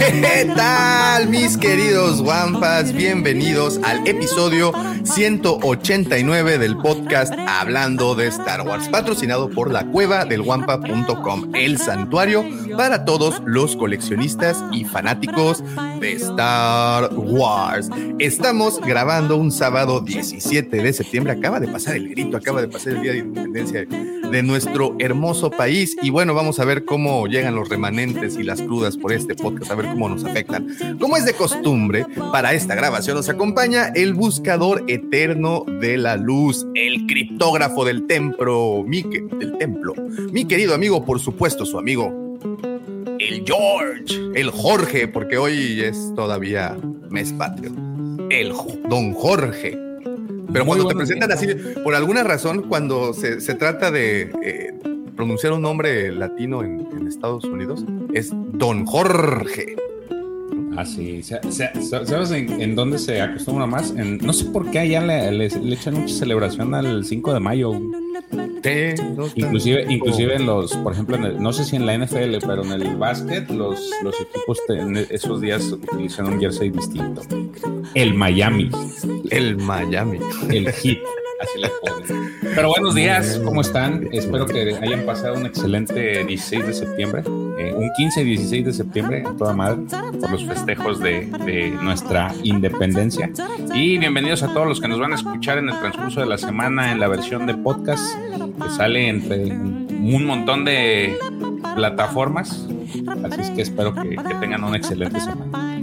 [0.00, 2.94] ¿Qué tal, mis queridos Wampas?
[2.94, 4.72] Bienvenidos al episodio
[5.04, 12.46] 189 del podcast Hablando de Star Wars, patrocinado por la cueva del Wampa.com, el santuario
[12.78, 15.62] para todos los coleccionistas y fanáticos
[16.00, 17.90] de Star Wars.
[18.18, 21.34] Estamos grabando un sábado 17 de septiembre.
[21.34, 23.86] Acaba de pasar el grito, acaba de pasar el día de independencia
[24.30, 25.96] de nuestro hermoso país.
[26.02, 29.70] Y bueno, vamos a ver cómo llegan los remanentes y las crudas por este podcast,
[29.90, 30.68] cómo nos afectan.
[30.98, 36.66] Como es de costumbre, para esta grabación nos acompaña el buscador eterno de la luz,
[36.74, 39.94] el criptógrafo del templo, mi, del templo.
[40.32, 42.38] Mi querido amigo, por supuesto, su amigo,
[43.18, 46.76] el George, el Jorge, porque hoy es todavía
[47.10, 47.72] mes patrio.
[48.30, 48.52] El
[48.88, 49.78] don Jorge.
[50.52, 51.46] Pero cuando te presentan así,
[51.84, 54.72] por alguna razón, cuando se, se trata de eh,
[55.20, 59.76] pronunciar un nombre latino en, Estados Unidos, es Don Jorge.
[60.76, 63.90] Así, ¿sabes en, en, dónde se acostumbra más?
[63.90, 67.40] En, no sé por qué allá le, le, le, echan mucha celebración al 5 de
[67.40, 67.72] mayo.
[69.34, 72.62] Inclusive, inclusive en los, por ejemplo, en el, no sé si en la NFL, pero
[72.64, 77.22] en el básquet, los, los equipos en esos días utilizan un jersey distinto.
[77.94, 78.70] El Miami.
[79.30, 80.18] El Miami.
[80.50, 80.98] El Heat.
[81.40, 82.30] Así le ponen.
[82.54, 84.08] Pero buenos días, ¿cómo están?
[84.12, 87.22] Espero que hayan pasado un excelente 16 de septiembre,
[87.60, 89.82] eh, un 15 y 16 de septiembre, a toda madre,
[90.18, 91.26] por los festejos de,
[91.82, 93.30] nuestra independencia.
[93.74, 96.38] Y bienvenidos a todos los que nos van a escuchar en el transcurso de la
[96.38, 98.02] semana en la versión de podcast
[98.62, 101.18] que sale entre un montón de
[101.74, 102.66] plataformas.
[103.24, 105.78] Así es que espero que, que tengan una excelente semana.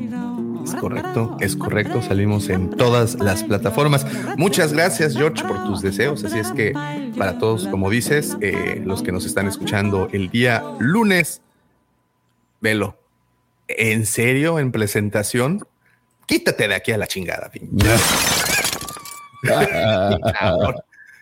[0.63, 2.01] Es correcto, es correcto.
[2.01, 4.05] Salimos en todas las plataformas.
[4.35, 6.23] Muchas gracias, George, por tus deseos.
[6.23, 6.73] Así es que
[7.17, 11.41] para todos, como dices, eh, los que nos están escuchando el día lunes,
[12.59, 12.97] velo.
[13.67, 14.59] ¿En serio?
[14.59, 15.67] ¿En presentación?
[16.25, 17.49] Quítate de aquí a la chingada,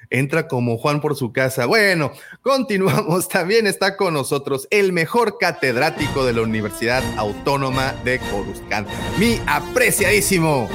[0.10, 1.66] entra como Juan por su casa.
[1.66, 3.28] Bueno, continuamos.
[3.30, 10.70] También está con nosotros el mejor catedrático de la Universidad Autónoma de Coruscant, mi apreciadísimo.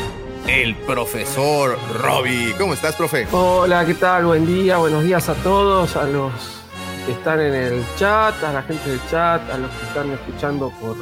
[0.46, 2.54] El profesor Robbie.
[2.58, 3.26] ¿Cómo estás, profe?
[3.30, 4.24] Hola, ¿qué tal?
[4.24, 6.59] Buen día, buenos días a todos, a los
[7.06, 10.70] que están en el chat, a la gente del chat, a los que están escuchando
[10.80, 10.96] por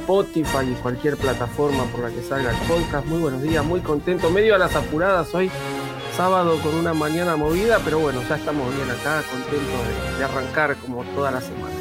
[0.00, 3.06] Spotify y cualquier plataforma por la que salga el podcast.
[3.06, 5.50] Muy buenos días, muy contento, medio a las apuradas hoy
[6.16, 10.76] sábado con una mañana movida, pero bueno, ya estamos bien acá, contentos de, de, arrancar
[10.76, 11.74] como toda la semana.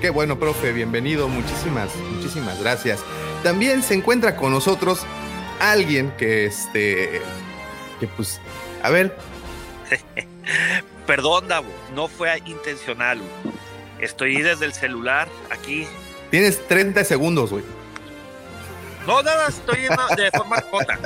[0.00, 3.00] Qué bueno, profe, bienvenido, muchísimas, muchísimas gracias.
[3.42, 5.00] También se encuentra con nosotros
[5.60, 7.20] alguien que, este,
[7.98, 8.40] que pues,
[8.82, 9.16] a ver.
[11.08, 13.18] Perdón, Davo, no fue intencional.
[13.98, 15.86] Estoy desde el celular aquí.
[16.30, 17.64] Tienes 30 segundos, güey.
[19.06, 20.98] No, nada, estoy de forma remota.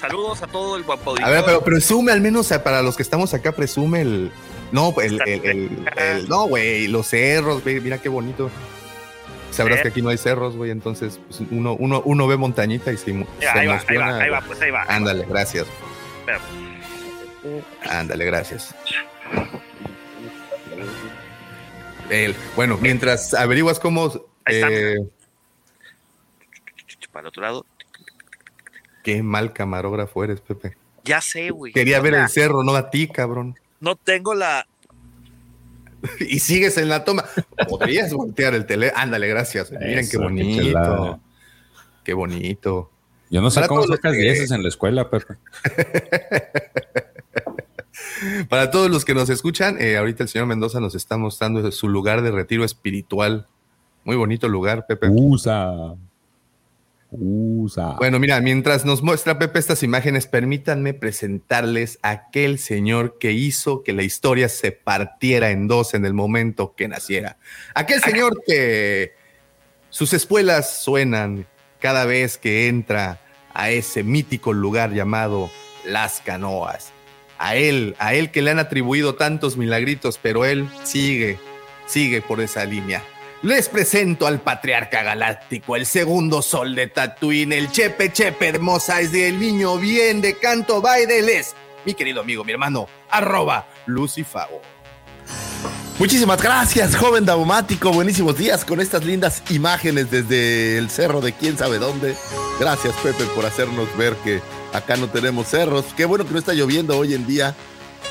[0.00, 1.14] Saludos a todo el guapo.
[1.22, 4.32] A ver, pero presume al menos para los que estamos acá, presume el.
[4.72, 8.50] No, el, el, el, el no, güey, los cerros, güey, mira qué bonito.
[9.50, 12.96] Sabrás que aquí no hay cerros, güey, entonces pues, uno, uno, uno ve montañita y
[12.96, 13.12] se, se
[13.46, 14.84] ahí, va, ahí va, ahí va, pues ahí va.
[14.88, 15.66] Ándale, gracias.
[16.24, 16.40] Pero.
[17.90, 18.74] Ándale, gracias.
[22.10, 24.12] El, bueno, mientras averiguas cómo.
[24.46, 24.98] Eh,
[27.14, 27.66] para el otro lado.
[29.02, 30.76] Qué mal camarógrafo eres, Pepe.
[31.04, 31.72] Ya sé, güey.
[31.72, 33.56] Quería ver el cerro, no a ti, cabrón.
[33.80, 34.66] No tengo la.
[36.20, 37.24] y sigues en la toma.
[37.68, 38.92] Podrías voltear el tele.
[38.94, 39.70] Ándale, gracias.
[39.70, 41.20] Miren Eso, qué bonito.
[42.02, 42.90] Qué, qué, bonito.
[43.30, 44.18] Yo no sé Para cómo sacas que...
[44.18, 45.34] dieces en la escuela, Pepe.
[48.48, 51.88] Para todos los que nos escuchan, eh, ahorita el señor Mendoza nos está mostrando su
[51.88, 53.46] lugar de retiro espiritual.
[54.04, 55.08] Muy bonito lugar, Pepe.
[55.10, 55.94] Usa.
[57.10, 57.94] Usa.
[57.98, 63.82] Bueno, mira, mientras nos muestra Pepe estas imágenes, permítanme presentarles a aquel señor que hizo
[63.84, 67.38] que la historia se partiera en dos en el momento que naciera.
[67.74, 69.12] Aquel señor que
[69.90, 71.46] sus espuelas suenan
[71.78, 73.20] cada vez que entra
[73.52, 75.50] a ese mítico lugar llamado
[75.86, 76.93] Las Canoas.
[77.44, 81.38] A él, a él que le han atribuido tantos milagritos, pero él sigue,
[81.84, 83.02] sigue por esa línea.
[83.42, 89.12] Les presento al patriarca galáctico, el segundo sol de Tatooine, el chepe chepe de Mosaic,
[89.12, 91.54] el niño bien de canto baideles,
[91.84, 94.62] mi querido amigo, mi hermano, arroba Lucifago.
[95.98, 97.92] Muchísimas gracias, joven daumático.
[97.92, 102.14] Buenísimos días con estas lindas imágenes desde el cerro de quién sabe dónde.
[102.58, 104.40] Gracias, Pepe, por hacernos ver que
[104.74, 105.86] acá no tenemos cerros.
[105.96, 107.54] Qué bueno que no está lloviendo hoy en día.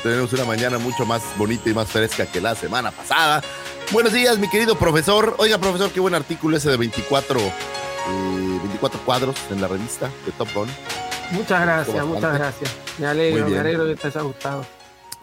[0.02, 3.42] Tenemos una mañana mucho más bonita y más fresca que la semana pasada.
[3.92, 5.36] Buenos días, mi querido profesor.
[5.38, 7.50] Oiga, profesor, qué buen artículo ese de 24, eh,
[8.62, 10.68] 24 cuadros en la revista de Top Gun.
[11.30, 12.70] Muchas gracias, muchas gracias.
[12.98, 14.66] Me alegro, me alegro que te haya gustado.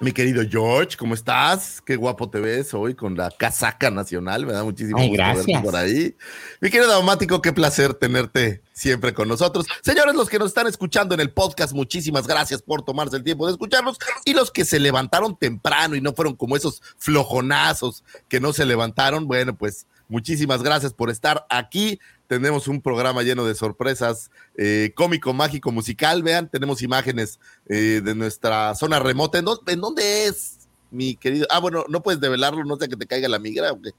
[0.02, 1.80] Mi querido George, ¿cómo estás?
[1.80, 4.48] Qué guapo te ves hoy con la casaca nacional.
[4.48, 5.62] Me da muchísimo gusto gracias.
[5.62, 6.16] por ahí.
[6.60, 9.68] Mi querido Daumático, qué placer tenerte siempre con nosotros.
[9.84, 13.46] Señores, los que nos están escuchando en el podcast, muchísimas gracias por tomarse el tiempo
[13.46, 14.00] de escucharnos.
[14.26, 18.66] Y los que se levantaron temprano y no fueron como esos flojonazos que no se
[18.66, 22.00] levantaron, bueno, pues muchísimas gracias por estar aquí
[22.32, 26.24] tenemos un programa lleno de sorpresas, eh, cómico, mágico, musical.
[26.24, 29.38] Vean, tenemos imágenes eh, de nuestra zona remota.
[29.38, 31.46] ¿En dónde, es, mi querido?
[31.50, 33.92] Ah, bueno, no puedes develarlo, no sé que te caiga la migra o qué.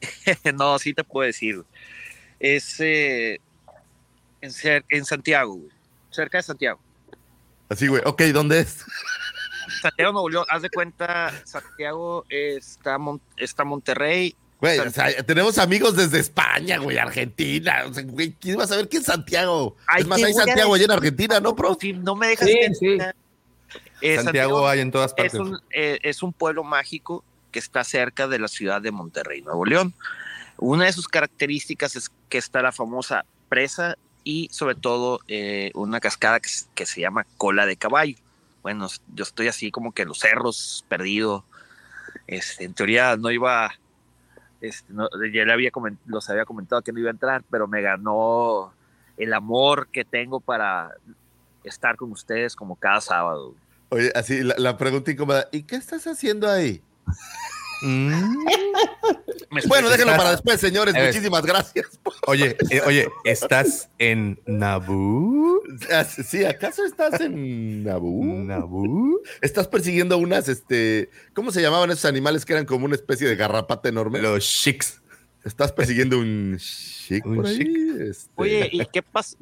[0.52, 1.64] no, sí te puedo decir.
[2.38, 3.40] Es eh,
[4.40, 5.72] en, en, Santiago, güey.
[6.10, 6.78] cerca de Santiago.
[7.68, 8.02] Así, güey.
[8.04, 8.84] Ok, ¿dónde es?
[9.80, 12.96] Santiago Nuevo León, haz de cuenta, Santiago está,
[13.38, 17.82] está Monterrey Güey, o sea, tenemos amigos desde España, güey, Argentina.
[17.84, 19.76] O sea, güey, ¿quién va a saber qué es Santiago?
[19.98, 21.76] es más, hay Santiago allá en Argentina, ¿no, bro?
[21.96, 22.46] no me dejas.
[22.48, 22.98] Sí, sí.
[24.00, 25.34] Eh, Santiago, hay en todas partes.
[25.34, 29.42] Es un, eh, es un pueblo mágico que está cerca de la ciudad de Monterrey,
[29.42, 29.94] Nuevo León.
[30.58, 35.98] Una de sus características es que está la famosa presa y sobre todo eh, una
[35.98, 38.16] cascada que, que, se llama cola de caballo.
[38.62, 41.44] Bueno, yo estoy así como que en los cerros, perdido.
[42.28, 43.72] Este, en teoría no iba
[44.62, 44.92] este,
[45.32, 45.70] ya le había
[46.06, 48.72] los había comentado que no iba a entrar, pero me ganó
[49.16, 50.94] el amor que tengo para
[51.64, 53.54] estar con ustedes como cada sábado.
[53.88, 56.80] Oye, así la, pregunta incómoda, ¿y qué estás haciendo ahí?
[57.82, 58.44] Mm.
[59.68, 60.94] bueno, déjenlo para después, señores.
[60.94, 61.86] Muchísimas gracias.
[62.26, 65.60] Oye, eh, oye, ¿estás en Naboo?
[65.90, 68.24] Ah, sí, ¿acaso estás en Naboo?
[68.24, 69.20] Naboo.
[69.40, 73.36] Estás persiguiendo unas, este, ¿cómo se llamaban esos animales que eran como una especie de
[73.36, 74.20] garrapata enorme?
[74.20, 75.00] Los shiks.
[75.44, 77.94] Estás persiguiendo un shik por ahí.
[78.00, 78.30] Este.
[78.36, 79.36] Oye, ¿y qué pasa?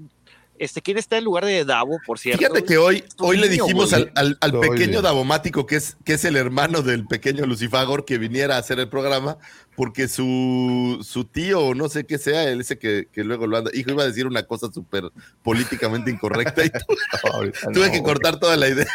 [0.61, 2.39] Este, ¿Quién está en lugar de Davo, por cierto?
[2.39, 6.37] Fíjate que hoy, hoy le dijimos al, al, pequeño Davomático, que es, que es el
[6.37, 9.39] hermano del pequeño Lucifagor, que viniera a hacer el programa,
[9.75, 13.71] porque su, su tío, no sé qué sea, él dice que, que luego lo anda.
[13.73, 15.05] Hijo, iba a decir una cosa súper
[15.43, 16.71] políticamente incorrecta y
[17.73, 18.87] tuve que cortar toda la idea.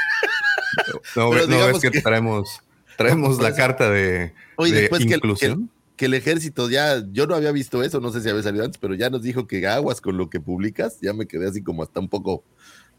[1.16, 2.62] No, no, es que, traemos,
[2.96, 8.00] traemos la carta de, de inclusión que el ejército ya, yo no había visto eso,
[8.00, 10.40] no sé si había salido antes, pero ya nos dijo que aguas con lo que
[10.40, 12.44] publicas, ya me quedé así como hasta un poco,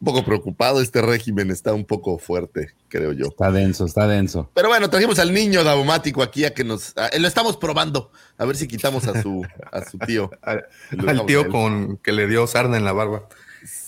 [0.00, 3.26] un poco preocupado, este régimen está un poco fuerte, creo yo.
[3.26, 4.50] Está denso, está denso.
[4.54, 8.56] Pero bueno, trajimos al niño daumático aquí a que nos, lo estamos probando, a ver
[8.56, 10.30] si quitamos a su, a su tío.
[10.42, 13.28] al tío con que le dio sarna en la barba.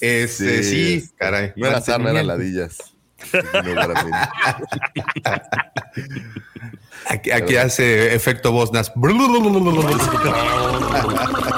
[0.00, 1.52] Este, sí, caray.
[1.56, 2.94] No era sarna, eran ladillas.
[7.08, 8.88] Aquí, hace efecto Bosnas.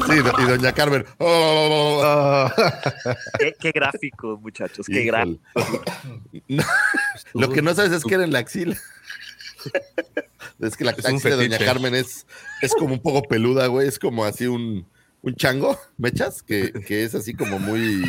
[0.07, 1.05] sí, y doña Carmen.
[3.59, 5.43] ¿Qué, gráfico, muchachos, qué gráfico.
[7.35, 8.77] lo que no sabes es que era en la axila.
[10.61, 12.27] Es que la axila de doña Carmen es,
[12.63, 13.89] es como un poco peluda, güey.
[13.89, 14.87] Es como así un,
[15.23, 16.43] un chango, ¿mechas?
[16.43, 18.03] Que, que es así como muy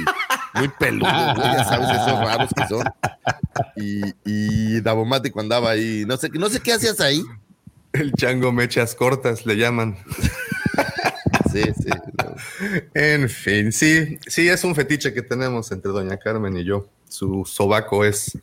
[0.54, 2.84] muy peludo, ya sabes, esos raros que son.
[3.76, 7.24] Y, y Davomático andaba ahí, no sé, no sé qué hacías ahí.
[7.94, 9.98] El chango mechas cortas le llaman.
[11.52, 11.90] Sí, sí.
[12.94, 16.88] En fin, sí, sí, es un fetiche que tenemos entre Doña Carmen y yo.
[17.10, 18.38] Su sobaco es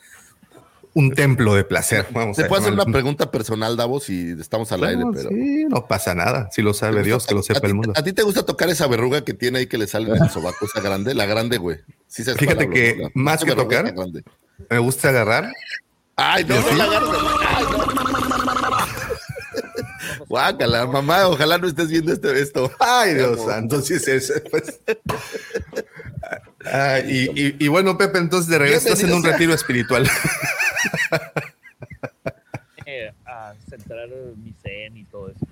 [0.94, 2.06] un templo de placer.
[2.12, 5.28] Vamos Se puede hacer una pregunta personal, Davos, si estamos al aire, pero.
[5.28, 6.48] Sí, no pasa nada.
[6.52, 7.92] Si lo sabe Dios, que lo sepa el mundo.
[7.96, 10.30] ¿A ti te gusta tocar esa verruga que tiene ahí que le sale en el
[10.30, 11.14] sobaco, esa grande?
[11.14, 11.78] La grande, güey.
[12.08, 13.94] Fíjate que más que tocar,
[14.70, 15.52] me gusta agarrar.
[16.16, 17.12] Ay, no, no la agarro.
[17.46, 17.88] Ay, no.
[20.28, 22.70] Guácala, mamá, ojalá no estés viendo este, esto.
[22.78, 23.76] Ay, Dios santo.
[23.76, 24.80] Entonces, pues.
[26.66, 30.08] ah, y, y, bueno, Pepe, entonces de regreso estás en un retiro espiritual.
[32.90, 34.08] Eh, a centrar
[34.42, 35.46] mi zen y todo eso.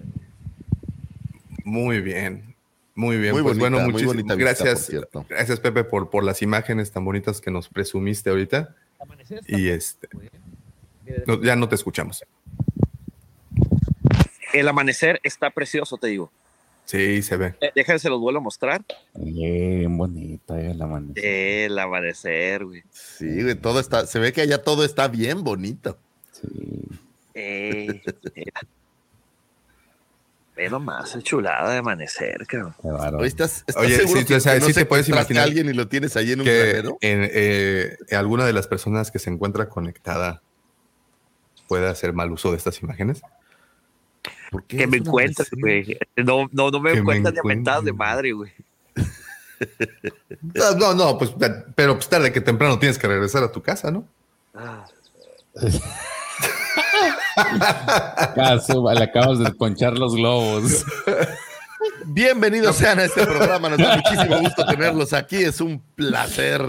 [1.64, 2.56] Muy bien.
[2.94, 4.90] Muy bien, Muy pues bonita, bueno, muchísimas gracias.
[5.12, 5.26] por.
[5.28, 8.74] Gracias, Pepe, por, por las imágenes tan bonitas que nos presumiste ahorita.
[9.46, 10.08] Y este.
[11.26, 12.24] no, ya no te escuchamos.
[14.54, 16.32] El amanecer está precioso, te digo.
[16.86, 17.54] Sí, se ve.
[17.60, 18.84] Eh, Déjense los vuelvo a mostrar.
[19.14, 21.24] Bien bonita eh, el amanecer.
[21.24, 22.84] El amanecer, güey.
[22.90, 25.98] Sí, güey, todo está, se ve que allá todo está bien bonito.
[26.30, 26.46] Sí.
[27.34, 28.02] Eh,
[28.34, 28.60] mira.
[30.56, 32.74] Ve nomás, es chulada de amanecer, cabrón.
[32.82, 35.42] Oye, ¿estás, estás Oye, seguro sí, que, o sea, que no sí te puedes imaginar
[35.42, 36.98] a alguien y lo tienes ahí en un granero?
[37.02, 40.40] en, eh, alguna de las personas que se encuentra conectada
[41.68, 43.20] puede hacer mal uso de estas imágenes.
[44.56, 45.98] ¿Por qué Que me encuentres, güey.
[46.16, 48.50] No, no, no me encuentras de mentadas de madre, güey.
[50.54, 51.30] No, no, no, pues,
[51.74, 54.06] pero pues tarde que temprano tienes que regresar a tu casa, ¿no?
[54.54, 54.86] Ah,
[58.34, 60.86] Caso, le acabas de ponchar los globos.
[62.06, 66.62] Bienvenidos sean a este programa, nos da muchísimo gusto tenerlos aquí, es un placer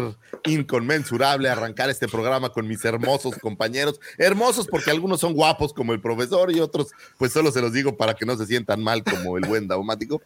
[0.48, 6.02] inconmensurable arrancar este programa con mis hermosos compañeros, hermosos porque algunos son guapos como el
[6.02, 6.88] profesor y otros
[7.18, 10.22] pues solo se los digo para que no se sientan mal como el buen daumático,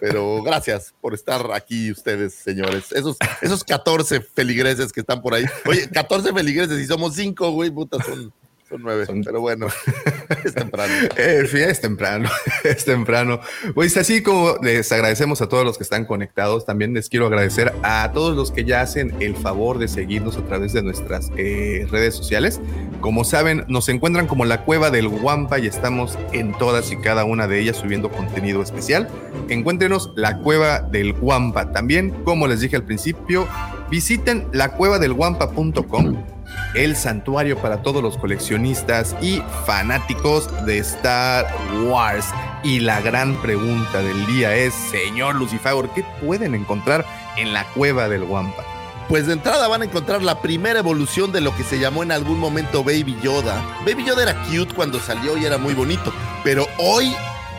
[0.00, 5.44] pero gracias por estar aquí ustedes señores, esos, esos 14 feligreses que están por ahí,
[5.66, 8.32] oye, 14 feligreses y somos 5, güey, puta, son...
[8.68, 9.66] Son nueve, Son- pero bueno,
[10.44, 10.92] es temprano.
[11.16, 12.28] Eh, sí, es temprano,
[12.64, 13.40] es temprano.
[13.74, 17.72] Pues así como les agradecemos a todos los que están conectados, también les quiero agradecer
[17.82, 21.86] a todos los que ya hacen el favor de seguirnos a través de nuestras eh,
[21.90, 22.60] redes sociales.
[23.00, 27.24] Como saben, nos encuentran como la cueva del Guampa y estamos en todas y cada
[27.24, 29.08] una de ellas subiendo contenido especial.
[29.48, 31.72] Encuéntrenos la cueva del Guampa.
[31.72, 33.48] También, como les dije al principio,
[33.90, 36.37] visiten lacuevadelguampa.com
[36.78, 41.44] el santuario para todos los coleccionistas y fanáticos de Star
[41.82, 42.26] Wars.
[42.62, 47.04] Y la gran pregunta del día es, señor Lucifer, ¿qué pueden encontrar
[47.36, 48.64] en la cueva del Wampa?
[49.08, 52.12] Pues de entrada van a encontrar la primera evolución de lo que se llamó en
[52.12, 53.60] algún momento Baby Yoda.
[53.84, 56.12] Baby Yoda era cute cuando salió y era muy bonito,
[56.44, 57.12] pero hoy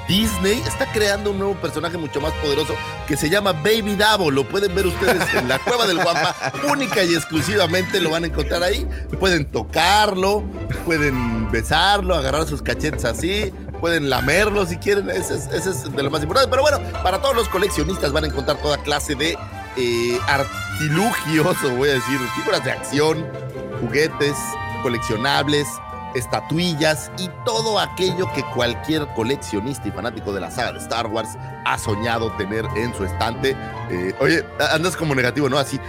[0.10, 2.74] Disney está creando un nuevo personaje mucho más poderoso
[3.08, 4.32] que se llama Baby Davo.
[4.32, 6.36] Lo pueden ver ustedes en la cueva del Guampa,
[6.68, 8.88] única y exclusivamente lo van a encontrar ahí.
[9.20, 10.44] Pueden tocarlo,
[10.84, 15.12] pueden besarlo, agarrar sus cachetes así, pueden lamerlo si quieren.
[15.12, 16.50] Ese es, ese es de lo más importante.
[16.50, 19.38] Pero bueno, para todos los coleccionistas van a encontrar toda clase de
[19.78, 23.28] eh, artilugios, o voy a decir, figuras de acción,
[23.80, 24.36] juguetes,
[24.82, 25.68] coleccionables,
[26.16, 31.38] estatuillas y todo aquello que cualquier coleccionista y fanático de la saga de Star Wars
[31.66, 33.56] ha soñado tener en su estante.
[33.90, 35.58] Eh, oye, andas como negativo, ¿no?
[35.58, 35.80] Así,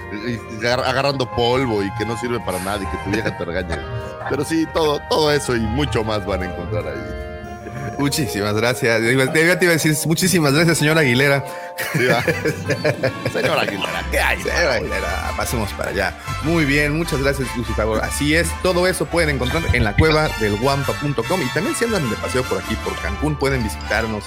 [0.59, 3.77] agar- agarrando polvo y que no sirve para nada y que tu vieja te regañe.
[4.29, 7.20] Pero sí, todo, todo eso y mucho más van a encontrar ahí.
[8.01, 9.01] Muchísimas gracias.
[9.01, 11.45] Te iba te iba a decir muchísimas gracias, señor Aguilera.
[11.93, 11.99] Sí.
[13.33, 14.43] Señora Aguilera, ¿qué hay?
[14.43, 16.19] Señor Aguilera, pasemos para allá.
[16.43, 17.87] Muy bien, muchas gracias, Lucifer.
[18.03, 22.09] Así es, todo eso pueden encontrar en la cueva del guampa.com y también si andan
[22.11, 24.25] de paseo por aquí, por Cancún, pueden visitarnos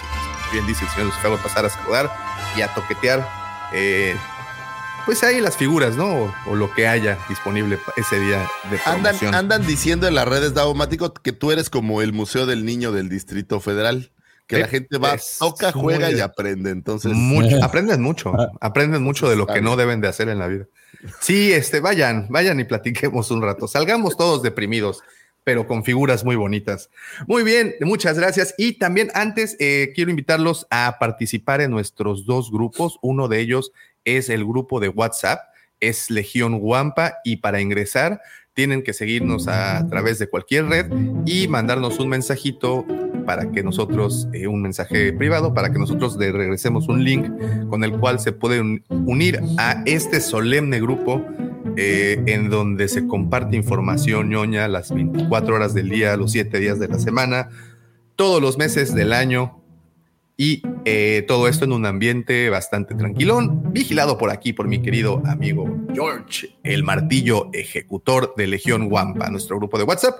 [0.53, 2.15] bien dice el señor Lucifer, pasar a saludar
[2.55, 3.27] y a toquetear,
[3.73, 4.15] eh,
[5.05, 6.05] pues ahí las figuras, ¿no?
[6.07, 9.35] O, o lo que haya disponible ese día de Andan, promoción.
[9.35, 13.09] andan diciendo en las redes, Daumático, que tú eres como el Museo del Niño del
[13.09, 14.11] Distrito Federal.
[14.47, 16.69] Que la Eh, gente va, es toca, juega y aprende.
[16.71, 20.47] Entonces, Mucho, aprenden mucho, aprenden mucho de lo que no deben de hacer en la
[20.47, 20.65] vida.
[21.21, 23.67] Sí, este, vayan, vayan y platiquemos un rato.
[23.67, 25.01] Salgamos todos deprimidos,
[25.45, 26.89] pero con figuras muy bonitas.
[27.27, 28.53] Muy bien, muchas gracias.
[28.57, 32.99] Y también antes eh, quiero invitarlos a participar en nuestros dos grupos.
[33.01, 33.71] Uno de ellos
[34.05, 35.39] es el grupo de WhatsApp,
[35.79, 38.21] es Legión Guampa, y para ingresar
[38.53, 40.85] tienen que seguirnos a través de cualquier red
[41.25, 42.85] y mandarnos un mensajito
[43.25, 47.25] para que nosotros, eh, un mensaje privado, para que nosotros le regresemos un link
[47.69, 51.25] con el cual se pueden unir a este solemne grupo
[51.75, 56.77] eh, en donde se comparte información ñoña las 24 horas del día, los 7 días
[56.79, 57.49] de la semana,
[58.15, 59.62] todos los meses del año
[60.35, 65.21] y eh, todo esto en un ambiente bastante tranquilón, vigilado por aquí por mi querido
[65.25, 70.15] amigo George, el martillo ejecutor de Legión Wampa, nuestro grupo de WhatsApp.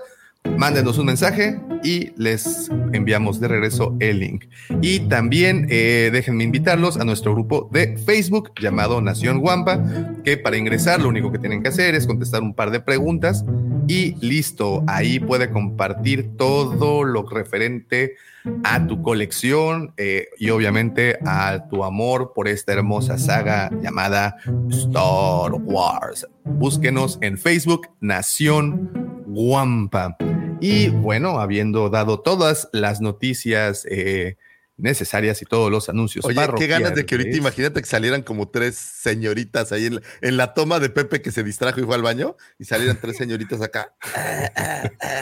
[0.56, 4.44] Mándenos un mensaje y les enviamos de regreso el link.
[4.80, 9.82] Y también eh, déjenme invitarlos a nuestro grupo de Facebook llamado Nación Guampa,
[10.24, 13.44] que para ingresar lo único que tienen que hacer es contestar un par de preguntas
[13.88, 14.84] y listo.
[14.86, 18.14] Ahí puede compartir todo lo referente
[18.62, 24.36] a tu colección eh, y obviamente a tu amor por esta hermosa saga llamada
[24.70, 26.26] Star Wars.
[26.44, 30.16] Búsquenos en Facebook Nación Guampa.
[30.66, 34.36] Y bueno, habiendo dado todas las noticias eh,
[34.76, 36.24] necesarias y todos los anuncios.
[36.24, 40.02] Oye, qué ganas de que ahorita imagínate que salieran como tres señoritas ahí en la,
[40.20, 43.16] en la toma de Pepe que se distrajo y fue al baño y salieran tres
[43.16, 43.94] señoritas acá.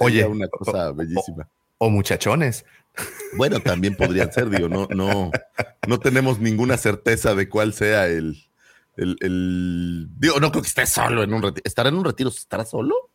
[0.00, 1.48] Oye, una cosa bellísima.
[1.78, 2.64] O muchachones.
[3.36, 5.30] Bueno, también podrían ser, digo, no, no,
[5.86, 8.36] no tenemos ninguna certeza de cuál sea el,
[8.96, 11.62] el, el- digo, no creo que esté solo en un retiro.
[11.66, 12.30] ¿Estará en un retiro?
[12.30, 13.10] ¿Estará solo?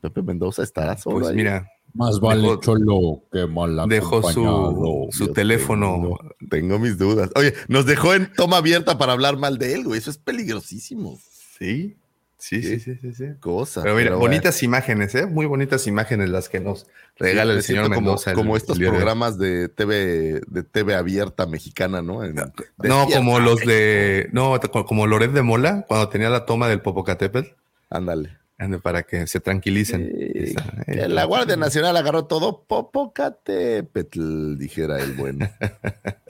[0.00, 1.18] Pepe Mendoza estará solo.
[1.20, 1.36] Pues ahí?
[1.36, 5.94] mira, Más vale Dejó- cholo que mal dejó su, su teléfono.
[5.94, 6.18] Tengo,
[6.50, 7.30] tengo mis dudas.
[7.34, 9.98] Oye, nos dejó en toma abierta para hablar mal de él, güey.
[9.98, 11.18] Eso es peligrosísimo.
[11.58, 11.96] Sí,
[12.36, 13.12] sí, sí, sí, sí.
[13.14, 13.24] sí.
[13.40, 13.82] Cosa.
[13.82, 14.30] Pero mira, pero bueno.
[14.30, 15.26] bonitas imágenes, ¿eh?
[15.26, 16.86] Muy bonitas imágenes las que nos
[17.16, 18.30] regala el señor como, Mendoza.
[18.30, 22.22] el- como el estos de programas de TV, de TV abierta mexicana, ¿no?
[22.22, 22.36] En-
[22.76, 24.28] No, como los de.
[24.32, 27.48] No, co- como Loret de Mola, cuando tenía la toma del Popocatépetl,
[27.90, 28.36] Ándale.
[28.58, 30.10] Ande, para que se tranquilicen.
[30.12, 30.54] Eh,
[30.86, 35.48] que la Guardia Nacional agarró todo Popocatépetl, dijera el bueno.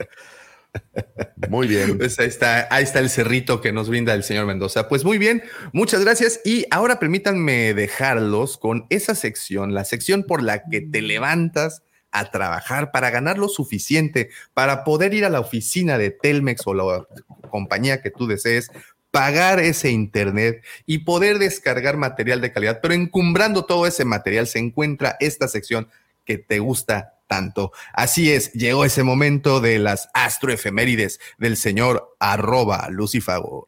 [1.49, 1.97] Muy bien.
[1.97, 4.87] Pues ahí está, ahí está el cerrito que nos brinda el señor Mendoza.
[4.87, 5.43] Pues muy bien,
[5.73, 6.41] muchas gracias.
[6.45, 12.31] Y ahora permítanme dejarlos con esa sección, la sección por la que te levantas a
[12.31, 17.07] trabajar para ganar lo suficiente, para poder ir a la oficina de Telmex o la
[17.49, 18.71] compañía que tú desees,
[19.11, 22.79] pagar ese internet y poder descargar material de calidad.
[22.81, 25.89] Pero encumbrando todo ese material se encuentra esta sección
[26.25, 27.71] que te gusta tanto.
[27.93, 33.67] Así es, llegó ese momento de las astroefemérides del señor arroba Lucifago.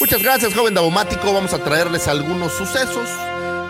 [0.00, 1.32] Muchas gracias, joven Daumático.
[1.32, 3.08] Vamos a traerles algunos sucesos,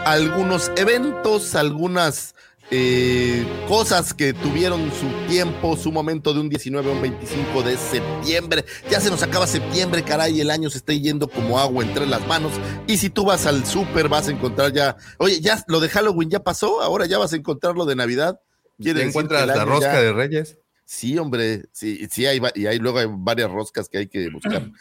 [0.05, 2.35] algunos eventos, algunas
[2.71, 7.77] eh, cosas que tuvieron su tiempo, su momento de un 19 a un 25 de
[7.77, 8.65] septiembre.
[8.91, 12.27] Ya se nos acaba septiembre, caray, el año se está yendo como agua entre las
[12.27, 12.53] manos.
[12.87, 16.31] Y si tú vas al súper, vas a encontrar ya, oye, ya lo de Halloween
[16.31, 18.41] ya pasó, ahora ya vas a encontrar lo de Navidad.
[18.79, 20.59] ¿Ya Quiere decir encuentras la rosca ya- de Reyes?
[20.85, 24.71] Sí, hombre, sí, sí, hay, y hay luego hay varias roscas que hay que buscar.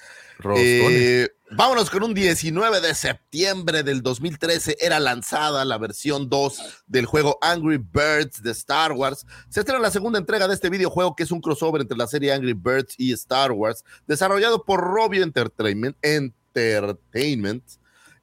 [0.55, 4.77] Eh, vámonos con un 19 de septiembre del 2013.
[4.79, 9.25] Era lanzada la versión 2 del juego Angry Birds de Star Wars.
[9.49, 12.33] Se estrena la segunda entrega de este videojuego, que es un crossover entre la serie
[12.33, 17.63] Angry Birds y Star Wars, desarrollado por Robio Entertainment, Entertainment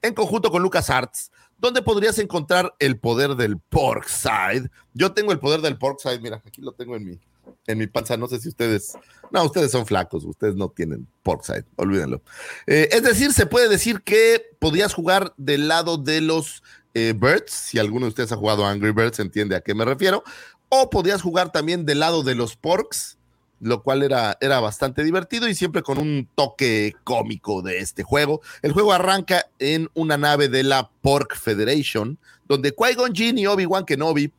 [0.03, 4.71] en conjunto con LucasArts, donde podrías encontrar el poder del Porkside.
[4.95, 7.21] Yo tengo el poder del Porkside, mira, aquí lo tengo en mi,
[7.67, 8.17] en mi panza.
[8.17, 8.97] No sé si ustedes.
[9.31, 12.23] No, ustedes son flacos, ustedes no tienen Porkside, olvídenlo.
[12.67, 16.63] Eh, es decir, se puede decir que podías jugar del lado de los
[16.95, 20.23] eh, Birds, si alguno de ustedes ha jugado Angry Birds, entiende a qué me refiero,
[20.69, 23.19] o podías jugar también del lado de los Porks,
[23.61, 28.41] lo cual era, era bastante divertido y siempre con un toque cómico de este juego.
[28.63, 34.33] El juego arranca en una nave de la Pork Federation, donde Qui-Gon y Obi-Wan Kenobi,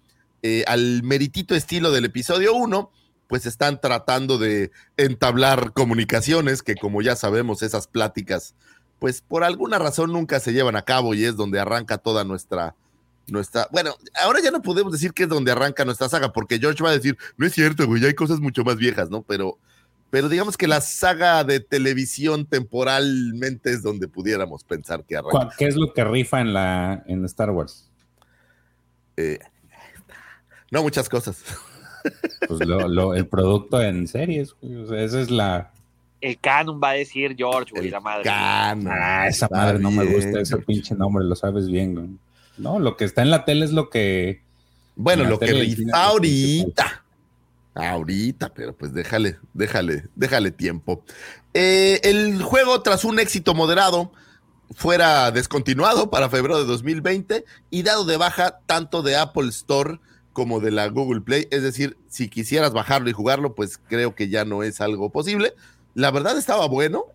[0.43, 2.91] eh, al meritito estilo del episodio 1,
[3.27, 8.55] pues están tratando de entablar comunicaciones, que como ya sabemos, esas pláticas,
[8.99, 12.75] pues por alguna razón nunca se llevan a cabo y es donde arranca toda nuestra,
[13.27, 16.81] nuestra, bueno, ahora ya no podemos decir que es donde arranca nuestra saga, porque George
[16.81, 19.23] va a decir, no es cierto, güey, hay cosas mucho más viejas, ¿no?
[19.23, 19.57] Pero,
[20.09, 25.31] pero digamos que la saga de televisión temporalmente es donde pudiéramos pensar que arranca.
[25.31, 27.89] ¿Cuál- ¿Qué es lo que rifa en la en Star Wars?
[29.17, 29.39] Eh,
[30.71, 31.43] no muchas cosas.
[32.47, 34.55] Pues lo- lo- el producto en series.
[34.61, 34.75] güey.
[34.77, 35.71] O sea, esa es la.
[36.21, 38.23] El canon va a decir George, güey, El la madre.
[38.23, 38.87] canon.
[38.89, 42.07] Ah, esa Está madre no me gusta ese pinche nombre, lo sabes bien, güey.
[42.57, 44.41] No, lo que está en la tele es lo que.
[44.95, 47.03] Bueno, lo que cine, ahorita.
[47.75, 51.03] Ahorita, pero pues déjale, déjale, déjale tiempo.
[51.53, 54.11] Eh, el juego, tras un éxito moderado,
[54.73, 59.99] fuera descontinuado para febrero de 2020 y dado de baja tanto de Apple Store
[60.37, 61.47] como de la Google Play.
[61.49, 65.55] Es decir, si quisieras bajarlo y jugarlo, pues creo que ya no es algo posible.
[65.95, 67.05] La verdad estaba bueno.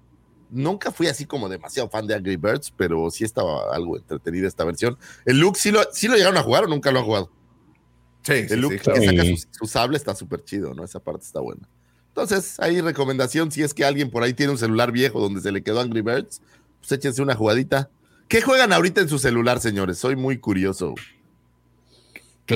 [0.51, 4.65] Nunca fui así como demasiado fan de Angry Birds, pero sí estaba algo entretenida esta
[4.65, 4.99] versión.
[5.25, 7.31] El look, ¿sí lo, sí lo llegaron a jugar o nunca lo han jugado?
[8.25, 9.01] Sí, El look claro.
[9.01, 9.37] que saca Sí.
[9.37, 10.83] su, su sable está súper chido, ¿no?
[10.83, 11.69] Esa parte está buena.
[12.09, 15.53] Entonces, ahí recomendación, si es que alguien por ahí tiene un celular viejo donde se
[15.53, 16.43] le quedó Angry Birds,
[16.81, 17.89] pues échense una jugadita.
[18.27, 19.97] ¿Qué juegan ahorita en su celular, señores?
[19.99, 20.95] Soy muy curioso.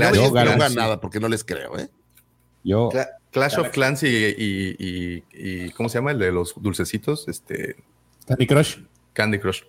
[0.00, 1.88] Clash, no nada porque no les creo, ¿eh?
[2.64, 2.88] Yo.
[2.90, 6.12] Cla- Clash of Clans y, y- y- y- ¿cómo se llama?
[6.12, 7.76] El de los dulcecitos, este
[8.26, 8.78] Candy Crush.
[9.12, 9.62] Candy Crush.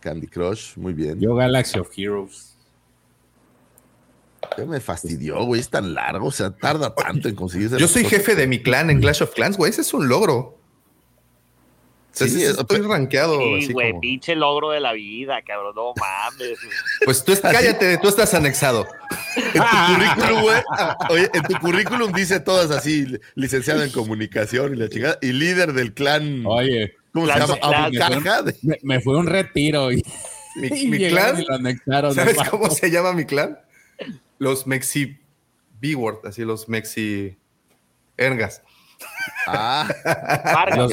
[0.00, 1.20] Candy Crush, muy bien.
[1.20, 2.56] Yo Galaxy of Heroes.
[4.56, 7.78] Ya me fastidió, güey, es tan largo, o sea, tarda tanto en conseguirse.
[7.78, 10.57] Yo soy jefe de mi clan en Clash of Clans, güey, ese es un logro.
[12.26, 13.38] Sí, Sí, estoy rankeado.
[13.60, 16.58] Sí, güey, como- pinche logro de la vida, cabrón, no mames.
[17.04, 18.86] Pues tú es- cállate, tú estás anexado.
[19.36, 20.62] En tu currículum, güey.
[21.10, 25.32] Oye, en tu currículum dice todas así, li- licenciado en comunicación y la chingada, y
[25.32, 26.44] líder del clan.
[26.46, 27.54] Oye, ¿Cómo se llama?
[27.56, 28.42] clan- Abucarja.
[28.42, 30.02] de- me, me fue un retiro y,
[30.56, 32.14] Mi, y mi llegaron clan, y lo anexaron.
[32.14, 33.58] ¿sabes cómo se llama mi clan?
[34.38, 35.18] Los Mexi
[35.80, 37.36] B-Word, así los Mexi
[38.16, 38.62] Ergas.
[39.46, 39.88] Ah,
[40.44, 40.90] Vargas,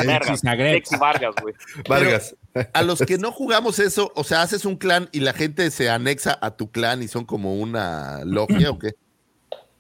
[1.00, 1.54] Vargas, güey.
[1.88, 2.36] Vargas.
[2.74, 5.90] a los que no jugamos eso, o sea, haces un clan y la gente se
[5.90, 8.94] anexa a tu clan y son como una logia o qué?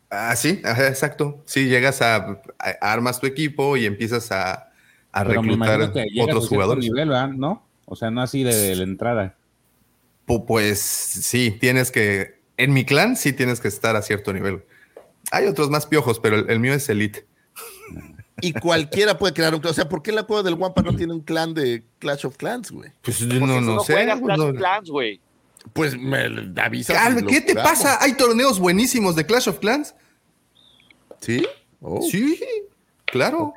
[0.10, 1.42] Ah, sí, exacto.
[1.46, 2.16] Sí, llegas a,
[2.60, 4.72] a- armas tu equipo y empiezas a,
[5.12, 6.84] a reclutar a otros cierto jugadores.
[6.86, 7.10] nivel.
[7.38, 7.66] ¿no?
[7.86, 9.36] O sea, no así de, la entrada.
[10.28, 12.40] Pu- Pues sí, tienes que.
[12.58, 14.64] En mi clan sí tienes que estar a cierto nivel.
[15.32, 17.26] Hay otros más piojos, pero el, el mío es elite.
[18.42, 19.72] Y cualquiera puede crear un clan.
[19.72, 22.36] O sea, ¿por qué la cueva del Wampa no tiene un clan de Clash of
[22.38, 22.92] Clans, güey?
[23.02, 23.94] Pues yo Porque no, no no sé.
[23.94, 25.22] Clash no- of Clans, güey.
[25.74, 27.14] Pues me avisas.
[27.22, 27.72] Lo ¿Qué te jugamos.
[27.72, 27.98] pasa?
[28.02, 29.96] ¿Hay torneos buenísimos de Clash of Clans?
[31.22, 31.46] ¿Sí?
[31.82, 32.40] Oh, Sí,
[33.06, 33.54] claro.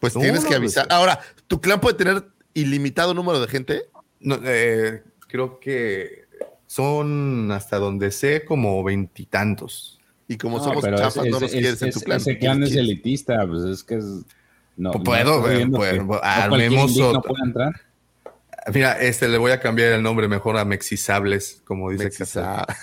[0.00, 0.86] Pues No, tienes no, que pues, avisar.
[0.90, 2.24] Ahora, ¿tu clan puede tener
[2.54, 3.82] ilimitado número de gente?
[4.20, 6.24] No, eh, creo que
[6.66, 9.95] son hasta donde sé como veintitantos.
[10.28, 12.16] Y como No, somos chafas, es- no es- nos quieres en tu clan.
[12.18, 14.04] Ese clan es elitista, pues es que es.
[14.76, 17.22] No, Pues puedo, no cualquier armemos otro.
[17.22, 17.80] puede entrar.
[18.74, 22.66] Mira, este le voy a cambiar el nombre mejor a Mexisables, como dice Mexisa-.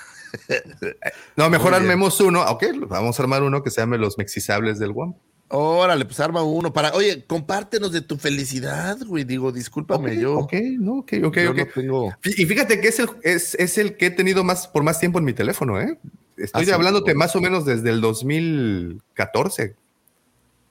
[1.36, 1.92] No, mejor Muy bien.
[1.92, 2.44] armemos uno.
[2.46, 5.14] Ok, vamos a armar uno que se llame los Mexisables del WAM.
[5.50, 6.94] Órale, pues arma uno para.
[6.94, 9.24] Oye, compártenos de tu felicidad, güey.
[9.26, 10.40] Digo, discúlpame, yo.
[10.40, 11.58] Ok, no, ok, ok, yo ok.
[11.58, 12.14] no tengo.
[12.24, 15.20] Y fíjate que es el, es, es el que he tenido más por más tiempo
[15.20, 16.00] en mi teléfono, ¿eh?
[16.38, 19.76] Estoy Ah, hablándote más o menos desde el 2014.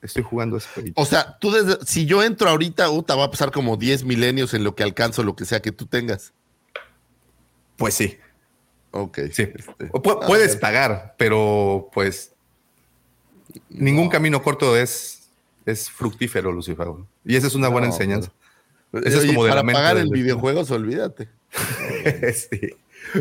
[0.03, 0.69] Estoy jugando ese.
[0.97, 1.79] O sea, tú desde.
[1.87, 5.23] Si yo entro ahorita, uta, va a pasar como 10 milenios en lo que alcanzo
[5.23, 6.33] lo que sea que tú tengas.
[7.77, 8.19] Pues sí,
[8.91, 9.19] Ok.
[9.33, 9.43] sí.
[9.43, 10.61] este, pu- puedes ver.
[10.61, 12.33] pagar, pero pues
[13.69, 15.31] ningún camino corto es,
[15.67, 16.89] es fructífero, Lucifer.
[17.25, 18.33] Y esa es una buena No, enseñanza.
[18.93, 20.17] Ese es como de la para mente pagar destino.
[20.17, 21.29] videojuegos, olvídate.
[22.35, 22.75] Sí.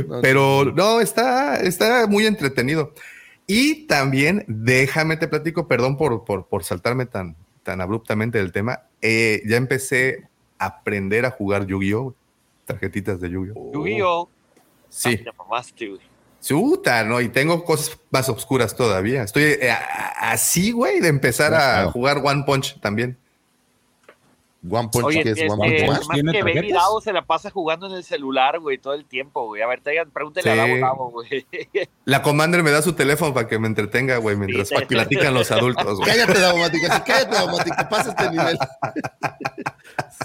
[0.08, 2.94] No, Pero no, está, está muy entretenido.
[3.48, 8.84] Y también, déjame te platico, perdón por, por, por saltarme tan, tan abruptamente del tema.
[9.02, 10.28] eh, ya empecé
[10.60, 12.14] a aprender a jugar Yu-Gi-Oh!
[12.66, 13.72] Tarjetitas de Yu-Gi-Oh!
[13.74, 14.30] Yu-Gi-Oh!
[14.90, 16.02] Sí, Ah, te mamaste, güey.
[16.42, 17.20] chuta, ¿no?
[17.22, 19.24] Y tengo cosas más oscuras todavía.
[19.24, 19.74] Estoy eh,
[20.20, 21.92] así, güey, de empezar a Claro.
[21.92, 23.18] jugar One Punch también.
[24.70, 26.08] One Punch, Oye, que es este, One Punch más más.
[26.10, 26.72] ¿Tiene que Baby?
[26.72, 29.64] Dao se la pasa jugando en el celular, güey, todo el tiempo, güey.
[29.64, 30.60] A ver, traigan, pregúntele a Sí.
[30.60, 31.46] Davo Davo, güey.
[32.06, 35.50] La Commander me da su teléfono para que me entretenga, güey, mientras Sí, platican los
[35.52, 36.10] adultos, güey.
[36.12, 36.86] Cállate, Daumático.
[36.94, 37.76] Sí, cállate, Daumático.
[37.90, 38.58] Pasa este nivel.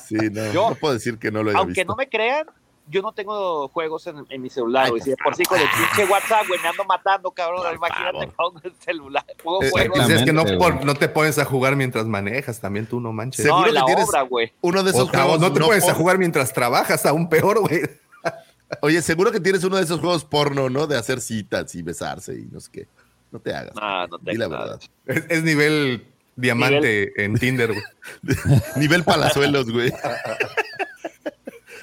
[0.07, 0.53] Sí, no.
[0.53, 1.93] Yo- no puedo decir que no lo haya Aunque visto.
[1.93, 2.47] no me crean,
[2.89, 5.03] yo no tengo juegos en, en mi celular, Ay, güey.
[5.03, 7.75] Si de por sí con el pinche WhatsApp, güey, me ando matando, cabrón.
[7.75, 10.11] Imagínate pongo el celular, juego Eh, juegos.
[10.11, 13.45] es que no, por- no te pones a jugar mientras manejas, también tú no manches.
[13.45, 14.53] seguro no, que la tienes- obra, güey.
[14.61, 15.41] Uno de esos juegos.
[15.41, 17.81] no te pones a jugar mientras trabajas, aún peor, güey.
[18.83, 20.87] Oye, seguro que tienes uno de esos juegos porno, ¿no?
[20.87, 22.89] De hacer citas y besarse y no sé qué.
[23.31, 23.75] No te hagas.
[23.75, 24.65] No, no Di tengo la nada.
[24.65, 24.81] verdad.
[25.29, 27.83] Es, es nivel diamante en Tinder, güey.
[28.77, 29.93] Nivel palazuelos, güey.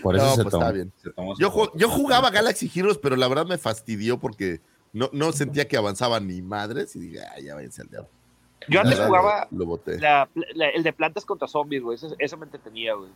[0.04, 0.94] Por eso No, se, pues tomó, está bien.
[1.02, 4.62] se tomó su Yo, yo jugaba Galaxy Heroes, pero la verdad me fastidió porque
[4.92, 8.10] no, no sentía que avanzaba ni madres y dije, ya váyanse al diablo.
[8.70, 10.00] Yo antes jugaba Lo, lo boté.
[10.00, 11.96] la- la- el de plantas contra zombies, güey.
[11.96, 13.10] Eso, eso me entretenía, güey.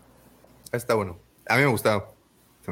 [0.71, 1.17] Está bueno.
[1.47, 2.09] A mí me gustaba.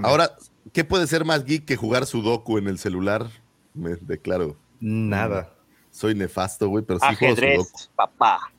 [0.04, 0.32] Ahora,
[0.74, 3.28] ¿qué puede ser más geek que jugar Sudoku en el celular?
[3.74, 4.58] Me declaro.
[4.82, 5.54] Nada.
[5.90, 7.96] Soy nefasto, güey, pero sí juego Ajedrez, Sudoku.
[7.96, 8.52] papá.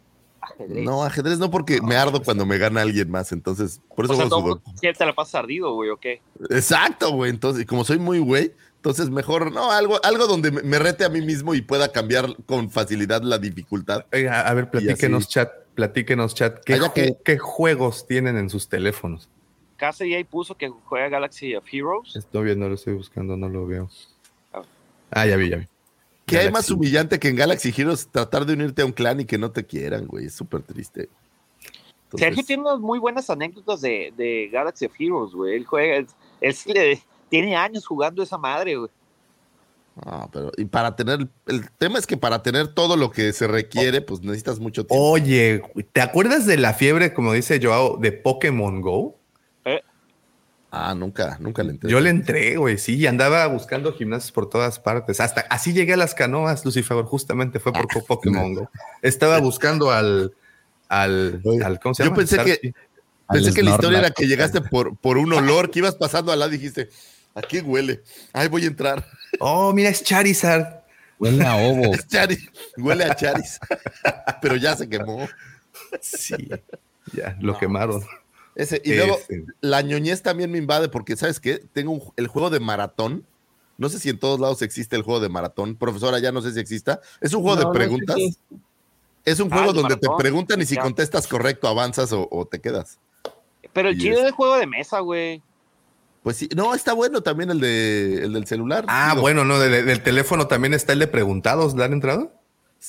[0.54, 0.84] Ajedrez.
[0.84, 4.16] No, ajedrez no, porque me ardo cuando me gana alguien más, entonces, por eso o
[4.16, 4.70] sea, todo Sudoku.
[4.78, 6.20] siempre te la pasas ardido, güey, ¿o qué?
[6.50, 7.30] Exacto, güey.
[7.30, 11.08] Entonces, y como soy muy güey, entonces mejor, no, algo, algo donde me, rete a
[11.08, 14.06] mí mismo y pueda cambiar con facilidad la dificultad.
[14.12, 15.32] Oiga, a ver, platíquenos, así.
[15.32, 15.50] chat.
[15.74, 16.62] Platíquenos, chat.
[16.64, 19.28] ¿Qué, Vaya ju- que- qué juegos tienen en sus teléfonos?
[19.76, 22.16] KCA puso que juega Galaxy of Heroes.
[22.16, 23.90] Estoy viendo, lo estoy buscando, no lo veo.
[24.54, 24.62] Ah.
[25.10, 25.66] Ah, ya vi, ya vi.
[26.26, 29.24] ¿Qué hay más humillante que en Galaxy Heroes tratar de unirte a un clan y
[29.24, 30.26] que no te quieran, güey?
[30.26, 31.08] Es súper triste.
[32.04, 35.54] Entonces, Sergio tiene unas muy buenas anécdotas de, de Galaxy of Heroes, güey.
[35.54, 36.06] Él juega, él,
[36.40, 38.90] él sí le- tiene años jugando esa madre, güey.
[40.04, 43.46] Ah, pero y para tener, el tema es que para tener todo lo que se
[43.46, 45.10] requiere, pues necesitas mucho tiempo.
[45.10, 45.62] Oye,
[45.92, 49.16] ¿te acuerdas de la fiebre, como dice Joao, de Pokémon Go?
[50.78, 51.90] Ah, nunca, nunca le entré.
[51.90, 55.20] Yo le entré, güey, sí, y andaba buscando gimnasios por todas partes.
[55.20, 58.70] Hasta así llegué a las canoas, Lucifer, justamente fue por Pokémon Go.
[59.00, 60.34] Estaba buscando al,
[60.90, 62.74] al, al ¿cómo se yo pensé que-.
[63.32, 66.40] Pensé que la historia era que llegaste por, por un olor, que ibas pasando al
[66.40, 66.90] lado y dijiste,
[67.34, 68.02] ¿a qué huele?
[68.34, 69.02] Ay, voy a entrar.
[69.40, 70.82] Oh, mira, es Charizard.
[71.18, 71.94] Huele a ovo.
[71.94, 73.58] Es Charis, huele a Charis.
[74.42, 75.26] Pero ya se quemó.
[76.02, 76.50] Sí,
[77.14, 78.04] ya, lo quemaron.
[78.56, 79.44] Ese, y luego Este.
[79.60, 81.58] la ñoñez también me invade porque, ¿sabes qué?
[81.72, 83.24] Tengo un- el juego de maratón.
[83.78, 85.76] No sé si en todos lados existe el juego de maratón.
[85.76, 87.00] Profesora, ya no sé si exista.
[87.20, 88.16] Es un juego No, no de sé preguntas.
[88.16, 88.36] si-
[89.26, 90.16] Es un Ah, juego donde maratón.
[90.16, 90.82] te preguntan y si Ya.
[90.82, 92.98] contestas correcto avanzas o, o te quedas.
[93.72, 95.42] Pero el Y chido es- es el juego de mesa, güey.
[96.22, 98.84] Pues sí, no, está bueno también el, de, el del celular.
[98.88, 101.74] Ah, bueno, no, de- de- del teléfono también está el de preguntados.
[101.74, 102.32] ¿Le han entrado?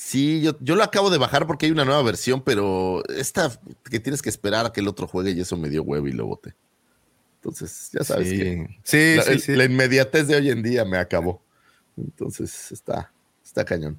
[0.00, 3.50] Sí, yo, yo lo acabo de bajar porque hay una nueva versión, pero esta
[3.90, 6.12] que tienes que esperar a que el otro juegue y eso me dio huevo y
[6.12, 6.54] lo boté.
[7.36, 9.56] Entonces, ya sabes que sí, sí, la, sí, el- sí.
[9.56, 11.42] la inmediatez de hoy en día me acabó.
[11.96, 13.12] Entonces, está,
[13.44, 13.98] está cañón.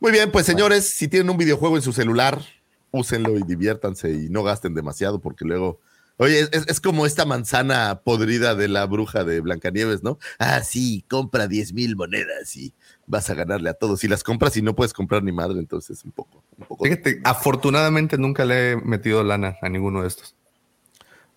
[0.00, 2.42] Muy bien, pues señores, si tienen un videojuego en su celular,
[2.90, 5.80] úsenlo y diviértanse y no gasten demasiado porque luego...
[6.20, 10.18] Oye, es, es como esta manzana podrida de la bruja de Blancanieves, ¿no?
[10.38, 12.74] Ah, sí, compra 10 mil monedas y
[13.06, 14.00] vas a ganarle a todos.
[14.00, 16.84] Si las compras y no puedes comprar ni madre, entonces un poco, un poco.
[16.84, 20.36] Fíjate, afortunadamente nunca le he metido lana a ninguno de estos.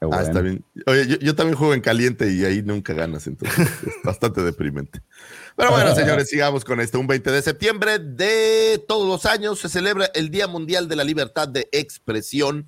[0.02, 0.24] Ah, bueno.
[0.24, 0.66] está bien.
[0.86, 5.02] Oye, yo, yo también juego en caliente y ahí nunca ganas, entonces es bastante deprimente.
[5.56, 7.00] Pero bueno, señores, sigamos con esto.
[7.00, 11.06] Un 20 de septiembre de todos los años se celebra el Día Mundial de la
[11.06, 12.66] Libertad de Expresión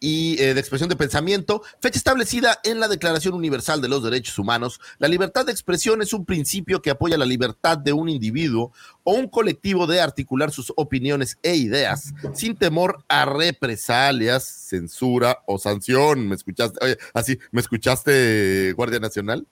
[0.00, 4.38] y eh, de expresión de pensamiento, fecha establecida en la Declaración Universal de los Derechos
[4.38, 4.80] Humanos.
[4.98, 8.72] La libertad de expresión es un principio que apoya la libertad de un individuo
[9.04, 15.58] o un colectivo de articular sus opiniones e ideas sin temor a represalias, censura o
[15.58, 16.28] sanción.
[16.28, 16.82] ¿Me escuchaste?
[16.82, 19.46] Oye, así, ¿me escuchaste, Guardia Nacional?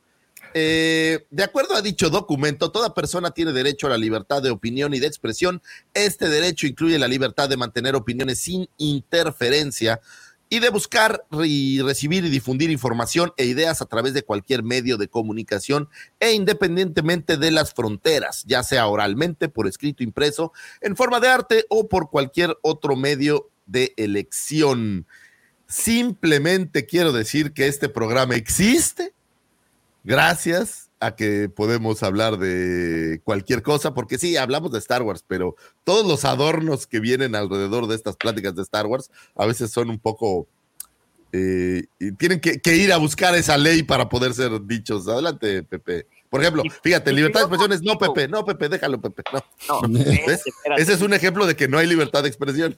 [0.54, 4.94] Eh, de acuerdo a dicho documento, toda persona tiene derecho a la libertad de opinión
[4.94, 5.60] y de expresión.
[5.92, 10.00] Este derecho incluye la libertad de mantener opiniones sin interferencia
[10.48, 14.96] y de buscar y recibir y difundir información e ideas a través de cualquier medio
[14.96, 15.88] de comunicación
[16.20, 21.66] e independientemente de las fronteras, ya sea oralmente, por escrito impreso, en forma de arte
[21.68, 25.06] o por cualquier otro medio de elección.
[25.66, 29.12] Simplemente quiero decir que este programa existe
[30.02, 35.54] gracias a que podemos hablar de cualquier cosa, porque sí, hablamos de Star Wars, pero
[35.84, 39.90] todos los adornos que vienen alrededor de estas pláticas de Star Wars a veces son
[39.90, 40.46] un poco...
[41.32, 45.06] eh, y tienen que, que ir a buscar esa ley para poder ser dichos.
[45.08, 46.06] Adelante, Pepe.
[46.30, 48.14] Por ejemplo, fíjate, libertad de expresión es no, contigo.
[48.14, 49.22] Pepe, no, Pepe, déjalo, Pepe.
[49.32, 49.88] No.
[49.88, 50.82] No, espérate.
[50.82, 52.76] Ese es un ejemplo de que no hay libertad de expresión.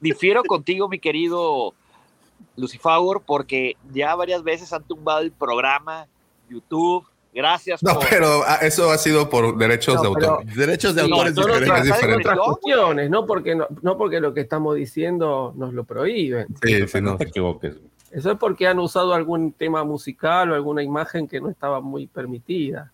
[0.00, 1.74] Difiero contigo, mi querido
[2.56, 6.06] Lucifaur, porque ya varias veces han tumbado el programa,
[6.48, 7.04] YouTube.
[7.34, 8.08] Gracias No, por.
[8.08, 10.54] pero ah, eso ha sido por derechos No, de pero- autor.
[10.54, 11.28] Derechos de otras,
[11.78, 12.28] Es diferente.
[12.28, 16.46] otras cuestiones, no porque, no, no porque lo que estamos diciendo nos lo prohíben.
[16.62, 17.16] Sí, sí, no no.
[17.16, 17.74] te equivoques.
[18.12, 22.06] Eso es porque han usado algún tema musical o alguna imagen que no estaba muy
[22.06, 22.92] permitida.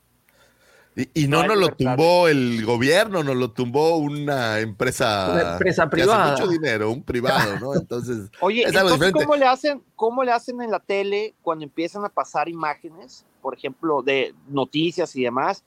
[0.96, 5.83] Y, y no nos lo tumbó el gobierno, nos lo tumbó una empresa, Una empresa
[5.83, 6.33] que hace privada.
[6.33, 7.74] mucho dinero, un privado, ¿no?
[7.79, 9.12] Entonces, Oye, es algo entonces.
[9.12, 13.57] ¿cómo le, hacen, ¿cómo le hacen en la tele cuando empiezan a pasar imágenes, por
[13.57, 15.64] ejemplo, de noticias y demás?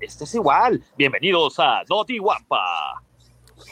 [0.00, 0.82] Este, es igual.
[0.96, 3.02] Bienvenidos a Noti Guapa.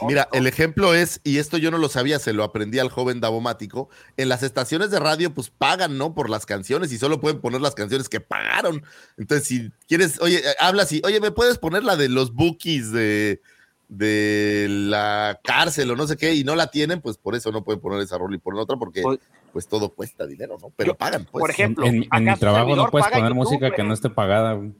[0.07, 3.19] Mira, el ejemplo es, y esto yo no lo sabía, se lo aprendí al joven
[3.19, 6.13] Davomático, en las estaciones de radio pues pagan, ¿no?
[6.13, 8.83] Por las canciones y solo pueden poner las canciones que pagaron.
[9.17, 13.41] Entonces, si quieres, oye, hablas y, oye, ¿me puedes poner la de los bookies de,
[13.89, 16.33] de la cárcel o no sé qué?
[16.35, 18.77] Y no la tienen, pues por eso no pueden poner esa rol y poner otra
[18.77, 19.19] porque Pues-
[19.51, 20.71] pues todo cuesta dinero, ¿no?
[20.75, 21.41] Pero Yo- pagan, pues.
[21.41, 23.93] por ejemplo, en, en- en mi ¿acaso trabajo no puedes poner YouTube, música que no
[23.95, 24.53] esté pagada.
[24.53, 24.71] güey.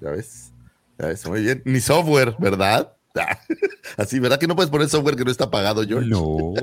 [0.00, 0.52] Ya ves.
[0.98, 1.62] Ya ves, muy bien.
[1.64, 2.94] Ni software, ¿verdad?
[3.96, 6.08] Así, ¿verdad que no puedes poner software que no está pagado, George?
[6.08, 6.52] No.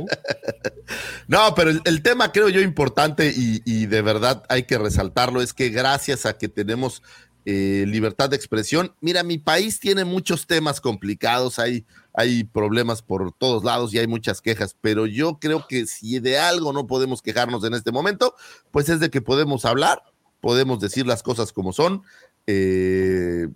[1.28, 5.42] No, pero el, el tema creo yo importante y, y de verdad hay que resaltarlo
[5.42, 7.02] es que gracias a que tenemos
[7.46, 13.32] eh, libertad de expresión, mira, mi país tiene muchos temas complicados, hay, hay problemas por
[13.34, 17.22] todos lados y hay muchas quejas, pero yo creo que si de algo no podemos
[17.22, 18.34] quejarnos en este momento,
[18.72, 20.02] pues es de que podemos hablar,
[20.42, 22.02] podemos decir las cosas como son.
[22.48, 23.48] eh,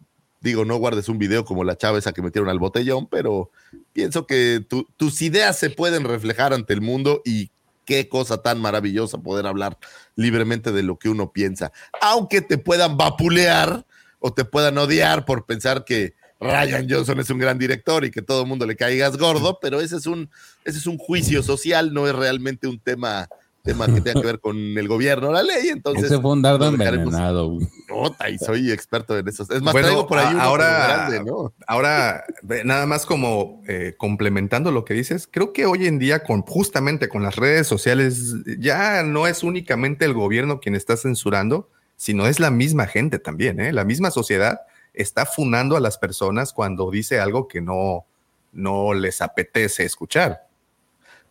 [0.42, 3.52] digo, no guardes un video como la chava esa que metieron al botellón, pero
[3.92, 7.52] pienso que tu- tus ideas se pueden reflejar ante el mundo y
[7.90, 9.80] qué cosa tan maravillosa poder hablar
[10.16, 11.72] libremente de lo que uno piensa,
[12.04, 13.84] aunque te puedan vapulear
[14.20, 18.22] o te puedan odiar por pensar que Ryan Johnson es un gran director y que
[18.22, 20.30] todo el mundo le caigas gordo, pero ese es un
[20.64, 23.28] ese es un juicio social, no es realmente un tema
[23.64, 26.06] tema que tenga que ver con el gobierno, la ley, entonces...
[26.06, 27.58] Ese fue un dardo envenenado.
[27.88, 29.44] Nota, y soy experto en eso.
[29.44, 31.54] Es más, Bueno, traigo por ahí uno ahora, grande, ¿no?
[31.68, 32.24] ahora,
[32.64, 37.10] nada más como eh, complementando lo que dices, creo que hoy en día, con justamente
[37.10, 42.40] con las redes sociales, ya no es únicamente el gobierno quien está censurando, sino es
[42.40, 43.74] la misma gente también, ¿eh?
[43.74, 44.62] La misma sociedad
[44.94, 48.06] está funando a las personas cuando dice algo que no,
[48.52, 50.49] no les apetece escuchar.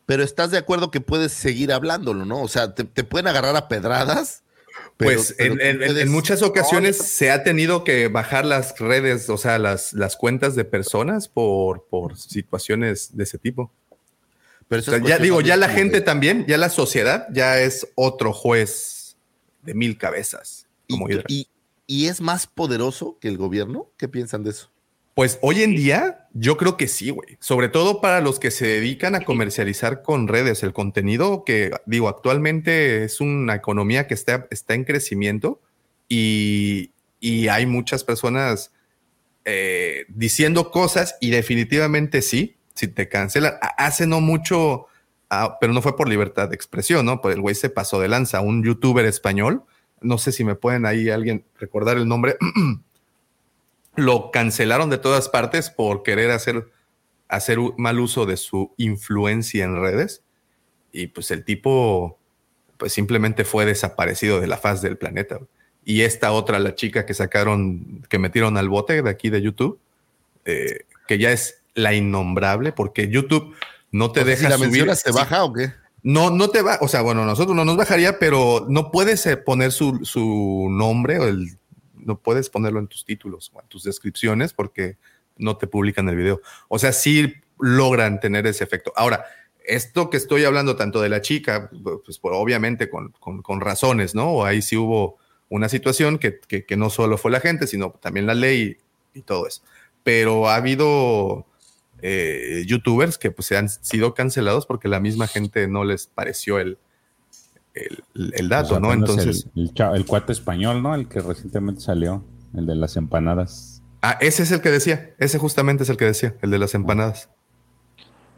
[0.09, 2.41] Pero estás de acuerdo que puedes seguir hablándolo, ¿no?
[2.41, 4.43] O sea, te, te pueden agarrar a pedradas.
[4.97, 8.09] pero- Pues pero en, tú en- en- puedes- en muchas ocasiones se ha tenido que
[8.09, 13.37] bajar las redes, o sea, las, las cuentas de personas por, por situaciones de ese
[13.37, 13.71] tipo.
[14.67, 17.87] Pero O sea, ya digo, ya la gente de- también, ya la sociedad ya es
[17.95, 19.17] otro juez
[19.63, 20.67] de mil cabezas.
[20.89, 21.49] Como y, y-
[21.87, 23.91] y es más poderoso que el gobierno.
[23.99, 24.71] ¿Qué piensan de eso?
[25.19, 27.39] Pues hoy en día yo creo que sí, güey.
[27.41, 32.09] Sobre todo para los que se dedican a comercializar con redes el contenido que digo,
[32.09, 35.61] actualmente es una economía que está, está en crecimiento
[36.09, 38.71] y, y hay muchas personas
[39.45, 43.55] eh, diciendo cosas y definitivamente sí, si te cancelan.
[43.61, 44.87] A- Hace no mucho,
[45.31, 47.21] ah, pero no fue por libertad de expresión, ¿no?
[47.21, 49.65] Pues el güey se pasó de lanza, un youtuber español.
[50.01, 52.37] No sé si me pueden ahí alguien recordar el nombre.
[53.99, 56.71] lo cancelaron de todas partes por querer hacer,
[57.29, 60.23] hacer mal uso de su influencia en redes.
[60.93, 62.19] Y pues el tipo,
[62.77, 65.41] pues simplemente fue desaparecido de la faz del planeta.
[65.85, 69.81] Y esta otra, la chica que sacaron, que metieron al bote de aquí de YouTube,
[70.45, 73.55] eh, que ya es la innombrable, porque YouTube
[73.91, 74.87] no te O sea, deja si la subir.
[74.87, 75.73] mencionas, ¿te Sí, baja o qué?
[76.03, 79.37] no, no te va, o sea, bueno, nosotros no nos bajaría, pero no puedes eh,
[79.37, 81.59] poner su, su nombre o el,
[82.05, 84.97] no puedes ponerlo en tus títulos o en tus descripciones porque
[85.37, 86.41] no te publican el video.
[86.69, 88.93] O sea, sí logran tener ese efecto.
[88.97, 89.25] Ahora,
[89.65, 91.71] esto que estoy hablando tanto de la chica,
[92.05, 94.45] pues por- obviamente con, con- razones, ¿no?
[94.45, 98.35] Ahí sí hubo una situación que, que- no solo fue la gente, sino también la
[98.35, 98.79] ley
[99.15, 99.63] y todo eso.
[100.03, 101.47] Pero ha habido
[102.01, 106.59] eh, youtubers que pues se han sido cancelados porque la misma gente no les pareció
[106.59, 106.79] el,
[108.15, 108.93] el, el dato, Pues ¿no?
[108.93, 110.95] Entonces, El, el, cuate español, ¿no?
[110.95, 112.25] El que recientemente salió,
[112.57, 113.83] el de las empanadas.
[114.03, 116.75] ah, ese es el que decía, ese justamente es el que decía, el de las
[116.75, 117.31] empanadas.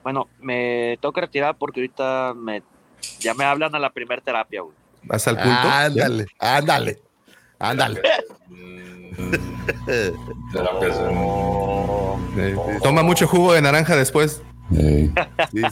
[0.02, 2.62] Bueno, me tengo que retirar porque ahorita me,
[3.18, 4.74] ya me hablan a la primer terapia, güey.
[5.02, 5.50] ¿Vas al culto?
[5.50, 6.98] Ándale, ándale,
[7.58, 8.00] ándale.
[12.82, 14.42] Toma mucho jugo de naranja después.
[14.72, 15.12] Sí,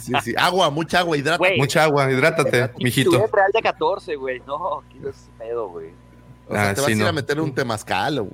[0.01, 0.33] sí, sí.
[0.37, 1.37] Agua, mucha agua, hidrata.
[1.37, 1.57] Güey.
[1.57, 3.11] Mucha agua, hidrátate, Tuve mijito.
[3.31, 4.41] Real de 14, güey.
[4.45, 5.89] No, ¿qué es pedo, güey?
[6.47, 7.07] O sea, Ah, te vas a ir no.
[7.07, 8.19] a meter un temazcal.
[8.19, 8.29] o-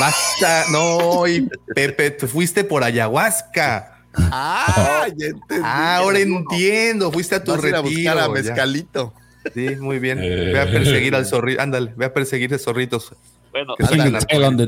[0.00, 4.00] Basta, no, y Pepe, te fuiste por ayahuasca.
[4.16, 5.62] Ah, ya entendí.
[5.64, 8.28] Ah, ahora entiendo, fuiste a tu Vas a buscar a ya.
[8.28, 9.12] mezcalito.
[9.52, 10.18] Sí, muy bien.
[10.22, 10.52] Eh.
[10.52, 13.14] Ve a perseguir al zorrito, ándale, ve a perseguir a zorritos.
[13.52, 14.66] Bueno, Que on the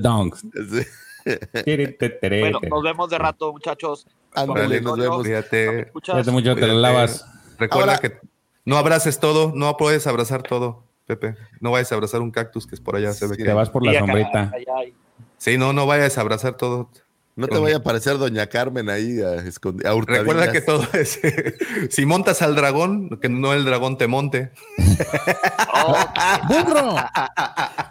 [2.40, 4.06] bueno, nos vemos de rato, muchachos.
[4.36, 5.22] Ándale, nos vemos.
[5.22, 5.70] Cuídate.
[5.72, 6.12] ¿Me escuchas?
[6.14, 7.24] Cuídate mucho, te lo lavas.
[7.58, 8.18] Recuerda Ahora- que
[8.64, 11.36] no abraces todo, no puedes abrazar todo, Pepe.
[11.60, 13.48] No vayas a abrazar un cactus que es por allá, se ve Sí, que.
[13.48, 14.52] Te vas por la sombrita.
[15.38, 16.90] Sí, no, no vayas a abrazar todo.
[17.36, 19.32] No te vaya a parecer Doña Carmen ahí a,
[19.94, 20.06] hurtadillas.
[20.06, 21.20] Recuerda que todo es.
[21.90, 24.52] si montas al dragón, que no el dragón te monte.
[25.74, 25.96] Oh,
[26.48, 26.96] ¡Burro!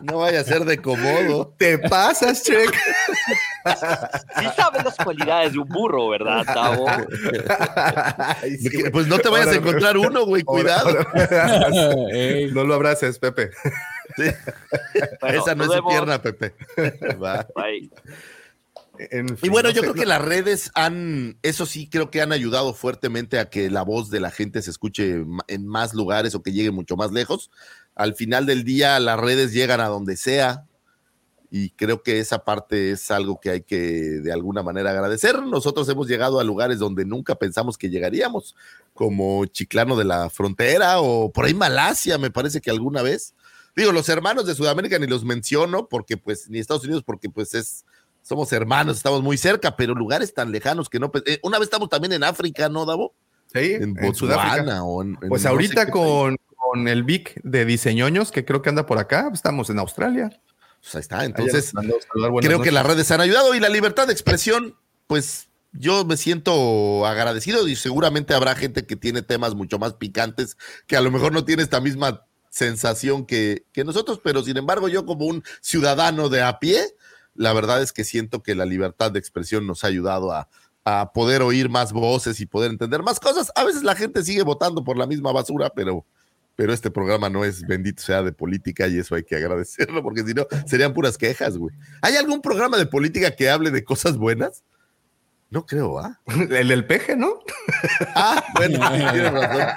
[0.02, 1.54] No vaya a ser de comodo.
[1.60, 2.76] Te pasas, Check.
[4.40, 6.86] sí sabes las cualidades de un burro, ¿verdad, Tavo?
[6.88, 8.92] Ay, sí, güey.
[8.92, 10.44] Pues no te vayas a encontrar uno, güey.
[10.44, 10.90] Cuidado.
[10.90, 11.96] ahora-
[12.54, 13.52] no lo abraces, Pepe.
[15.22, 16.54] Bueno, Esa no es su pierna, Pepe.
[17.22, 17.46] Va.
[17.56, 17.90] Bye.
[18.98, 22.22] En Y bueno, no yo sé, creo que las redes han, eso sí, creo que
[22.22, 26.34] han ayudado fuertemente a que la voz de la gente se escuche en más lugares
[26.34, 27.52] o que llegue mucho más lejos.
[27.96, 30.64] Al final del día, las redes llegan a donde sea
[31.52, 33.78] y creo que esa parte es algo que hay que
[34.22, 35.42] de alguna manera agradecer.
[35.44, 38.56] Nosotros hemos llegado a lugares donde nunca pensamos que llegaríamos,
[38.94, 43.34] como Chiclano de la Frontera o por ahí Malasia, me parece que alguna vez.
[43.76, 47.54] Digo, los hermanos de Sudamérica ni los menciono porque pues, ni Estados Unidos porque pues
[47.54, 47.86] es
[48.22, 51.12] somos hermanos, estamos muy cerca, pero lugares tan lejanos que no.
[51.12, 53.14] pe- eh, una vez estamos también en África, ¿no, Davo?
[53.54, 54.84] Sí, En, en Sudáfrica.
[54.84, 55.10] O en.
[55.22, 58.88] en Pues no sé ahorita con, con el Vic de Diseñoños, que creo que anda
[58.88, 60.32] por acá, estamos en Australia.
[60.86, 61.26] Pues ahí está.
[61.26, 61.74] Entonces,
[62.42, 64.76] creo que las redes han ayudado y la libertad de expresión,
[65.08, 70.58] pues yo me siento agradecido y seguramente habrá gente que tiene temas mucho más picantes
[70.86, 74.88] que a lo mejor no tiene esta misma sensación que, que nosotros, pero sin embargo
[74.88, 76.96] yo como un ciudadano de a pie,
[77.34, 80.48] la verdad es que siento que la libertad de expresión nos ha ayudado a,
[80.86, 83.52] a poder oír más voces y poder entender más cosas.
[83.56, 86.06] A veces la gente sigue votando por la misma basura, pero
[86.56, 90.24] pero este programa no es bendito sea de política y eso hay que agradecerlo, porque
[90.24, 91.76] si no, serían puras quejas, güey.
[92.02, 94.64] ¿Hay algún programa de política que hable de cosas buenas?
[95.52, 96.20] No creo, ¿ah?
[96.50, 97.40] El del peje, ¿no?
[98.16, 98.80] Ah, bueno,
[99.12, 99.68] tienes razón.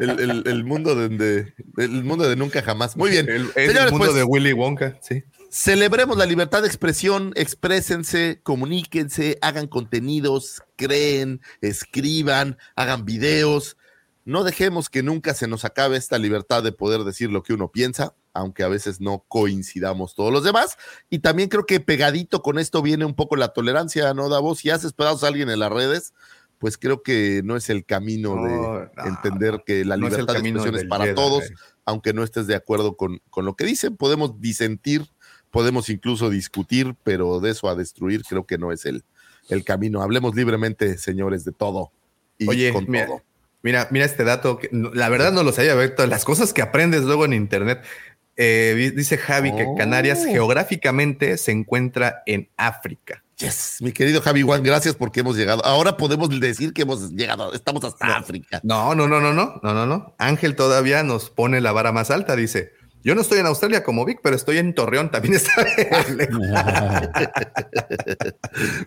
[0.00, 2.96] El, el- el mundo de, el mundo de nunca jamás.
[2.96, 3.28] Muy bien.
[3.28, 5.22] El, el Señores, mundo pues, de Willy Wonka, sí.
[5.50, 13.76] Celebremos la libertad de expresión, exprésense, comuníquense, hagan contenidos, creen, escriban, hagan videos.
[14.24, 17.72] No dejemos que nunca se nos acabe esta libertad de poder decir lo que uno
[17.72, 20.76] piensa, aunque a veces no coincidamos todos los demás.
[21.10, 24.58] Y también creo que pegadito con esto viene un poco la tolerancia, ¿no, Davos?
[24.58, 26.14] Si haces pedazos a alguien en las redes,
[26.58, 30.38] pues creo que no es el camino de No, entender que la no libertad de
[30.48, 31.16] expresión es para Jedi.
[31.16, 31.44] todos,
[31.84, 33.96] aunque no estés de acuerdo con, con lo que dicen.
[33.96, 35.08] Podemos disentir,
[35.50, 39.02] podemos incluso discutir, pero de eso a destruir creo que no es el,
[39.48, 40.00] el camino.
[40.02, 41.90] Hablemos libremente, señores, de todo.
[42.38, 43.22] Y Oye, con mira, todo.
[43.62, 44.58] Mira, mira este dato.
[44.58, 46.06] que la verdad no lo sabía, Beto.
[46.06, 47.82] Las cosas que aprendes luego en internet.
[48.36, 49.76] Eh, di- dice Javi que Oh.
[49.76, 53.22] Canarias geográficamente se encuentra en África.
[53.36, 55.64] Yes, mi querido Javi Juan, gracias porque hemos llegado.
[55.66, 58.60] Ahora podemos decir que hemos llegado, estamos hasta África.
[58.62, 60.14] No, no, no, no, no, no, no, no.
[60.18, 62.36] Ángel todavía nos pone la vara más alta.
[62.36, 62.72] Dice:
[63.04, 65.10] Yo no estoy en Australia como Vic, pero estoy en Torreón.
[65.10, 65.52] También está.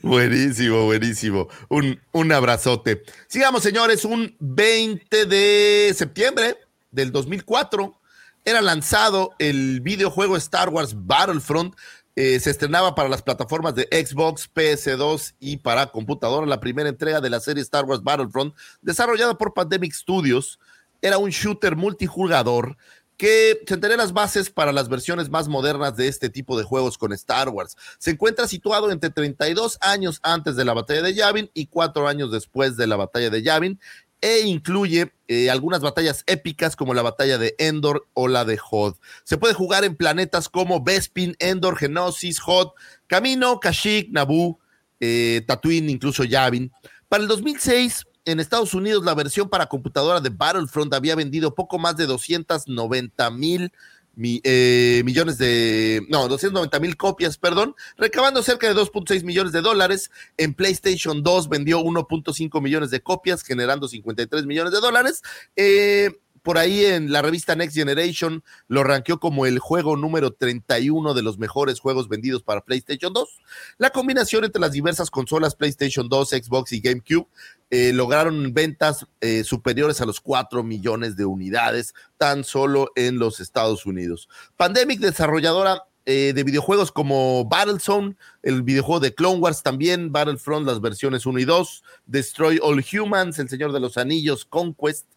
[0.02, 1.48] Buenísimo, buenísimo.
[1.70, 3.04] Un, un abrazote.
[3.28, 4.06] Sigamos, señores.
[4.06, 6.58] Un 20 de septiembre
[6.92, 8.00] del 2004
[8.46, 11.76] era lanzado el videojuego Star Wars Battlefront.
[12.16, 16.46] Eh, se estrenaba para las plataformas de Xbox, PS2 y para computadora.
[16.46, 20.60] La primera entrega de la serie Star Wars Battlefront, desarrollada por Pandemic Studios,
[21.02, 22.78] era un shooter multijugador
[23.18, 27.14] que sentaría las bases para las versiones más modernas de este tipo de juegos con
[27.14, 27.78] Star Wars.
[27.98, 32.32] Se encuentra situado entre 32 años antes de la batalla de Yavin y 4 años
[32.32, 33.80] después de la batalla de Yavin
[34.22, 38.98] e incluye eh, algunas batallas épicas como la batalla de Endor o la de Hoth.
[39.24, 42.74] Se puede jugar en planetas como Bespin, Endor, Genosis, Hoth,
[43.08, 44.60] Camino, Kashyyyk, Naboo,
[45.00, 46.72] eh, Tatooine, incluso Yavin.
[47.08, 51.78] Para el 2006, en Estados Unidos, la versión para computadora de Battlefront había vendido poco
[51.80, 53.72] más de 290 mil
[54.18, 59.60] mi- eh, millones de, no, 290 mil copias, perdón, recabando cerca de 2.6 millones de
[59.62, 60.10] dólares.
[60.38, 65.22] En PlayStation 2 vendió 1.5 millones de copias, generando 53 millones de dólares.
[65.58, 66.12] Eh,
[66.44, 71.24] por ahí en la revista Next Generation lo ranqueó como el juego número 31 de
[71.24, 73.40] los mejores juegos vendidos para PlayStation 2.
[73.80, 77.28] La combinación entre las diversas consolas PlayStation 2, Xbox y GameCube
[77.70, 83.40] eh, lograron ventas eh, superiores a los 4 millones de unidades tan solo en los
[83.40, 84.30] Estados Unidos.
[84.56, 90.80] Pandemic, desarrolladora eh, de videojuegos como Battlezone, el videojuego de Clone Wars también, Battlefront, las
[90.80, 95.08] versiones 1 y 2, Destroy All Humans, El Señor de los Anillos, Conquest.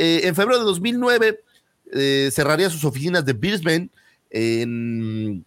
[0.00, 1.40] En febrero de 2009
[1.92, 3.90] eh, cerraría sus oficinas de Brisbane
[4.30, 5.44] en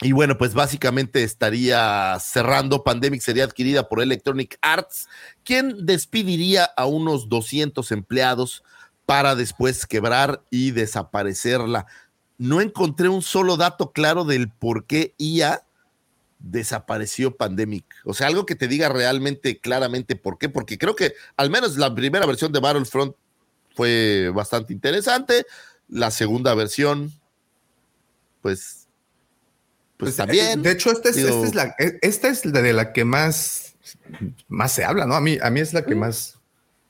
[0.00, 2.82] y bueno, pues básicamente estaría cerrando.
[2.82, 5.08] Pandemic sería adquirida por Electronic Arts,
[5.44, 8.64] quien despediría a unos 200 empleados
[9.06, 11.86] para después quebrar y desaparecerla.
[12.38, 15.62] No encontré un solo dato claro del por qué IA
[16.38, 17.84] desapareció Pandemic.
[18.04, 21.76] O sea, algo que te diga realmente claramente por qué, porque creo que al menos
[21.76, 23.14] la primera versión de Battlefront
[23.74, 25.46] fue bastante interesante.
[25.88, 27.12] La segunda versión,
[28.42, 28.83] pues,
[30.04, 30.62] pues, también.
[30.62, 33.04] De hecho, esta es, Digo- esta es la, e- esta es la de la que
[33.04, 33.74] más,
[34.48, 35.14] más se habla, ¿no?
[35.14, 36.38] A mí, a mí es la que más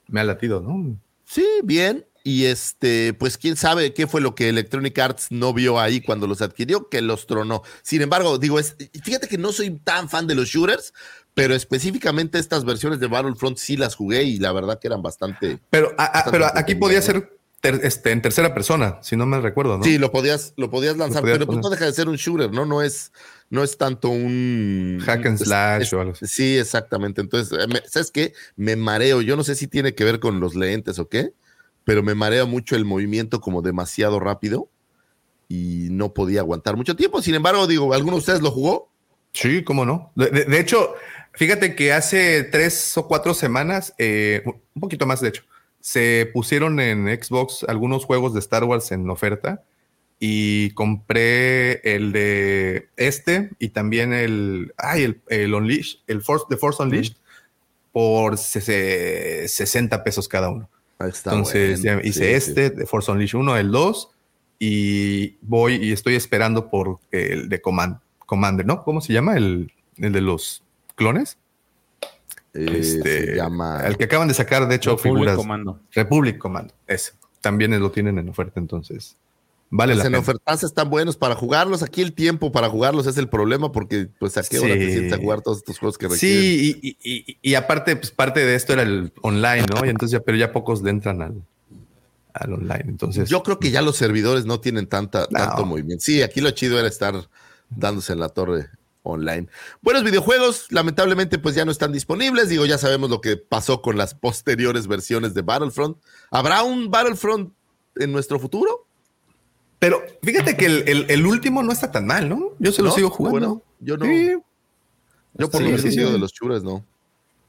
[0.07, 0.97] me ha latido, ¿no?
[1.25, 2.05] Sí, bien.
[2.23, 6.25] Y este, pues quién sabe qué fue lo que Electronic Arts no vio ahí cuando
[6.25, 7.61] los adquirió, que los tronó.
[7.83, 10.91] Sin embargo, digo, es, fíjate que no soy tan fan de los shooters,
[11.35, 15.59] pero específicamente estas versiones de Battlefront sí las jugué y la verdad que eran bastante.
[15.69, 17.34] Pero, a- a- bastante pero aquí podía ser
[17.71, 19.83] ter- este, en tercera persona, si no me recuerdo, ¿no?
[19.83, 22.51] Sí, lo podías, lo podías lanzar, podías pero pues no deja de ser un shooter,
[22.51, 22.65] ¿no?
[22.65, 23.11] No es,
[23.49, 26.27] no es tanto un Hack and slash es- o algo así.
[26.27, 27.21] Sí, exactamente.
[27.21, 28.33] Entonces, eh, ¿sabes qué?
[28.55, 29.21] Me mareo.
[29.21, 31.33] Yo no sé si tiene que ver con los lentes o qué,
[31.83, 34.69] pero me marea mucho el movimiento como demasiado rápido
[35.47, 37.21] y no podía aguantar mucho tiempo.
[37.21, 38.89] Sin embargo, digo, ¿alguno de ustedes lo jugó?
[39.33, 40.11] Sí, cómo no.
[40.15, 40.95] De hecho,
[41.33, 45.43] fíjate que hace tres o cuatro semanas, eh, un poquito más de hecho,
[45.85, 49.61] se pusieron en Xbox algunos juegos de Star Wars en oferta
[50.19, 56.57] y compré el de este y también el, ay, el, el Unleashed, el Force, The
[56.57, 57.13] Force Unleashed
[57.91, 60.67] por se- se- 60 pesos cada uno.
[60.97, 62.01] Ahí está Entonces bueno.
[62.03, 62.51] hice Sí, sí.
[62.51, 64.09] este, The Force Unleashed 1, el 2
[64.57, 68.83] y voy y estoy esperando por el de Command, Commander, ¿no?
[68.83, 69.37] ¿Cómo se llama?
[69.37, 70.63] El, el de los
[70.95, 71.37] clones.
[72.55, 73.81] Eh, Este, se llama.
[73.85, 75.35] El que acaban de sacar, de hecho, Republic figuras.
[75.35, 75.79] Commando.
[75.91, 77.11] Republic Commando, ese.
[77.41, 79.17] también lo tienen en oferta, entonces
[79.69, 80.19] vale Pues la en pena.
[80.21, 81.83] ofertas están buenos para jugarlos.
[81.83, 85.13] Aquí el tiempo para jugarlos es el problema porque pues a qué hora te sientes
[85.13, 86.41] a jugar todos estos juegos que requieren.
[86.41, 89.85] Sí, y, y- y- y aparte, pues parte de esto era el online, ¿no?
[89.85, 91.41] Y entonces ya, pero ya pocos le entran al,
[92.33, 92.85] al online.
[92.87, 95.39] Entonces, Yo creo que ya los servidores no tienen tanta, No.
[95.39, 96.03] tanto movimiento.
[96.03, 97.15] Sí, aquí lo chido era estar
[97.69, 98.67] dándose en la torre
[99.05, 99.47] online.
[99.81, 102.49] Buenos videojuegos, lamentablemente, pues ya no están disponibles.
[102.49, 105.97] Digo, ya sabemos lo que pasó con las posteriores versiones de Battlefront.
[106.31, 107.53] ¿Habrá un Battlefront
[107.95, 108.81] en nuestro futuro?
[109.77, 112.53] pero fíjate que el, el- el último no está tan mal, ¿no?
[112.59, 112.95] Yo se lo ¿No?
[112.95, 113.39] sigo jugando.
[113.39, 114.05] Bueno, yo no.
[114.05, 114.31] Sí,
[115.35, 115.91] Yo por Sí, lo menos sí.
[115.91, 116.83] sido de los chures, no.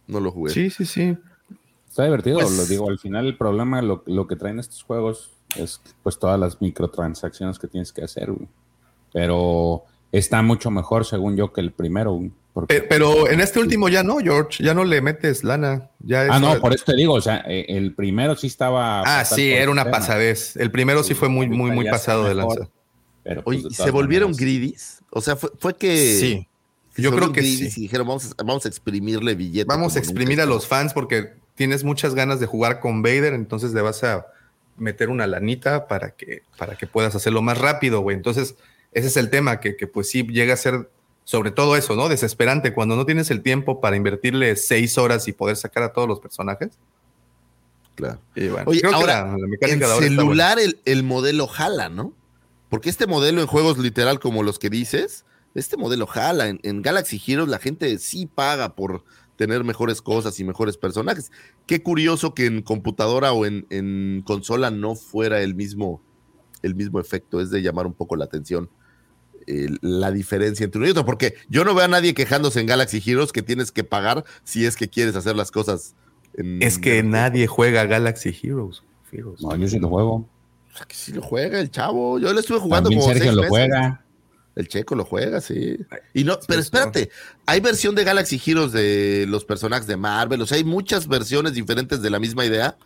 [0.07, 0.53] No lo jugué.
[0.53, 1.17] sí, sí, sí.
[1.89, 5.31] Está divertido, Pues- lo digo, al final el problema, lo, lo que traen estos juegos
[5.57, 8.49] es pues todas las microtransacciones que tienes que hacer, güey.
[9.15, 12.21] Pero está mucho mejor, según yo, que el primero,
[12.53, 15.91] porque- Pero en este último ya no, George, ya no le metes lana.
[16.01, 19.03] Ya Ah, no, por eso te digo, o sea, eh, el primero sí estaba...
[19.03, 20.57] Ah, sí, era una pasadez.
[20.57, 22.69] El primero sí fue muy, muy, muy pasado de lanza.
[23.23, 25.03] pero, pues, Oye, de ¿y todas ¿se volvieron maneras- greedies?
[25.11, 26.17] O sea, fue, fue que...
[26.19, 26.49] Sí,
[26.97, 27.81] yo creo volvieron que greedies sí.
[27.81, 29.67] Y dijeron, vamos a, vamos a exprimirle billetes.
[29.67, 30.43] Vamos a exprimir nunca.
[30.45, 34.27] a los fans porque tienes muchas ganas de jugar con Vader, entonces le vas a
[34.79, 38.17] meter una lanita para que, para que puedas hacerlo más rápido, güey.
[38.17, 38.55] Entonces,
[38.97, 40.91] ese es el tema, que, que pues sí llega a ser
[41.23, 42.09] sobre todo eso, ¿no?
[42.09, 46.09] Desesperante, cuando no tienes el tiempo para invertirle seis horas y poder sacar a todos
[46.09, 46.79] los personajes.
[47.95, 48.21] Claro.
[48.35, 51.03] Y bueno, Oye, creo que ahora, la, la mecánica en de ahora celular el, el
[51.03, 52.15] modelo jala, ¿no?
[52.71, 56.49] Porque este modelo en juegos literal como los que dices, este modelo jala.
[56.49, 59.05] En, en Galaxy Heroes la gente sí paga por
[59.37, 61.31] tener mejores cosas y mejores personajes.
[61.67, 66.01] Qué curioso que en computadora o en, en consola no fuera el mismo,
[66.63, 67.43] el mismo efecto.
[67.43, 68.71] Es de llamar un poco la atención
[69.47, 71.05] eh, la diferencia entre uno y otro.
[71.05, 74.65] Porque yo no veo a nadie quejándose en Galaxy Heroes que tienes que pagar si
[74.67, 75.95] es que quieres hacer las cosas.
[76.35, 78.83] En, Es que en- nadie juega Galaxy Heroes.
[79.13, 79.41] Heroes.
[79.41, 80.29] No, yo sí lo juego.
[80.89, 82.19] que sí lo juega el chavo.
[82.19, 84.03] Yo le estuve jugando También como Sergio seis lo juega.
[84.57, 85.77] El checo lo juega, sí.
[86.15, 87.11] Y no, pero espérate,
[87.45, 91.53] hay versión de Galaxy Heroes de los personajes de Marvel, o sea, hay muchas versiones
[91.53, 92.77] diferentes de la misma idea.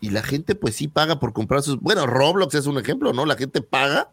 [0.00, 1.78] Y la gente, pues sí paga por comprar sus.
[1.80, 3.26] Bueno, Roblox es un ejemplo, ¿no?
[3.26, 4.10] La gente paga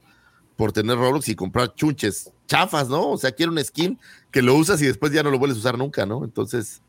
[0.58, 3.12] por tener Roblox y comprar chunches chafas, ¿no?
[3.12, 3.97] O sea, quiere un skin
[4.32, 6.26] que lo usas y después ya no lo vuelves a usar nunca, ¿no?
[6.26, 6.82] Entonces,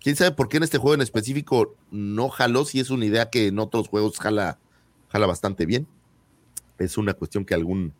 [0.00, 3.30] quién sabe por qué en este juego en específico no jaló, si es una idea
[3.30, 4.58] que en otros juegos jala,
[5.08, 5.86] jala bastante bien.
[6.78, 7.92] Es una cuestión que algún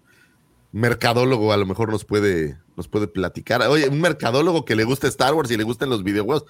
[0.73, 3.63] mercadólogo a lo mejor nos puede, nos puede platicar.
[3.63, 6.45] Oye, un mercadólogo que le gusta Star Wars y le gustan los videojuegos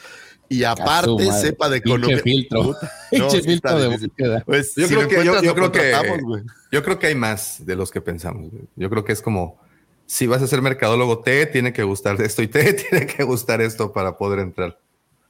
[0.49, 1.41] y aparte madre.
[1.41, 2.18] sepa de economía.
[2.18, 2.77] filtro.
[3.12, 4.43] No, sí filtro de búsqueda.
[4.47, 6.43] Pues, Yo si creo que- yo- creo que- contratamos, güey.
[6.73, 8.51] Yo creo que hay más de los que pensamos.
[8.51, 8.62] güey.
[8.77, 9.59] Yo creo que es como,
[10.07, 13.61] si vas a ser mercadólogo, te tiene que gustar esto y te tiene que gustar
[13.61, 14.79] esto para poder entrar.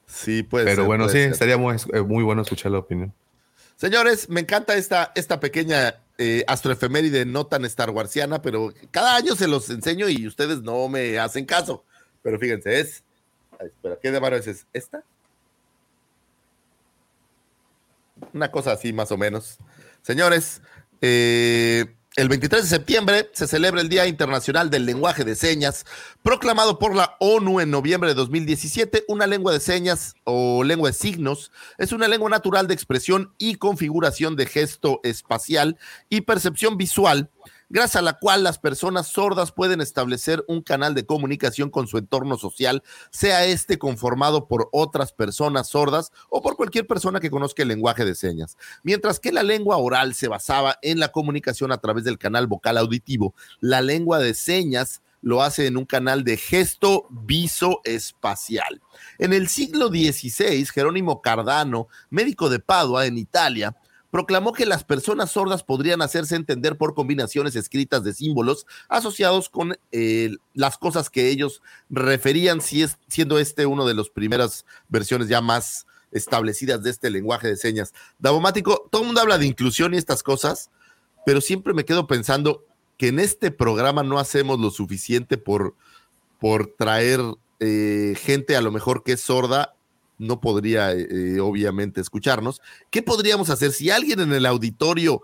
[0.07, 1.31] Sí, puede Pero ser, bueno, sí, ser.
[1.33, 3.15] estaría muy, eh, muy bueno escuchar la opinión.
[3.77, 9.35] Señores, me encanta esta, esta pequeña eh, astroefeméride no tan Star Warsiana, pero cada año
[9.35, 11.83] se los enseño y ustedes no me hacen caso.
[12.23, 13.03] Pero fíjense, es.
[13.59, 14.47] espera, ¿qué de es?
[14.47, 15.03] ¿Es esta?
[18.35, 19.57] Una cosa así, más o menos.
[20.03, 20.61] Señores,
[21.01, 21.87] eh,
[22.17, 25.87] el 23 de septiembre se celebra el Día Internacional del Lenguaje de Señas,
[26.25, 29.05] proclamado por la ONU en noviembre de 2017.
[29.07, 33.55] Una lengua de señas o lengua de signos es una lengua natural de expresión y
[33.55, 37.31] configuración de gesto espacial y percepción visual,
[37.71, 41.97] gracias a la cual las personas sordas pueden establecer un canal de comunicación con su
[41.97, 47.63] entorno social, sea este conformado por otras personas sordas o por cualquier persona que conozca
[47.63, 48.59] el lenguaje de señas.
[48.83, 52.77] Mientras que la lengua oral se basaba en la comunicación a través del canal vocal
[52.77, 58.81] auditivo, la lengua de señas lo hace en un canal de gesto visoespacial.
[59.19, 63.77] En el siglo XVI, Jerónimo Cardano, médico de Padua en Italia,
[64.11, 69.79] proclamó que las personas sordas podrían hacerse entender por combinaciones escritas de símbolos asociados con
[69.93, 75.29] eh, las cosas que ellos referían, si es, siendo este uno de las primeras versiones
[75.29, 77.95] ya más establecidas de este lenguaje de señas.
[78.19, 80.71] Davomático, todo el mundo habla de inclusión y estas cosas,
[81.25, 82.65] pero siempre me quedo pensando
[82.97, 85.75] que en este programa no hacemos lo suficiente por,
[86.39, 87.21] por traer
[87.61, 89.75] eh, gente a lo mejor que es sorda
[90.21, 92.61] no podría eh, obviamente escucharnos.
[92.91, 95.23] ¿Qué podríamos hacer si alguien en el auditorio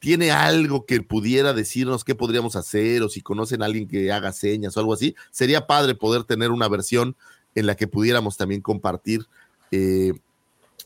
[0.00, 4.32] tiene algo que pudiera decirnos qué podríamos hacer o si conocen a alguien que haga
[4.32, 5.14] señas o algo así?
[5.30, 7.14] Sería padre poder tener una versión
[7.54, 9.26] en la que pudiéramos también compartir
[9.70, 10.12] eh,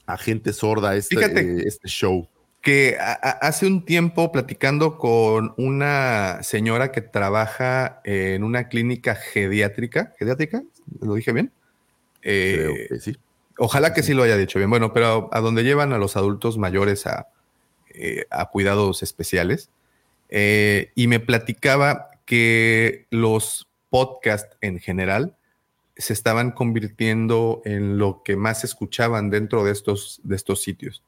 [0.07, 1.15] a gente sorda este,
[1.61, 2.29] eh, este show.
[2.63, 9.15] Que a- a- hace un tiempo platicando con una señora que trabaja en una clínica
[9.15, 10.63] geriátrica, ¿geriátrica?
[11.01, 11.53] ¿Lo dije bien?
[12.23, 13.17] Eh, Creo que sí.
[13.65, 14.71] Ojalá que sí lo haya dicho bien.
[14.71, 17.29] Bueno, pero a donde llevan a los adultos mayores a
[17.95, 19.69] eh, a cuidados especiales
[20.31, 25.37] eh, y me platicaba que los podcasts en general
[25.99, 31.03] se estaban convirtiendo en lo que más escuchaban dentro de estos, de estos sitios.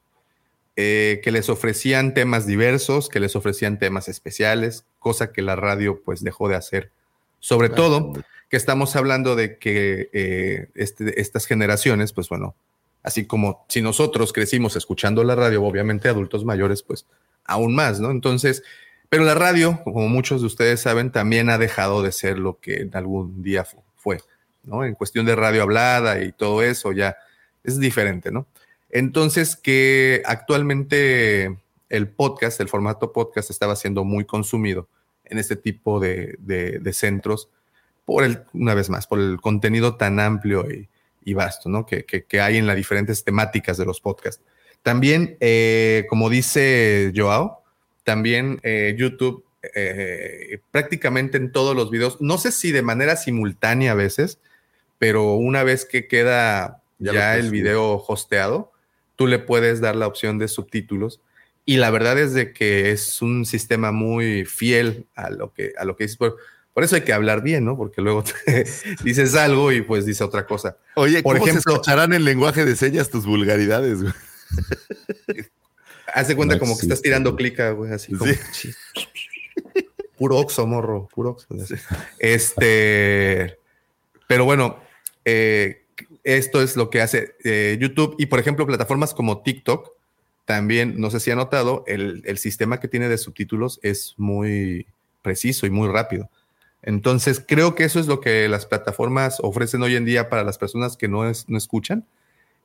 [0.75, 6.03] Eh, que les ofrecían temas diversos, que les ofrecían temas especiales, cosa que la radio
[6.05, 6.91] pues dejó de hacer.
[7.39, 8.13] Sobre todo
[8.49, 12.55] que estamos hablando de que eh, este, estas generaciones, pues bueno,
[13.03, 17.05] así como si nosotros crecimos escuchando la radio, obviamente adultos mayores, pues
[17.45, 18.11] aún más, ¿no?
[18.11, 18.63] Entonces,
[19.09, 22.81] pero la radio, como muchos de ustedes saben, también ha dejado de ser lo que
[22.81, 23.65] en algún día
[23.95, 24.19] fue,
[24.63, 24.83] ¿no?
[24.83, 27.17] En cuestión de radio hablada y todo eso ya
[27.63, 28.47] es diferente, ¿no?
[28.89, 31.57] Entonces, que actualmente
[31.89, 34.87] el podcast, el formato podcast estaba siendo muy consumido
[35.29, 36.37] en este tipo de,
[36.93, 37.49] centros
[38.05, 40.65] por el, una vez más, por el contenido tan amplio
[41.23, 41.85] y, vasto, ¿no?
[41.85, 44.43] Que, hay en las diferentes temáticas de los podcasts.
[44.83, 47.63] También, eh, como dice Joao,
[48.03, 53.93] también eh, YouTube eh, prácticamente en todos los videos, no sé si de manera simultánea
[53.93, 54.39] a veces,
[54.99, 58.71] pero una vez que queda ya el video hosteado,
[59.15, 61.21] tú le puedes dar la opción de subtítulos.
[61.65, 65.83] Y la verdad es de que es un sistema muy fiel a lo que, a
[65.83, 66.17] lo que dices.
[66.17, 66.37] Por,
[66.83, 67.75] eso hay que hablar bien, ¿no?
[67.75, 68.23] Porque luego
[69.03, 70.77] dices algo y pues dice otra cosa.
[70.95, 74.13] Oye, por ejemplo, se escucharán en lenguaje de señas tus vulgaridades, güey?
[76.13, 78.31] Haz de cuenta como que estás tirando clica, güey, así como.
[80.17, 81.47] Puro oxo, morro, puro oxo.
[82.19, 83.57] Este.
[84.27, 84.79] Pero bueno,
[85.25, 85.85] eh,
[86.23, 89.91] esto es lo que hace eh, YouTube y, por ejemplo, plataformas como TikTok,
[90.45, 94.85] también, no sé si ha notado, el, sistema que tiene de subtítulos es muy
[95.23, 96.29] preciso y muy rápido.
[96.83, 100.59] Entonces, creo que eso es lo que las plataformas ofrecen hoy en día para las
[100.59, 102.05] personas que no, no escuchan.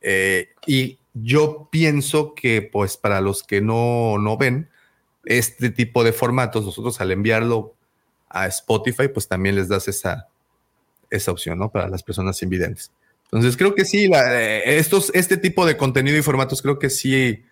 [0.02, 4.68] Eh, y yo pienso que, pues, para los que no, no ven
[5.24, 7.74] este tipo de formatos, nosotros al enviarlo
[8.28, 10.28] a Spotify, pues también les das esa,
[11.08, 11.72] esa opción, ¿no?
[11.72, 12.92] Para las personas invidentes.
[13.24, 17.44] Entonces creo que sí, eh, estos, este tipo de contenido y formatos creo que sí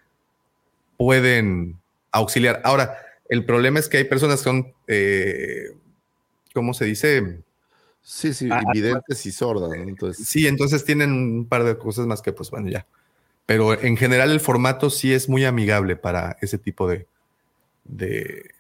[0.99, 1.81] pueden
[2.13, 2.61] auxiliar.
[2.65, 2.99] Ahora,
[3.31, 5.71] el problema es que hay personas que son, eh,
[6.53, 7.41] ¿cómo se dice?
[8.03, 9.73] Sí, sí, ah, invidentes y sordas.
[9.73, 10.27] Entonces...
[10.29, 12.87] Sí, entonces tienen un par de cosas más que pues bueno, ya.
[13.47, 17.07] Pero en general el formato sí es muy amigable para ese tipo de,
[17.85, 18.51] de,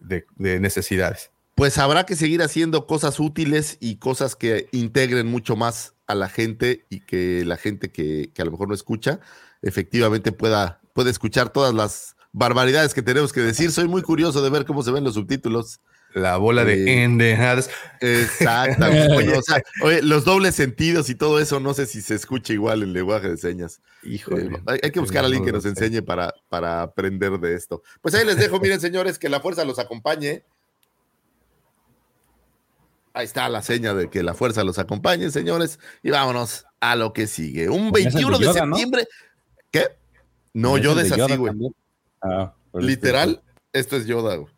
[0.00, 1.30] de necesidades.
[1.58, 6.28] Pues habrá que seguir haciendo cosas útiles y cosas que integren mucho más a la
[6.28, 9.18] gente y que la gente que, a lo mejor no escucha,
[9.60, 13.70] efectivamente pueda, pueda escuchar todas las barbaridades que tenemos que decir.
[13.70, 15.78] Soy muy curioso de ver cómo se ven los subtítulos.
[16.12, 17.70] La bola de eh, endejadas.
[18.00, 19.40] Exactamente.
[19.84, 23.28] oye, los dobles sentidos y todo eso, no sé si se escucha igual en lenguaje
[23.28, 23.80] de señas.
[24.02, 24.46] Híjole.
[24.46, 27.80] Eh, hay, que buscar a alguien que nos enseñe para, para aprender de esto.
[28.00, 30.42] Pues ahí les dejo, miren, señores, que la fuerza los acompañe.
[33.12, 35.78] Ahí está la seña de que la fuerza los acompañe, señores.
[36.02, 37.68] Y vámonos a lo que sigue.
[37.68, 39.06] Un 21 de, septiembre.
[39.70, 39.97] ¿Qué?
[40.52, 41.52] No, Yoda es así, güey.
[42.22, 43.42] Ah, Literal,
[43.72, 44.52] esto es Yoda, güey.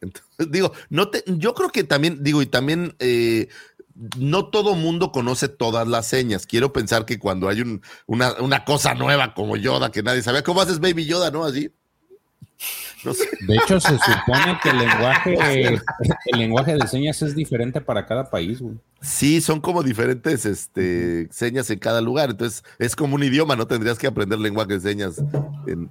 [0.00, 3.48] Entonces, digo, no te, yo creo que también, digo, y también eh,
[4.16, 6.46] no todo mundo conoce todas las señas.
[6.46, 7.62] Quiero pensar que cuando hay
[8.06, 11.44] una, una, cosa nueva como Yoda que nadie sabía, ¿cómo haces Baby Yoda, no?
[11.44, 11.72] Así.
[13.46, 15.36] De hecho, se supone que el lenguaje,
[16.26, 18.76] el lenguaje de señas es diferente para cada país, güey.
[19.00, 22.30] Sí, son como diferentes este, señas en cada lugar.
[22.30, 23.66] Entonces, es como un idioma, ¿no?
[23.66, 25.22] Tendrías que aprender lenguaje de señas.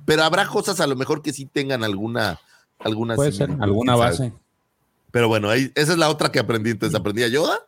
[0.05, 2.39] pero habrá cosas a lo mejor que sí tengan alguna.
[2.79, 4.33] alguna Puede ser, alguna base.
[5.11, 6.71] Pero bueno, ahí, esa es la otra que aprendí.
[6.71, 7.59] Entonces, aprendí a Yoda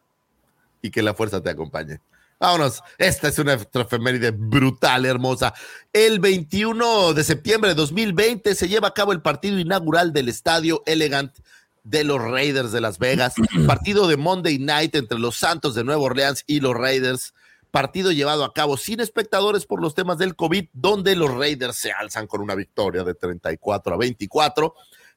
[0.82, 2.02] y que la fuerza te acompañe.
[2.40, 2.82] Vámonos.
[2.98, 5.54] Esta es una efeméride brutal, hermosa.
[5.92, 10.82] El 21 de septiembre de 2020 se lleva a cabo el partido inaugural del Estadio
[10.86, 11.38] Elegant
[11.84, 13.34] de los Raiders de Las Vegas.
[13.68, 17.34] partido de Monday Night entre los Santos de Nueva Orleans y los Raiders.
[17.72, 21.92] Partido llevado a cabo sin espectadores por los temas del COVID, donde los Raiders se
[21.92, 24.74] alzan con una victoria de 34 a 24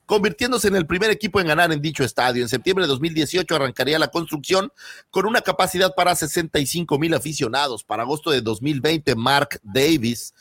[0.06, 2.42] convirtiéndose en el primer equipo en ganar en dicho estadio.
[2.42, 4.72] En septiembre de 2018 arrancaría la construcción
[5.10, 7.84] con una capacidad para 65 mil aficionados.
[7.84, 10.34] Para agosto de 2020, Mark Davis,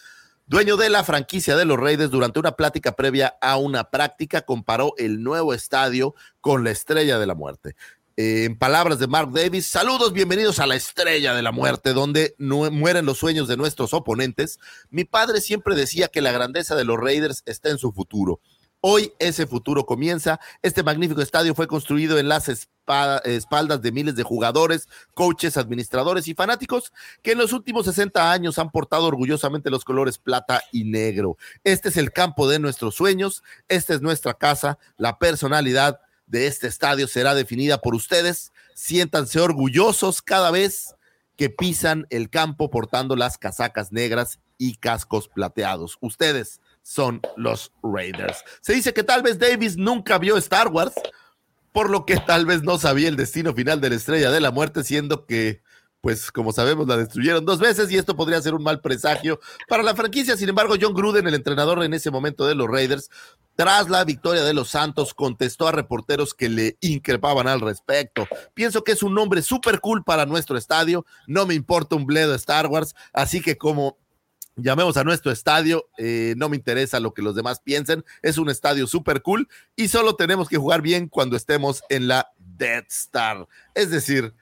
[0.47, 4.93] dueño de la franquicia de los Raiders, durante una plática previa a una práctica, comparó
[4.97, 7.75] el nuevo estadio con la estrella de la muerte.
[8.17, 12.69] En palabras de Mark Davis, saludos, bienvenidos a la estrella de la muerte, donde no
[12.69, 14.59] mueren los sueños de nuestros oponentes.
[14.89, 18.41] Mi padre siempre decía que la grandeza de los Raiders está en su futuro
[18.83, 20.39] Hoy ese futuro comienza.
[20.63, 26.33] Este magnífico estadio fue construido en las espaldas de miles de jugadores, coaches, administradores y
[26.33, 31.37] fanáticos que en los últimos 60 años han portado orgullosamente los colores plata y negro.
[31.63, 36.65] Este es el campo de nuestros sueños, esta es nuestra casa, la personalidad de este
[36.65, 38.51] estadio será definida por ustedes.
[38.73, 40.95] Siéntanse orgullosos cada vez
[41.35, 45.97] que pisan el campo portando las casacas negras y cascos plateados.
[46.01, 48.43] Ustedes son los Raiders.
[48.61, 50.93] Se dice que tal vez Davis nunca vio Star Wars,
[51.71, 54.51] por lo que tal vez no sabía el destino final de la estrella de la
[54.51, 55.61] muerte, siendo que,
[56.01, 59.83] pues como sabemos, la destruyeron dos veces y esto podría ser un mal presagio para
[59.83, 60.35] la franquicia.
[60.35, 63.09] Sin embargo, John Gruden, el entrenador en ese momento de los Raiders,
[63.55, 68.27] tras la victoria de los Santos, contestó a reporteros que le increpaban al respecto.
[68.53, 71.05] Pienso que es un nombre súper cool para nuestro estadio.
[71.27, 73.97] No me importa un bledo Star Wars, así que como
[74.55, 78.49] llamemos a nuestro estadio, eh, no me interesa lo que los demás piensen, es un
[78.49, 83.47] estadio súper cool y solo tenemos que jugar bien cuando estemos en la Death Star.
[83.75, 84.33] Es decir,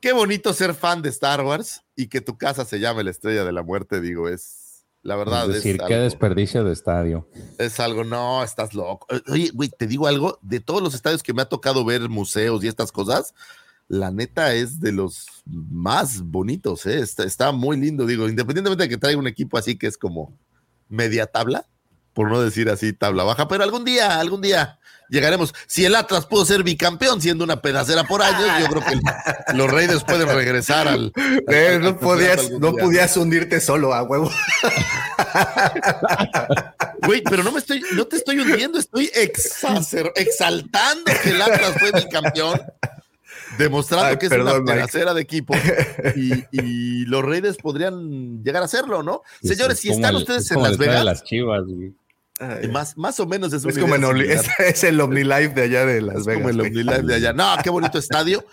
[0.00, 3.44] qué bonito ser fan de Star Wars y que tu casa se llame la Estrella
[3.44, 5.48] de la Muerte, digo, es la verdad.
[5.48, 7.28] Es decir, qué desperdicio de estadio.
[7.58, 9.06] Es algo, no, estás loco.
[9.28, 12.62] Oye, güey, te digo algo, de todos los estadios que me ha tocado ver museos
[12.62, 13.34] y estas cosas,
[13.92, 17.00] la neta es de los más bonitos, ¿eh?
[17.00, 20.32] está, muy lindo, digo, independientemente de que traiga un equipo así que es como
[20.88, 21.66] media tabla,
[22.14, 24.78] por no decir así tabla baja, pero algún día, algún día
[25.10, 25.54] llegaremos.
[25.66, 28.98] Si el Atlas pudo ser bicampeón siendo una pedacera por años, yo creo que
[29.54, 31.12] los Reyes pueden regresar al...
[31.48, 34.30] Eh, no, podías, no podías hundirte solo a huevo.
[37.04, 41.92] Güey, pero no me estoy, no te estoy hundiendo, estoy exaltando que el Atlas fue
[41.92, 42.58] bicampeón
[43.58, 45.54] demostrando que es una tercera de equipo
[46.16, 49.22] y, los Reyes podrían llegar a hacerlo, ¿no?
[49.42, 51.04] Señores, si están ustedes en Las Vegas.
[51.04, 51.64] Las chivas,
[52.70, 56.42] más, más o menos es, como es, el OmniLife de allá de Las Vegas.
[56.42, 57.32] Como el OmniLife de allá.
[57.32, 58.44] No, qué bonito estadio.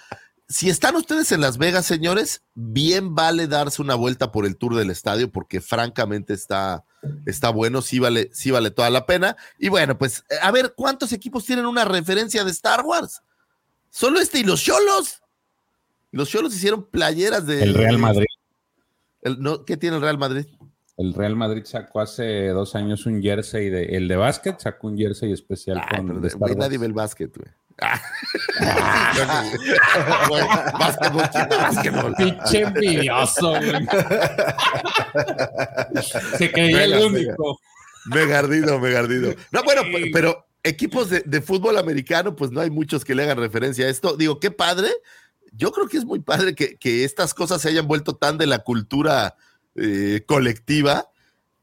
[0.48, 4.76] Si están ustedes en Las Vegas, señores, bien vale darse una vuelta por el tour
[4.76, 6.84] del estadio porque francamente está,
[7.28, 9.38] está bueno, sí vale, sí vale toda la pena.
[9.60, 13.22] Y bueno, pues a ver, ¿cuántos equipos tienen una referencia de Star Wars?
[13.90, 15.22] Solo este y los Cholos.
[16.12, 17.64] Los Cholos hicieron playeras de.
[17.64, 18.26] El Real Madrid.
[19.66, 20.46] ¿Qué tiene el Real Madrid?
[20.98, 23.86] El Real Madrid sacó hace dos años un jersey de.
[23.86, 26.22] El de básquet sacó un jersey especial ah, con.
[26.22, 27.50] De nadie ve el básquet, güey.
[27.82, 28.02] Ah.
[30.78, 32.16] básquetbol, ¿quién básquetbol?
[32.16, 33.88] Pinche envidioso, güey.
[36.38, 37.60] Se creía el único.
[38.08, 39.34] Megardido, megardido.
[39.52, 39.82] No, bueno,
[40.12, 44.18] pero equipos de, fútbol americano, pues no hay muchos que le hagan referencia a esto.
[44.18, 44.90] Digo, qué padre.
[45.52, 48.60] Yo creo que es muy padre que, estas cosas se hayan vuelto tan de la
[48.60, 49.36] cultura
[49.76, 51.10] eh, colectiva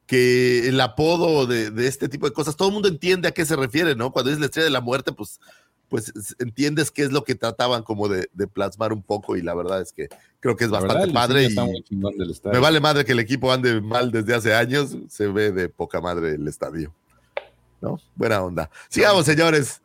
[0.07, 3.57] que el apodo de, este tipo de cosas, todo el mundo entiende a qué se
[3.57, 4.13] refiere, ¿no?
[4.13, 5.41] Cuando es la estrella de la muerte, pues,
[5.89, 9.83] pues entiendes qué es lo que trataban como de, plasmar un poco y la verdad
[9.83, 10.09] es que
[10.41, 14.35] creo que es bastante padre y me vale madre que el equipo ande mal desde
[14.35, 16.95] hace años, se ve de poca madre el estadio.
[17.87, 18.01] ¿No?
[18.17, 18.69] Buena onda.
[18.89, 19.81] Sigamos, señores,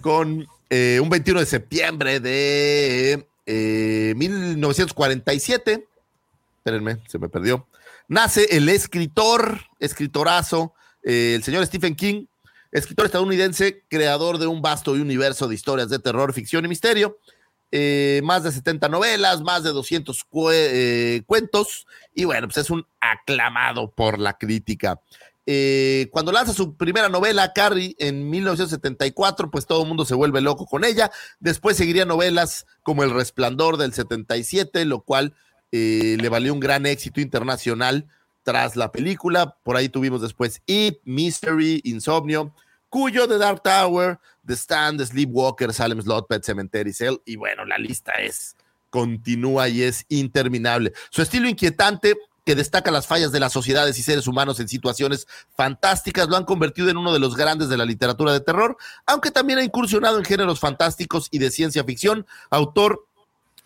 [0.00, 5.72] con eh, un 21 de septiembre de 1947.
[5.72, 5.84] Eh,
[6.58, 7.68] Espérenme, se me perdió.
[8.08, 10.74] Nace el escritor, escritorazo,
[11.04, 12.26] eh, el señor Stephen King,
[12.72, 17.18] escritor estadounidense, creador de un vasto universo de historias de terror, ficción y misterio.
[18.22, 20.24] más de 70 novelas, más de 200
[21.26, 25.00] cuentos, y bueno, pues es un aclamado por la crítica.
[25.46, 30.40] Eh, cuando lanza su primera novela, Carrie, en 1974, pues todo el mundo se vuelve
[30.40, 31.10] loco con ella.
[31.38, 35.34] Después seguiría novelas como El Resplandor del 77, lo cual
[35.72, 38.06] eh, le valió un gran éxito internacional
[38.42, 39.56] tras la película.
[39.62, 42.54] Por ahí tuvimos después It, Mystery, Insomnio,
[42.88, 47.16] Cuyo, The Dark Tower, The Stand, The Sleepwalker, Salem Slot, Pet Cemetery, Cell.
[47.26, 48.56] Y bueno, la lista es,
[48.88, 50.92] continúa y es interminable.
[51.10, 55.26] Su estilo inquietante que destaca las fallas de las sociedades y seres humanos en situaciones
[55.56, 58.76] fantásticas, lo han convertido en uno de los grandes de la literatura de terror,
[59.06, 63.06] aunque también ha incursionado en géneros fantásticos y de ciencia ficción, autor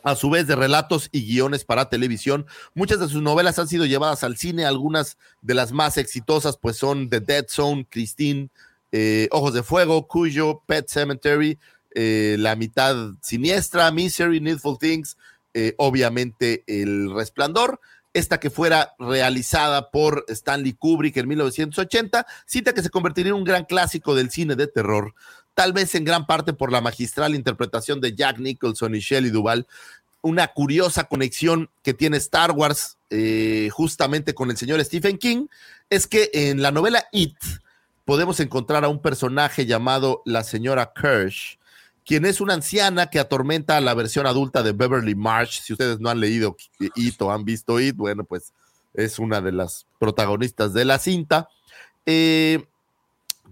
[0.05, 2.47] a su vez de relatos y guiones para televisión.
[2.74, 6.76] Muchas de sus novelas han sido llevadas al cine, algunas de las más exitosas pues
[6.76, 8.49] son The Dead Zone, Christine,
[8.93, 11.59] eh, Ojos de Fuego, Cuyo, Pet Cemetery,
[11.95, 15.16] eh, La mitad siniestra, Misery, Needful Things,
[15.53, 17.81] eh, obviamente El Resplandor
[18.13, 23.45] esta que fuera realizada por Stanley Kubrick en 1980, cita que se convertiría en un
[23.45, 25.15] gran clásico del cine de terror,
[25.55, 29.67] tal vez en gran parte por la magistral interpretación de Jack Nicholson y Shelley Duvall,
[30.21, 35.47] una curiosa conexión que tiene Star Wars eh, justamente con el señor Stephen King,
[35.91, 37.37] es que en la novela It,
[38.05, 41.59] podemos encontrar a un personaje llamado la señora Kirsch,
[42.09, 45.61] quien es una anciana que atormenta a la versión adulta de Beverly Marsh.
[45.61, 46.57] Si ustedes no han leído
[46.97, 48.55] It o han visto It, bueno, pues
[48.95, 51.51] es una de las protagonistas de la cinta.
[52.07, 52.65] Eh,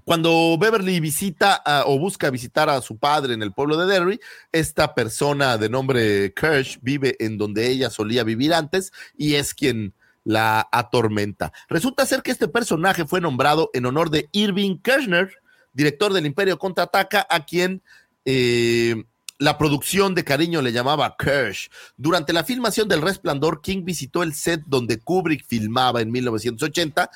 [0.04, 4.20] cuando Beverly visita o busca visitar a su padre en el pueblo de Derry,
[4.52, 9.92] esta persona de nombre Kirsch vive en donde ella solía vivir antes y es quien
[10.24, 11.52] la atormenta.
[11.68, 15.30] Resulta ser que este personaje fue nombrado en honor de Irving Kirchner,
[15.74, 17.82] director del Imperio Contraataca, a quien
[18.26, 19.04] eh,
[19.38, 21.70] la producción de cariño le llamaba Kirsch.
[21.96, 27.10] Durante la filmación del Resplandor, King visitó el set donde Kubrick filmaba en 1980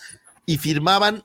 [0.46, 1.24] y firmaban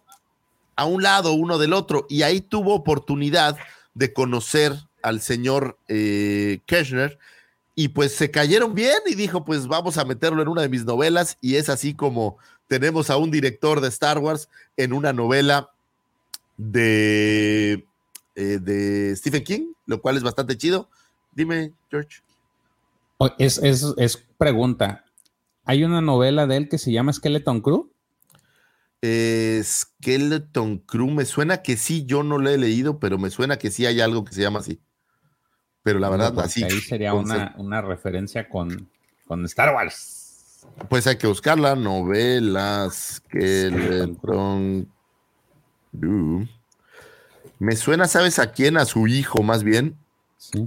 [0.75, 3.57] a un lado uno del otro y ahí tuvo oportunidad
[3.93, 7.17] de conocer al señor eh, Kirchner
[7.75, 10.86] y pues se cayeron bien y dijo pues vamos a meterlo en una de mis
[10.86, 15.69] novelas y es así como tenemos a un director de Star Wars en una novela
[16.57, 17.86] de,
[18.36, 20.89] eh, de Stephen King, lo cual es bastante chido.
[21.33, 22.21] Dime, George.
[23.38, 25.05] Es, es, es pregunta.
[25.63, 27.91] ¿Hay una novela de él que se llama Skeleton Crew?
[29.01, 33.57] Eh, Skeleton Crew, me suena que sí, yo no lo he leído, pero me suena
[33.57, 34.81] que sí hay algo que se llama así.
[35.83, 36.63] Pero la verdad, así.
[36.63, 38.89] Ahí sería una, una, referencia con,
[39.27, 40.65] con, Star Wars.
[40.89, 44.17] Pues hay que buscarla, novela Skeleton
[45.91, 46.47] Crew.
[47.60, 48.78] Me suena, ¿sabes a quién?
[48.78, 49.95] A su hijo, más bien.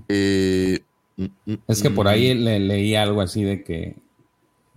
[0.08, 0.80] Eh,
[1.16, 2.38] mm, mm, es que por ahí mm.
[2.38, 3.96] le, leí algo así de que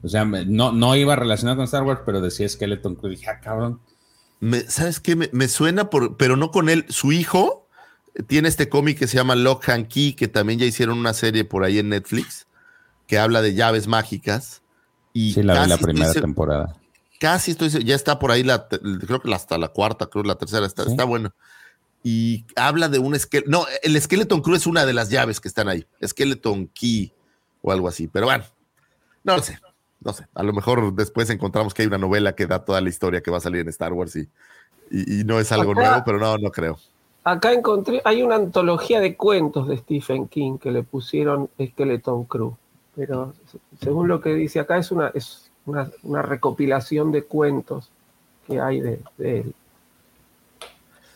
[0.04, 3.12] o sea, no, no iba relacionado con Star Wars, pero decía Skeleton Crew.
[3.12, 3.80] Dije, ah, cabrón.
[4.68, 5.16] ¿Sabes qué?
[5.16, 6.86] Me, suena, por, pero no con él.
[6.90, 7.68] Su hijo
[8.28, 11.46] tiene este cómic que se llama Lock and Key, que también ya hicieron una serie
[11.46, 12.48] por ahí en Netflix,
[13.06, 14.64] que habla de llaves mágicas.
[15.14, 16.76] Y sí, la vi la primera temporada.
[17.20, 20.66] Casi estoy, ya está por ahí, la, creo que hasta la cuarta, creo la tercera,
[20.66, 21.32] está, está bueno.
[22.04, 23.50] Y habla de un esqueleto.
[23.50, 25.86] No, el Skeleton Crew es una de las llaves que están ahí.
[26.04, 27.14] Skeleton Key
[27.62, 28.08] o algo así.
[28.08, 28.44] Pero bueno,
[29.24, 29.60] no lo sé
[30.02, 32.90] no sé, a lo mejor después encontramos que hay una novela que da toda la
[32.90, 34.28] historia que va a salir en Star Wars y,
[34.90, 36.78] y, no es algo nuevo, pero no, no creo.
[37.24, 42.56] Acá encontré, hay una antología de cuentos de Stephen King que le pusieron Skeleton Crew,
[42.96, 43.34] pero
[43.80, 47.92] según lo que dice acá es una, es una, recopilación de cuentos
[48.48, 49.54] que hay de, él.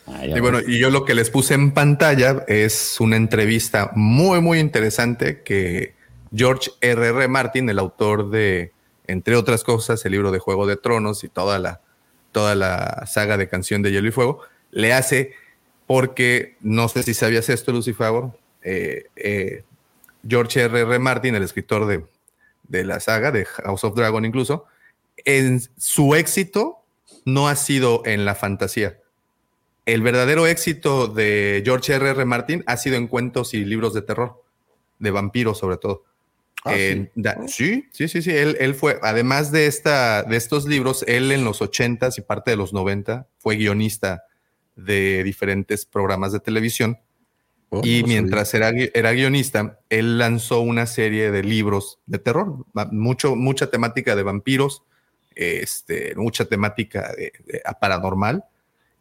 [0.07, 4.59] Y bueno, y yo lo que les puse en pantalla es una entrevista muy, muy
[4.59, 5.95] interesante que
[6.33, 7.17] George R.R.
[7.17, 7.27] R.
[7.27, 8.71] Martin, el autor de
[9.07, 11.81] entre otras cosas, el libro de Juego de Tronos y toda la,
[12.31, 14.41] toda la saga de Canción de Hielo y Fuego,
[14.71, 15.33] le hace
[15.87, 18.11] porque, no sé si sabías esto, Lucifer,
[18.63, 19.63] eh, eh,
[20.27, 20.81] George R.R.
[20.81, 20.99] R.
[20.99, 22.03] Martin, el escritor de,
[22.67, 24.65] de la saga, de House of Dragon incluso,
[25.23, 26.79] en su éxito
[27.25, 28.99] no ha sido en la fantasía.
[29.85, 32.11] El verdadero éxito de George R.R.
[32.11, 32.25] R.
[32.25, 34.43] Martin ha sido en cuentos y libros de terror,
[34.99, 36.03] de vampiros sobre todo.
[36.63, 37.47] Ah, oh.
[37.47, 37.85] sí.
[37.91, 38.07] sí.
[38.07, 42.09] sí, sí, Él, él, fue, además de, esta, de estos libros, él en los 80
[42.17, 44.23] y parte de los 90 fue guionista
[44.75, 46.97] de diferentes programas de televisión.
[47.69, 53.35] Oh, y mientras era, era, guionista, él lanzó una serie de libros de terror, mucho,
[53.35, 54.83] mucha temática de vampiros,
[55.35, 57.31] este, mucha temática de,
[57.79, 58.45] paranormal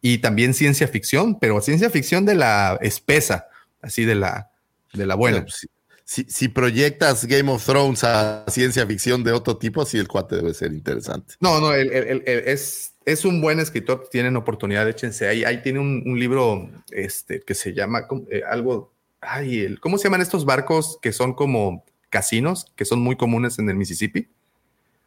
[0.05, 3.47] y también ciencia ficción, pero ciencia ficción de la espesa,
[3.81, 4.51] así de la,
[4.93, 5.41] de la buena.
[5.41, 5.67] Pues
[6.03, 10.53] si, proyectas Game of Thrones a ciencia ficción de otro tipo, sí el cuate debe
[10.53, 11.33] ser interesante.
[11.39, 15.43] No, no, es, es un buen escritor, tienen oportunidad, échense ahí.
[15.43, 20.21] Ahí tiene un, libro este, que se llama eh, algo, ay, el, ¿cómo se llaman
[20.21, 24.29] estos barcos que son como casinos, que son muy comunes en el Mississippi?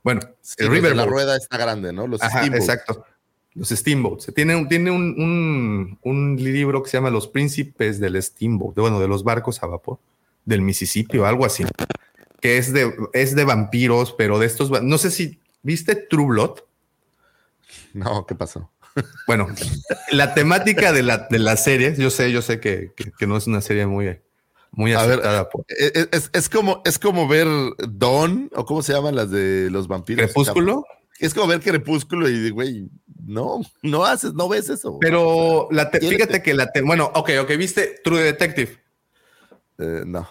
[0.03, 0.23] Bueno,
[0.57, 0.97] el River.
[0.97, 2.09] La rueda está grande, ¿no?
[2.09, 3.05] Los Exacto.
[3.59, 4.33] Los Steamboats.
[4.35, 9.25] Tiene, tiene un, un, libro que se llama Los Príncipes del Steamboat, bueno, de los
[9.25, 9.99] barcos a vapor
[10.45, 11.65] del Mississippi o algo así,
[12.41, 16.61] que es de, es de vampiros, pero de estos, no sé si viste True Blood.
[17.93, 18.71] No, ¿qué pasó?
[19.27, 19.49] Bueno,
[20.13, 22.93] la temática de la, de la serie, yo sé, yo sé que,
[23.27, 24.19] no es una serie muy,
[24.71, 25.49] muy acertada.
[25.69, 27.49] E, e, es, es, como, es como ver
[27.89, 30.27] Dawn, o cómo se llaman las de los vampiros.
[30.27, 30.85] Crepúsculo.
[31.19, 32.89] Es como ver Crepúsculo y, güey,
[33.27, 34.99] no, no haces, no ves eso.
[35.01, 38.79] Pero la fíjate que la, bueno, ok, ok, viste True Detective.
[39.79, 40.29] Eh, no.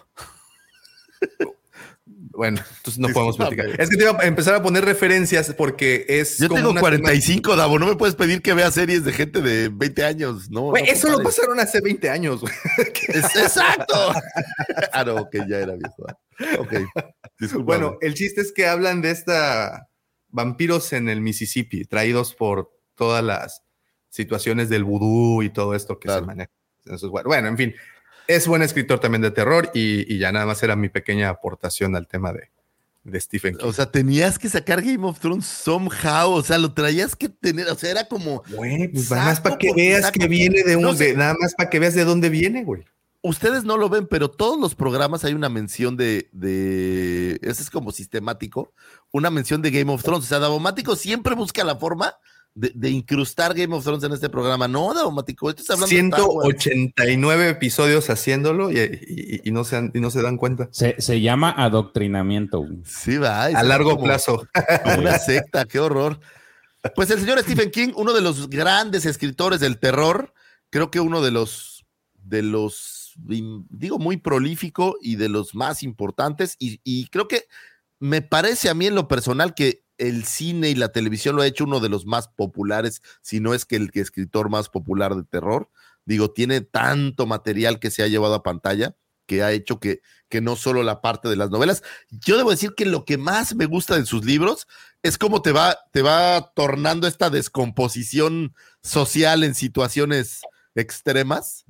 [2.38, 3.82] Bueno, entonces no podemos platicar.
[3.82, 6.38] Es que te iba a empezar a poner referencias porque es.
[6.38, 7.80] Yo tengo 45, Davo.
[7.80, 10.48] No me puedes pedir que vea series de gente de 20 años.
[10.52, 10.76] No.
[10.76, 12.42] eso lo pasaron hace 20 años.
[13.08, 14.14] exacto.
[14.94, 16.06] ah, no, ok, ya era viejo.
[16.60, 17.64] Ok.
[17.64, 19.88] Bueno, el chiste es que hablan de esta
[20.30, 23.64] vampiros en el Mississippi, traídos por todas las
[24.10, 26.52] situaciones del vudú y todo esto que se maneja.
[26.80, 27.76] Entonces, bueno, bueno, en fin,
[28.28, 31.96] es buen escritor también de terror y, y ya nada más era mi pequeña aportación
[31.96, 32.50] al tema de,
[33.04, 33.66] de Stephen King.
[33.66, 37.68] O sea, tenías que sacar Game of Thrones somehow, o sea, lo traías que tener,
[37.68, 38.44] o sea, era como...
[38.50, 40.84] Güey, pues nada más para que veas que viene de un...
[41.16, 42.84] nada más para que veas de dónde viene, güey.
[43.28, 47.70] Ustedes no lo ven, pero todos los programas hay una mención de, de, ese es
[47.70, 48.74] como sistemático,
[49.12, 50.26] una mención de Game of Thrones.
[50.26, 52.16] O sea, Davomático siempre busca la forma
[52.58, 54.68] de, incrustar Game of Thrones en este programa.
[54.68, 60.70] No, Daumático, esto hablando 189 episodios haciéndolo y, no se y no se dan cuenta.
[60.72, 62.66] Se, llama adoctrinamiento.
[62.84, 63.44] Sí, va.
[63.46, 64.48] A largo plazo.
[64.98, 66.20] Una secta, qué horror.
[66.96, 70.34] Pues el señor Stephen King, uno de los grandes escritores del terror,
[70.70, 76.56] creo que uno de los, de los, digo, muy prolífico y de los más importantes.
[76.60, 77.46] Y, creo que
[78.00, 81.48] me parece a mí en lo personal que el cine y la televisión lo ha
[81.48, 85.24] hecho uno de los más populares, si no es que el escritor más popular de
[85.24, 85.70] terror.
[86.06, 88.96] Digo, tiene tanto material que se ha llevado a pantalla
[89.28, 91.84] que ha hecho que, que no solo la parte de las novelas.
[92.10, 94.68] Yo debo decir que lo que más me gusta de sus libros
[95.04, 100.42] es cómo te va, te va tornando esta descomposición social en situaciones
[100.74, 101.66] extremas.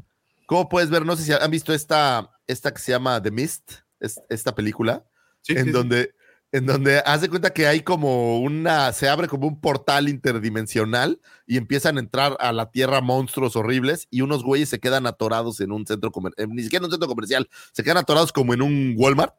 [0.48, 1.06] ¿Cómo puedes ver?
[1.06, 5.06] No sé si han visto esta, esta que se llama The Mist, esta película,
[5.48, 6.16] en donde
[6.54, 11.58] en donde hace cuenta que hay como una, se abre como un portal interdimensional y
[11.58, 15.74] empiezan a entrar a la Tierra monstruos horribles y unos güeyes se quedan atorados en
[15.74, 18.62] un centro comercial, eh, ni siquiera en un centro comercial, se quedan atorados como en
[18.62, 19.36] un Walmart,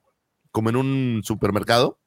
[0.51, 1.99] como en un supermercado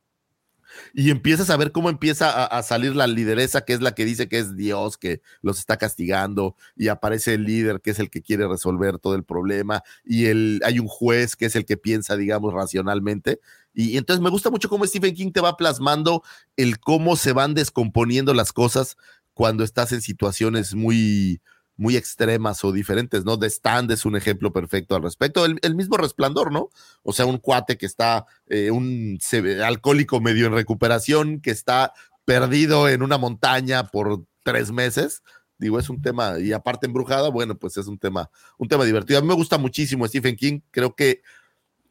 [0.94, 4.28] y empiezas a ver cómo empieza a, salir la lideresa, que es la que dice
[4.28, 8.22] que es Dios, que los está castigando, y aparece el líder, que es el que
[8.22, 12.18] quiere resolver todo el problema, y el, hay un juez, que es el que piensa,
[12.18, 13.40] digamos, racionalmente.
[13.74, 16.24] Y, y entonces me gusta mucho cómo Stephen King te va plasmando
[16.58, 18.98] el cómo se van descomponiendo las cosas
[19.34, 21.42] cuando estás en situaciones muy,
[21.82, 23.40] muy extremas o diferentes, ¿no?
[23.40, 25.44] The Stand es un ejemplo perfecto al respecto.
[25.46, 26.70] El, mismo resplandor, ¿no?
[27.02, 29.18] O sea, un cuate que está, eh, un
[29.66, 35.24] alcohólico medio en recuperación, que está perdido en una montaña por tres meses.
[35.58, 38.30] Digo, es un tema, y aparte embrujada, bueno, pues es un tema,
[38.60, 39.18] un tema divertido.
[39.18, 40.60] A mí me gusta muchísimo Stephen King.
[40.70, 41.24] Creo que,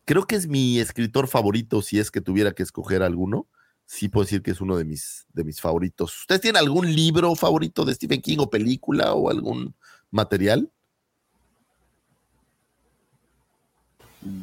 [0.04, 3.48] creo que es mi escritor favorito, si es que tuviera que escoger alguno
[3.90, 6.20] sí puedo decir que es uno de mis, de mis favoritos.
[6.20, 9.74] ¿Ustedes tienen algún libro favorito de Stephen King o película o algún
[10.10, 10.70] material?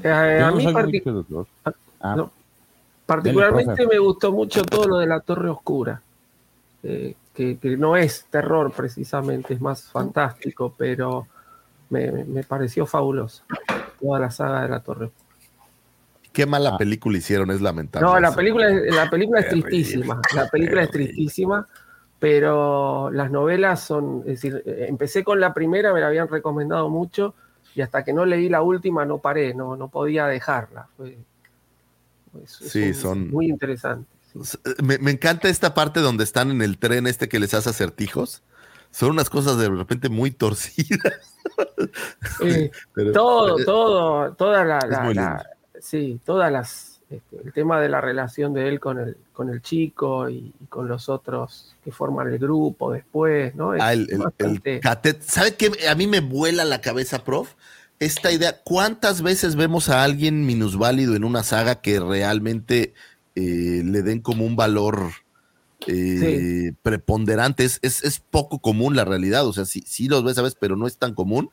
[0.04, 0.66] Eh, a mí
[1.64, 2.30] ah, ah,
[3.06, 6.02] particularmente me gustó mucho todo lo de la Torre Oscura,
[6.84, 11.28] eh, que, no es terror precisamente, es más fantástico, pero
[11.90, 13.44] me, me pareció fabuloso
[14.02, 15.28] toda la saga de la Torre Oscura
[16.38, 16.78] qué mala ah.
[16.78, 18.08] película hicieron, es lamentable.
[18.08, 20.22] No, la película, la película es tristísima.
[20.36, 21.68] La película es tristísima,
[22.20, 24.20] pero las novelas son.
[24.26, 27.36] Es decir, empecé con la primera, me la habían recomendado mucho,
[27.76, 30.88] y hasta que no leí la última no paré, no, no podía dejarla.
[32.46, 33.30] sí, son.
[33.30, 34.08] Muy interesantes.
[34.84, 38.44] Me, me, encanta esta parte donde están en el tren este que les hace acertijos.
[38.92, 41.36] Son unas cosas de repente muy torcidas.
[43.14, 45.46] todo, todo, toda la
[45.80, 49.62] sí, todas las, este, el tema de la relación de él con el, con el
[49.62, 53.72] chico y, con los otros que forman el grupo después, ¿no?
[53.80, 54.10] ah, el,
[55.22, 55.72] ¿Sabe qué?
[55.90, 57.54] A mí me vuela la cabeza, prof.
[58.00, 62.94] Esta idea, ¿cuántas veces vemos a alguien minusválido en una saga que realmente
[63.36, 65.00] eh, le den como un valor
[65.88, 67.64] eh, preponderante?
[67.64, 70.76] Es, es, poco común la realidad, o sea, sí, sí los ves a veces, pero
[70.76, 71.50] no es tan común.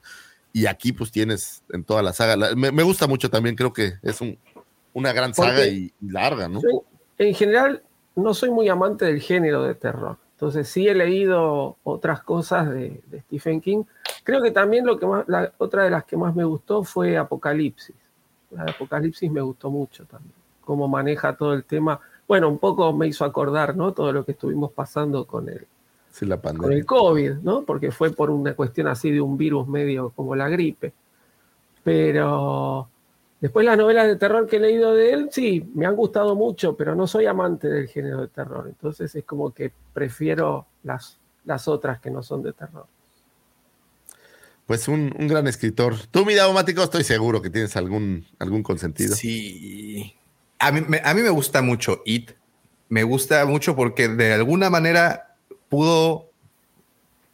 [0.52, 2.54] Y aquí pues tienes en toda la saga.
[2.54, 4.20] me, gusta mucho también, creo que es
[4.94, 6.60] una gran saga y, larga, ¿no?
[7.18, 7.82] en general
[8.16, 10.16] no soy muy amante del género de terror.
[10.32, 13.84] Entonces sí he leído otras cosas de, Stephen King.
[14.24, 17.16] Creo que también lo que más, la, otra de las que más me gustó fue
[17.16, 17.94] Apocalipsis.
[18.50, 20.34] La de Apocalipsis me gustó mucho también.
[20.60, 22.00] Cómo maneja todo el tema.
[22.26, 23.92] Bueno, un poco me hizo acordar, ¿no?
[23.92, 25.66] Todo lo que estuvimos pasando con el,
[26.20, 27.62] la con el COVID, ¿no?
[27.62, 30.92] Porque fue por una cuestión así de un virus medio como la gripe.
[31.82, 32.88] Pero
[33.44, 36.78] después las novelas de terror que he leído de él, sí, me han gustado mucho,
[36.78, 38.64] pero no soy amante del género de terror.
[38.66, 42.86] Entonces es como que prefiero las, las otras que no son de terror.
[44.64, 45.94] Pues un, gran escritor.
[46.10, 49.14] Tú, mi Daumático, estoy seguro que tienes algún, algún consentido.
[49.14, 50.14] Sí.
[50.58, 52.30] A mí, a mí me gusta mucho It.
[52.88, 55.36] Me gusta mucho porque de alguna manera
[55.68, 56.30] pudo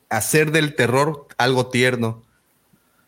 [0.09, 2.25] hacer del terror algo tierno.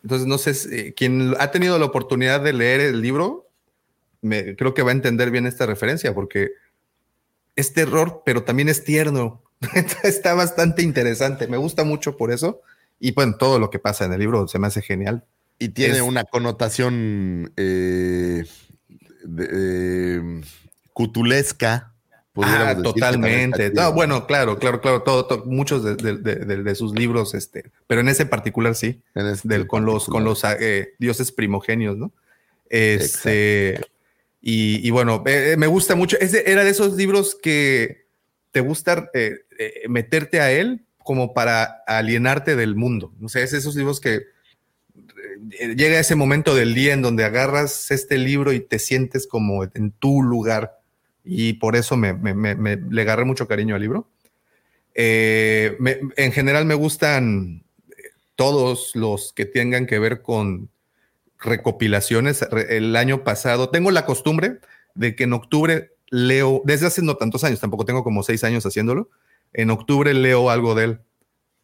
[0.03, 3.49] Entonces, no sé, eh, quien ha tenido la oportunidad de leer el libro,
[4.21, 6.51] me, creo que va a entender bien esta referencia, porque
[7.55, 9.41] es terror, pero también es tierno.
[10.03, 11.47] Está bastante interesante.
[11.47, 12.61] Me gusta mucho por eso.
[12.99, 15.23] Y bueno, todo lo que pasa en el libro se me hace genial.
[15.59, 18.43] Y tiene Es- una connotación eh,
[19.23, 20.41] de- eh,
[20.91, 21.92] cutulesca.
[22.41, 23.69] Ah, totalmente.
[23.71, 25.03] No, bueno, claro, claro, claro.
[25.03, 28.73] Todo, todo- muchos de, de- de- de- de sus libros, este, pero en ese particular
[28.75, 29.01] sí.
[29.13, 32.11] En este del- con los, con los eh, dioses primogenios, ¿no?
[32.69, 33.79] Este,
[34.41, 36.17] y, y bueno, eh, eh, me gusta mucho.
[36.19, 38.07] Ese era de esos libros que
[38.51, 39.41] te gusta eh,
[39.87, 43.13] meterte a él como para alienarte del mundo.
[43.19, 44.23] No sé, es esos libros que
[45.75, 49.91] llega ese momento del día en donde agarras este libro y te sientes como en
[49.91, 50.79] tu lugar.
[51.23, 54.09] Y por eso me, me- le agarré mucho cariño al libro.
[54.95, 55.77] Eh,
[56.17, 57.93] en general me gustan eh,
[58.35, 60.69] todos los que tengan que ver con
[61.39, 62.41] recopilaciones.
[62.49, 64.59] Re- El año pasado tengo la costumbre
[64.95, 68.65] de que en octubre leo, desde hace no tantos años, tampoco tengo como seis años
[68.65, 69.09] haciéndolo,
[69.53, 70.99] en octubre leo algo de él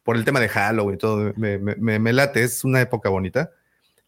[0.02, 3.52] por el tema de Halloween y todo, me late, es una época bonita.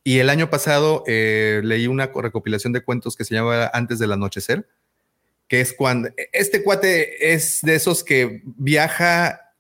[0.03, 4.11] Y el año pasado eh, leí una recopilación de cuentos que se llama Antes del
[4.13, 4.67] Anochecer,
[5.53, 9.53] que es cuando este cuate es de esos que viaja,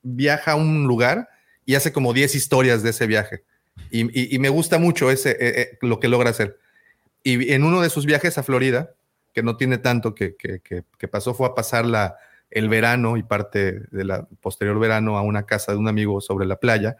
[0.00, 1.28] viaja a un lugar
[1.66, 3.42] y hace como 10 historias de ese viaje.
[3.90, 6.60] Y, me gusta mucho ese, eh, eh, lo que logra hacer.
[7.24, 8.94] Y en uno de sus viajes a Florida,
[9.34, 12.14] que no tiene tanto que, que- que- que pasó, fue a pasar la,
[12.48, 16.46] el verano y parte de la posterior verano a una casa de un amigo sobre
[16.46, 16.98] la playa.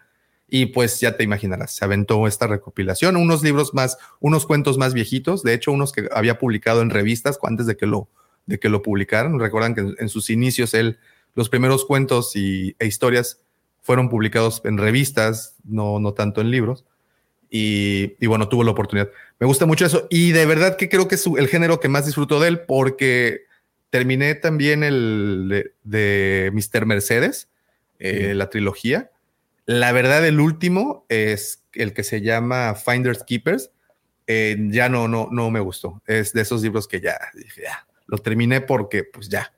[0.48, 4.94] Y pues ya te imaginarás, se aventó esta recopilación, unos libros más, unos cuentos más
[4.94, 8.08] viejitos, de hecho unos que había publicado en revistas antes de que lo,
[8.46, 9.38] de que lo publicaran.
[9.38, 10.98] Recuerdan que en, sus inicios él,
[11.34, 13.40] los primeros cuentos y, e historias
[13.80, 16.84] fueron publicados en revistas, no, no tanto en libros.
[17.50, 19.10] Y, y bueno, tuvo la oportunidad.
[19.38, 20.06] Me gusta mucho eso.
[20.08, 23.42] Y de verdad que creo que es el género que más disfruto de él porque
[23.92, 26.86] terminé también el de, de Mr.
[26.86, 27.50] Mercedes,
[27.98, 29.10] eh, la trilogía.
[29.66, 33.70] La verdad, el último es el que se llama Finders Keepers.
[34.26, 36.02] Eh, ya no, no, no me gustó.
[36.06, 39.52] Es de esos libros que ya dije, ya, lo terminé porque pues ya.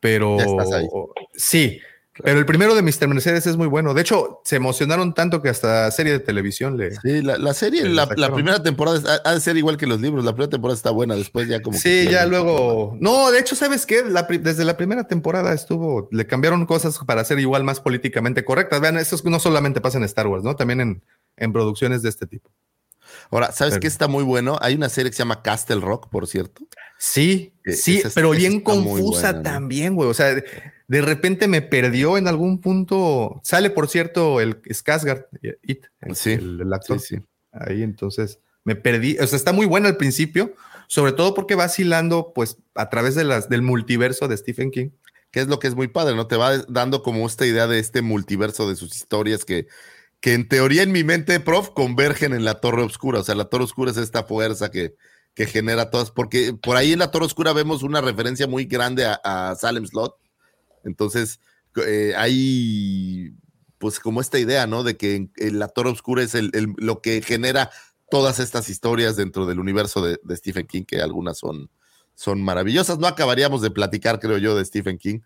[0.00, 0.86] Pero Ya estás ahí.
[1.34, 1.78] sí,
[2.22, 3.08] pero el primero de Mr.
[3.08, 3.94] Mercedes es muy bueno.
[3.94, 6.90] De hecho, se emocionaron tanto que hasta serie de televisión le.
[6.96, 10.24] Sí, la, la serie, la, primera temporada ha, de ser igual que los libros.
[10.24, 11.74] La primera temporada está buena, después ya como.
[11.76, 12.96] que Sí, ya luego.
[13.00, 14.02] No, de hecho, ¿sabes qué?
[14.04, 16.08] La desde la primera temporada estuvo.
[16.12, 18.80] Le cambiaron cosas para ser igual más políticamente correctas.
[18.80, 20.54] Vean, eso es- no solamente pasa en Star Wars, ¿no?
[20.54, 21.02] También en,
[21.38, 22.50] en producciones de este tipo.
[23.32, 24.58] Ahora, ¿sabes qué está muy bueno?
[24.60, 26.64] Hay una serie que se llama Castle Rock, por cierto.
[26.98, 30.08] Sí, Eh, sí, esa pero esa bien confusa también, güey.
[30.08, 30.44] O sea, de,
[30.86, 33.40] de repente me perdió en algún punto.
[33.42, 37.00] Sale, por cierto, el Skarsgård, eh, It, el, Sí, el- el actor.
[37.00, 37.22] Sí, sí.
[37.52, 39.16] Ahí entonces me perdí.
[39.18, 40.54] O sea, está muy buena al principio,
[40.86, 44.90] sobre todo porque va hilando, pues, a través de las, del multiverso de Stephen King.
[45.30, 46.26] que es lo que es muy padre, ¿no?
[46.26, 49.66] Te va dando como esta idea de este multiverso de sus historias que,
[50.22, 53.18] que en teoría en mi mente, prof, convergen en la Torre Oscura.
[53.20, 54.94] O sea, la Torre Oscura es esta fuerza que,
[55.34, 59.04] que genera todas, porque por ahí en la Torre Oscura vemos una referencia muy grande
[59.04, 60.16] a, a Salem Slot.
[60.84, 61.40] Entonces,
[61.86, 63.34] eh, hay
[63.78, 64.84] pues como esta idea, ¿no?
[64.84, 67.70] De que la Torre Oscura es el- lo que genera
[68.08, 71.68] todas estas historias dentro del universo de, de Stephen King, que algunas son,
[72.14, 72.98] son maravillosas.
[73.00, 75.18] No acabaríamos de platicar, creo yo, de Stephen King,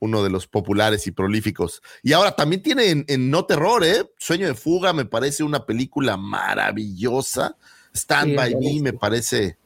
[0.00, 1.82] uno de los populares y prolíficos.
[2.02, 4.08] Y ahora también tiene en, en no terror, ¿eh?
[4.18, 7.56] Sueño de fuga me parece una película maravillosa.
[7.94, 9.56] Stand Sí, by Me me parece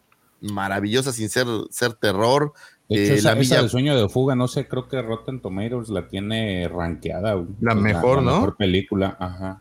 [0.40, 2.52] maravillosa sin ser, ser terror.
[2.88, 5.40] De hecho, Eh, esa, la esa del sueño de fuga, no sé, creo que Rotten
[5.40, 7.42] Tomatoes la tiene rankeada.
[7.60, 8.34] La mejor, ¿no?
[8.36, 9.60] mejor película, ajá.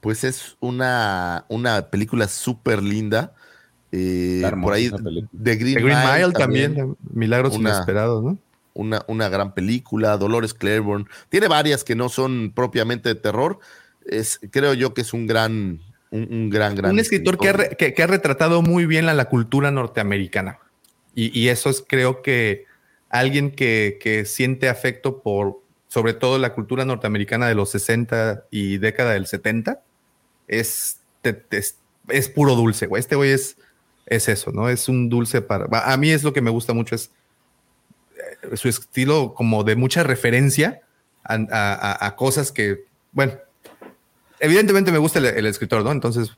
[0.00, 3.32] Pues es una, una película súper linda.
[3.92, 4.90] Eh, por ahí.
[4.90, 8.38] The Green, The Green Mile, Mile también, Milagros Una- Inesperados, ¿no?
[8.76, 10.16] Una, una gran película.
[10.18, 11.06] Dolores Claiborne.
[11.28, 13.58] Tiene varias que no son propiamente de terror.
[14.06, 16.92] Es, creo yo que es un gran, un, un gran, gran.
[16.92, 20.58] un escritor que ha, re- que- que ha retratado muy bien a la cultura norteamericana.
[21.14, 22.66] Y, y eso es, creo que,
[23.08, 28.78] alguien que, que siente afecto por, sobre todo, la cultura norteamericana de los 60 y
[28.78, 29.80] década del 70,
[30.48, 31.78] es, te- te- es,
[32.08, 33.00] es puro dulce, güey.
[33.00, 33.56] Este güey es,
[34.06, 34.68] es eso, ¿no?
[34.68, 35.66] Es un dulce para...
[35.90, 37.10] A mí es lo que me gusta mucho, es
[38.54, 40.80] su estilo como de mucha referencia
[41.24, 43.32] a, a- a- a cosas que, bueno,
[44.40, 45.92] evidentemente me gusta el, el escritor, ¿no?
[45.92, 46.36] Entonces,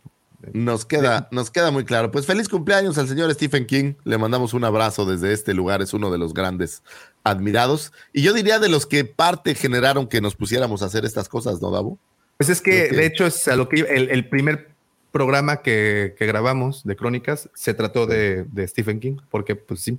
[0.52, 2.12] Nos queda, nos queda muy claro.
[2.12, 3.94] Pues feliz cumpleaños al señor Stephen King.
[4.04, 5.82] Le mandamos un abrazo desde este lugar.
[5.82, 6.84] Es uno de los grandes
[7.24, 7.92] admirados.
[8.12, 11.60] Y yo diría de los que parte generaron que nos pusiéramos a hacer estas cosas,
[11.60, 11.98] ¿no, Davo?
[12.36, 14.68] Pues es que, de hecho, es a lo que el, el primer
[15.10, 19.98] programa que, que grabamos de Crónicas se trató de, de Stephen King, porque, pues sí,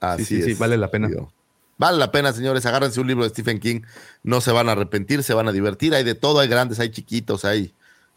[0.00, 1.08] Así sí, sí, es, vale la pena.
[1.78, 2.64] Vale la pena, señores.
[2.66, 3.82] Agárrense un libro de Stephen King.
[4.22, 5.94] No se van a arrepentir, se van a divertir.
[5.94, 7.74] Hay de todo, hay grandes, hay chiquitos, hay,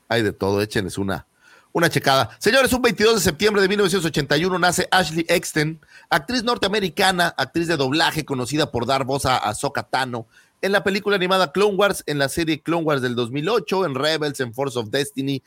[0.08, 0.62] hay de todo.
[0.62, 1.26] Échenles una,
[1.74, 2.30] una checada.
[2.40, 5.80] Señores, un 22 de septiembre de 1981 nace Ashley Exton,
[6.10, 10.28] actriz norteamericana, actriz de doblaje conocida por dar voz a Ahsoka Tano
[10.62, 14.40] en la película animada Clone Wars, en la serie Clone Wars del 2008, en Rebels,
[14.40, 15.42] en Force of Destiny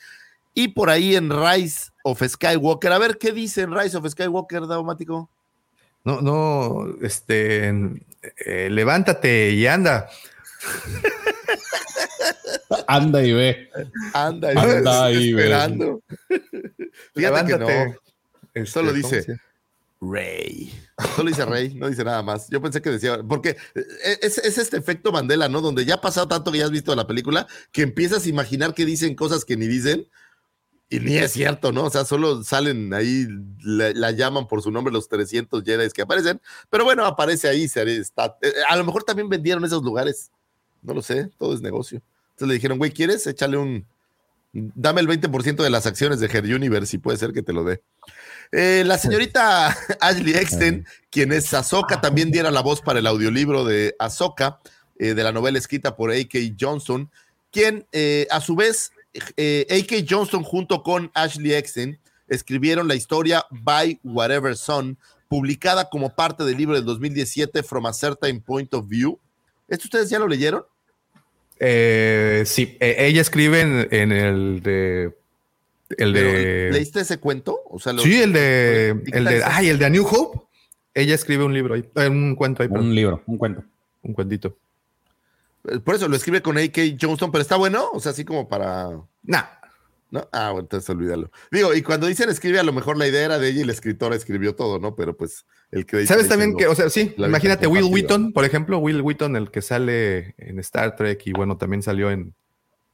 [0.55, 2.93] y por ahí en Rise of Skywalker.
[2.93, 5.31] A ver, ¿qué dice en Rise of Skywalker, Daumático?
[6.05, 7.69] No, no, este,
[8.45, 10.09] eh, levántate y anda.
[12.87, 13.71] Anda y ve.
[14.13, 15.15] Anda y Anda ve.
[15.15, 15.43] y ve.
[15.43, 16.03] Esperando.
[17.15, 17.69] Fíjate que no.
[18.55, 19.41] Este, Solo ¿cómo dice
[20.01, 20.73] Rey.
[21.17, 22.49] Solo dice Rey, no dice nada más.
[22.51, 25.61] Yo pensé que decía, porque eh, es, es este efecto Mandela, ¿no?
[25.61, 28.75] Donde ya ha pasado tanto que ya has visto la película, que empiezas a imaginar
[28.75, 30.09] que dicen cosas que ni dicen,
[30.93, 31.85] y ni es cierto, ¿no?
[31.85, 33.27] O sea, solo salen ahí,
[33.63, 37.67] la, la llaman por su nombre los 300 Jedi que aparecen, pero bueno, aparece ahí,
[37.67, 40.31] se está, eh, a lo mejor también vendieron esos lugares,
[40.83, 42.03] no lo sé, todo es negocio.
[42.33, 43.27] Entonces le dijeron, güey, ¿quieres?
[43.27, 43.87] Échale un,
[44.53, 47.65] dame el 20% de las acciones de Her Universe y puede ser que te lo
[47.65, 47.81] dé.
[48.53, 53.65] Eh, la señorita Ashley Exton, quien es Ahsoka, también diera la voz para el audiolibro
[53.65, 54.61] de Ahsoka,
[54.99, 56.39] eh, de la novela escrita por A.K.
[56.61, 57.11] Johnston,
[57.51, 58.93] quien eh, a su vez,
[59.37, 60.05] eh, A.K.
[60.09, 61.99] Johnston junto con Ashley Exton
[62.29, 64.97] escribieron la historia By Whatever Son,
[65.29, 69.19] publicada como parte del libro del 2017 From a Certain Point of View.
[69.69, 70.65] ¿Esto ustedes ya lo leyeron?
[71.61, 75.15] Eh, sí, eh, ella escribe en, en el de.
[75.97, 76.71] El de.
[76.73, 77.61] ¿Leíste ese cuento?
[77.71, 79.01] O sea, lo- Sí, el de.
[79.07, 79.43] ¿Y qué El de.
[79.45, 80.41] Ay, el de A New Hope.
[80.95, 81.85] Ella escribe un libro ahí.
[81.97, 83.63] eh, un cuento ahí, perdón, Un libro, un cuento.
[84.03, 84.57] un cuentito.
[85.85, 86.83] Por eso lo escribe con A.K.
[87.01, 88.91] Johnston, pero está bueno, o sea, así como para.
[89.23, 89.45] Nah.
[90.11, 90.29] ¿No?
[90.31, 91.31] Ah, bueno, entonces olvídalo.
[91.51, 93.73] Digo, y cuando dicen escribe, a lo mejor la idea era de ella y la
[93.73, 94.95] escritora escribió todo, ¿no?
[94.95, 96.13] Pero pues el crédito.
[96.13, 97.85] ¿Sabes también que, o sea, sí, imagínate Will.
[97.85, 102.11] Wheaton, por ejemplo, Will Wheaton, el que sale en Star Trek y bueno, también salió
[102.11, 102.35] en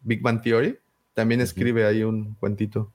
[0.02, 0.78] Big Bang Theory,
[1.14, 2.92] también escribe ahí un cuentito.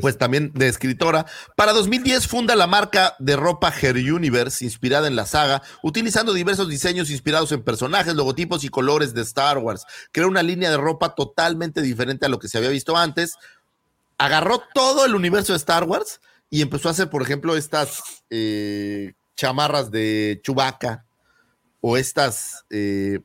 [0.00, 1.26] Pues también de escritora.
[1.56, 6.68] Para 2010 funda la marca de ropa Her Universe, inspirada en la saga, utilizando diversos
[6.68, 9.84] diseños inspirados en personajes, logotipos y colores de Star Wars.
[10.12, 13.36] Creó una línea de ropa totalmente diferente a lo que se había visto antes.
[14.18, 16.20] Agarró todo el universo de Star Wars
[16.50, 21.04] y empezó a hacer, por ejemplo, estas eh, chamarras de Chewbacca
[21.80, 23.20] o estas eh,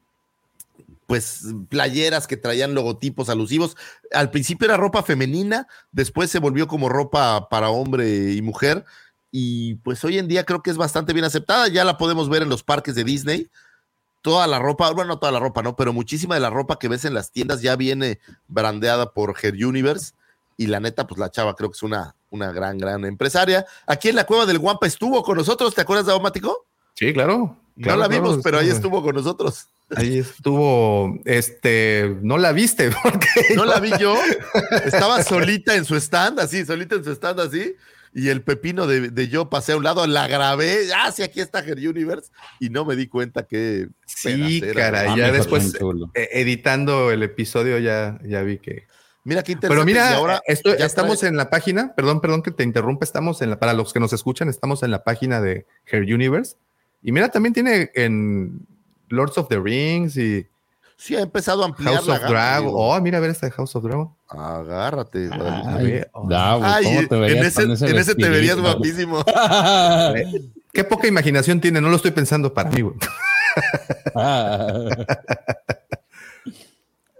[1.05, 3.77] pues playeras que traían logotipos alusivos.
[4.11, 8.85] Al principio era ropa femenina, después se volvió como ropa para hombre y mujer.
[9.31, 11.67] Y pues hoy en día creo que es bastante bien aceptada.
[11.67, 13.49] Ya la podemos ver en los parques de Disney.
[14.21, 15.75] Toda la ropa, bueno, no toda la ropa, ¿no?
[15.75, 19.53] Pero muchísima de la ropa que ves en las tiendas ya viene brandeada por Her
[19.53, 20.13] Universe.
[20.57, 23.65] Y la neta, pues la chava creo que es una, una gran, gran empresaria.
[23.85, 26.65] Aquí en la cueva del Guampa estuvo con nosotros, ¿te acuerdas de Automático?
[26.93, 27.57] sí, claro.
[27.75, 29.67] No la claro, vimos, pero ahí estuvo con nosotros.
[29.95, 34.15] Ahí estuvo, este, no la viste, porque No la vi yo.
[34.85, 37.75] Estaba solita en su stand, así, solita en su stand, así.
[38.13, 40.87] Y el pepino de, de yo pasé a un lado, la grabé.
[40.95, 42.31] Ah, sí, aquí está Her Universe.
[42.61, 43.89] Y no me di cuenta que.
[44.05, 45.75] Sí, caray, Ah, ya después
[46.13, 48.87] eh, editando el episodio ya, ya vi que.
[49.25, 49.75] Mira qué interesante.
[49.75, 52.63] Pero mira, y ahora esto, ya estamos trae- en la página, perdón, perdón que te
[52.63, 56.03] interrumpa, estamos en la, para los que nos escuchan, estamos en la página de Her
[56.03, 56.55] Universe.
[57.03, 58.61] Y mira, también tiene en
[59.09, 60.47] Lords of the Rings y
[60.97, 62.67] Sí, ha empezado a ampliar House la of gama, Dragon.
[62.67, 62.79] digo.
[62.79, 64.09] Oh, mira, a ver esta de House of Dragon.
[64.29, 65.27] Agárrate.
[65.27, 65.69] Guadalupe.
[65.69, 66.27] a ver, oh.
[66.29, 69.21] Davo, Ay, ¿cómo te en ese, con ese en ese te verías guapísimo.
[70.71, 72.81] Qué poca imaginación tiene, no lo estoy pensando para mí.
[72.81, 72.95] güey.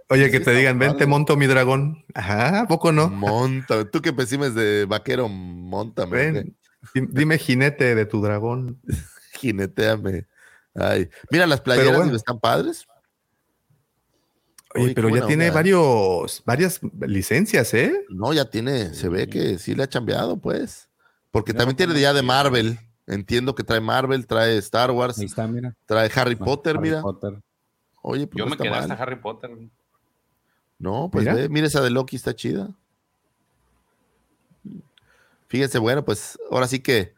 [0.08, 2.04] Oye, que te digan, ven, te monto mi dragón.
[2.14, 3.08] Ajá, ¿a poco no?
[3.10, 3.90] Monta.
[3.90, 6.16] Tú que pesimes de vaquero, montame.
[6.32, 6.56] Ven,
[6.94, 8.78] di- dime jinete de tu dragón.
[9.40, 10.26] Jineteame.
[10.78, 11.08] Ay.
[11.30, 12.04] Mira, las playeras bueno.
[12.04, 12.86] digo, están padres.
[14.74, 15.54] Oye, pero ya tiene onda.
[15.54, 18.04] varios, varias licencias, ¿eh?
[18.10, 20.88] No, ya tiene, se ve que sí le ha chambeado, pues.
[21.30, 22.78] Porque también tiene ya de Marvel.
[23.06, 25.74] Entiendo que trae Marvel, trae Star Wars, Ahí está, mira.
[25.86, 27.00] trae Harry Potter, Harry mira.
[27.02, 27.40] Potter.
[28.02, 28.80] Oye, pues Yo no me quedé mal.
[28.80, 29.50] hasta Harry Potter.
[30.78, 31.34] No, pues Mira.
[31.34, 32.68] ve, mira esa de Loki, está chida.
[35.48, 37.14] Fíjense, bueno, pues ahora sí que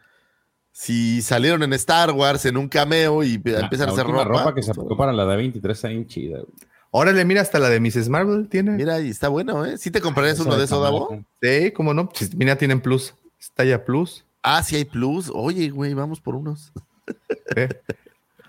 [0.80, 4.22] si salieron en Star Wars en un cameo y La- empiezan la a hacer última
[4.22, 6.38] ropa, que se pues, aplicó para la D23 está bien chida.
[6.38, 6.52] güey.
[6.92, 8.08] Órale, mira, hasta la de Mrs.
[8.08, 8.70] Marvel tiene.
[8.76, 9.76] mira, y está bueno, ¿eh?
[9.76, 11.20] ¿Sí te comprarías uno de de esos, Davo?
[11.42, 12.08] Sí, cómo no.
[12.08, 13.12] Pues, mira, tienen plus.
[13.40, 14.24] Está ya plus.
[14.42, 15.30] Ah, sí hay plus.
[15.34, 16.72] Oye, güey, vamos por unos.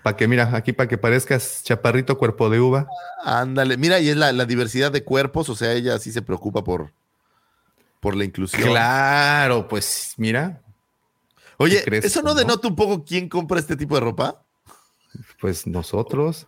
[0.04, 2.86] Para que, mira, aquí para que parezcas chaparrito cuerpo de uva.
[3.24, 6.62] Ándale, mira, y es la, la diversidad de cuerpos, o sea, ella sí se preocupa
[6.64, 6.92] por,
[7.98, 8.62] por la inclusión.
[8.62, 10.62] Claro, pues mira.
[11.64, 12.34] Oye, crees ¿eso no no?
[12.40, 14.42] denota un poco quién compra este tipo de ropa?
[15.40, 16.46] Pues nosotros.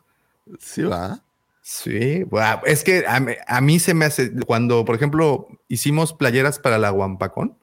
[0.58, 1.22] Sí, va.
[1.64, 2.24] Sí,
[2.66, 6.76] es que a, mí- a mí se me hace, cuando, por ejemplo, hicimos playeras para
[6.78, 7.56] la Guampacón,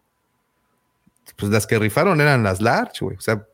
[1.36, 3.18] pues las que rifaron eran las large, güey.
[3.18, 3.46] O sea,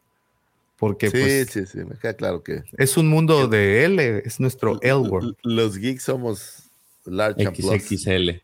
[0.78, 4.40] porque Sí, pues, sí, sí, me queda claro que es un mundo de L, es
[4.40, 5.36] nuestro L word.
[5.44, 6.70] los geeks somos
[7.06, 7.82] large and plus.
[7.84, 8.42] XXL.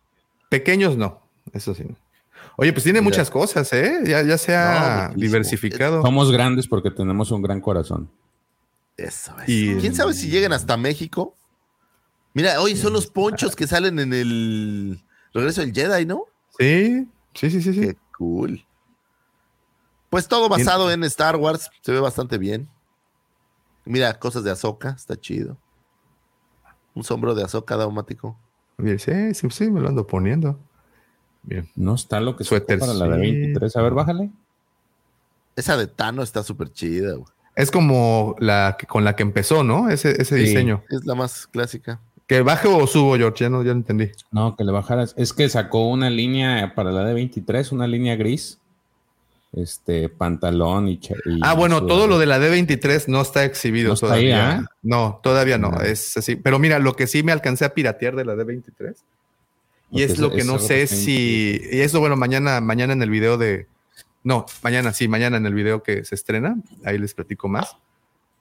[0.49, 1.21] Pequeños no,
[1.53, 1.83] eso sí.
[1.87, 1.95] no.
[2.61, 3.09] Oye, pues tiene Mira.
[3.09, 4.01] muchas cosas, ¿eh?
[4.05, 6.03] Ya, ya se ha diversificado.
[6.03, 8.11] Somos grandes porque tenemos un gran corazón.
[8.95, 9.49] Eso es.
[9.49, 11.35] Y- ¿Quién sabe si lleguen hasta México?
[12.35, 16.25] Mira, hoy son los ponchos que salen en el regreso del Jedi, ¿no?
[16.59, 17.79] Sí, sí, sí, sí, sí.
[17.81, 18.63] Qué cool.
[20.11, 22.69] Pues todo basado en Star Wars, se ve bastante bien.
[23.85, 25.57] Mira, cosas de Ahsoka, está chido.
[26.93, 28.37] Un sombro de Ahsoka daumático.
[28.99, 30.59] Sí, sí, sí, me lo ando poniendo.
[31.43, 31.67] Bien.
[31.75, 33.31] No está lo que suéter para la de sí.
[33.31, 33.75] 23.
[33.75, 34.29] A ver, bájale.
[35.55, 37.25] Esa de Tano está súper chida, güey.
[37.55, 39.89] Es como la que- con la que empezó, ¿no?
[39.89, 40.43] Ese, ese Sí.
[40.43, 40.83] diseño.
[40.89, 41.99] Es la más clásica.
[42.27, 43.43] ¿Que baje o subo, George?
[43.43, 44.09] Ya no, ya no entendí.
[44.31, 45.13] No, que le bajaras.
[45.17, 48.57] Es que sacó una línea para la de 23, una línea gris.
[49.53, 50.97] Este, pantalón y.
[51.41, 54.51] Ah, bueno, todo lo de la D23 no está exhibido No está ahí, todavía.
[54.59, 54.65] ¿ah?
[54.81, 55.71] No, todavía no.
[55.71, 55.81] No.
[55.81, 56.37] Es así.
[56.37, 58.95] Pero mira, lo que sí me alcancé a piratear de la D23.
[59.91, 61.61] Y es lo que no sé si.
[61.71, 63.67] Y eso, bueno, mañana, mañana en el video de.
[64.23, 66.55] No, mañana sí, mañana en el video que se estrena.
[66.85, 67.77] Ahí les platico más.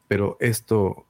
[0.08, 1.06] Pero esto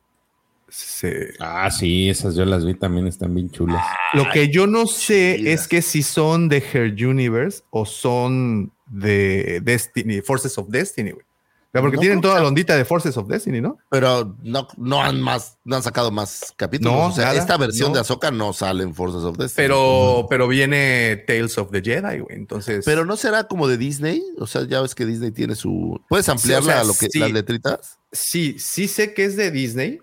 [0.69, 1.35] se.
[1.41, 3.85] Ah, sí, esas yo las vi también, están bien chulas.
[4.15, 5.61] Lo que yo no sé chidas.
[5.61, 11.25] es que si son de Her Universe o son de Destiny, Forces of Destiny, güey.
[11.73, 13.79] Porque No tienen toda que- la ondita de Forces of Destiny, ¿no?
[13.91, 16.93] Pero no, no han más, no han sacado más capítulos.
[16.93, 17.95] No, o sea, nada, esta versión no.
[17.95, 19.65] de Ahsoka no sale en Forces of Destiny.
[19.69, 22.37] Pero, pero viene Tales of the Jedi, güey.
[22.37, 22.85] Entonces.
[22.85, 24.21] Pero no será como de Disney.
[24.39, 26.01] O sea, ya ves que Disney tiene su.
[26.09, 27.19] ¿Puedes ampliarla sea, a lo que sí.
[27.21, 27.99] las letritas?
[28.11, 30.01] sí, sí sé que es de Disney.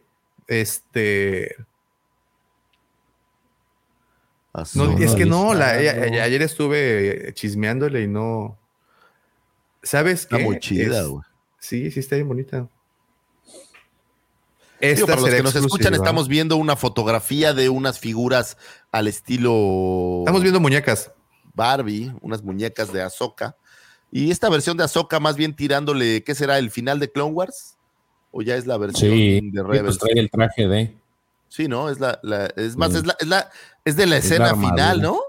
[0.48, 1.54] Este.
[4.54, 5.04] No, Ahsoka.
[5.04, 5.80] es que no, la- no.
[6.18, 8.58] a- a- ayer estuve chismeándole y no.
[9.84, 10.36] ¿Sabes qué?
[10.38, 11.22] Está muy chida, güey.
[11.68, 12.70] Sí, sí, está bien bonita.
[14.80, 18.58] Digo, para los que nos escuchan, estamos viendo una fotografía de unas figuras
[18.90, 21.12] al estilo Estamos viendo muñecas.
[21.54, 23.58] Barbie, unas muñecas de Ahsoka.
[24.14, 26.58] Y esta versión de Ahsoka, más bien tirándole, ¿qué será?
[26.58, 27.76] ¿El final de Clone Wars?
[28.32, 29.84] ¿O ya es la versión Sí, de sí, Rebels?
[29.84, 30.96] pues trae el traje de.
[31.50, 31.90] Sí, ¿no?
[31.90, 33.00] Es la, la- es más, Sí.
[33.00, 33.50] es la, es la,
[33.84, 35.20] es de la Es la escena final, ¿no?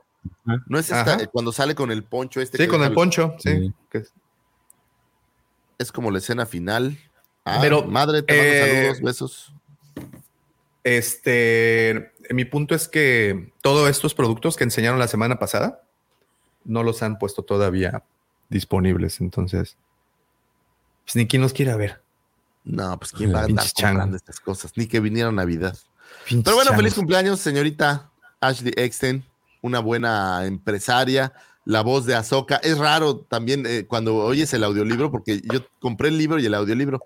[0.47, 0.63] Ajá.
[0.69, 2.59] No es esta, eh, cuando sale con el poncho este.
[2.59, 3.35] Sí, con el poncho.
[3.39, 3.73] Sí.
[3.93, 3.99] Sí.
[5.79, 6.99] Es como la escena final.
[7.45, 9.53] Ah, Pero, madre, te mando eh, saludos, besos.
[10.85, 15.83] Este, mi punto es que todos estos productos que enseñaron la semana pasada
[16.65, 18.05] no los han puesto todavía
[18.49, 19.21] disponibles.
[19.21, 19.77] Entonces,
[21.05, 22.03] pues ni quien los quiera ver.
[22.65, 25.77] No, pues quién va a andar comprando estas cosas, ni que viniera Navidad.
[26.27, 28.11] Pinches Pero bueno, feliz cumpleaños, señorita
[28.41, 29.25] Ashley Eckstein,
[29.63, 31.33] una buena empresaria,
[31.69, 32.57] la voz de Ahsoka.
[32.65, 36.55] Es raro también eh, cuando oyes el audiolibro, porque yo compré el libro y el
[36.55, 37.05] audiolibro.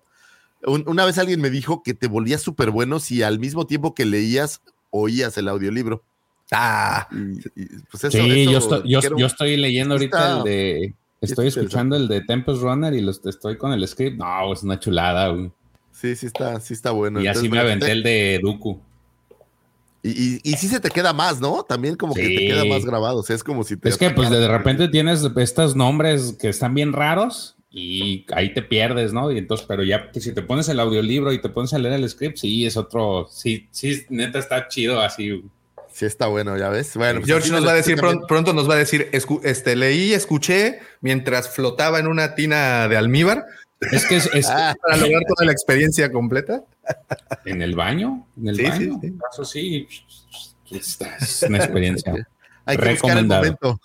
[0.64, 3.92] Un- una vez alguien me dijo que te volvías súper bueno si al mismo tiempo
[3.92, 4.60] que leías,
[4.90, 6.04] oías el audiolibro.
[6.52, 10.16] Ah, Y, y, pues eso, sí, eso yo estoy, yo, quiero- yo estoy leyendo ahorita
[10.18, 10.94] está- el de.
[11.20, 14.16] Estoy escuchando el de Tempest Runner y los, estoy con el script.
[14.18, 15.50] No, es una chulada, güey.
[15.90, 17.20] Sí, sí está, sí está bueno.
[17.20, 18.80] y así me aventé el de Dooku.
[20.02, 21.62] Y, y, y sí se te queda más, ¿no?
[21.62, 22.46] También como que te Sí.
[22.48, 23.18] queda más grabado.
[23.18, 23.88] O sea, es como si te.
[23.88, 28.62] Es que pues de repente tienes estos nombres que están bien raros y ahí te
[28.62, 29.30] pierdes, ¿no?
[29.30, 31.94] Y entonces, pero ya pues, si te pones el audiolibro y te pones a leer
[31.94, 35.44] el script, sí, es otro, sí, sí, neta está chido así.
[35.92, 36.96] Sí está bueno, ya ves.
[36.96, 39.76] Bueno, pues George nos va a decir, pronto, pronto nos va a decir, escu- este,
[39.76, 43.44] leí escuché mientras flotaba en una tina de almíbar
[43.92, 44.74] Es que es, es- Ah.
[44.82, 46.62] para lograr toda la experiencia completa.
[47.44, 49.18] En el baño, en el Sí, baño, sí, sí.
[49.32, 49.88] eso sí,
[50.70, 52.12] es una experiencia.
[52.64, 53.80] Hay que buscar el momento.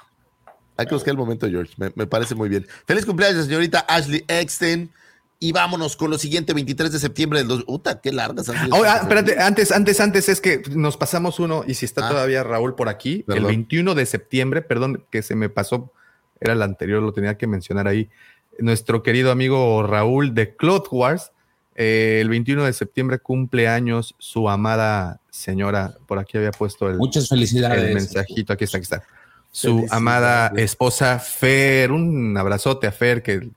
[0.78, 1.74] Hay que buscar el momento, George.
[1.78, 2.68] Me, me parece muy bien.
[2.86, 4.92] Feliz cumpleaños, señorita Ashley Eckstein.
[5.40, 7.66] Y vámonos con lo siguiente, 23 de septiembre del 2.
[7.68, 11.64] Uta, qué largas Oh, ah, estas espérate, antes, antes, antes es que nos pasamos uno
[11.68, 12.10] y si está Ah.
[12.10, 13.44] todavía Raúl por aquí, Perdón.
[13.44, 15.94] el 21 de septiembre, perdón que se me pasó,
[16.40, 18.10] era el anterior, lo tenía que mencionar ahí,
[18.58, 21.32] nuestro querido amigo Raúl de Cloth Wars,
[21.78, 26.98] eh, el 21 de septiembre cumple años su amada señora, por aquí había puesto el,
[26.98, 27.84] Muchas felicidades.
[27.84, 29.04] el mensajito, aquí está, aquí está.
[29.52, 33.50] Su amada esposa Fer, un abrazote a Fer que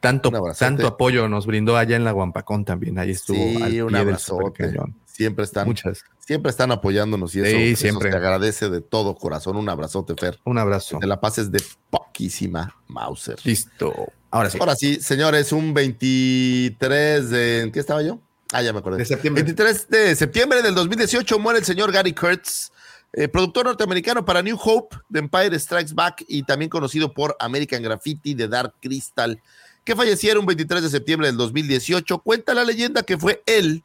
[0.00, 3.82] tanto, tanto apoyo nos brindó allá en la Guampacón también, ahí estuvo Sí, al pie
[3.84, 4.74] un abrazote.
[5.06, 6.04] Siempre están, Muchas.
[6.18, 8.10] siempre están apoyándonos y eso, Sí, eso siempre.
[8.10, 9.56] te agradece de todo corazón.
[9.56, 10.40] Un abrazote, Fer.
[10.44, 10.96] Un abrazo.
[10.96, 13.36] Que te la pases de poquísima Mauser.
[13.44, 13.92] Listo.
[14.32, 14.56] Ahora sí.
[14.58, 17.60] Ahora sí, señores, un 23 de.
[17.60, 18.18] ¿En qué estaba yo?
[18.50, 18.96] Ah, ya me acordé.
[18.96, 19.42] De septiembre.
[19.42, 22.72] 23 de septiembre del 2018 muere el señor Gary Kurtz,
[23.12, 27.82] eh, productor norteamericano para New Hope, The Empire Strikes Back y también conocido por American
[27.82, 29.38] Graffiti de Dark Crystal,
[29.84, 32.18] que falleciera un 23 de septiembre del 2018.
[32.20, 33.84] Cuenta la leyenda que fue él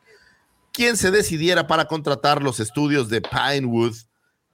[0.72, 3.98] quien se decidiera para contratar los estudios de Pinewood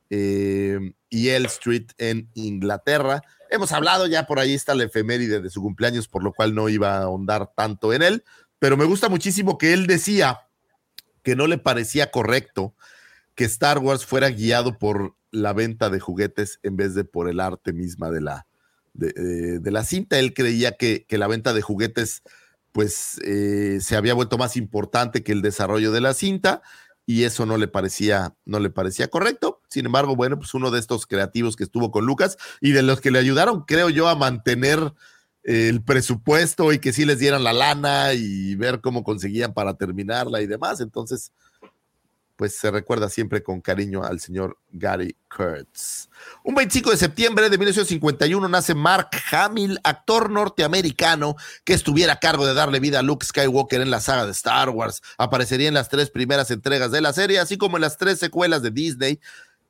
[0.09, 3.21] eh, y L Street en Inglaterra.
[3.51, 6.69] Hemos hablado ya por ahí está la efeméride de su cumpleaños, por lo cual no
[6.69, 8.23] iba a ahondar tanto en él,
[8.57, 10.47] pero me gusta muchísimo que él decía
[11.21, 12.73] que no le parecía correcto
[13.35, 17.39] que Star Wars fuera guiado por la venta de juguetes en vez de por el
[17.39, 18.47] arte misma de la,
[18.93, 20.17] de, de la cinta.
[20.17, 22.23] Él creía que, que la venta de juguetes
[22.71, 26.63] pues eh, se había vuelto más importante que el desarrollo de la cinta
[27.05, 29.61] y eso no le parecía, no le parecía correcto.
[29.69, 33.01] Sin embargo, bueno, pues uno de estos creativos que estuvo con Lucas y de los
[33.01, 34.93] que le ayudaron, creo yo, a mantener
[35.43, 40.41] el presupuesto y que sí les dieran la lana y ver cómo conseguían para terminarla
[40.41, 40.79] y demás.
[40.79, 41.33] Entonces,
[42.43, 46.09] pues se recuerda siempre con cariño al señor Gary Kurtz.
[46.43, 52.45] Un 25 de septiembre de 1951 nace Mark Hamill, actor norteamericano que estuviera a cargo
[52.45, 55.01] de darle vida a Luke Skywalker en la saga de Star Wars.
[55.17, 58.61] Aparecería en las tres primeras entregas de la serie, así como en las tres secuelas
[58.61, 59.21] de Disney,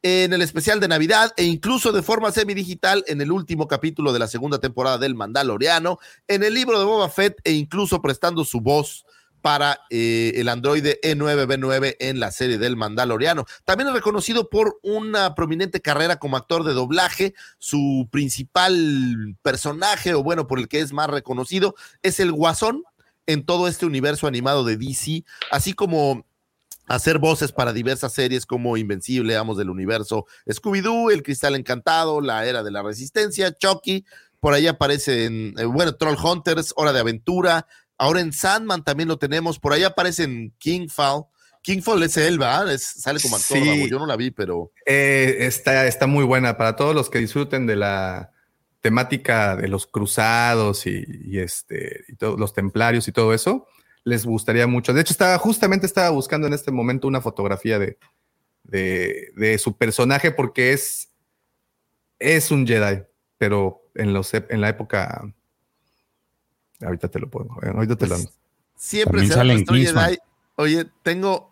[0.01, 4.17] en el especial de Navidad e incluso de forma semidigital en el último capítulo de
[4.17, 8.61] la segunda temporada del Mandaloriano, en el libro de Boba Fett e incluso prestando su
[8.61, 9.05] voz
[9.43, 13.45] para eh, el androide E9B9 en la serie del Mandaloriano.
[13.65, 17.33] También es reconocido por una prominente carrera como actor de doblaje.
[17.59, 22.83] Su principal personaje, o bueno, por el que es más reconocido, es el Guasón
[23.27, 26.25] en todo este universo animado de DC, así como
[26.87, 32.45] hacer voces para diversas series como Invencible, Amos del Universo, Scooby-Doo, El Cristal Encantado, La
[32.45, 34.05] Era de la Resistencia, Chucky,
[34.39, 37.65] por ahí aparece en, eh, bueno, Troll Hunters, Hora de Aventura,
[38.03, 41.25] ahora en Sandman también lo tenemos, por ahí aparece en Kingfall.
[41.61, 42.71] Kingfall es él, ¿verdad?
[42.73, 43.89] Es- sale como actor, Sí.
[43.89, 47.65] Yo no la vi, pero Eh, está, está muy buena para todos los que disfruten
[47.65, 48.31] de la
[48.81, 53.65] temática de los cruzados y, y este, y los templarios y todo eso.
[54.03, 54.93] Les gustaría mucho.
[54.93, 57.97] De hecho, estaba, justamente estaba buscando en este momento una fotografía de,
[58.63, 61.07] de, de su personaje porque es,
[62.19, 63.03] es un Jedi,
[63.37, 65.33] pero en, los, en la época.
[66.83, 67.61] Ahorita te lo pongo.
[67.63, 68.15] eh, Ahorita te lo.
[68.15, 68.29] Pues,
[68.77, 70.17] siempre será sale en.
[70.55, 71.49] Oye, tengo,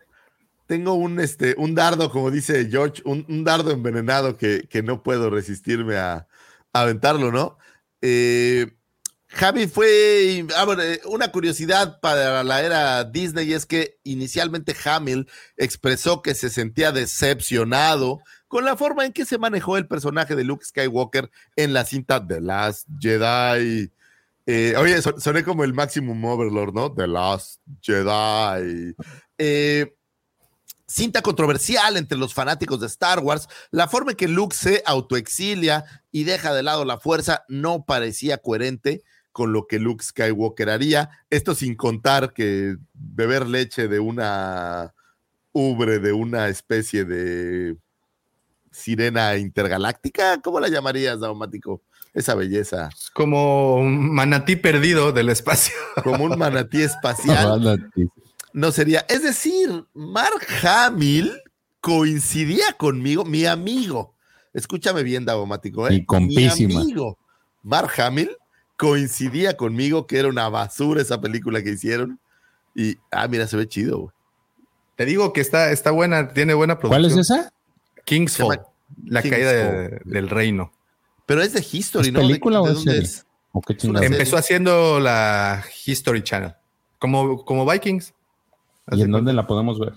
[0.67, 5.01] tengo un, este, un dardo, como dice George, un, un dardo envenenado que, que no
[5.01, 6.27] puedo resistirme a,
[6.73, 7.57] a aventarlo, ¿no?
[8.01, 8.71] Eh,
[9.33, 15.27] Javi fue, ah, bueno, eh, una curiosidad para la era Disney es que inicialmente Hamill
[15.55, 20.43] expresó que se sentía decepcionado con la forma en que se manejó el personaje de
[20.43, 23.91] Luke Skywalker en la cinta The Last Jedi.
[24.45, 26.93] Eh, oye, son- soné como el Maximum Overlord, ¿no?
[26.93, 28.95] The Last Jedi.
[29.37, 29.95] Eh,
[30.87, 35.85] cinta controversial entre los fanáticos de Star Wars, la forma en que Luke se autoexilia
[36.11, 41.09] y deja de lado la fuerza no parecía coherente con lo que Luke Skywalker haría.
[41.29, 44.93] Esto sin contar que beber leche de una
[45.53, 47.77] ubre, de una especie de
[48.71, 51.81] sirena intergaláctica, ¿cómo la llamarías, Daumático?
[52.13, 55.73] Esa belleza, Como un manatí perdido del espacio.
[56.03, 57.89] como un manatí espacial.
[58.53, 59.05] no sería.
[59.07, 61.31] Es decir, Mark Hamill
[61.79, 64.13] coincidía conmigo, mi amigo.
[64.53, 65.93] Escúchame bien, Davomático, ¿eh?
[65.95, 66.67] Y compísima.
[66.67, 67.17] Mi amigo,
[67.63, 68.31] Mark Hamill,
[68.77, 72.19] coincidía conmigo que era una basura esa película que hicieron.
[72.75, 74.11] Y, ah, mira, se ve chido, güey.
[74.97, 77.19] Te digo que está, está buena, tiene buena ¿Cuál producción.
[77.21, 77.53] es esa?
[78.03, 78.67] Kingsfall, llama
[79.05, 80.71] la caída de- del reino.
[81.25, 82.19] Pero es de History, ¿Es ¿no?
[82.21, 83.01] ¿De- película de o dónde serie?
[83.03, 83.25] es?
[83.53, 83.75] ¿O qué.
[83.81, 86.53] Empezó haciendo la History Channel,
[86.99, 88.13] como, como Vikings.
[88.91, 89.93] ¿Y en dónde la podemos ver?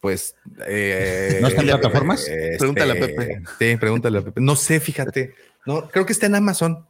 [0.00, 0.34] Pues.
[0.66, 2.20] eh, ¿No está en plataformas?
[2.26, 3.42] este, Pregúntale a Pepe.
[3.58, 4.40] Sí, pregúntale a Pepe.
[4.40, 5.34] No sé, fíjate.
[5.64, 6.86] No, creo que está en Amazon.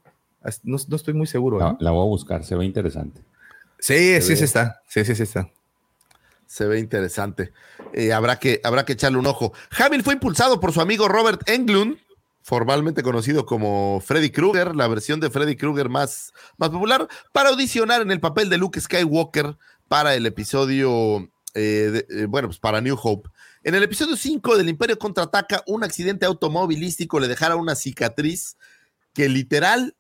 [0.62, 1.58] No, no estoy muy seguro.
[1.58, 1.76] La, ¿eh?
[1.80, 3.20] la voy a buscar, se ve interesante.
[3.78, 4.36] Sí, sí, ve.
[4.36, 4.80] sí está.
[4.88, 5.48] Sí, sí, sí está.
[6.46, 7.52] Se ve interesante.
[7.92, 9.52] Eh, habrá, que, habrá que echarle un ojo.
[9.78, 11.98] Hamill fue impulsado por su amigo Robert Englund,
[12.42, 18.02] formalmente conocido como Freddy Krueger, la versión de Freddy Krueger más, más popular, para audicionar
[18.02, 19.56] en el papel de Luke Skywalker
[19.88, 23.30] para el episodio, eh, eh, bueno, pues para New Hope.
[23.62, 28.56] En el episodio 5 del Imperio Contraataca, un accidente automovilístico le dejara una cicatriz
[29.14, 29.94] que literal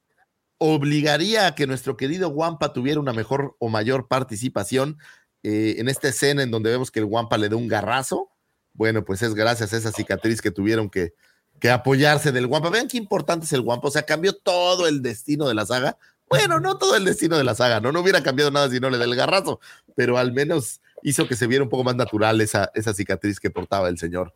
[0.58, 4.98] obligaría a que nuestro querido Wampa tuviera una mejor o mayor participación
[5.42, 8.30] eh, en esta escena en donde vemos que el Wampa le da un garrazo.
[8.72, 11.14] Bueno, pues es gracias a esa cicatriz que tuvieron que,
[11.62, 12.70] que apoyarse del Wampa.
[12.70, 13.86] Vean qué importante es el Wampa.
[13.86, 15.96] O sea, cambió todo el destino de la saga.
[16.28, 17.92] Bueno, no todo el destino de la saga, ¿no?
[17.92, 19.60] No hubiera cambiado nada si no le da el garrazo,
[19.94, 23.48] pero al menos hizo que se viera un poco más natural esa, esa cicatriz que
[23.48, 24.34] portaba el señor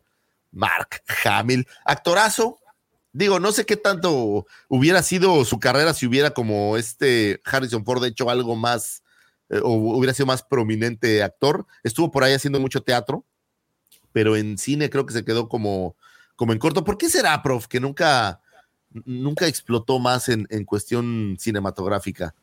[0.53, 1.67] Mark Hamill.
[1.83, 2.59] Actorazo.
[3.11, 8.05] Digo, no sé qué tanto hubiera sido su carrera si hubiera como este Harrison Ford
[8.05, 9.03] hecho algo más
[9.49, 11.65] eh, o hubiera sido más prominente actor.
[11.83, 13.25] Estuvo por ahí haciendo mucho teatro,
[14.13, 15.97] pero en cine creo que se quedó como,
[16.37, 16.85] como en corto.
[16.85, 18.39] ¿Por qué será, prof, que nunca,
[19.03, 22.33] nunca explotó más en, en cuestión cinematográfica?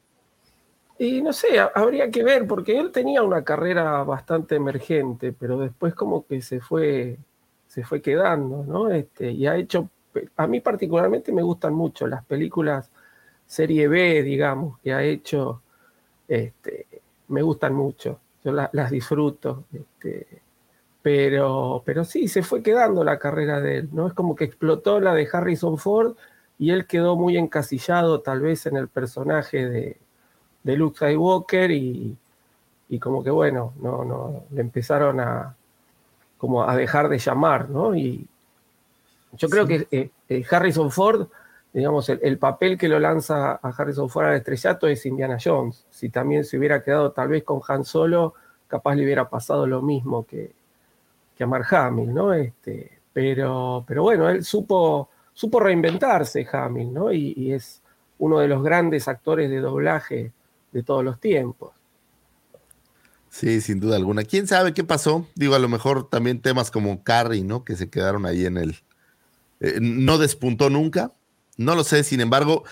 [0.98, 5.94] Y no sé, habría que ver, porque él tenía una carrera bastante emergente, pero después
[5.94, 7.18] como que se fue,
[7.66, 8.90] se fue quedando, ¿no?
[8.90, 9.88] Este, y ha hecho,
[10.36, 12.90] a mí particularmente me gustan mucho las películas
[13.46, 15.62] serie B, digamos, que ha hecho,
[16.28, 16.86] este,
[17.28, 20.42] me gustan mucho, yo las disfruto, este,
[21.04, 24.06] pero, pero sí, se fue quedando la carrera de él, ¿no?
[24.06, 26.16] Es como que explotó la de Harrison Ford
[26.58, 29.98] y él quedó muy encasillado tal vez en el personaje de,
[30.62, 32.16] de Luke Skywalker y,
[32.88, 35.54] y como que bueno, no, no, le empezaron a
[36.38, 37.94] como a dejar de llamar, ¿no?
[37.94, 38.26] Y
[39.34, 41.28] yo creo que eh, eh, Harrison Ford,
[41.74, 45.84] digamos, el, el, papel que lo lanza a Harrison Ford al estrellato es Indiana Jones.
[45.90, 48.32] Si también se hubiera quedado tal vez con Han Solo,
[48.68, 50.63] capaz le hubiera pasado lo mismo que,
[51.36, 52.32] que a Mark ¿no?
[52.32, 57.12] Este, pero, pero bueno, él supo, supo reinventarse Hamill, ¿no?
[57.12, 57.82] Y, y es
[58.18, 60.32] uno de los grandes actores de doblaje
[60.72, 61.72] de todos los tiempos.
[63.34, 64.22] Sí, sin duda alguna.
[64.22, 65.26] ¿Quién sabe qué pasó?
[65.34, 67.64] Digo, a lo mejor también temas como Carrie, ¿no?
[67.64, 68.76] Que se quedaron ahí en el...
[69.58, 71.12] Eh, no despuntó nunca.
[71.56, 72.62] No lo sé, sin embargo,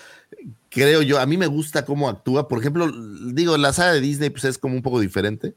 [0.69, 2.47] creo yo, a mí me gusta cómo actúa.
[2.47, 2.89] Por ejemplo,
[3.33, 5.53] digo, la saga de Disney pues es como un poco diferente.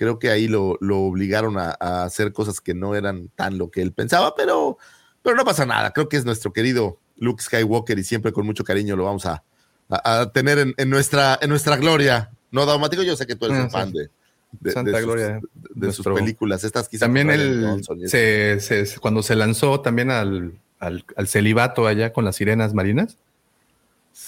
[0.00, 3.70] Creo que ahí lo, lo obligaron a, a, hacer cosas que no eran tan lo
[3.70, 4.78] que él pensaba, pero,
[5.22, 5.90] pero no pasa nada.
[5.92, 9.44] Creo que es nuestro querido Luke Skywalker y siempre con mucho cariño lo vamos a,
[9.90, 12.30] a, a tener en, en, nuestra, en nuestra gloria.
[12.50, 13.98] No, Daumático, yo sé que tú eres ah, un fan sí.
[13.98, 14.10] de,
[14.52, 15.38] de, Santa de Gloria.
[15.38, 16.64] sus, de sus películas.
[16.64, 22.14] Estas quizás también él, se, se, cuando se lanzó también al, al, al, celibato allá
[22.14, 23.18] con las sirenas marinas.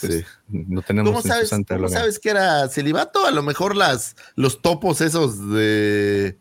[0.01, 0.25] Pues sí.
[0.49, 3.27] No tenemos ¿Cómo sabes, ¿cómo sabes que era celibato?
[3.27, 6.37] A lo mejor las, los topos esos de,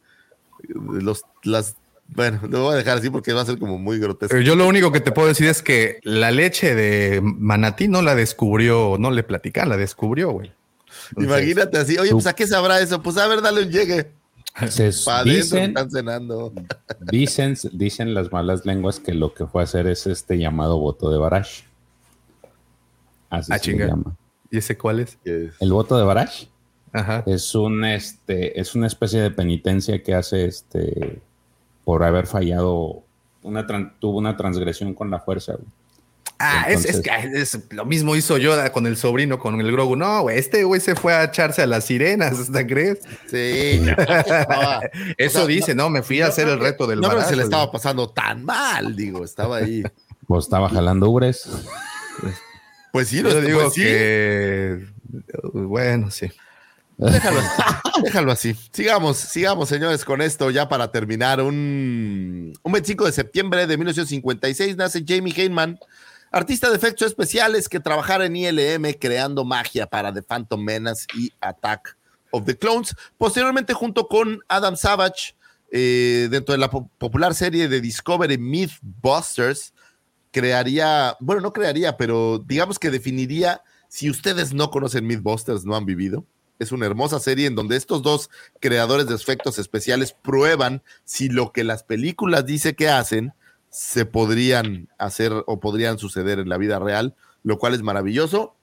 [0.67, 1.75] de los, las
[2.13, 4.31] bueno, lo voy a dejar así porque va a ser como muy grotesco.
[4.31, 8.01] Pero yo lo único que te puedo decir es que la leche de manatí no
[8.01, 10.51] la descubrió, no le platican, la descubrió, güey.
[11.17, 14.11] Imagínate así, oye, pues a qué sabrá eso, pues a ver, dale un llegue.
[14.67, 14.87] Se
[15.23, 16.53] dicen, están cenando.
[16.99, 21.09] dicen, dicen las malas lenguas que lo que fue a hacer es este llamado voto
[21.09, 21.63] de Barash.
[23.31, 23.87] Así ah, se chinga.
[23.87, 24.15] llama.
[24.51, 25.17] ¿Y ese cuál es?
[25.25, 26.45] El voto de Barash
[26.93, 27.23] Ajá.
[27.25, 31.21] es un este es una especie de penitencia que hace este
[31.83, 33.03] por haber fallado
[33.41, 33.65] una
[33.99, 35.53] tuvo una transgresión con la fuerza.
[35.53, 35.67] Güey.
[36.43, 39.95] Ah, Entonces, es, es, es, lo mismo hizo Yoda con el sobrino, con el Grogu.
[39.95, 42.99] No, güey, este güey se fue a echarse a las sirenas, ¿hasta crees?
[43.27, 43.85] Sí.
[45.17, 47.29] Eso o sea, dice, no, me fui no, a hacer el reto del No, barazo,
[47.29, 49.83] se le estaba pasando tan mal, digo, estaba ahí.
[50.27, 51.49] Pues estaba jalando ubres.
[52.91, 53.81] Pues sí, lo digo pues sí.
[53.81, 54.85] que...
[55.53, 56.29] Bueno, sí.
[56.97, 57.41] Déjalo,
[58.03, 58.55] déjalo, así.
[58.71, 61.41] Sigamos, sigamos, señores, con esto ya para terminar.
[61.41, 65.79] Un, un 25 de septiembre de 1956 nace Jamie Heyman,
[66.31, 71.31] artista de efectos especiales que trabajara en ILM creando magia para The Phantom Menace y
[71.41, 71.97] Attack
[72.29, 72.95] of the Clones.
[73.17, 75.33] Posteriormente, junto con Adam Savage,
[75.71, 79.73] eh, dentro de la po popular serie de Discovery Mythbusters,
[80.31, 85.85] crearía, bueno, no crearía, pero digamos que definiría, si ustedes no conocen Mythbusters, no han
[85.85, 86.25] vivido,
[86.59, 88.29] es una hermosa serie en donde estos dos
[88.59, 93.33] creadores de efectos especiales prueban si lo que las películas dice que hacen
[93.71, 98.55] se podrían hacer o podrían suceder en la vida real, lo cual es maravilloso,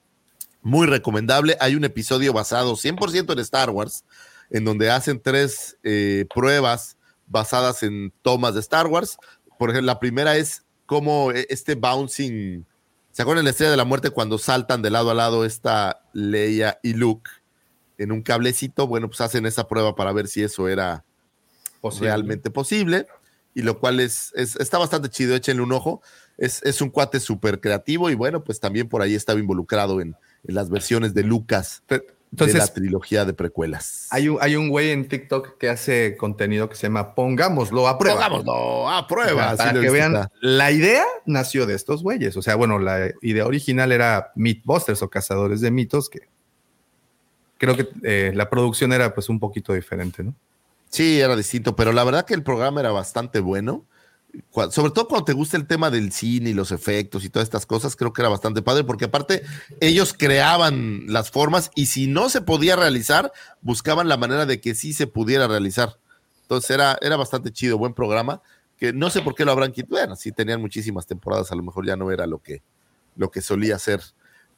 [0.62, 1.56] muy recomendable.
[1.60, 4.04] Hay un episodio basado 100% en Star Wars,
[4.50, 6.96] en donde hacen tres eh, pruebas
[7.26, 9.18] basadas en tomas de Star Wars.
[9.58, 12.64] Por ejemplo, la primera es cómo este bouncing,
[13.12, 16.00] ¿se acuerdan de la estrella de la muerte cuando saltan de lado a lado esta
[16.12, 17.30] Leia y Luke?
[17.98, 21.04] en un cablecito, bueno, pues hacen esa prueba para ver si eso era
[21.80, 22.08] posible.
[22.08, 23.06] realmente posible,
[23.54, 26.00] y lo cual es, es, está bastante chido, échenle un ojo.
[26.36, 30.14] Es, es un cuate súper creativo y bueno, pues también por ahí estaba involucrado en,
[30.46, 31.82] en las versiones de Lucas
[32.30, 34.06] Entonces, de la trilogía de precuelas.
[34.10, 37.98] Hay un, hay un güey en TikTok que hace contenido que se llama Pongámoslo a
[37.98, 38.16] prueba.
[38.16, 39.56] Pongámoslo a prueba.
[39.56, 40.32] Para sí que vean, está.
[40.40, 42.36] la idea nació de estos güeyes.
[42.36, 46.28] O sea, bueno, la idea original era Mythbusters o Cazadores de Mitos, que
[47.56, 50.34] creo que eh, la producción era pues un poquito diferente, ¿no?
[50.90, 53.84] Sí, era distinto, pero la verdad que el programa era bastante bueno.
[54.70, 57.66] Sobre todo cuando te gusta el tema del cine y los efectos y todas estas
[57.66, 59.42] cosas, creo que era bastante padre, porque aparte
[59.80, 63.32] ellos creaban las formas y si no se podía realizar,
[63.62, 65.98] buscaban la manera de que sí se pudiera realizar.
[66.42, 68.42] Entonces era, era bastante chido, buen programa,
[68.78, 69.96] que no sé por qué lo habrán quitado.
[69.96, 72.62] Bueno, sí tenían muchísimas temporadas, a lo mejor ya no era lo que,
[73.16, 74.02] lo que solía ser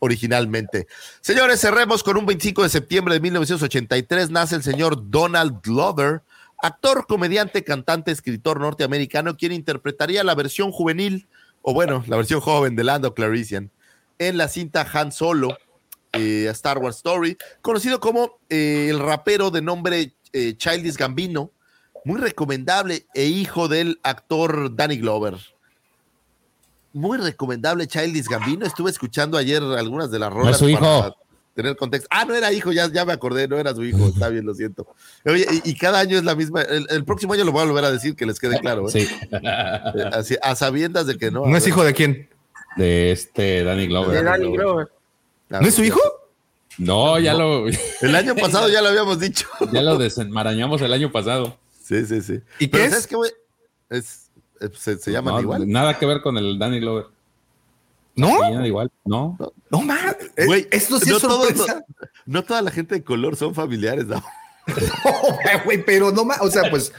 [0.01, 0.89] originalmente.
[1.21, 6.23] Señores, cerremos con un 25 de septiembre de 1983 nace el señor Donald Glover,
[6.63, 11.29] actor, comediante, cantante, escritor norteamericano, quien interpretaría la versión juvenil,
[11.63, 13.71] o bueno, la versión joven de Lando Clarician,
[14.19, 15.57] en la cinta Han Solo,
[16.13, 21.53] eh, a Star Wars Story, conocido como eh, el rapero de nombre eh, Childish Gambino,
[22.05, 25.37] muy recomendable e hijo del actor Danny Glover.
[26.93, 28.67] Muy recomendable Childish Gambino.
[28.67, 30.59] Estuve escuchando ayer algunas de las rolas.
[30.59, 30.81] su hijo.
[30.81, 31.15] para
[31.63, 32.09] Tener contexto.
[32.11, 34.07] Ah, no era hijo, ya, ya me acordé, no era su hijo.
[34.09, 34.87] Está bien, lo siento.
[35.27, 36.63] Oye, y, y cada año es la misma.
[36.63, 38.89] El, el próximo año lo voy a volver a decir, que les quede claro.
[38.89, 38.93] ¿eh?
[38.93, 39.09] Sí.
[39.33, 41.45] Eh, así, a sabiendas de que no.
[41.47, 42.29] ¿No es hijo de quién?
[42.77, 44.17] De este Danny Glover.
[44.17, 44.89] De Danny Glover.
[45.51, 46.01] ¿No es su hijo?
[46.79, 49.47] No, ya lo, El año pasado ya lo habíamos dicho.
[49.73, 51.59] ya lo desenmarañamos el año pasado.
[51.83, 52.41] Sí, sí, sí.
[52.59, 52.91] ¿Y Pero qué es?
[52.93, 53.31] ¿sabes qué, güey?
[53.91, 54.31] Es,
[54.61, 55.69] es- se, se llaman No, igual.
[55.69, 57.07] Nada que ver con el Danny Glover.
[58.17, 58.67] ¿No?
[58.67, 59.37] Igual, ¿no?
[59.71, 60.17] No más.
[60.47, 61.85] Güey, Esto sí no es todo- sorpresa.
[62.27, 64.23] No toda la gente de color son familiares, ¿no?
[65.65, 66.41] Güey, pero no más.
[66.41, 66.93] O sea, pues,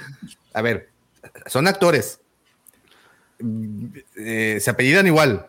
[0.54, 0.90] a ver,
[1.46, 2.20] son actores.
[3.40, 5.48] Mm, eh, se apellidan igual.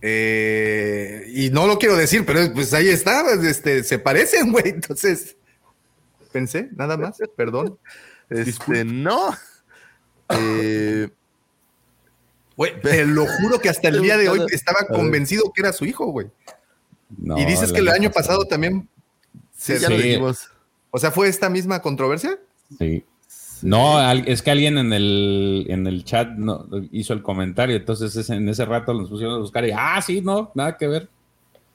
[0.00, 3.22] Eh, y no lo quiero decir, pero pues ahí está.
[3.34, 4.68] este, se parecen, güey.
[4.68, 5.36] Entonces,
[6.32, 7.78] pensé, nada más, perdón.
[8.30, 9.36] Este, no.
[10.34, 11.10] Eh,
[12.56, 15.84] Güey, te lo juro que hasta el día de hoy estaba convencido que era su
[15.84, 16.28] hijo, güey.
[17.18, 18.88] No, y dices que el año pasado también.
[19.56, 20.02] sí, se- ya lo Sí.
[20.02, 20.48] dijimos.
[20.90, 22.38] O sea, ¿fue esta misma controversia?
[22.78, 23.04] Sí.
[23.62, 28.34] No, es que alguien en el, en el chat no, hizo el comentario, entonces ese-
[28.34, 31.08] en ese rato nos pusieron a buscar y, ah, sí, no, nada que ver.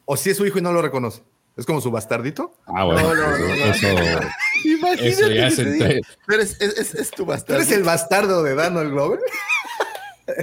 [0.05, 1.21] ¿O si es su hijo y no lo reconoce?
[1.55, 2.53] ¿Es como su bastardito?
[2.67, 3.87] Ah, bueno, No, no, no, eso,
[4.65, 7.61] Imagínate eso ya que se te Pero es, es- es- es tu ¿Tú bastardo.
[7.61, 9.19] eres el bastardo de Donald Glover?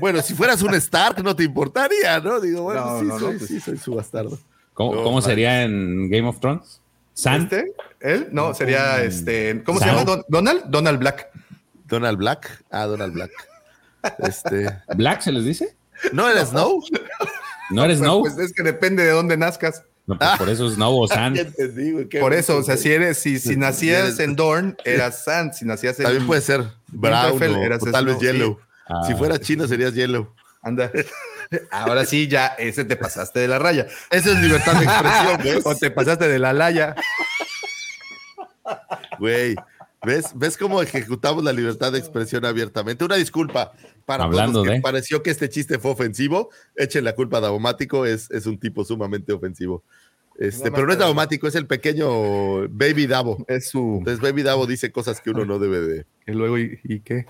[0.01, 2.41] Bueno, si fueras un Stark no te importaría, ¿no?
[2.41, 4.39] Digo, bueno, No, sí, no, no, soy, pues- sí, soy su bastardo.
[4.73, 5.27] ¿Cómo, No, cómo madre.
[5.33, 6.81] sería en Game of Thrones?
[7.13, 7.43] San.
[7.43, 7.73] ¿Este?
[8.01, 8.29] ¿Él?
[8.33, 9.63] No, sería este.
[9.65, 10.05] ¿Cómo se llama?
[10.05, 10.65] Don- ¿Donald?
[10.67, 11.29] Donald Black.
[11.87, 12.65] Donald Black.
[12.71, 13.31] Ah, Donald Black.
[14.19, 14.69] Este.
[14.97, 15.77] ¿Black se les dice?
[16.13, 16.83] ¿No era Snow?
[17.71, 18.21] ¿No eres Pues, Snow?
[18.23, 19.83] pues es que depende de dónde nazcas.
[20.07, 21.35] No, pues por eso Snow o San.
[22.21, 25.55] Por eso, o sea, si eres, si, si nacías eres- en Dorn, eras Sand.
[25.55, 26.05] Si nacías en.
[26.05, 28.65] También puede ser Brown Winterfell, o, eras o tal vez Snow, sí.
[28.89, 29.01] Yellow.
[29.03, 30.33] Ah, si fuera chino serías Yellow.
[30.63, 30.91] Anda.
[31.71, 33.87] Ahora sí, ya, ese te pasaste de la raya.
[34.11, 35.63] Esa es libertad de expresión, ¿ves?
[35.67, 36.95] O te pasaste de la laya.
[39.19, 39.55] Güey,
[40.05, 43.05] ¿ves, ¿ves cómo ejecutamos la libertad de expresión abiertamente?
[43.05, 43.73] Una disculpa
[44.07, 46.51] para Hablando todos los que de- pareció que este chiste fue ofensivo.
[46.77, 49.83] Echen la culpa a Davomático, es, es un tipo sumamente ofensivo.
[50.39, 53.45] Este, No, pero no es no, Davomático, es el pequeño Baby Davo.
[53.49, 53.97] Es su.
[53.99, 57.27] Entonces Baby Davo dice cosas que uno no debe de, Y luego, ¿y, y qué?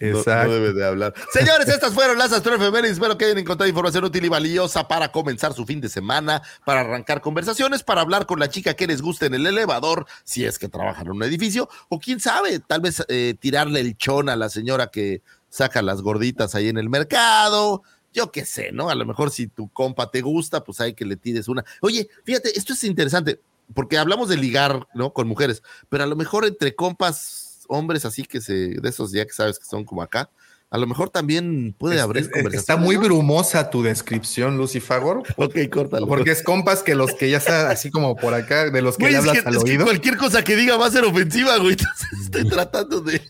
[0.00, 0.48] No, Exacto.
[0.48, 1.14] no debe de hablar.
[1.32, 2.92] Señores, estas fueron las astroefemérides.
[2.92, 6.80] Espero que hayan encontrado información útil y valiosa para comenzar su fin de semana, para
[6.80, 10.58] arrancar conversaciones, para hablar con la chica que les guste en el elevador, si es
[10.58, 14.36] que trabajan en un edificio, o quién sabe, tal vez eh, tirarle el chón a
[14.36, 17.82] la señora que saca las gorditas ahí en el mercado.
[18.12, 18.90] Yo qué sé, ¿no?
[18.90, 21.64] A lo mejor si tu compa te gusta, pues hay que le tires una.
[21.80, 23.40] Oye, fíjate, esto es interesante,
[23.74, 25.12] porque hablamos de ligar, ¿no?
[25.12, 29.24] Con mujeres, pero a lo mejor entre compas, hombres así que se, de esos ya
[29.24, 30.30] que sabes que son como acá,
[30.68, 32.60] a lo mejor también puede abrir es- conversaciones.
[32.60, 35.22] está muy brumosa tu descripción, Lucy Fagor.
[35.36, 36.06] Ok, córtalo.
[36.08, 39.04] Porque es compas que los que ya están así como por acá, de los que
[39.04, 39.84] Güey, le es hablas que, al es que oído.
[39.84, 41.72] cualquier cosa que diga va a ser ofensiva, güey.
[41.78, 43.22] Entonces estoy tratando de.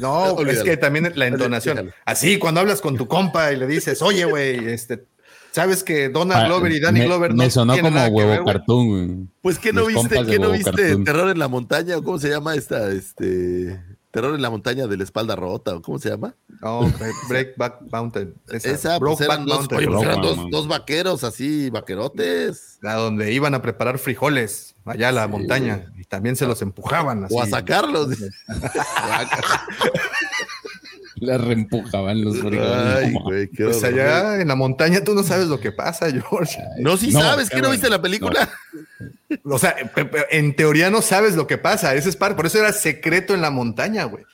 [0.00, 1.92] No, es que también la entonación.
[2.04, 5.04] Así, cuando hablas con tu compa y le dices, oye, güey, este,
[5.52, 8.30] sabes que Donald Ah, Glover y Danny me, Glover me no sonó tienen como huevo
[8.30, 9.30] ver, cartoon.
[9.40, 11.04] Pues que no viste, que no viste cartoon.
[11.04, 13.80] Terror en la montaña, o cómo se llama esta, este.
[14.10, 16.34] Terror en la montaña de la espalda rota, o cómo se llama?
[16.60, 18.34] No, Break- Breakback Mountain.
[18.50, 19.78] Esa, Esa, pues eran, dos, Mountain.
[19.78, 22.78] oye, pues eran dos, vaqueros así, vaquerotes.
[22.82, 27.24] A donde iban a preparar frijoles allá a la montaña y también se los empujaban.
[27.24, 27.34] Así.
[27.34, 28.08] O a sacarlos.
[31.22, 32.68] Le reempujaban los frijoles.
[32.68, 34.00] Ay, No, güey, qué Pues horror.
[34.00, 36.58] allá en la montaña tú no sabes lo que pasa, George.
[36.80, 38.48] No, si No, sabes qué que no viste la película.
[39.44, 39.74] O sea,
[40.30, 41.94] en teoría no sabes lo que pasa.
[41.94, 44.24] Ese es par, por eso era secreto en la montaña, güey.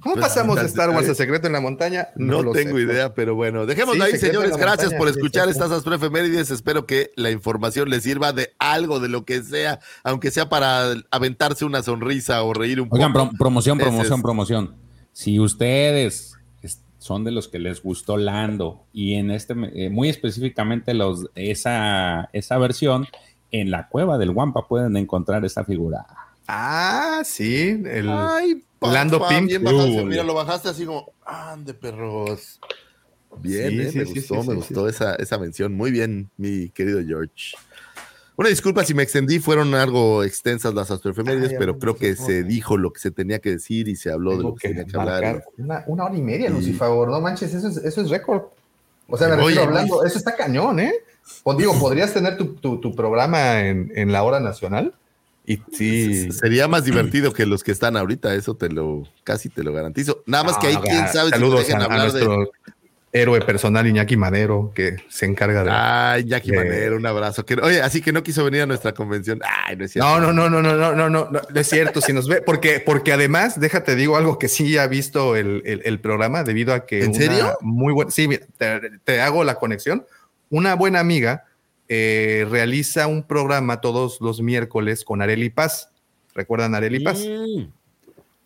[0.00, 2.08] ¿Cómo Pues, pasamos de Star Wars eh, a secreto en la montaña?
[2.14, 2.82] No, lo tengo sé.
[2.82, 4.50] idea, pero bueno, dejémoslo Sí, ahí, señores.
[4.50, 5.50] la Gracias montaña, por sí, escuchar sí.
[5.52, 6.50] estas astroefemérides.
[6.50, 10.92] Espero que la información les sirva de algo, de lo que sea, aunque sea para
[11.10, 12.96] aventarse una sonrisa o reír un poco.
[12.96, 14.74] Oigan, pro- promoción, promoción, promoción.
[15.20, 16.32] Si ustedes
[16.62, 21.26] es- son de los que les gustó Lando y en este, eh, muy específicamente los,
[21.34, 23.06] esa, esa versión,
[23.50, 26.06] en la cueva del Wampa pueden encontrar esa figura.
[26.48, 29.48] Ah, sí, el Ay, Lando Pink.
[29.48, 32.58] bien bajaste, mira, lo bajaste así como, ande perros.
[33.42, 35.74] Bien, Sí, eh, sí, me sí, gustó, sí, me sí, gustó Esa, esa mención.
[35.74, 37.56] Muy bien, mi querido George.
[38.40, 42.42] Una disculpa si me extendí, fueron algo extensas las astroefemérides, Ay, pero creo que se
[42.42, 44.84] dijo lo que se tenía que decir y se habló de lo que, que tenía
[44.86, 45.44] que hablar.
[45.58, 48.44] una, una hora y media, Y- Lucifer, no manches, eso es, eso es récord.
[49.08, 50.08] O sea, me Oye, refiero hablando, güey.
[50.08, 50.94] eso está cañón, ¿eh?
[51.42, 54.94] Pues digo, podrías tener tu, tu- tu programa en, en la hora nacional
[55.44, 56.32] y sí.
[56.32, 60.22] Sería más divertido que los que están ahorita, eso te lo, casi te lo garantizo.
[60.24, 62.48] Nada más que ahí, Ah, quién sabe si te dejen a, a hablar de.
[63.12, 65.70] Héroe personal Iñaki Madero, que se encarga de.
[65.72, 67.44] Ay, Jackie de- Manero, un abrazo.
[67.44, 69.40] Que- oye, así que no quiso venir a nuestra convención.
[69.66, 70.08] Ay, no es cierto.
[70.20, 72.00] No, no, no, no, no, no, no, no, no, es cierto.
[72.00, 75.82] Si nos ve, porque, porque además, déjate digo algo que sí ha visto el, el-
[75.84, 77.00] el programa debido a que.
[77.02, 77.58] ¿En una serio?
[77.62, 78.10] Muy buena.
[78.12, 80.06] Sí, mira, te, te hago la conexión.
[80.48, 81.46] Una buena amiga
[81.88, 85.90] eh, realiza un programa todos los miércoles con Areli Paz.
[86.34, 87.18] ¿Recuerdan Areli Paz?
[87.26, 87.64] Mm.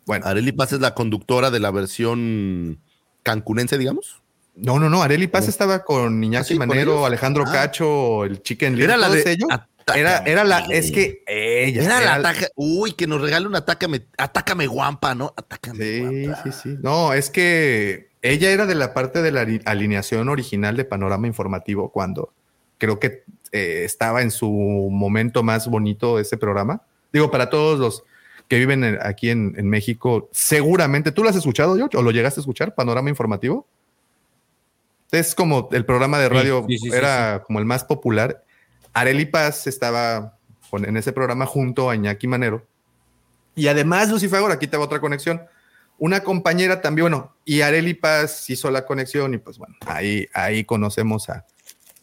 [0.07, 2.79] Bueno, Areli Paz es la conductora de la versión
[3.21, 4.23] cancunense, digamos.
[4.55, 5.01] No, no, no.
[5.03, 5.49] Areli Paz ¿Cómo?
[5.49, 7.05] estaba con Iñaki ¿Ah, sí, con Manero?
[7.05, 7.51] Alejandro Ah.
[7.51, 9.49] Cacho, el Chicken Little, Era la de ellos.
[9.51, 9.99] Atácame.
[10.01, 12.47] Era, era la, es que ella Era la ataca.
[12.55, 15.33] Uy, que nos regale un atácame, atácame guampa, ¿no?
[15.37, 16.43] Atácame Sí, guampa.
[16.43, 16.77] sí, sí.
[16.81, 21.27] No, es que ella era de la parte de la ali- alineación original de Panorama
[21.27, 22.33] Informativo cuando
[22.79, 26.81] creo que eh, estaba en su momento más bonito ese programa.
[27.13, 28.03] Digo, para todos los
[28.47, 31.95] que viven en- aquí en, en México, seguramente, ¿tú lo has escuchado, George?
[31.95, 32.73] ¿O lo llegaste a escuchar?
[32.73, 33.67] Panorama Informativo.
[35.11, 38.43] Es como el programa de radio, sí, sí, sí, era como el más popular.
[38.93, 40.37] Areli Paz estaba
[40.73, 42.65] en ese programa junto a Iñaki Manero.
[43.55, 45.41] Y además, Lucifer, aquí te hago otra conexión.
[45.97, 50.65] Una compañera también, bueno, y Areli Paz hizo la conexión y pues bueno, ahí, ahí
[50.65, 51.45] conocemos a,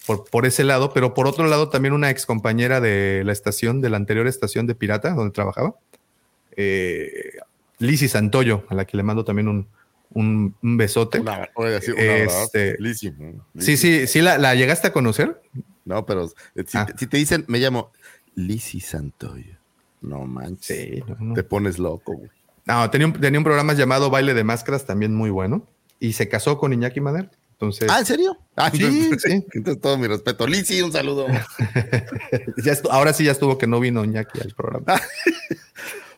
[0.07, 3.83] por, por ese lado, pero por otro lado también una ex compañera de la estación,
[3.83, 5.75] de la anterior estación de Pirata, donde trabajaba,
[6.57, 7.39] eh,
[8.09, 9.69] Santoyo, a la que le mando también un,
[10.15, 11.21] un, un besote.
[11.21, 12.77] Una, oiga, sí, un Este,
[13.59, 15.41] Sí, sí, sí, la, la llegaste a conocer.
[15.85, 16.35] No, pero si,
[16.79, 16.87] Ah.
[16.87, 17.91] te, si te dicen, me llamo
[18.35, 19.57] Lizzy Santoyo.
[20.01, 21.07] No manches.
[21.07, 21.35] no, no.
[21.35, 22.31] Te pones loco, güey.
[22.65, 25.67] No, tenía un, tenía un programa llamado Baile de Máscaras, también muy bueno,
[25.99, 27.29] y se casó con Iñaki Madero.
[27.53, 28.37] Entonces, Ah, ¿en serio?
[28.57, 29.47] Ah, Sí, entonces, sí.
[29.55, 30.47] entonces todo mi respeto.
[30.49, 31.27] Lizzy, un saludo.
[32.65, 34.85] ya ahora sí ya estuvo que no vino Iñaki al programa.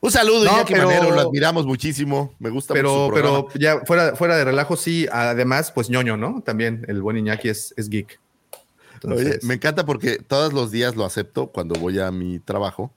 [0.04, 2.34] Un saludo, No, Iñaki pero- Manero, lo admiramos muchísimo.
[2.38, 3.46] Me gusta mucho pero, su programa.
[3.52, 6.42] pero ya fuera, fuera de relajo, sí, además, pues ñoño, ¿no?
[6.42, 8.20] También el buen Iñaki es, es geek.
[9.04, 12.92] Oye, me encanta porque todos los días lo acepto cuando voy a mi trabajo.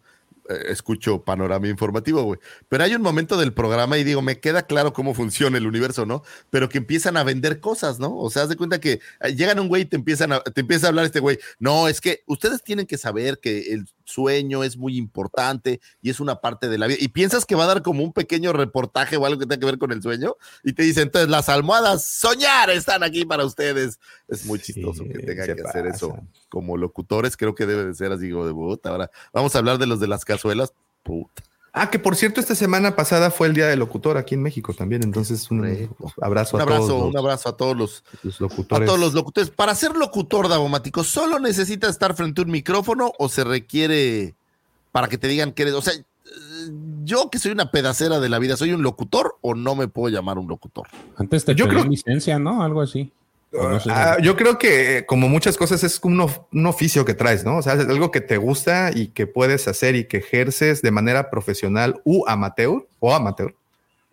[0.50, 2.40] eh, escucho panorama informativo, güey.
[2.70, 6.06] Pero hay un momento del programa y digo, me queda claro cómo funciona el universo,
[6.06, 6.24] ¿no?
[6.50, 8.16] Pero que empiezan a vender cosas, ¿no?
[8.18, 10.62] O sea, haz de cuenta que eh, llegan un güey y te empiezan a, te
[10.62, 11.38] empieza a hablar este güey.
[11.60, 16.20] No, es que ustedes tienen que saber que el sueño es muy importante y es
[16.20, 16.98] una parte de la vida.
[17.00, 19.66] Y piensas que va a dar como un pequeño reportaje o algo que tenga que
[19.66, 24.00] ver con el sueño y te dicen, entonces las almohadas soñar están aquí para ustedes.
[24.28, 26.18] Es muy chistoso Sí, que tengan que hacer eso
[26.50, 28.90] como locutores, creo que debe de ser así como de puta.
[28.90, 30.74] Ahora vamos a hablar de los de las cazuelas.
[31.04, 31.44] Puta.
[31.80, 34.74] Ah, que por cierto, esta semana pasada fue el Día del Locutor aquí en México
[34.74, 35.04] también.
[35.04, 35.60] Entonces, un
[36.22, 38.86] abrazo Un a abrazo, todos un los, abrazo a todos los, los a locutores.
[38.88, 39.50] todos los locutores.
[39.50, 44.36] Para ser locutor davomático, ¿solo necesitas estar frente a un micrófono o se requiere
[44.92, 45.74] para que te digan que eres?
[45.76, 45.94] O sea,
[47.04, 50.10] yo que soy una pedacera de la vida, ¿soy un locutor o no me puedo
[50.14, 50.88] llamar un locutor?
[51.16, 52.62] Antes te Yo pedían creo- licencia, ¿no?
[52.64, 53.12] Algo así.
[53.90, 57.46] Ah, yo creo que eh, como muchas cosas es un, of- un oficio que traes,
[57.46, 57.58] ¿no?
[57.58, 60.92] O sea, es algo que te gusta y que puedes hacer y que ejerces de
[60.92, 63.56] manera profesional u amateur o amateur.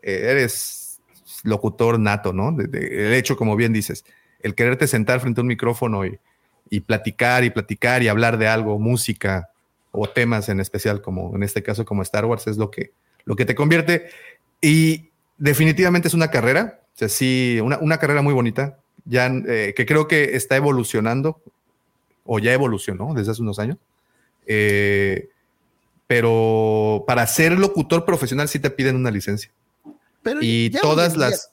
[0.02, 1.00] Eh, eres
[1.42, 2.52] locutor nato, ¿no?
[2.52, 4.04] De- el hecho, como bien dices,
[4.40, 6.18] el quererte sentar frente a un micrófono y,
[6.70, 9.50] y platicar y platicar y hablar de algo, música
[9.90, 12.92] o temas en especial, como en este caso como Star Wars, es lo que,
[13.24, 14.06] lo que te convierte.
[14.60, 19.74] Y definitivamente es una carrera, o sea, sí, una, una carrera muy bonita, ya eh,
[19.76, 21.40] que creo que está evolucionando
[22.24, 23.76] o ya evolucionó desde hace unos años.
[24.46, 25.28] Eh,
[26.06, 29.50] pero para ser locutor profesional sí te piden una licencia.
[30.22, 31.50] Pero Y todas las...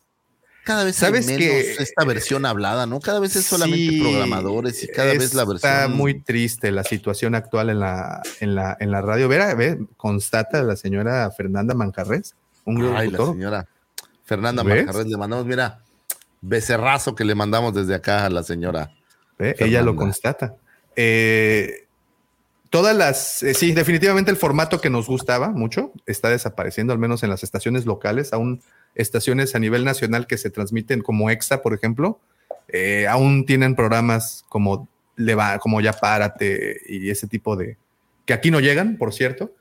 [0.63, 2.99] Cada vez ¿Sabes hay menos que- esta versión hablada, ¿no?
[2.99, 5.71] Cada vez es solamente Sí, programadores y cada vez la versión.
[5.73, 9.27] Está muy triste la situación actual en la, en la, en la radio.
[9.27, 13.67] Vera, ve, constata la señora Fernanda Mancarres, un Ay, la señora
[14.23, 14.85] Fernanda ¿Ves?
[14.85, 15.79] Manjarres, le mandamos, mira,
[16.41, 18.91] becerrazo que le mandamos desde acá a la señora.
[19.37, 19.65] Fernanda.
[19.65, 20.55] Ella lo constata.
[20.95, 21.87] Eh,
[22.69, 27.23] todas las, eh, sí, definitivamente el formato que nos gustaba mucho está desapareciendo, al menos
[27.23, 28.33] en las estaciones locales.
[28.33, 28.61] Aún
[28.95, 32.19] estaciones a nivel nacional que se transmiten como EXA, por ejemplo,
[32.67, 37.77] eh, aún tienen programas como, Leva, como Ya Párate y ese tipo de...
[38.25, 39.53] que aquí no llegan, por cierto.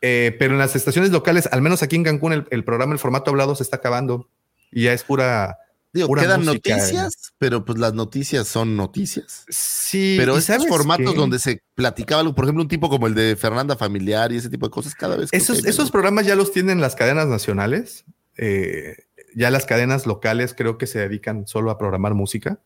[0.00, 2.98] Eh, pero en las estaciones locales, al menos aquí en Cancún, el, el programa, el
[2.98, 4.28] formato hablado se está acabando
[4.72, 5.58] y ya es pura
[5.92, 9.44] Digo, Pura quedan música, noticias, pero pues las noticias son noticias.
[9.48, 11.18] Sí, Pero ¿y esos formatos qué?
[11.18, 14.48] donde se platicaba algo, por ejemplo, un tipo como el de Fernanda Familiar y ese
[14.48, 15.28] tipo de cosas, cada vez.
[15.32, 18.04] Esos, esos programas ya los tienen las cadenas nacionales.
[18.38, 18.96] eh,
[19.34, 22.60] ya las cadenas locales creo que se dedican solo a programar música.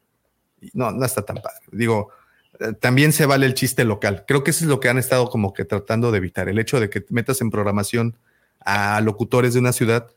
[0.73, 1.65] No, no está tan padre.
[1.73, 2.11] Digo,
[2.61, 4.25] eh, también se vale el chiste local.
[4.27, 6.49] Creo que eso es lo que han estado como que tratando de evitar.
[6.49, 8.17] El hecho de que metas en programación
[8.61, 10.09] a locutores de una ciudad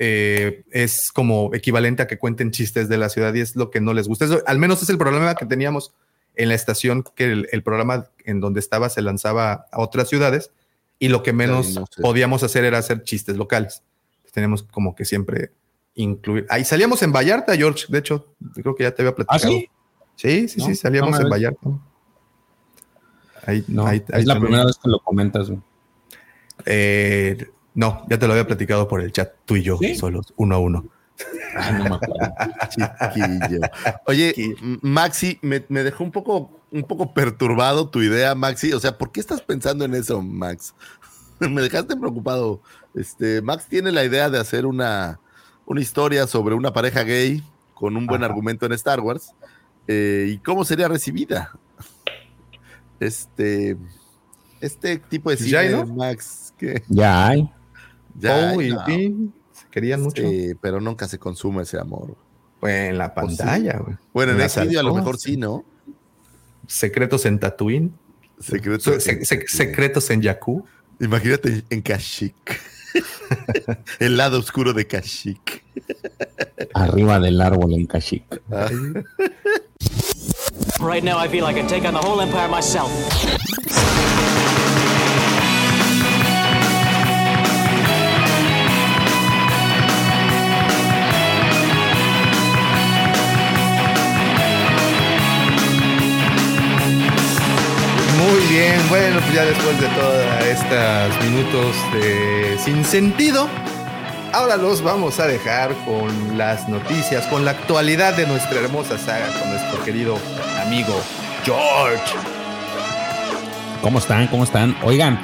[0.00, 3.80] eh, es como equivalente a que cuenten chistes de la ciudad y es lo que
[3.80, 4.26] no les gusta.
[4.26, 5.92] Eso, al menos es el problema que teníamos
[6.36, 10.52] en la estación, que el, el programa en donde estaba se lanzaba a otras ciudades
[11.00, 12.00] y lo que menos no sé.
[12.00, 13.82] podíamos hacer era hacer chistes locales.
[14.32, 15.50] Tenemos como que siempre
[15.94, 16.46] incluir.
[16.48, 17.86] Ahí salíamos en Vallarta, George.
[17.88, 19.42] De hecho, creo que ya te había platicado.
[19.44, 19.68] ¿Ah, sí?
[20.14, 21.28] Sí, sí, No, sí, salíamos no en.
[21.30, 21.68] Vallarta.
[23.46, 24.50] Ahí, No, ahí- ahí es la también.
[24.52, 25.48] primera vez que lo comentas.
[25.48, 25.60] güey.
[26.66, 27.46] Eh,
[27.78, 29.94] no, ya te lo había platicado por el chat, tú y yo, ¿Sí?
[29.94, 30.84] solos, uno a uno.
[31.56, 32.34] Ay, no me acuerdo.
[33.14, 33.60] Chiquillo.
[34.06, 34.34] Oye,
[34.82, 38.72] Maxi, me, me dejó un poco, un poco perturbado tu idea, Maxi.
[38.72, 40.74] O sea, ¿por qué estás pensando en eso, Max?
[41.38, 42.62] me dejaste preocupado.
[42.96, 45.20] Este, Max tiene la idea de hacer una,
[45.64, 47.44] una historia sobre una pareja gay
[47.74, 48.32] con un buen Ajá.
[48.32, 49.30] argumento en Star Wars.
[49.86, 51.52] eh, ¿Y cómo sería recibida?
[52.98, 53.76] Este,
[54.60, 55.94] este tipo de Pues ya hay, cine, ¿no?
[55.94, 57.48] Max, que Ya hay.
[58.18, 60.22] Ya, Poe y no, Finn se querían mucho.
[60.22, 62.16] sí, pero nunca se consume ese amor.
[62.60, 63.36] Pues en la ¿O sí?
[63.36, 63.96] pantalla, güey.
[64.12, 65.64] Bueno, en En vídeo a lo mejor sí, ¿no?
[66.66, 67.92] Secretos en Tatooine.
[68.40, 68.98] Secreto.
[69.00, 70.64] Se- se- secretos en Jakku.
[71.00, 72.60] Imagínate en Kashyyyk.
[74.00, 75.62] El lado oscuro de Kashyyyk.
[76.74, 78.42] Arriba del árbol en Kashyyyk.
[80.80, 82.90] Right now, I feel I can take on the whole empire myself.
[98.48, 103.46] Bien, bueno, pues ya después de todos estos minutos de sin sentido,
[104.32, 109.26] ahora los vamos a dejar con las noticias, con la actualidad de nuestra hermosa saga,
[109.38, 110.18] con nuestro querido
[110.64, 110.94] amigo
[111.44, 112.14] George.
[113.82, 114.26] ¿Cómo están?
[114.28, 114.76] ¿Cómo están?
[114.82, 115.18] Oigan,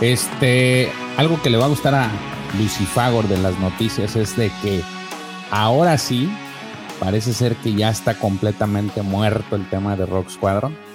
[0.00, 2.08] este, algo que le va a gustar a
[2.56, 4.80] Lucifagor de las noticias es de que
[5.50, 6.32] ahora sí
[7.00, 10.89] parece ser que ya está completamente muerto el tema de Rock Squadron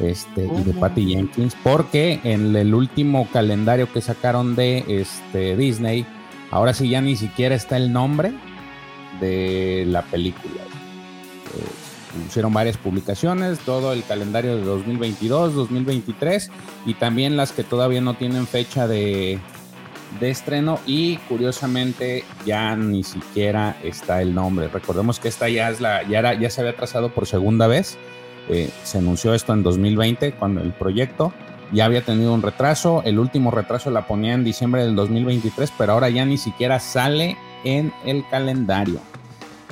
[0.00, 6.06] este, y de Patty Jenkins, porque en el último calendario que sacaron de este, Disney,
[6.50, 8.32] ahora sí ya ni siquiera está el nombre
[9.20, 10.62] de la película.
[10.62, 16.50] Eh, hicieron varias publicaciones, todo el calendario de 2022, 2023
[16.86, 19.38] y también las que todavía no tienen fecha de,
[20.18, 24.68] de estreno y curiosamente ya ni siquiera está el nombre.
[24.68, 27.98] Recordemos que esta ya es la ya era ya se había trazado por segunda vez.
[28.50, 31.32] Eh, se anunció esto en 2020 cuando el proyecto
[31.72, 33.02] ya había tenido un retraso.
[33.04, 37.36] El último retraso la ponía en diciembre del 2023, pero ahora ya ni siquiera sale
[37.64, 39.00] en el calendario.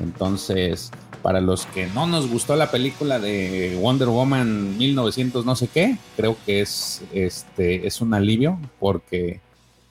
[0.00, 0.92] Entonces,
[1.22, 5.98] para los que no nos gustó la película de Wonder Woman 1900 no sé qué,
[6.16, 9.40] creo que es este es un alivio porque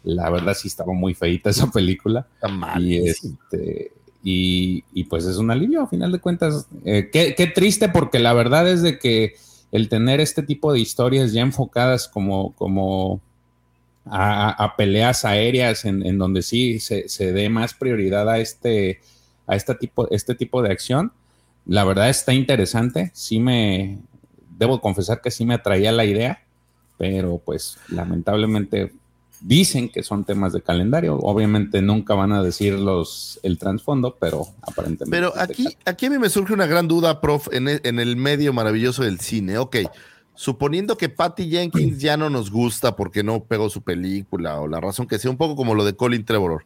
[0.03, 2.81] la verdad sí estaba muy feita esa película Está mal.
[2.81, 3.91] y este
[4.29, 8.67] y, pues es un alivio a final de cuentas Eh, qué, triste porque la verdad
[8.67, 9.35] es de que
[9.71, 13.21] el tener este tipo de historias ya enfocadas como como
[14.05, 18.99] a, peleas aéreas en, en donde sí se, se dé más prioridad a este
[19.47, 21.13] a este tipo, este tipo de acción.
[21.65, 23.11] La verdad está interesante.
[23.13, 23.97] Sí me,
[24.57, 26.43] debo confesar que sí me atraía la idea,
[26.97, 28.91] pero pues lamentablemente
[29.41, 31.17] dicen que son temas de calendario.
[31.17, 35.15] Obviamente nunca van a decir los, el trasfondo, pero aparentemente.
[35.15, 38.15] Pero aquí, aquí a mí me surge una gran duda, prof, en el, en el
[38.15, 39.57] medio maravilloso del cine.
[39.57, 39.77] Ok,
[40.37, 44.79] suponiendo que Patty Jenkins ya no nos gusta porque no pegó su película o la
[44.79, 46.61] razón que sea, un poco como lo de Colin Trevorrow.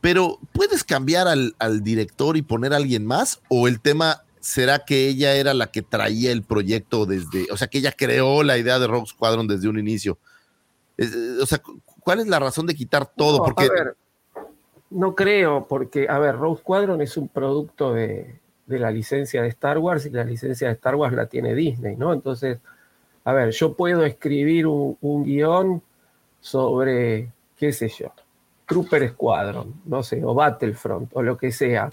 [0.00, 3.40] Pero, ¿puedes cambiar al, al, director y poner a alguien más?
[3.48, 7.66] ¿O el tema será que ella era la que traía el proyecto desde, o sea,
[7.66, 10.18] que ella creó la idea de Rock Squadron desde un inicio?
[10.96, 11.60] Es, o sea,
[12.06, 13.38] ¿cuál es la razón de quitar todo?
[13.38, 13.64] No, porque...
[13.64, 13.96] A ver,
[14.90, 19.48] no creo, porque, a ver, Rogue Squadron es un producto de, de la licencia de
[19.48, 22.12] Star Wars y la licencia de Star Wars la tiene Disney, ¿no?
[22.12, 22.58] Entonces,
[23.24, 25.82] a ver, yo puedo escribir un, un guion
[26.40, 28.12] sobre, qué sé yo,
[28.66, 31.90] Trooper Squadron, no sé, o Battlefront, o lo que sea,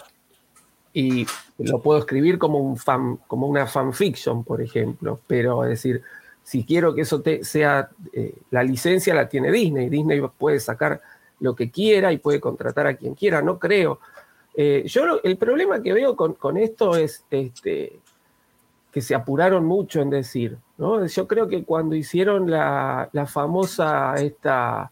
[0.94, 1.26] y
[1.58, 6.04] lo puedo escribir como, un fan, como una fanfiction, por ejemplo, pero es decir,
[6.44, 11.02] si quiero que eso te, sea, eh, la licencia la tiene Disney, Disney puede sacar
[11.40, 14.00] lo que quiera y puede contratar a quien quiera, no creo.
[14.56, 18.00] Eh, yo el problema que veo con, con esto es este,
[18.92, 21.06] que se apuraron mucho en decir, ¿no?
[21.06, 24.92] Yo creo que cuando hicieron la, la famosa esta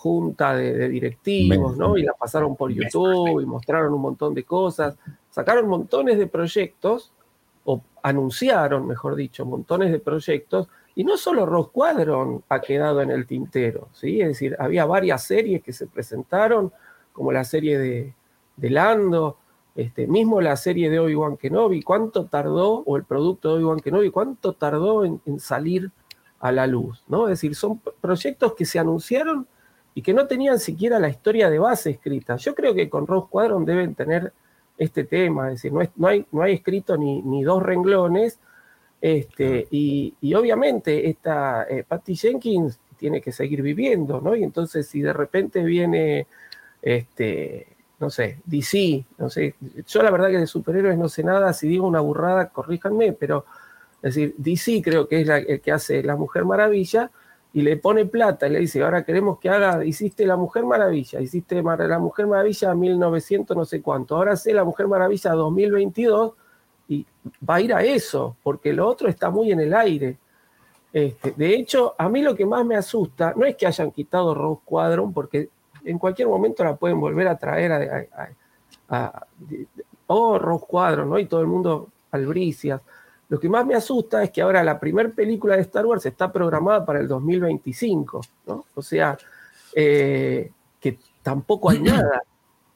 [0.00, 1.98] junta de, directivos, ¿no?
[1.98, 4.96] Y la pasaron por YouTube y mostraron un montón de cosas,
[5.30, 7.12] sacaron montones de proyectos,
[7.64, 13.10] o anunciaron, mejor dicho, montones de proyectos, y no solo Rock Squadron ha quedado en
[13.10, 14.20] el tintero, ¿sí?
[14.20, 16.72] Es decir, había varias series que se presentaron,
[17.12, 18.14] como la serie de,
[18.56, 19.38] de Lando,
[19.74, 24.10] este, mismo la serie de Obi-Wan Kenobi, cuánto tardó, o el producto de Obi-Wan Kenobi,
[24.10, 25.90] cuánto tardó en, salir
[26.40, 27.28] a la luz, ¿no?
[27.28, 29.46] Es decir, son proyectos que se anunciaron
[29.94, 32.36] y que no tenían siquiera la historia de base escrita.
[32.36, 34.32] Yo creo que con Rogue Squadron deben tener
[34.76, 38.40] este tema, es decir, no, no, hay, no hay escrito ni, ni dos renglones,
[39.00, 44.36] este, y, y, obviamente esta eh, Patty Jenkins tiene que seguir viviendo, ¿no?
[44.36, 46.26] Y entonces si de repente viene,
[46.82, 47.66] este,
[47.98, 49.54] no sé, DC, no sé,
[49.86, 53.46] yo la verdad que de superhéroes no sé nada, si digo una burrada, corríjanme, pero
[54.02, 57.10] es decir, DC creo que es la, el que hace La Mujer Maravilla,
[57.52, 61.20] y le pone plata y le dice, ahora queremos que haga, hiciste la Mujer Maravilla,
[61.20, 66.34] hiciste la Mujer Maravilla 1900 no sé cuánto, ahora sé la Mujer Maravilla 2022
[66.90, 67.06] y
[67.48, 70.18] va a ir a eso, porque lo otro está muy en el aire.
[70.92, 74.34] Este, de hecho, a mí lo que más me asusta no es que hayan quitado
[74.34, 75.48] Rose Squadron, porque
[75.84, 78.08] en cualquier momento la pueden volver a traer
[78.88, 79.26] a,
[80.08, 81.18] oh, Rose Squadron, ¿no?
[81.20, 82.80] Y todo el mundo albricias.
[83.28, 86.32] Lo que más me asusta es que ahora la primera película de Star Wars está
[86.32, 88.64] programada para el 2025, ¿no?
[88.74, 89.16] O sea,
[89.76, 90.50] eh,
[90.80, 92.24] que tampoco hay nada.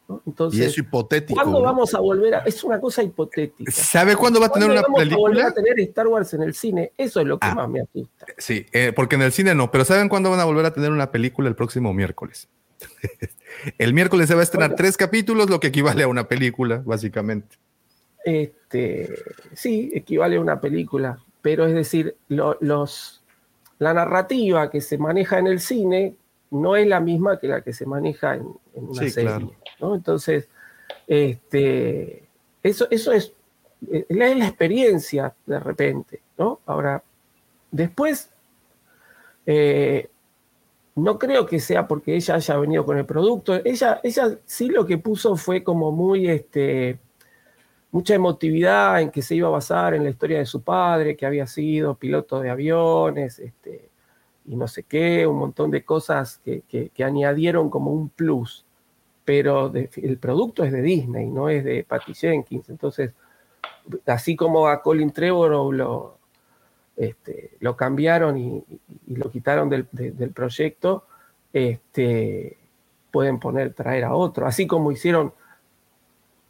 [0.08, 0.22] ¿No?
[0.26, 1.34] Entonces, y es hipotético.
[1.40, 1.64] ¿Cuándo ¿no?
[1.64, 2.38] vamos a volver a.?
[2.40, 3.70] Es una cosa hipotética.
[3.70, 5.16] ¿Sabe cuándo va a tener una vamos película?
[5.16, 6.92] A volver a tener Star Wars en el cine?
[6.96, 7.54] Eso es lo que Ah.
[7.54, 8.26] más me asusta.
[8.38, 10.90] Sí, eh, porque en el cine no, pero ¿saben cuándo van a volver a tener
[10.90, 12.48] una película el próximo miércoles?
[13.78, 17.56] el miércoles se va a estrenar tres capítulos, lo que equivale a una película, básicamente.
[18.24, 19.08] Este,
[19.54, 23.22] sí, equivale a una película, pero es decir, lo- los,
[23.78, 26.14] la narrativa que se maneja en el cine
[26.54, 29.28] no es la misma que la que se maneja en, en una Sí, serie.
[29.28, 29.52] claro.
[29.80, 29.94] ¿no?
[29.94, 30.48] Entonces,
[31.06, 32.24] este,
[32.62, 33.32] eso, eso es,
[33.90, 36.20] es la es la experiencia de repente.
[36.38, 36.60] ¿no?
[36.66, 37.02] Ahora,
[37.70, 38.30] después,
[39.46, 40.08] eh,
[40.96, 43.54] no creo que sea porque ella haya venido con el producto.
[43.64, 46.98] Ella, ella sí lo que puso fue como muy, este,
[47.90, 51.26] mucha emotividad en que se iba a basar en la historia de su padre, que
[51.26, 53.88] había sido piloto de aviones, este,
[54.46, 58.64] y no sé qué, un montón de cosas que, que- que añadieron como un plus.
[59.24, 62.68] Pero de- el producto es de Disney, no es de Patty Jenkins.
[62.68, 63.12] Entonces,
[64.06, 66.18] así como a Colin Trevorrow lo,
[66.96, 71.06] este, lo cambiaron y, y- y lo quitaron del, de- del proyecto,
[71.52, 72.58] este,
[73.10, 74.46] pueden poner, traer a otro.
[74.46, 75.32] Así como hicieron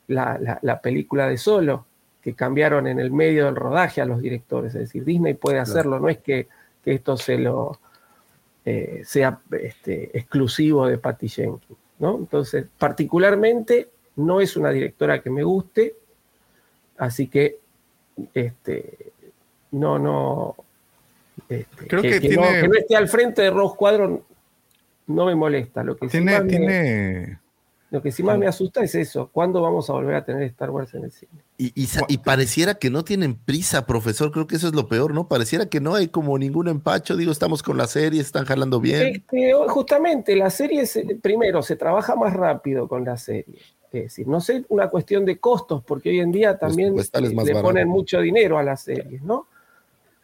[0.08, 1.86] la, la- la película de Solo,
[2.20, 4.74] que cambiaron en el medio del rodaje a los directores.
[4.74, 6.48] Es decir, Disney puede hacerlo, no es que,
[6.84, 7.78] que esto se lo
[8.64, 11.78] eh, sea este, exclusivo de Patty Jenkins.
[11.98, 12.16] ¿no?
[12.18, 15.94] Entonces, particularmente, no es una directora que me guste,
[16.98, 17.58] así que
[18.32, 19.12] este,
[19.72, 20.54] no, no.
[21.48, 24.22] este, Creo que no, tiene- que no esté al frente de Rogue Squadron
[25.06, 25.84] no me molesta.
[25.84, 27.38] Lo que Tiene, tiene,
[27.94, 29.30] lo que sí más me asusta es eso.
[29.32, 31.30] ¿Cuándo vamos a volver a tener Star Wars en el cine?
[31.58, 34.32] Y, y sa- y pareciera que no tienen prisa, profesor.
[34.32, 35.28] Creo que eso es lo peor, ¿no?
[35.28, 37.16] Pareciera que no hay como ningún empacho.
[37.16, 39.14] Digo, estamos con la serie, están jalando bien.
[39.14, 43.60] Este, justamente la serie, se- primero, se trabaja más rápido con la serie.
[43.92, 47.04] Es decir, no sé, una cuestión de costos, porque hoy en día también le
[47.44, 47.62] barato.
[47.62, 49.46] ponen mucho dinero a las series, ¿no?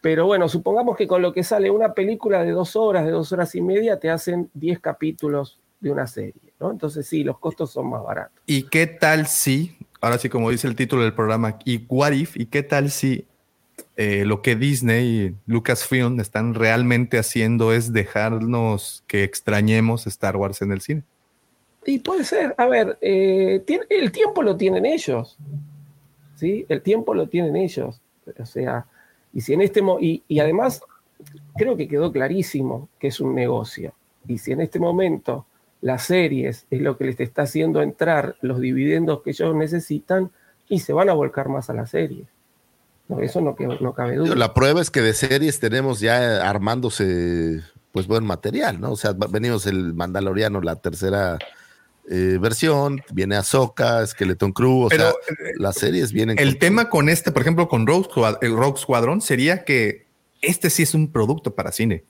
[0.00, 3.30] Pero bueno, supongamos que con lo que sale una película de dos horas, de dos
[3.30, 6.70] horas y media, te hacen 10 capítulos de una serie, ¿no?
[6.70, 8.40] Entonces sí, los costos son más baratos.
[8.46, 12.36] ¿Y qué tal si, ahora sí como dice el título del programa, y what if,
[12.36, 13.24] y qué tal si
[13.96, 20.62] eh, lo que Disney y Lucasfilm están realmente haciendo es dejarnos que extrañemos Star Wars
[20.62, 21.02] en el cine?
[21.86, 25.38] Y puede ser, a ver, eh, tiene- el tiempo lo tienen ellos,
[26.36, 26.66] ¿sí?
[26.68, 28.00] El tiempo lo tienen ellos,
[28.38, 28.86] o sea,
[29.32, 30.82] y si en este y, y además
[31.56, 33.94] creo que quedó clarísimo que es un negocio,
[34.28, 35.46] y si en este momento
[35.80, 40.30] las series es lo que les está haciendo entrar los dividendos que ellos necesitan,
[40.68, 42.28] y se van a volcar más a las series.
[43.08, 43.56] No, eso no,
[43.92, 44.36] cabe duda.
[44.36, 48.92] La prueba es que de series tenemos ya armándose, pues buen material, ¿no?
[48.92, 51.38] O sea, venimos el Mandaloriano, la tercera
[52.08, 56.58] eh, versión, viene Ahsoka, Skeleton Crew, o Pero, sea, eh, las series vienen El con-
[56.60, 58.08] tema con este, por ejemplo, con Rogue,
[58.42, 60.06] el Rogue Squadron, sería que
[60.40, 62.04] este sí es un producto para cine.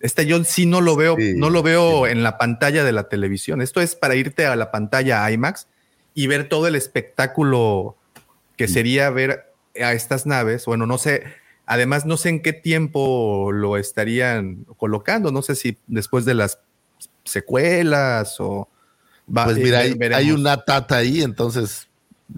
[0.00, 3.08] Este yo sí no lo veo, Sí, no lo veo en la pantalla de la
[3.08, 3.62] televisión.
[3.62, 5.68] Esto es para irte a la pantalla IMAX
[6.14, 7.96] y ver todo el espectáculo
[8.56, 9.52] que sería ver
[9.82, 10.64] a estas naves.
[10.66, 11.24] Bueno, no sé.
[11.66, 15.32] Además, no sé en qué tiempo lo estarían colocando.
[15.32, 16.60] No sé si después de las
[17.24, 18.68] secuelas o.
[19.34, 20.18] va- Pues mira, eh, hay, veremos.
[20.24, 21.88] hay una tata ahí, entonces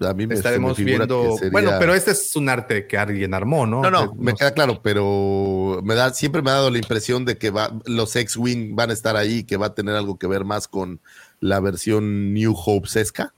[0.01, 1.35] a mí me, me Estaremos figura viendo.
[1.37, 3.81] sería- Bueno, pero este es un arte que alguien armó, ¿no?
[3.81, 7.37] No, no, me queda claro, pero me da, siempre me ha dado la impresión de
[7.37, 10.45] que va, los X-Wing van a estar ahí, que va a tener algo que ver
[10.45, 10.99] más con
[11.39, 13.33] la versión New Hope-esca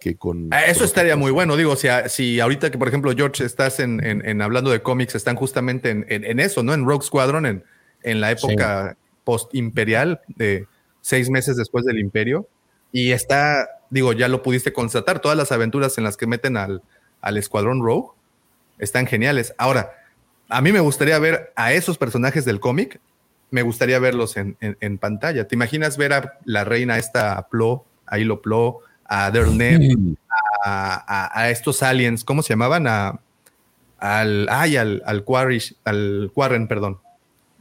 [0.00, 0.48] que con.
[0.52, 1.56] Ah, Eso con- estaría muy bueno.
[1.56, 4.82] Digo, si, a- si ahorita que, por ejemplo, George, estás en, en- en hablando de
[4.82, 6.74] cómics, están justamente en, en- en eso, ¿no?
[6.74, 7.64] En Rogue Squadron, en,
[8.02, 10.66] en la época post-imperial, de
[11.00, 12.48] seis meses después del imperio.
[12.90, 16.82] Y está, digo, ya lo pudiste constatar, todas las aventuras en las que meten al,
[17.20, 18.08] al escuadrón Rogue
[18.78, 19.54] están geniales.
[19.58, 19.92] Ahora,
[20.48, 23.00] a mí me gustaría ver a esos personajes del cómic,
[23.50, 25.46] me gustaría verlos en, en- en pantalla.
[25.46, 29.80] ¿Te imaginas ver a la reina esta a Plo, a Hilo Plo, a Derneb,
[30.64, 32.86] a, a- a estos aliens, ¿cómo se llamaban?
[32.88, 33.20] A,
[33.98, 36.98] al, ay, al, al, Quarrish- al Quarren, perdón.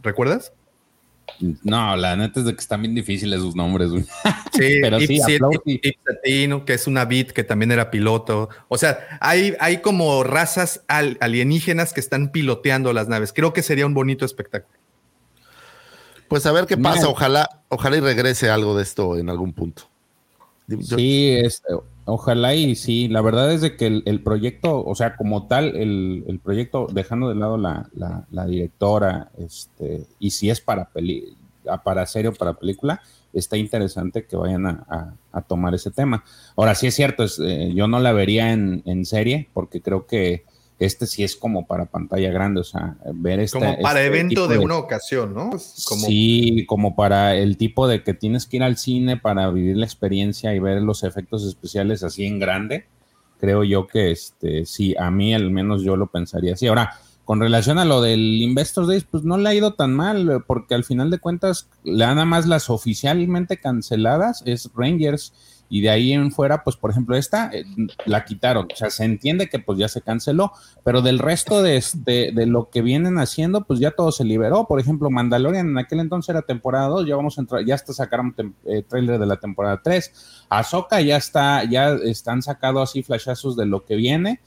[0.01, 0.53] ¿Recuerdas?
[1.63, 3.89] No, la neta es de que están bien difíciles sus nombres.
[3.89, 4.05] güey.
[4.53, 5.19] Sí, Pero sí,
[5.65, 8.49] Ipsatino, que es una bit que también era piloto.
[8.67, 13.31] O sea, hay, hay como razas al- alienígenas que están piloteando las naves.
[13.33, 14.77] Creo que sería un bonito espectáculo.
[16.27, 19.83] Pues a ver qué pasa, ojalá, ojalá y regrese algo de esto en algún punto.
[20.95, 21.73] Sí, este,
[22.05, 23.07] ojalá y sí.
[23.07, 27.29] La verdad es de que el, proyecto, o sea, como tal, el, el proyecto, dejando
[27.29, 31.35] de lado la, la- la directora, este, y si es para peli,
[31.67, 33.01] a- para serie o para película,
[33.33, 36.23] está interesante que vayan a, a- a tomar ese tema.
[36.57, 40.05] Ahora, sí es cierto, es, eh, yo no la vería en, en serie, porque creo
[40.05, 40.43] que
[40.81, 43.59] este sí es como para pantalla grande, o sea, ver este.
[43.59, 45.51] Como para este evento de una ocasión, ¿no?
[45.85, 49.77] Como, Sí, como para el tipo de que tienes que ir al cine para vivir
[49.77, 52.87] la experiencia y ver los efectos especiales así en grande.
[53.39, 56.65] Creo yo que este, sí, a mí al menos yo lo pensaría así.
[56.65, 56.95] Ahora,
[57.25, 60.73] con relación a lo del Investors Days, pues no le ha ido tan mal, porque
[60.73, 65.31] al final de cuentas, nada más las oficialmente canceladas es Rangers.
[65.73, 67.63] Y de ahí en fuera, pues por ejemplo, esta eh,
[68.05, 68.67] la quitaron.
[68.73, 70.51] O sea, se entiende que pues ya se canceló,
[70.83, 74.67] pero del resto de, este, de lo que vienen haciendo, pues ya todo se liberó.
[74.67, 77.93] Por ejemplo, Mandalorian en aquel entonces era temporada 2, ya vamos a entrar, ya hasta
[77.93, 78.35] sacaron
[78.65, 80.45] eh, trailer de la temporada 3.
[80.49, 84.41] Ahsoka ya está, ya están sacado así flashazos de lo que viene.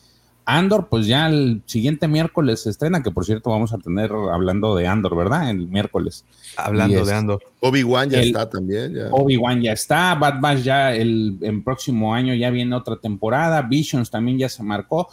[0.47, 4.77] Andor, pues ya el siguiente miércoles se estrena, que por cierto vamos a tener hablando
[4.77, 5.49] de Andor, ¿verdad?
[5.51, 6.25] El miércoles.
[6.57, 7.41] hablando es- de Ando.
[7.61, 8.93] Obi-Wan ya el- está también.
[8.95, 9.09] ya.
[9.11, 14.11] Obi-Wan ya está, Bad Batch ya el, en próximo año ya viene otra temporada, Visions
[14.11, 15.09] también ya se marcó,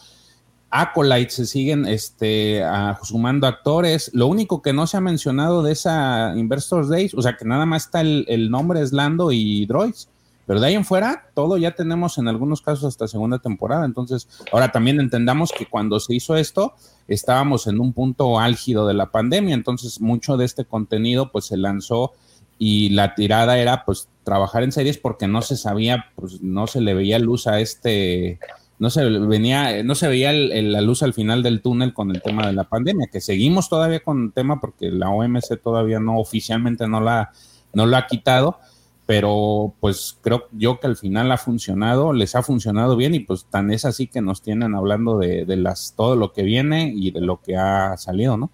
[0.69, 5.73] Acolyte se siguen este, a- sumando actores, lo único que no se ha mencionado de
[5.73, 9.65] esa Investors Days, o sea que nada más está el, el nombre es Lando y
[9.65, 10.07] Droids,
[10.45, 14.27] pero de ahí en fuera todo ya tenemos en algunos casos hasta segunda temporada, entonces
[14.51, 16.73] ahora también entendamos que cuando se hizo esto
[17.07, 21.57] estábamos en un punto álgido de la pandemia, entonces mucho de este contenido pues se
[21.57, 22.13] lanzó
[22.57, 26.79] y la tirada era pues trabajar en series porque no se sabía, pues no se
[26.81, 28.39] le veía luz a este,
[28.77, 32.21] no se venía, no se veía el- la luz al final del túnel con el
[32.21, 36.19] tema de la pandemia, que seguimos todavía con el tema porque la OMC todavía no
[36.19, 37.31] oficialmente no la,
[37.73, 38.59] no lo ha quitado,
[39.05, 43.45] pero pues creo yo que al final ha funcionado, les ha funcionado bien y pues
[43.45, 47.11] tan es así que nos tienen hablando de, de las todo lo que viene y
[47.11, 48.49] de lo que ha salido, ¿no?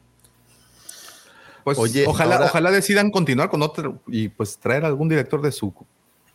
[1.64, 5.52] Pues Oye, ojalá, ahora- ojalá decidan continuar con otro y pues traer algún director de
[5.52, 5.74] su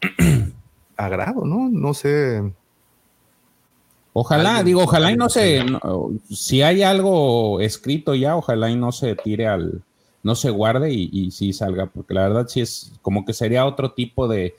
[0.96, 1.68] agrado, ¿no?
[1.70, 2.52] No sé.
[4.12, 8.76] Ojalá, Alguien- digo, ojalá y no se, no- si hay algo escrito ya, ojalá y
[8.76, 9.82] no se tire al,
[10.22, 13.92] no se guarde y, sí salga, porque la verdad sí es como que sería otro
[13.92, 14.54] tipo de,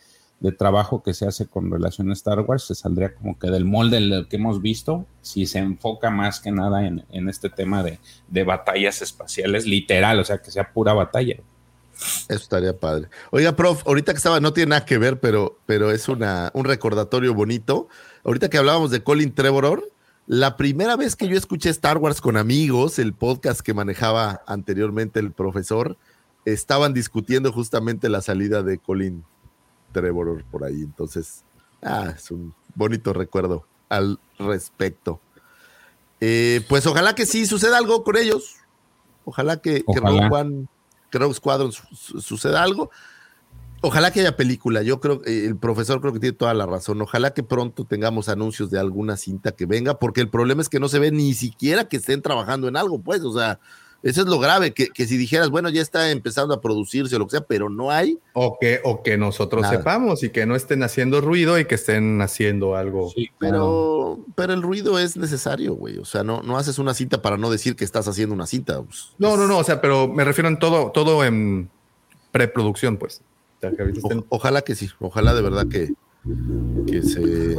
[0.58, 4.02] trabajo que se hace con relación a Star Wars, se saldría como que del molde
[4.02, 8.00] del que hemos visto, si se enfoca más que nada en, en este tema de,
[8.28, 11.38] de batallas espaciales, literal, o sea, que sea pura batalla.
[11.96, 13.08] Eso estaría padre.
[13.32, 16.66] Oiga, prof, ahorita que estaba, no tiene nada que ver, pero, pero es una, un
[16.66, 17.88] recordatorio bonito.
[18.24, 19.84] Ahorita que hablábamos de Colin Trevorrow,
[20.28, 25.20] la primera vez que yo escuché Star Wars con amigos, el podcast que manejaba anteriormente
[25.20, 25.98] el profesor,
[26.46, 29.24] estaban discutiendo justamente la salida de Colin
[29.92, 30.82] Trevorrow por ahí.
[30.82, 31.44] Entonces,
[31.84, 35.20] ah, es un bonito recuerdo al respecto.
[36.22, 38.56] Eh, pues ojalá que sí suceda algo con ellos.
[39.26, 40.30] Ojalá que, que Ojalá.
[40.30, 40.68] Rogue One,
[41.12, 42.92] que Rogue Squadron su- su- suceda algo.
[43.86, 44.82] Ojalá que haya película.
[44.82, 47.02] Yo creo que el profesor creo que tiene toda la razón.
[47.02, 50.80] Ojalá que pronto tengamos anuncios de alguna cinta que venga, porque el problema es que
[50.80, 53.24] no se ve ni siquiera que estén trabajando en algo, pues.
[53.24, 53.60] O sea,
[54.02, 57.20] eso es lo grave, que, que si dijeras, bueno, ya está empezando a producirse o
[57.20, 58.18] lo que sea, pero no hay.
[58.32, 59.76] O que, o que nosotros Nada.
[59.78, 63.12] sepamos y que no estén haciendo ruido y que estén haciendo algo.
[63.14, 65.98] Sí, Pero, pero el ruido es necesario, güey.
[65.98, 68.82] O sea, no, no haces una cinta para no decir que estás haciendo una cinta.
[68.82, 69.10] pues.
[69.18, 71.70] No, no, no, o sea, pero me refiero en todo, todo en
[72.32, 73.22] preproducción, pues.
[73.68, 75.94] O sea, que ahorita estén- O- ojalá que sí, ojalá de verdad que,
[76.88, 77.56] que se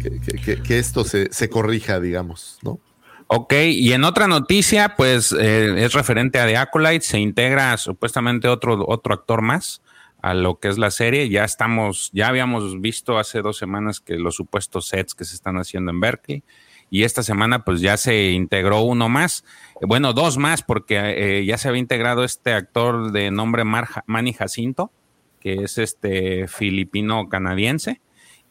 [0.00, 2.78] que, que- que- que esto se, se corrija, digamos, ¿no?
[3.26, 8.48] Ok, y en otra noticia, pues eh, es referente a The Acolyte, se integra supuestamente
[8.48, 9.82] otro, otro actor más
[10.20, 11.28] a lo que es la serie.
[11.28, 15.56] Ya estamos, ya habíamos visto hace dos semanas que los supuestos sets que se están
[15.58, 16.42] haciendo en Berkeley.
[16.90, 19.44] Y esta semana, pues ya se integró uno más,
[19.80, 20.98] bueno, dos más, porque
[21.38, 24.90] eh, ya se había integrado este actor de nombre Mar- Manny Jacinto,
[25.38, 28.00] que es este filipino-canadiense.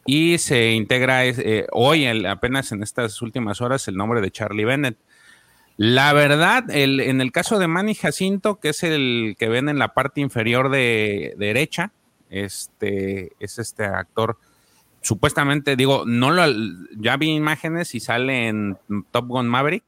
[0.06, 4.98] Y se integra eh, hoy, apenas en estas últimas horas, el nombre de Charlie Bennett.
[5.76, 9.80] La verdad, el- en el caso de Manny Jacinto, que es el que ven en
[9.80, 11.92] la parte inferior de derecha,
[12.30, 14.38] este es este actor.
[15.02, 16.44] Supuestamente, digo, no lo
[16.98, 18.78] ya vi imágenes y sale en
[19.12, 19.84] Top Gun Maverick.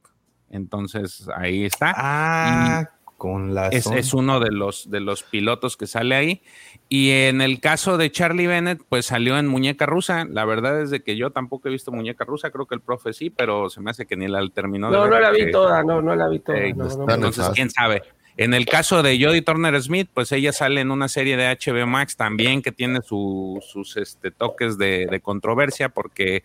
[0.50, 1.92] Entonces ahí está.
[1.96, 2.88] Ah,
[3.22, 6.42] con la Es, es uno de los, de los pilotos que sale ahí.
[6.88, 10.26] Y en el caso de Charlie Bennett, pues salió en Muñeca Rusa.
[10.28, 13.12] La verdad es de que yo tampoco he visto Muñeca Rusa, creo que el profe
[13.12, 15.50] sí, pero se me hace que ni la terminó de No, ver no la vi
[15.52, 16.58] toda, no, no la vi toda.
[16.70, 18.02] No, pues, no, entonces, quién sabe.
[18.36, 21.86] En el caso de Jodie Turner Smith, pues ella sale en una serie de HBO
[21.86, 26.42] Max también que tiene su- sus este, toques de, de controversia porque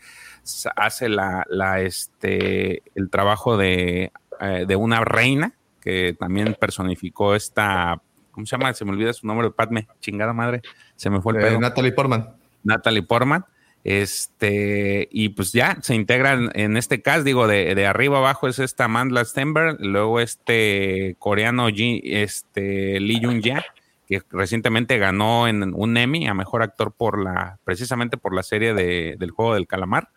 [0.75, 4.11] hace la, la, este, el trabajo de,
[4.41, 8.01] eh, de una reina que también personificó esta,
[8.31, 8.73] ¿cómo se llama?
[8.73, 10.61] Se me olvida su nombre, Padme, chingada madre,
[10.97, 11.59] se me fue el Eh, pedo.
[11.61, 12.29] Natalie Portman.
[12.63, 13.45] Natalie Portman.
[13.87, 18.59] Este, y pues ya se integran en este cast, digo, de, de arriba abajo es
[18.59, 23.63] esta Amanda Stenberg, luego este coreano Ji- este, Lee Jun Ja,
[24.07, 28.73] que recientemente ganó en un Emmy a mejor actor por la, precisamente por la serie
[28.73, 30.09] de- del juego del calamar.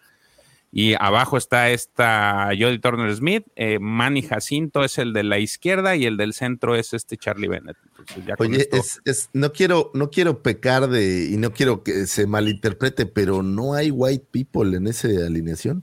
[0.72, 5.96] Y abajo está esta Jodie Turner Smith, eh, Manny Jacinto es el de la izquierda
[5.96, 7.76] y el del centro es este Charlie Bennett.
[7.98, 11.82] Entonces, ya Oye, esto- es, es- no quiero, no quiero pecar de, y no quiero
[11.82, 15.82] que se malinterprete, pero no hay white people en esa alineación.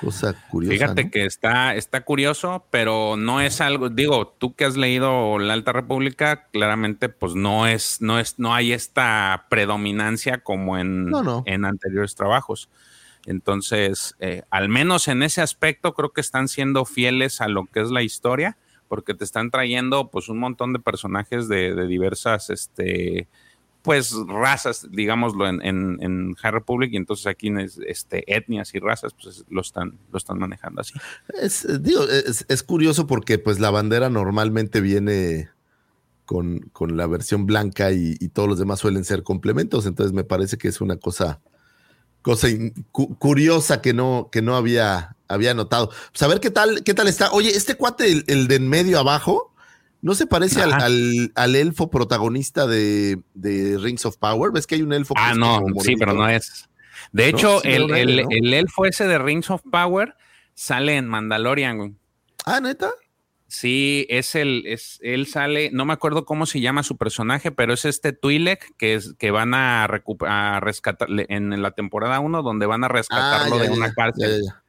[0.00, 0.72] Cosa curiosa.
[0.72, 1.10] Fíjate ¿no?
[1.10, 5.72] que está, está curioso, pero no es algo, digo, tú que has leído La Alta
[5.72, 11.42] República, claramente, pues no es, no es, no hay esta predominancia como en, No, no.
[11.44, 12.70] en anteriores trabajos.
[13.26, 17.80] Entonces, eh, al menos en ese aspecto, creo que están siendo fieles a lo que
[17.80, 18.56] es la historia,
[18.88, 23.28] porque te están trayendo pues un montón de personajes de, diversas, este,
[23.82, 27.52] pues razas, digámoslo, en, High Republic, y entonces aquí
[27.86, 30.94] este, etnias y razas, pues lo están, lo están manejando así.
[31.40, 35.50] Es, eh, es, curioso porque pues la bandera normalmente viene
[36.24, 40.58] con, con la versión blanca y todos los demás suelen ser complementos, entonces me parece
[40.58, 41.40] que es una cosa,
[42.22, 42.48] cosa
[42.92, 45.90] cu- curiosa que no, que no había, había notado.
[46.12, 47.30] Pues a ver qué tal, qué tal está.
[47.32, 49.52] Oye, este cuate, el, el de en medio abajo,
[50.02, 54.52] ¿no se parece al, al- al elfo protagonista de, de Rings of Power?
[54.52, 55.14] ¿Ves que hay un elfo?
[55.14, 56.68] que Ah, no, sí, pero no es.
[57.12, 60.14] De No, hecho, sí, el, el- el elfo ese de Rings of Power
[60.54, 61.96] sale en Mandalorian.
[62.44, 62.90] Ah, neta.
[63.50, 67.72] Sí, es el, es, él sale, no me acuerdo cómo se llama su personaje, pero
[67.72, 72.66] es este Twi'lek que es, que van a, a rescatarle en la temporada 1, donde
[72.66, 74.42] van a rescatarlo Ah, ya, de ya, una cárcel.
[74.46, 74.62] ya.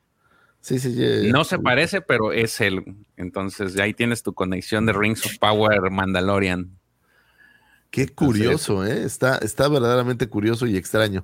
[0.61, 0.95] Sí, sí.
[1.31, 2.83] No se parece, pero es él.
[3.17, 6.75] Entonces, ahí tienes tu conexión de Rings of Power Mandalorian.
[7.91, 9.03] Qué curioso, ¿eh?
[9.03, 11.23] Está, está verdaderamente curioso y extraño.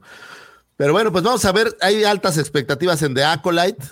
[0.76, 3.84] Pero bueno, pues vamos a ver, hay altas expectativas en The Acolyte.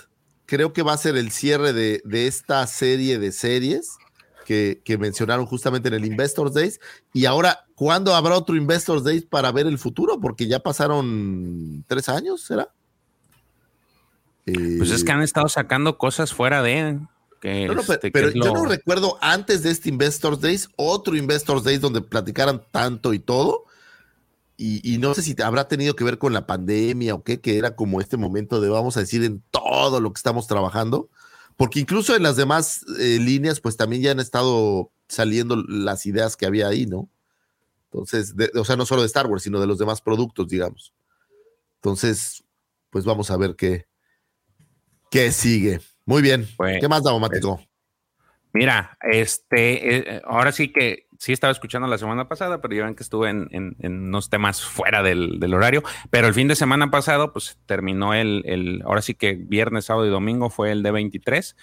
[0.46, 3.96] Creo que va a ser el cierre de, de esta serie de series
[4.44, 6.80] que, que mencionaron justamente en el Investors Days.
[7.12, 10.20] Y ahora, ¿cuándo habrá otro Investors Days para ver el futuro?
[10.20, 12.68] Porque ya pasaron tres años, ¿será?
[14.44, 17.00] Pues es que han estado sacando cosas fuera de.
[17.40, 20.40] Que, No, no, este, pe- pero, que yo lo- no recuerdo antes de este Investors
[20.40, 23.64] Days otro Investors Days donde platicaran tanto y todo.
[24.58, 27.58] Y, y no sé si habrá tenido que ver con la pandemia o qué, que
[27.58, 31.10] era como este momento de, vamos a decir, en todo lo que estamos trabajando.
[31.56, 36.36] Porque incluso en las demás eh, líneas, pues también ya han estado saliendo las ideas
[36.36, 37.08] que había ahí, ¿no?
[37.90, 40.92] Entonces, de- o sea, no solo de Star Wars, sino de los demás productos, digamos.
[41.76, 42.44] Entonces,
[42.90, 43.86] pues vamos a ver qué,
[45.10, 45.80] qué sigue.
[46.04, 46.46] Muy bien.
[46.56, 47.60] Pues, ¿Qué más, Daumático?
[48.52, 52.94] Mira, este, eh, ahora sí que sí estaba escuchando la semana pasada, pero ya ven
[52.94, 53.76] que estuve en, en-
[54.06, 55.82] unos temas fuera del, del horario.
[56.10, 60.06] Pero el fin de semana pasado, pues terminó el, el- ahora sí que viernes, sábado
[60.06, 61.54] y domingo fue el D23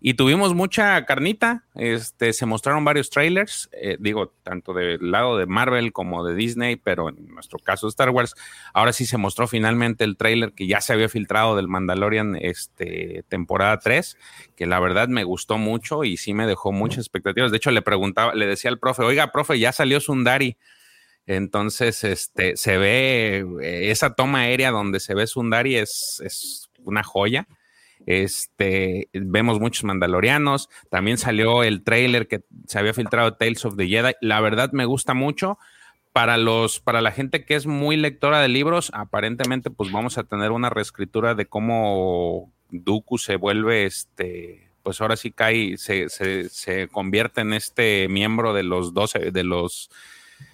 [0.00, 1.64] y tuvimos mucha carnita.
[1.74, 6.76] Este, se mostraron varios trailers, eh, digo, tanto del lado de Marvel como de Disney,
[6.76, 8.34] pero en nuestro caso Star Wars.
[8.74, 13.24] Ahora sí se mostró finalmente el trailer que ya se había filtrado del Mandalorian este,
[13.28, 14.16] temporada 3,
[14.56, 17.50] que la verdad me gustó mucho y sí me dejó muchas expectativas.
[17.50, 20.56] De hecho, le preguntaba, le decía al profe, oiga, profe, ya salió Sundari.
[21.26, 27.02] Entonces, este, se ve eh, esa toma aérea donde se ve Sundari es, es una
[27.02, 27.46] joya.
[28.06, 30.68] Este, vemos muchos mandalorianos.
[30.90, 34.14] También salió el trailer que se había filtrado Tales of the Jedi.
[34.20, 35.58] La verdad me gusta mucho.
[36.12, 40.24] Para los, para la gente que es muy lectora de libros, aparentemente, pues vamos a
[40.24, 46.88] tener una reescritura de cómo Dooku se vuelve este, pues ahora sí cae, se, se,
[46.88, 49.90] convierte en este miembro de los 12, de los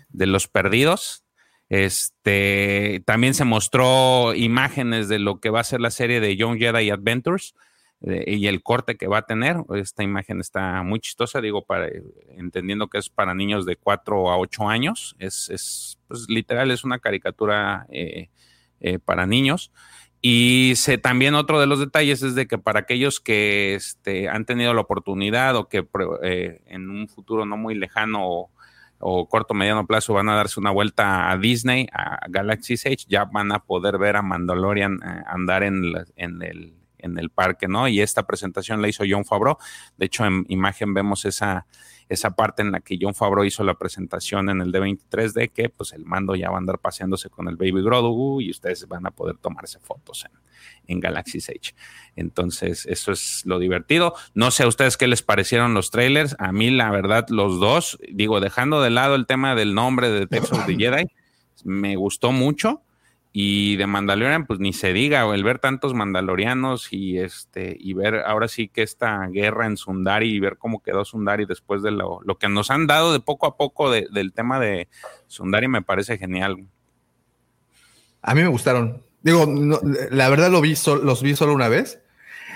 [0.08, 1.24] de los perdidos.
[1.68, 6.58] Este también se mostró imágenes de lo que va a ser la serie de Young
[6.58, 7.54] Jedi Adventures
[8.02, 9.56] eh, y el corte que va a tener.
[9.74, 11.88] Esta imagen está muy chistosa, digo, para,
[12.36, 15.16] entendiendo que es para niños de 4 a 8 años.
[15.18, 18.28] Es, es pues, literal, es una caricatura eh,
[18.80, 19.72] eh, para niños.
[20.28, 24.44] Y se, también otro de los detalles es de que para aquellos que este, han
[24.44, 25.86] tenido la oportunidad o que
[26.20, 28.50] eh, en un futuro no muy lejano o,
[28.98, 33.26] o corto mediano plazo van a darse una vuelta a Disney, a Galaxy's Edge, ya
[33.26, 36.74] van a poder ver a Mandalorian eh, andar en, la, en, el,
[37.06, 37.88] en el parque, ¿no?
[37.88, 39.56] Y esta presentación la hizo John Favreau.
[39.96, 41.66] De hecho, en imagen vemos esa,
[42.08, 45.68] esa parte en la que John Favreau hizo la presentación en el D23 de que
[45.68, 49.06] pues el mando ya va a andar paseándose con el Baby Grogu y ustedes van
[49.06, 50.32] a poder tomarse fotos en,
[50.86, 51.74] en Galaxy's Edge.
[52.14, 54.14] Entonces, eso es lo divertido.
[54.34, 56.36] No sé a ustedes qué les parecieron los trailers.
[56.38, 60.26] A mí, la verdad, los dos, digo, dejando de lado el tema del nombre de
[60.26, 61.06] Tales of the Jedi,
[61.64, 62.82] me gustó mucho.
[63.38, 68.20] Y de Mandalorian, pues ni se diga, el ver tantos mandalorianos y este, y ver
[68.24, 72.20] ahora sí que esta guerra en Sundari y ver cómo quedó Sundari después de lo,
[72.24, 74.88] lo que nos han dado de poco a poco de, del tema de
[75.26, 76.66] Sundari me parece genial.
[78.22, 79.02] A mí me gustaron.
[79.20, 79.80] Digo, no,
[80.10, 82.00] la verdad lo vi los vi solo una vez.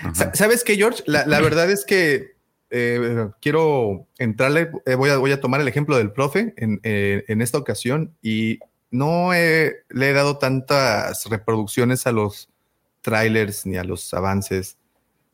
[0.01, 0.33] Ajá.
[0.33, 1.03] ¿Sabes qué, George?
[1.05, 2.31] La, la verdad es que
[2.71, 7.23] eh, quiero entrarle, eh, voy, a, voy, a, tomar el ejemplo del profe en, eh,
[7.27, 8.57] en esta ocasión y
[8.91, 12.49] no he, le he dado tantas reproducciones a los
[13.01, 14.77] trailers ni a los avances.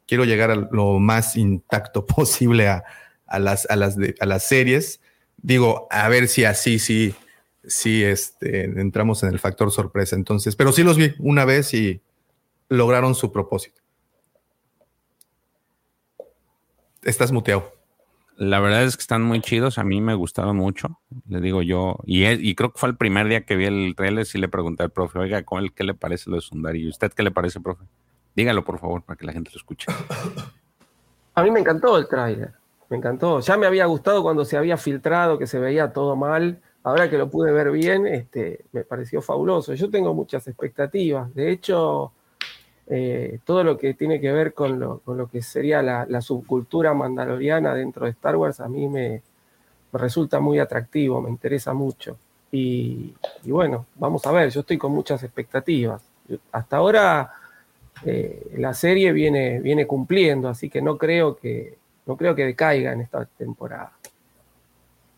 [0.05, 2.83] Quiero llegar a lo más intacto posible a,
[3.25, 5.01] a las, a, las a las series.
[5.37, 7.15] Digo, a ver si así sí,
[7.65, 10.15] sí este, entramos en el factor sorpresa.
[10.15, 12.01] Entonces, pero sí los vi una vez y
[12.69, 13.81] lograron su propósito.
[17.03, 17.76] Estás muteado.
[18.37, 19.79] La verdad es que están muy chidos.
[19.79, 20.99] A mí me gustaron mucho.
[21.27, 23.95] Le digo yo, y, es, y creo que fue el primer día que vi el
[23.97, 24.27] trailer.
[24.27, 25.43] Sí le pregunté al profe, oiga,
[25.75, 26.83] ¿qué le parece lo de Sundari?
[26.83, 27.83] ¿Y usted qué le parece, profe?
[28.35, 29.91] Dígalo, por favor, para que la gente lo escuche.
[31.33, 32.53] A mí me encantó el tráiler.
[32.89, 33.39] Me encantó.
[33.39, 36.61] Ya me había gustado cuando se había filtrado, que se veía todo mal.
[36.83, 39.73] Ahora que lo pude ver bien, este, me pareció fabuloso.
[39.73, 41.33] Yo tengo muchas expectativas.
[41.33, 42.13] De hecho,
[42.89, 46.21] eh, todo lo que tiene que ver con lo, con lo que sería la, la,
[46.21, 49.21] subcultura mandaloriana dentro de Star Wars, a mí me,
[49.91, 52.17] me resulta muy atractivo, me interesa mucho.
[52.51, 56.01] Y, y, bueno, vamos a ver, yo estoy con muchas expectativas.
[56.51, 57.33] Hasta ahora
[58.05, 62.93] eh, la serie viene, viene cumpliendo, así que no creo que, no creo que decaiga
[62.93, 63.91] en esta temporada.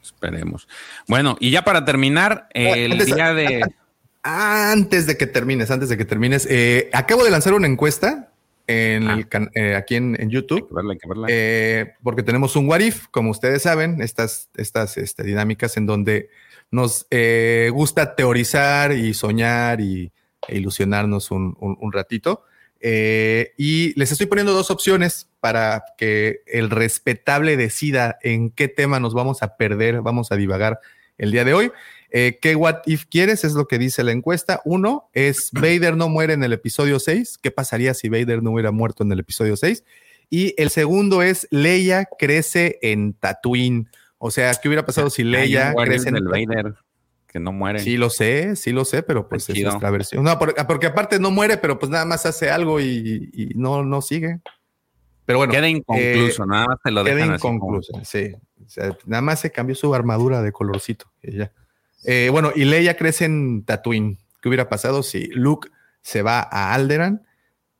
[0.01, 0.67] Esperemos.
[1.07, 3.61] Bueno, y ya para terminar, el día de.
[4.23, 8.31] Antes de que termines, antes de que termines, eh, acabo de lanzar una encuesta
[8.67, 9.19] en ah.
[9.19, 10.61] el, eh, aquí en, en, YouTube.
[10.61, 11.27] Hay que verla, hay que verla.
[11.29, 16.29] Eh, porque tenemos un what if, como ustedes saben, estas, estas este, dinámicas en donde
[16.69, 20.11] nos eh, gusta teorizar y soñar y
[20.47, 22.43] e ilusionarnos un, un, un ratito.
[22.81, 28.99] Eh, y les estoy poniendo dos opciones para que el respetable decida en qué tema
[28.99, 30.79] nos vamos a perder, vamos a divagar
[31.17, 31.71] el día de hoy.
[32.11, 33.43] Eh, ¿Qué what if quieres?
[33.43, 34.61] Es lo que dice la encuesta.
[34.65, 37.39] Uno es Vader no muere en el episodio 6.
[37.41, 39.83] ¿Qué pasaría si Vader no hubiera muerto en el episodio 6?
[40.29, 43.89] Y el segundo es Leia crece en Tatooine.
[44.17, 46.75] O sea, ¿qué hubiera pasado si Leia crece en el Vader?
[47.29, 47.79] que no muere.
[47.79, 50.23] Sí lo sé, sí lo sé, pero pues es nuestra versión.
[50.23, 53.83] No, porque, porque, aparte no muere, pero pues nada más hace algo y, y no,
[53.83, 54.39] no sigue.
[55.25, 55.53] Pero bueno.
[55.53, 58.03] Queda inconcluso, eh, nada más te lo queda dejan inconcluso, como...
[58.03, 58.33] sí.
[58.65, 61.05] O sea, nada más se cambió su armadura de colorcito.
[61.21, 61.51] Y ya.
[62.05, 64.17] Eh, bueno, y Leia crece en Tatooine.
[64.41, 65.69] ¿Qué hubiera pasado si Luke
[66.01, 67.25] se va a Alderan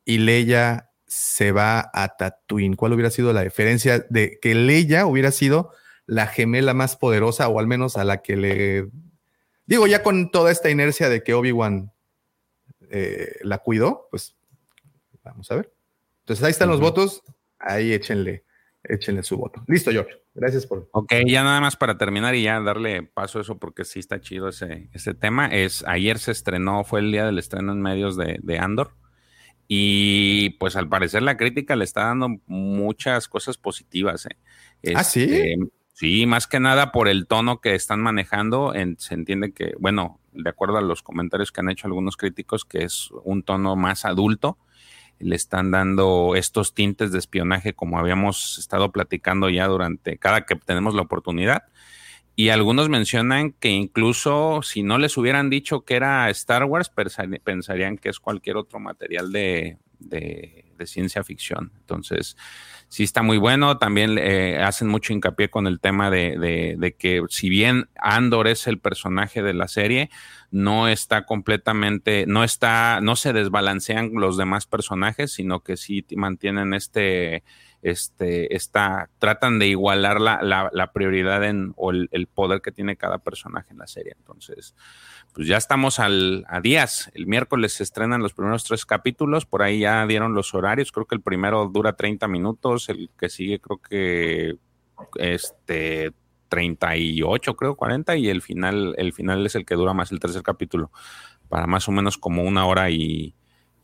[0.04, 2.76] y Leia se va a Tatooine?
[2.76, 5.72] ¿Cuál hubiera sido la diferencia de que Leia hubiera sido
[6.06, 8.88] la gemela más poderosa o al menos a la que le...
[9.66, 11.92] Digo, ya con toda esta inercia de que Obi-Wan
[12.90, 14.34] eh, la cuidó, pues
[15.22, 15.72] vamos a ver.
[16.20, 17.22] Entonces ahí están los votos,
[17.58, 18.44] ahí échenle,
[18.84, 19.62] échenle su voto.
[19.66, 20.12] Listo, George.
[20.34, 20.88] Gracias por.
[20.92, 24.20] Ok, ya nada más para terminar y ya darle paso a eso porque sí está
[24.20, 25.46] chido ese, ese tema.
[25.46, 28.92] Es ayer se estrenó, fue el día del estreno en medios de, de Andor.
[29.68, 34.26] Y pues al parecer la crítica le está dando muchas cosas positivas.
[34.26, 34.94] ¿eh?
[34.96, 35.22] ¿Ah, sí?
[35.22, 35.56] Este,
[35.92, 38.74] sí, más que nada por el tono que están manejando.
[38.74, 42.64] En- se entiende que, bueno, de acuerdo a los comentarios que han hecho algunos críticos,
[42.64, 44.58] que es un tono más adulto.
[45.20, 50.56] Le están dando estos tintes de espionaje como habíamos estado platicando ya durante cada que
[50.56, 51.64] tenemos la oportunidad.
[52.36, 57.24] Y algunos mencionan que incluso si no les hubieran dicho que era Star Wars, pensa-
[57.44, 61.70] pensarían que es cualquier otro material de, de- de ciencia ficción.
[61.80, 62.36] Entonces,
[62.90, 63.78] sí está muy bueno.
[63.78, 68.46] También eh, hacen mucho hincapié con el tema de, de- de que si bien Andor
[68.48, 70.10] es el personaje de la serie,
[70.50, 76.74] no está completamente, no está, no se desbalancean los demás personajes, sino que sí mantienen
[76.74, 77.42] este,
[77.82, 82.72] este, esta, tratan de igualar la, la- la prioridad en, o el, el poder que
[82.72, 84.14] tiene cada personaje en la serie.
[84.18, 84.74] Entonces,
[85.32, 87.10] pues ya estamos al, a días.
[87.14, 91.06] El miércoles se estrenan los primeros tres capítulos, por ahí ya dieron los horarios, creo
[91.06, 94.56] que el primero dura 30 minutos, el que sigue creo que
[95.16, 96.12] este
[96.48, 100.42] 38, creo 40 y el final el final es el que dura más el tercer
[100.42, 100.90] capítulo
[101.48, 103.34] para más o menos como una hora y,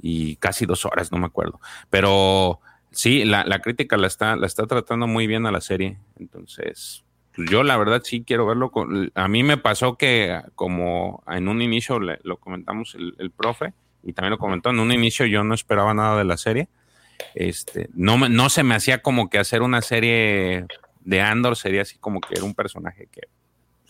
[0.00, 1.60] y casi dos horas, no me acuerdo.
[1.90, 2.60] Pero
[2.96, 5.98] sí, la, la crítica la está, la está tratando muy bien a la serie.
[6.18, 7.04] Entonces,
[7.34, 8.72] pues yo la verdad sí quiero verlo.
[9.14, 14.12] A mí me pasó que como en un inicio le- lo comentamos el, profe y
[14.12, 16.68] también lo comentó, en un inicio yo no esperaba nada de la serie.
[17.34, 20.66] Este, no, no se me hacía como que hacer una serie
[21.00, 23.22] de Andor sería así como que era un personaje que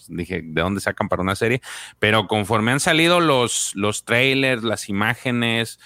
[0.08, 1.60] dije, ¿de dónde sacan para una serie?
[1.98, 5.78] Pero conforme han salido los, los trailers, las imágenes,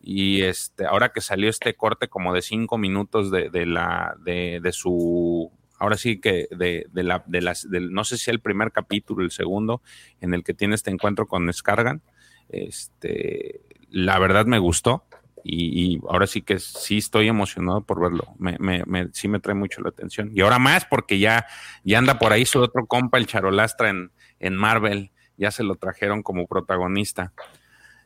[0.00, 4.60] y este, ahora que salió este corte como de cinco minutos de, de la, de,
[4.62, 8.40] de su, ahora sí que de, de la, de las, del, no sé si el
[8.40, 9.82] primer capítulo, el segundo,
[10.20, 12.02] en el que tiene este encuentro con Scargan,
[12.48, 13.60] este,
[13.90, 15.04] la verdad me gustó.
[15.44, 18.24] Y, y ahora sí que sí estoy emocionado por verlo.
[18.38, 20.30] Me, me, me- sí me trae mucho la atención.
[20.34, 21.46] Y ahora más porque ya,
[21.84, 24.10] ya anda por ahí su otro compa, el Charolastra, en,
[24.40, 25.10] en Marvel.
[25.36, 27.32] Ya se lo trajeron como protagonista.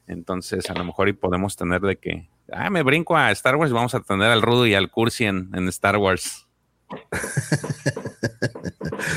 [0.07, 3.73] Entonces, a lo mejor y podemos tener de que, ah, me brinco a Star Wars,
[3.73, 6.47] vamos a tener al Rudo y al Cursi en, en Star Wars.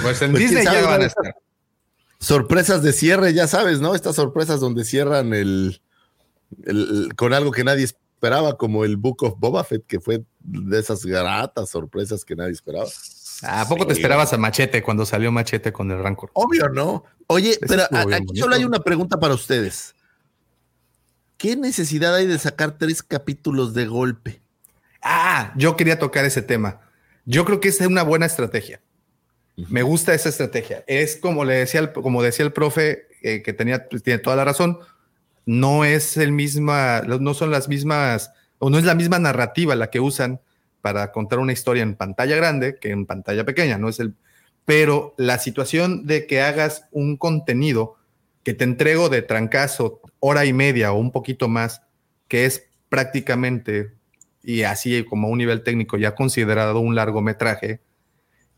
[0.02, 1.36] Pues en Pues, Disney ¿quién sabe, ya van a estar.
[2.20, 3.94] Sorpresas de cierre, ya sabes, ¿no?
[3.96, 5.82] Estas sorpresas donde cierran el,
[6.66, 10.80] el- con algo que nadie esperaba, como el Book of Boba Fett, que fue de
[10.80, 12.88] esas gratas sorpresas que nadie esperaba.
[13.44, 16.32] ¿A poco te esperabas a Machete cuando salió Machete con el Rancor?
[16.34, 17.04] Obvio, ¿no?
[17.28, 18.34] Oye, pero a- aquí bonito.
[18.36, 19.94] solo hay una pregunta para ustedes.
[21.38, 24.42] ¿Qué necesidad hay de sacar tres capítulos de golpe?
[25.02, 26.80] Ah, yo quería tocar ese tema.
[27.26, 28.82] Yo creo que es una buena estrategia.
[29.70, 30.84] Me gusta esa estrategia.
[30.88, 34.46] Es como le decía, el, como decía el profe, eh, que tenía, tiene toda la
[34.46, 34.80] razón.
[35.46, 39.90] No es el misma, no son las mismas, o no es la misma narrativa la
[39.90, 40.40] que usan
[40.82, 43.78] para contar una historia en pantalla grande que en pantalla pequeña.
[43.78, 44.16] No es el,
[44.66, 47.96] pero la situación de que hagas un contenido
[48.44, 51.82] que te entrego de trancazo hora y media o un poquito más,
[52.28, 53.94] que es prácticamente
[54.46, 57.82] y así como a un nivel técnico ya considerado un largometraje,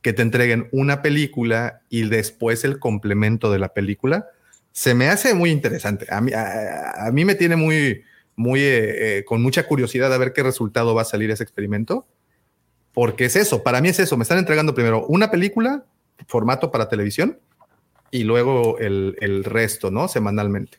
[0.01, 4.27] que te entreguen una película y después el complemento de la película,
[4.77, 6.05] se me hace muy interesante.
[6.11, 8.03] A mí, a, a mí me tiene muy,
[8.35, 12.05] muy, eh, eh, con mucha curiosidad a ver qué resultado va a salir ese experimento,
[12.93, 15.83] porque es eso, para mí es eso, me están entregando primero una película,
[16.27, 17.39] formato para televisión,
[18.11, 20.07] y luego el, el resto, ¿no?
[20.07, 20.77] Semanalmente.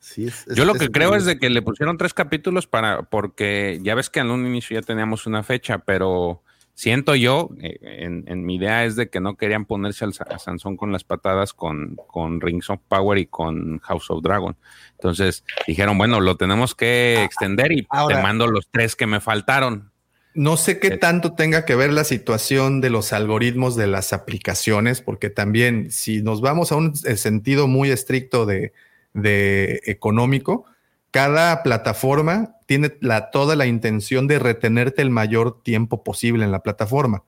[0.00, 2.12] Sí, es- es- Yo lo es que creo muy- es de que le pusieron tres
[2.14, 6.42] capítulos para, porque ya ves que en un inicio ya teníamos una fecha, pero
[6.78, 10.38] siento yo, eh, en, en mi idea es de que no querían ponerse al, a
[10.38, 14.56] Sansón con las patadas con, con Rings of Power y con House of Dragon.
[14.92, 19.18] Entonces dijeron, bueno, lo tenemos que extender y Ahora- te mando los tres que me
[19.20, 19.90] faltaron.
[20.34, 20.98] No sé qué Eh.
[20.98, 26.22] tanto tenga que ver la situación de los algoritmos de las aplicaciones, porque también si
[26.22, 28.72] nos vamos a un eh, sentido muy estricto de,
[29.14, 30.64] de económico,
[31.10, 36.62] cada plataforma tiene la, toda la intención de retenerte el mayor tiempo posible en la
[36.62, 37.24] plataforma.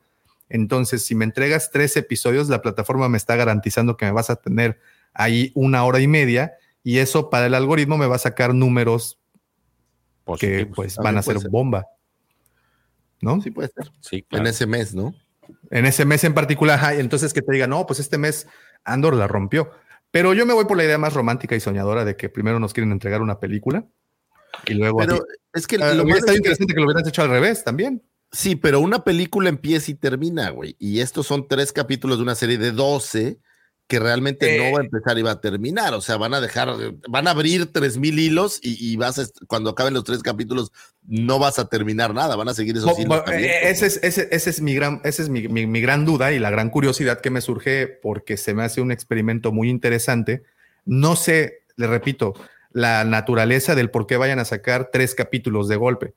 [0.49, 4.37] Entonces, si me entregas tres episodios, la plataforma me está garantizando que me vas a
[4.37, 4.81] tener
[5.15, 9.19] ahí una hora y media y eso para el algoritmo me va a sacar números
[10.39, 11.87] que pues También van a ser bomba.
[13.21, 13.41] ¿No?
[13.43, 13.91] Sí, puede ser.
[14.01, 15.15] Sí, En ese mes, ¿no?
[15.71, 18.47] En ese mes en particular, entonces que te diga, no, pues este mes
[18.85, 19.71] Andor la rompió.
[20.11, 22.73] Pero yo me voy por la idea más romántica y soñadora de que primero nos
[22.73, 23.87] quieren entregar una película
[24.67, 24.99] y luego.
[24.99, 28.03] Pero es que Ah, lo hubiera estado interesante que lo hubieras hecho al revés también.
[28.33, 30.77] Sí, pero una película empieza y termina, güey.
[30.79, 33.41] Y estos son tres capítulos de una serie de 12
[33.91, 34.59] que realmente Eh.
[34.59, 35.93] no va a empezar y va a terminar.
[35.95, 36.71] O sea, van a dejar,
[37.09, 40.71] van a abrir tres mil hilos y, y vas a, cuando acaben los tres capítulos,
[41.07, 42.37] no vas a terminar nada.
[42.37, 43.23] Van a seguir esos hilos.
[43.33, 46.33] eh, ese es, ese, ese es, mi, gran, ese es mi, mi- mi gran duda
[46.33, 50.45] y la gran curiosidad que me surge porque se me hace un experimento muy interesante.
[50.87, 52.33] No sé, le repito,
[52.73, 56.15] la naturaleza del por qué vayan a sacar tres capítulos de golpe.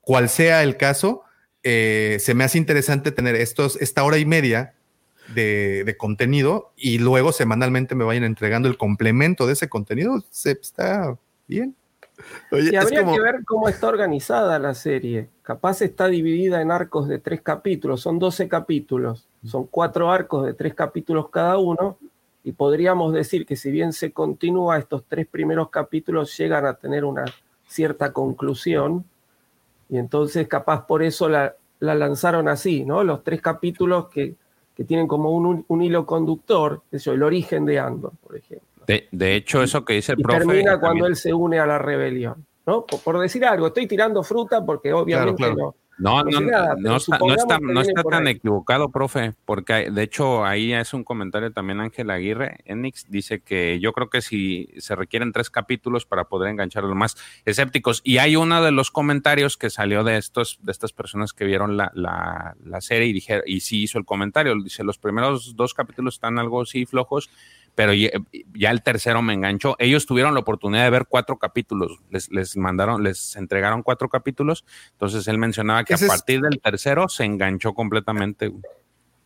[0.00, 1.24] Cual sea el caso,
[1.64, 4.74] eh, se me hace interesante tener estos, esta hora y media
[5.34, 10.22] de, de contenido y luego semanalmente me vayan entregando el complemento de ese contenido.
[10.30, 11.16] Se, está
[11.46, 11.74] bien.
[12.50, 15.28] Oye, Y es habría como- que ver cómo está organizada la serie.
[15.42, 20.54] Capaz está dividida en arcos de tres capítulos, son 12 capítulos, son cuatro arcos de
[20.54, 21.98] tres capítulos cada uno,
[22.42, 27.04] y podríamos decir que si bien se continúa, estos tres primeros capítulos llegan a tener
[27.04, 27.24] una
[27.66, 29.04] cierta conclusión,
[29.88, 33.04] y entonces capaz por eso la, la lanzaron así, ¿no?
[33.04, 34.34] Los tres capítulos que,
[34.76, 38.68] que tienen como un, un hilo conductor, eso, el origen de Andor, por ejemplo.
[38.86, 40.38] De, de hecho, eso que dice el Y profe.
[40.40, 42.44] termina también- cuando él se une a la rebelión.
[42.66, 42.84] ¿no?
[42.84, 45.54] Por, por decir algo, estoy tirando fruta porque obviamente claro.
[45.56, 45.74] no.
[45.98, 49.90] No, No no, nada, no está, no está, no está tan equivocado, profe, porque hay-
[49.90, 54.20] de hecho ahí es un comentario también Ángel Aguirre, Enix, dice que yo creo que
[54.20, 57.16] si se requieren tres capítulos para poder enganchar a los más
[57.46, 58.02] escépticos.
[58.04, 61.78] Y hay uno de los comentarios que salió de estos, de estas personas que vieron
[61.78, 65.72] la, la, la serie y dije, y sí hizo el comentario, dice, los primeros dos
[65.72, 67.30] capítulos están algo sí flojos,
[67.76, 68.10] pero ya,
[68.54, 69.76] ya el tercero me enganchó.
[69.78, 74.64] Ellos tuvieron la oportunidad de ver cuatro capítulos, les, les mandaron, les entregaron cuatro capítulos,
[74.92, 78.52] entonces él mencionaba que Ese a es- partir del tercero se enganchó completamente.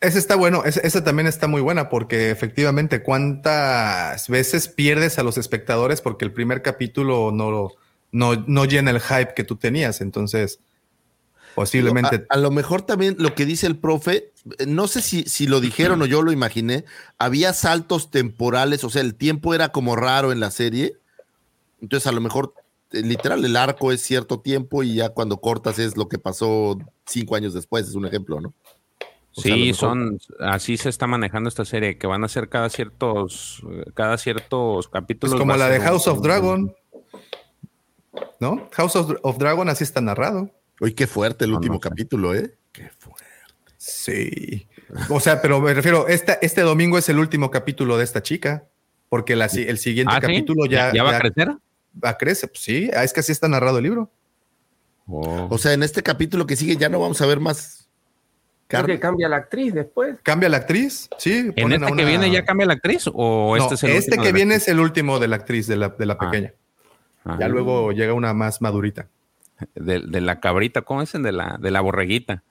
[0.02, 5.22] Ese está bueno, ese- esa también está muy buena porque efectivamente cuántas veces pierdes a
[5.22, 7.70] los espectadores porque el primer capítulo no,
[8.12, 10.58] no, no llena el hype que tú tenías, entonces
[11.54, 12.26] posiblemente...
[12.28, 15.46] A, a lo mejor también lo que dice el profe, eh, no sé si, si
[15.46, 16.84] lo dijeron o yo lo imaginé,
[17.18, 20.96] había saltos temporales, o sea, el tiempo era como raro en la serie.
[21.80, 22.54] Entonces, a lo mejor,
[22.92, 26.78] eh, literal, el arco es cierto tiempo y ya cuando cortas es lo que pasó
[27.06, 28.52] cinco años después, es un ejemplo, ¿no?
[29.32, 32.48] O sea, Sí, mejor- son, así se está manejando esta serie, que van a ser
[32.48, 33.62] cada ciertos,
[33.94, 35.34] cada ciertos capítulos.
[35.34, 36.74] pues como la de un- House of un- Dragon,
[38.40, 38.68] ¿no?
[38.72, 40.50] House of, of Dragon así está narrado.
[40.80, 41.88] Oye, qué fuerte el No, último no sé.
[41.88, 42.54] capítulo, ¿eh?
[43.76, 44.68] Sí.
[45.08, 48.64] O sea, pero me refiero, esta, este domingo es el último capítulo de esta chica,
[49.08, 50.26] porque la el siguiente Ah, ¿sí?
[50.26, 51.48] capítulo ya, ¿Ya va a crecer?
[52.02, 54.10] Va a crecer, pues sí, ah, es que así está narrado el libro.
[55.06, 55.48] Oh.
[55.50, 57.88] O sea, en este capítulo que sigue ya no vamos a ver más
[58.68, 58.94] Creo carne.
[58.94, 60.16] que cambia la actriz después.
[60.22, 61.50] Cambia la actriz, sí.
[61.56, 64.10] ¿En este a que viene ya cambia la actriz o No, este es el este
[64.12, 64.68] último que viene actriz?
[64.68, 66.18] es el último de la actriz, de la, de la Ah.
[66.30, 66.52] pequeña.
[67.24, 69.08] Ah, Ya luego llega una más madurita.
[69.74, 71.22] De, de la cabrita, ¿cómo dicen?
[71.22, 72.42] De la, de la borreguita.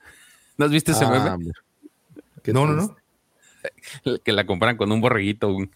[0.57, 1.51] ¿No has visto ese Ah, meme?
[2.53, 2.97] No, no, no.
[4.23, 5.49] Que la comparan con un borreguito.
[5.49, 5.71] un-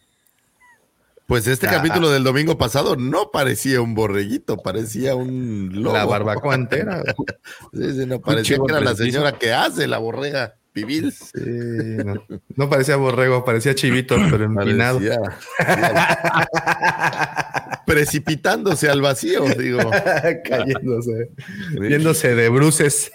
[1.28, 1.72] Pues este Ah.
[1.72, 5.94] capítulo del domingo pasado no parecía un borreguito, parecía un lobo.
[5.96, 7.02] La barbacoa entera.
[7.74, 10.56] Sí, sí, no, parecía que era la señora que hace la borrega.
[10.76, 12.16] Sí, no,
[12.56, 15.00] no parecía borrego, parecía chivito, pero empinado.
[15.00, 15.38] Parecía-
[17.86, 19.80] precipitándose al vacío, digo.
[20.46, 21.30] Cayéndose,
[21.80, 23.12] viéndose de bruces.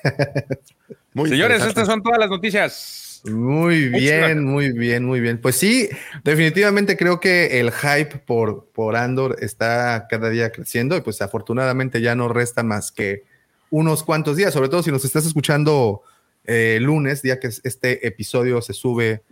[1.15, 3.23] Muy Señores, estas son todas las noticias.
[3.25, 5.39] Muy bien, muy bien, muy bien.
[5.41, 5.89] Pues sí,
[6.23, 12.01] definitivamente creo que el hype por, por Andor está cada día creciendo y pues afortunadamente
[12.01, 13.25] ya no restan más que
[13.71, 16.03] unos cuantos días, sobre todo si nos estás escuchando
[16.45, 19.23] eh, lunes, día que este episodio se sube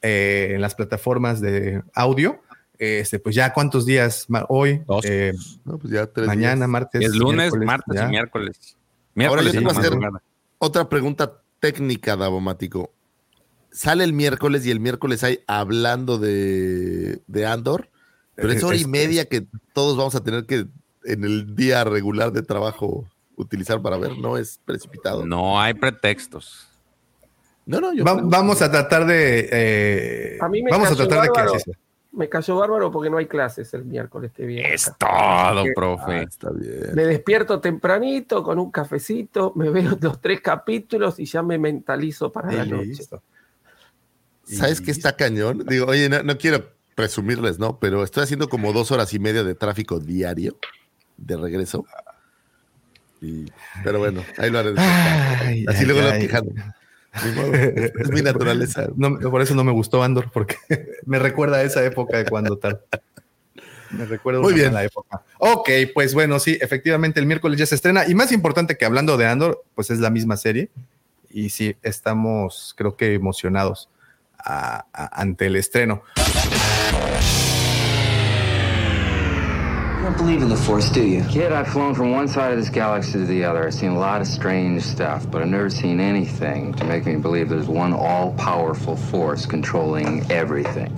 [0.00, 2.40] eh, en las plataformas de audio.
[2.78, 5.04] Este, pues ya cuántos días hoy, Dos.
[5.04, 5.32] eh,
[5.64, 6.68] No, pues ya tres mañana, días.
[6.68, 8.06] martes, Es lunes, miércoles, martes ya.
[8.06, 8.76] y miércoles.
[8.76, 10.22] Ahora Miércoles yo te en iba la a hacer-.
[10.58, 12.90] Otra pregunta técnica, Davomático.
[13.70, 17.88] Sale el miércoles y el miércoles hay hablando de, de Andor,
[18.34, 20.66] pero es hora y media que todos vamos a tener que
[21.04, 23.06] en el día regular de trabajo
[23.36, 25.26] utilizar para ver, no es precipitado.
[25.26, 26.68] No hay pretextos.
[27.66, 29.48] no, no, yo Va- vamos a tratar de.
[29.50, 31.54] eh, A mí me vamos a tratar de que bárbaro.
[31.56, 31.74] así sea.
[32.14, 34.72] Me cayó bárbaro porque no hay clases el miércoles que viene.
[34.74, 36.12] Es todo, profe.
[36.12, 36.94] Ah, está bien.
[36.94, 42.30] Me despierto tempranito con un cafecito, me veo los tres capítulos y ya me mentalizo
[42.30, 43.02] para la noche.
[44.44, 45.64] ¿Sabes qué está cañón?
[45.66, 46.64] Digo, oye, no, no quiero
[46.94, 47.78] presumirles, ¿no?
[47.78, 50.56] Pero estoy haciendo como dos horas y media de tráfico diario
[51.16, 51.84] de regreso.
[53.20, 53.46] Y-
[53.82, 54.74] pero bueno, ahí lo haré.
[54.76, 56.20] Ay, Así ay, luego lo ay.
[56.20, 56.52] quejando.
[58.00, 58.88] es mi naturaleza.
[58.96, 60.56] No, por eso no me gustó Andor, porque
[61.06, 62.80] me recuerda a esa época de cuando tal.
[63.90, 64.74] Me recuerda Muy bien.
[64.74, 65.22] la época.
[65.38, 68.08] Ok, pues bueno, sí, efectivamente el miércoles ya se estrena.
[68.08, 70.70] Y más importante que hablando de Andor, pues es la misma serie.
[71.30, 73.88] Y sí, estamos, creo que emocionados
[74.38, 76.02] a- a- ante el estreno.
[80.04, 81.24] You don't believe in the Force, do you?
[81.30, 83.66] Kid, I've flown from one side of this galaxy to the other.
[83.66, 87.16] I've seen a lot of strange stuff, but I've never seen anything to make me
[87.16, 90.94] believe there's one all powerful force controlling everything.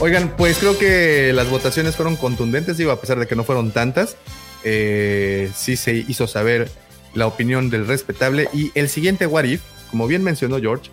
[0.00, 3.70] Oigan, pues creo que las votaciones fueron contundentes, digo, a pesar de que no fueron
[3.70, 4.16] tantas.
[4.64, 6.70] eh, sí se hizo saber
[7.14, 8.48] la opinión del respetable.
[8.54, 9.60] Y el siguiente What If,
[9.90, 10.90] como bien mencionó George,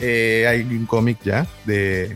[0.00, 2.14] eh, hay un cómic ya de.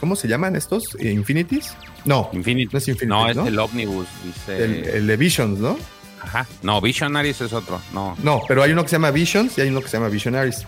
[0.00, 0.96] ¿Cómo se llaman estos?
[1.00, 1.74] ¿Infinities?
[2.04, 2.72] No, Infinity.
[2.72, 3.08] no es Infinities.
[3.08, 3.46] No, es ¿no?
[3.46, 4.56] el Omnibus, dice.
[4.64, 5.78] El, el de Visions, ¿no?
[6.20, 6.46] Ajá.
[6.62, 7.80] No, Visionaries es otro.
[7.92, 8.16] No.
[8.22, 10.66] No, pero hay uno que se llama Visions y hay uno que se llama Visionaries.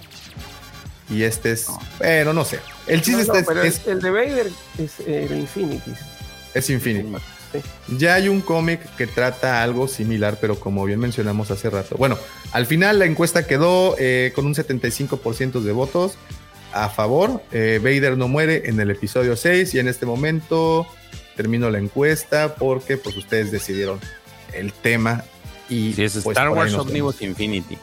[1.10, 1.66] Y este es.
[1.98, 2.60] Pero no sé.
[2.86, 4.46] El chiste No, no, está- pero es, el de Vader
[4.78, 5.98] es eh, el Infinities.
[6.54, 7.12] es Infinity.
[7.98, 11.96] Ya hay un cómic que trata algo similar, pero como bien mencionamos hace rato.
[11.96, 12.18] Bueno,
[12.52, 16.14] al final la encuesta quedó eh, con un 75% de votos
[16.72, 17.42] a favor.
[17.52, 20.86] Eh, Vader no muere en el episodio 6 y en este momento
[21.36, 24.00] termino la encuesta porque pues ustedes decidieron
[24.52, 25.24] el tema
[25.68, 27.78] y es pues, Star Wars Omnibus Infinity.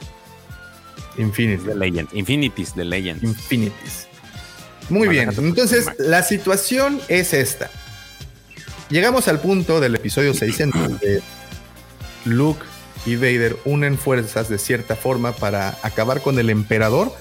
[1.18, 1.64] Infinity.
[1.64, 2.10] The Legend.
[2.14, 3.24] Infinities, The Legends.
[3.24, 4.08] Infinities.
[4.90, 7.70] Muy bien, entonces la situación es esta.
[8.90, 11.22] Llegamos al punto del episodio 6 en donde
[12.26, 12.66] Luke
[13.06, 17.14] y Vader unen fuerzas de cierta forma para acabar con el emperador.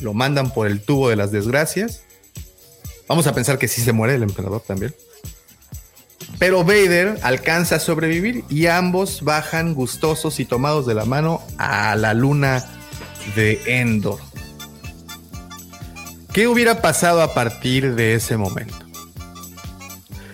[0.00, 2.02] Lo mandan por el tubo de las desgracias.
[3.08, 4.94] Vamos a pensar que sí se muere el emperador también.
[6.38, 11.94] Pero Vader alcanza a sobrevivir y ambos bajan gustosos y tomados de la mano a
[11.96, 12.64] la luna
[13.36, 14.18] de Endor.
[16.32, 18.74] ¿Qué hubiera pasado a partir de ese momento?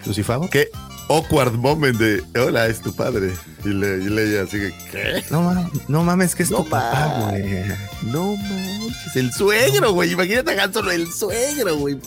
[0.07, 0.49] ¿Lucifavo?
[0.49, 0.71] Qué
[1.09, 3.33] awkward moment de hola, es tu padre.
[3.65, 5.25] Y le, y le así que, ¿qué?
[5.31, 7.43] No, ma- no mames, que es No tu papá, mames.
[7.43, 7.79] güey.
[8.12, 10.12] No manches, el suegro, güey.
[10.12, 11.99] Imagínate a Solo, el suegro, güey.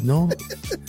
[0.00, 0.30] No.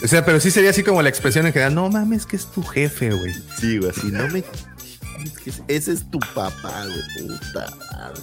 [0.01, 1.75] O sea, pero sí sería así como la expresión en general.
[1.75, 3.33] No mames, que es tu jefe, güey.
[3.59, 4.39] Sí, güey, así no me.
[4.39, 7.27] es que ese es tu papá, güey.
[7.27, 8.21] Puta madre.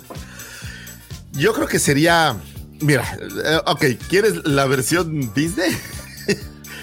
[1.34, 2.36] Yo creo que sería.
[2.80, 5.70] Mira, eh, ok, ¿quieres la versión Disney?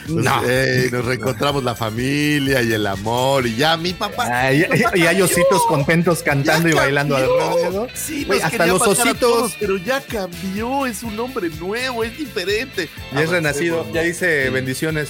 [0.07, 0.41] Pues, No.
[0.47, 4.23] eh, nos reencontramos la familia y el amor y ya mi papá.
[4.25, 4.63] Papá y
[5.05, 7.87] hay ositos contentos cantando y bailando alrededor.
[7.93, 9.19] Sí, Güey, nos hasta los ositos.
[9.19, 12.89] todos, pero ya cambió, es un hombre nuevo, es diferente.
[13.13, 13.85] Ya es renacido.
[13.93, 14.49] Ya dice Sí.
[14.51, 15.09] bendiciones,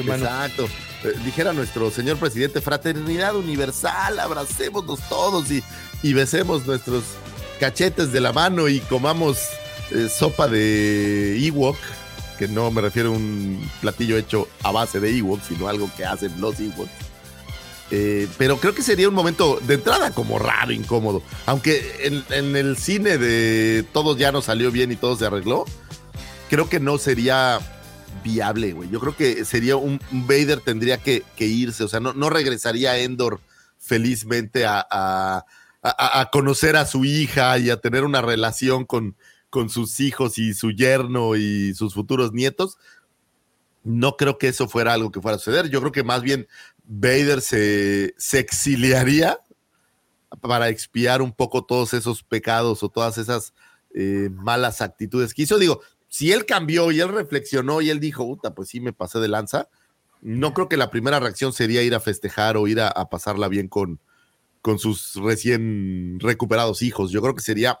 [0.00, 0.24] hermano.
[0.24, 0.64] Exacto.
[1.04, 5.62] Eh, dijera nuestro señor presidente, fraternidad universal, abracémonos todos y,
[6.02, 7.04] y besemos nuestros
[7.58, 9.38] cachetes de la mano y comamos
[9.90, 11.76] eh, sopa de Ewok,
[12.38, 16.04] que no me refiero a un platillo hecho a base de Ewok, sino algo que
[16.04, 16.90] hacen los Ewoks.
[17.90, 21.22] Eh, pero creo que sería un momento de entrada como raro, incómodo.
[21.46, 25.64] Aunque en, el cine de todo ya nos salió bien y todo se arregló,
[26.48, 27.60] creo que no sería
[28.24, 28.88] viable, güey.
[28.90, 33.40] Yo creo que sería un, Vader tendría que, irse, o sea, no, regresaría Endor
[33.78, 35.44] felizmente a-
[35.84, 39.16] a- conocer a su hija y a tener una relación con,
[39.50, 42.78] con sus hijos y su yerno y sus futuros nietos.
[43.82, 45.68] No creo que eso fuera algo que fuera a suceder.
[45.68, 46.48] Yo creo que más bien
[46.84, 49.38] Vader se, se exiliaría
[50.40, 53.52] para expiar un poco todos esos pecados o todas esas
[53.94, 55.58] eh, malas actitudes que hizo.
[55.58, 59.18] Digo, si él cambió y él reflexionó y él dijo, puta, pues sí me pasé
[59.20, 59.68] de lanza,
[60.22, 63.68] no creo que la primera reacción sería ir a festejar o ir a pasarla bien
[63.68, 64.00] con,
[64.64, 67.10] con sus recién recuperados hijos.
[67.10, 67.80] Yo creo que sería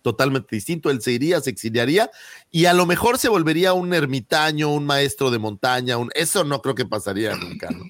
[0.00, 0.88] totalmente distinto.
[0.88, 2.10] Él se iría, se exiliaría
[2.50, 5.98] y a lo mejor se volvería un ermitaño, un maestro de montaña.
[5.98, 6.08] Un...
[6.14, 7.84] Eso no creo que pasaría nunca, ¿no?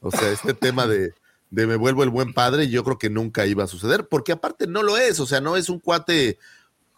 [0.00, 1.14] O sea, este tema de,
[1.50, 4.66] de me vuelvo el buen padre, yo creo que nunca iba a suceder, porque aparte
[4.66, 6.40] no lo es, o sea, no es un cuate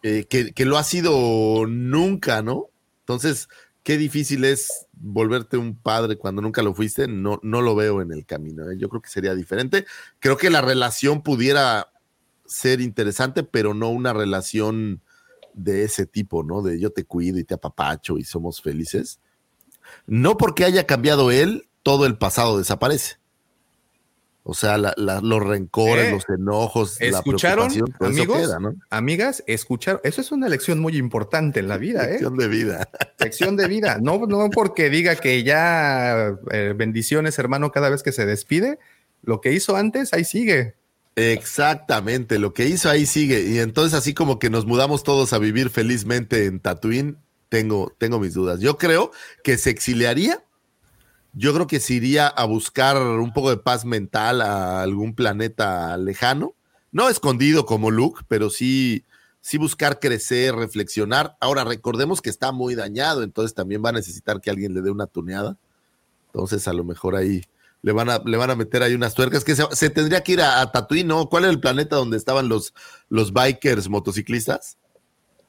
[0.02, 2.70] eh, que, que lo ha sido nunca, ¿no?
[3.00, 3.50] Entonces,
[3.84, 8.10] qué difícil es volverte un padre cuando nunca lo fuiste, no, no lo veo en
[8.12, 8.76] el camino, ¿eh?
[8.78, 9.86] yo creo que sería diferente.
[10.18, 11.92] Creo que la relación pudiera
[12.46, 15.02] ser interesante, pero no una relación
[15.52, 16.62] de ese tipo, ¿no?
[16.62, 19.20] De yo te cuido y te apapacho y somos felices.
[20.06, 23.18] No porque haya cambiado él, todo el pasado desaparece.
[24.46, 26.10] O sea, la- la- los rencores, ¿Eh?
[26.12, 28.38] los enojos, ¿Escucharon, la preocupación, amigos?
[28.38, 28.74] queda, ¿no?
[28.90, 30.02] Amigas, escucharon.
[30.04, 32.12] Eso es una lección muy importante en la vida, ¿eh?
[32.12, 32.88] Lección de vida.
[33.18, 33.98] Lección de vida.
[34.02, 38.78] No, no porque diga que ya eh, bendiciones, hermano, cada vez que se despide.
[39.22, 40.74] Lo que hizo antes, ahí sigue.
[41.16, 43.42] Exactamente, lo que hizo ahí sigue.
[43.48, 47.16] Y entonces, así como que nos mudamos todos a vivir felizmente en Tatooine,
[47.48, 48.60] tengo, tengo mis dudas.
[48.60, 49.10] Yo creo
[49.42, 50.42] que se exiliaría.
[51.34, 55.96] Yo creo que se iría a buscar un poco de paz mental a algún planeta
[55.96, 56.54] lejano.
[56.92, 59.04] No escondido como Luke, pero sí,
[59.40, 61.36] sí buscar crecer, reflexionar.
[61.40, 64.90] Ahora, recordemos que está muy dañado, entonces también va a necesitar que alguien le dé
[64.90, 65.56] una tuneada.
[66.26, 67.42] Entonces, a lo mejor ahí
[67.82, 70.32] le van a, le van a meter ahí unas tuercas que se, se tendría que
[70.32, 71.28] ir a, a Tatooine, ¿no?
[71.28, 72.72] ¿Cuál es el planeta donde estaban los,
[73.08, 74.78] los bikers motociclistas?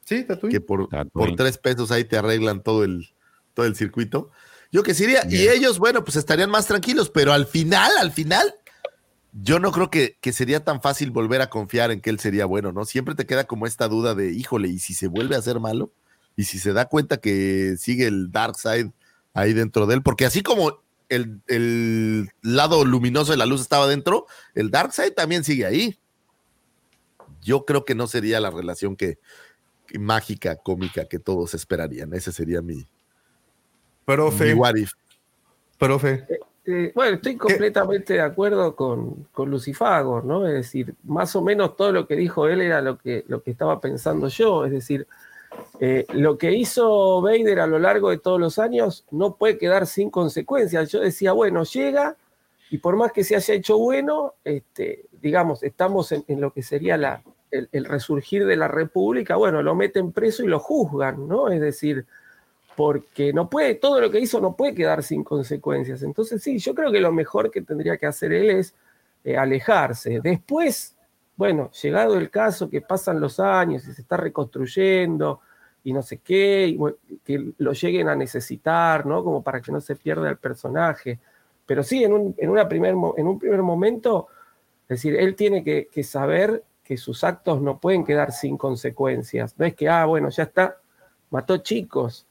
[0.03, 0.51] Sí, Tatooine.
[0.51, 1.11] Que por, Tatooine.
[1.11, 3.07] por tres pesos ahí te arreglan todo el,
[3.53, 4.31] todo el circuito.
[4.75, 8.55] Yo que sí y ellos, bueno, pues estarían más tranquilos, pero al final, al final,
[9.31, 12.45] yo no creo que, que sería tan fácil volver a confiar en que él sería
[12.45, 12.83] bueno, ¿no?
[12.83, 15.93] Siempre te queda como esta duda de, híjole, ¿y si se vuelve a hacer malo?
[16.35, 18.91] ¿Y si se da cuenta que sigue el dark side
[19.33, 20.03] ahí dentro de él?
[20.03, 25.11] Porque así como el, el lado luminoso de la luz estaba dentro, el dark side
[25.11, 25.97] también sigue ahí.
[27.41, 29.19] Yo creo que no sería la relación que,
[29.87, 32.13] que mágica, cómica que todos esperarían.
[32.13, 32.85] Ese sería mi,
[34.05, 34.91] Profe, what if.
[35.77, 36.25] profe.
[36.67, 40.47] Eh, bueno, estoy completamente de acuerdo con, con Lucifagor, ¿no?
[40.47, 43.51] Es decir, más o menos todo lo que dijo él era lo que, lo que
[43.51, 44.65] estaba pensando yo.
[44.65, 45.05] Es decir,
[45.79, 49.85] eh, lo que hizo Vader a lo largo de todos los años no puede quedar
[49.85, 50.91] sin consecuencias.
[50.91, 52.15] Yo decía, bueno, llega
[52.71, 56.63] y por más que se haya hecho bueno, este, digamos, estamos en, en lo que
[56.63, 61.27] sería la, el, el resurgir de la República, bueno, lo meten preso y lo juzgan,
[61.27, 61.49] ¿no?
[61.49, 62.07] Es decir,
[62.75, 66.03] porque no puede, todo lo que hizo no puede quedar sin consecuencias.
[66.03, 68.75] Entonces, sí, yo creo que lo mejor que tendría que hacer él es
[69.23, 70.19] eh, alejarse.
[70.21, 70.95] Después,
[71.35, 75.41] bueno, llegado el caso que pasan los años y se está reconstruyendo
[75.83, 76.77] y no sé qué,
[77.23, 79.23] que lo lleguen a necesitar, ¿no?
[79.23, 81.19] Como para que no se pierda el personaje.
[81.65, 84.27] Pero sí, en un, en una primer, en un primer momento,
[84.83, 89.57] es decir, él tiene que, saber que sus actos no pueden quedar sin consecuencias.
[89.57, 90.77] No es que, ah, bueno, ya está,
[91.31, 92.24] mató chicos,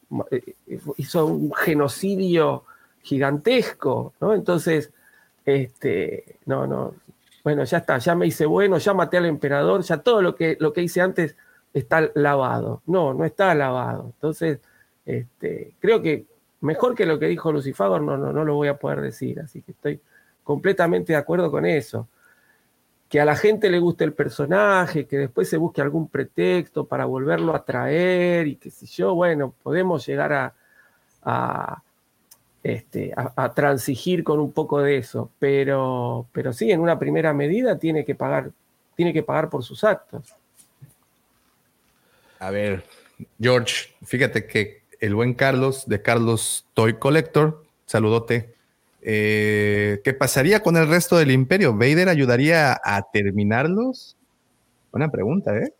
[0.97, 2.65] hizo un genocidio
[3.02, 4.34] gigantesco, ¿no?
[4.34, 4.92] Entonces,
[5.44, 6.94] este, no, no,
[7.42, 10.57] bueno, ya está, ya me hice bueno, ya maté al emperador, ya todo lo que,
[10.58, 11.36] lo que hice antes
[11.74, 12.83] está lavado.
[12.86, 14.12] No, no está lavado.
[14.15, 14.60] Entonces,
[15.05, 16.26] este, creo que
[16.60, 19.60] mejor que lo que dijo Lucifagor no, no, no lo voy a poder decir, así
[19.60, 20.00] que estoy
[20.42, 22.08] completamente de acuerdo con eso.
[23.15, 27.05] Que a la gente le guste el personaje, que después se busque algún pretexto para
[27.05, 30.52] volverlo a traer y que si yo, bueno, podemos llegar a,
[31.23, 31.81] a,
[32.65, 37.78] este, a, transigir con un poco de eso, pero, pero sí, en una primera medida
[37.78, 38.51] tiene que pagar,
[38.97, 40.34] tiene que pagar por sus actos.
[42.41, 42.83] A ver,
[43.41, 48.57] George, fíjate que el buen Carlos de Carlos Toy Collector, saludote.
[49.07, 51.74] Eh, ¿Qué pasaría con el resto del imperio?
[51.74, 54.16] ¿Vader ayudaría a terminarlos?
[54.91, 55.74] Buena pregunta, ¿eh?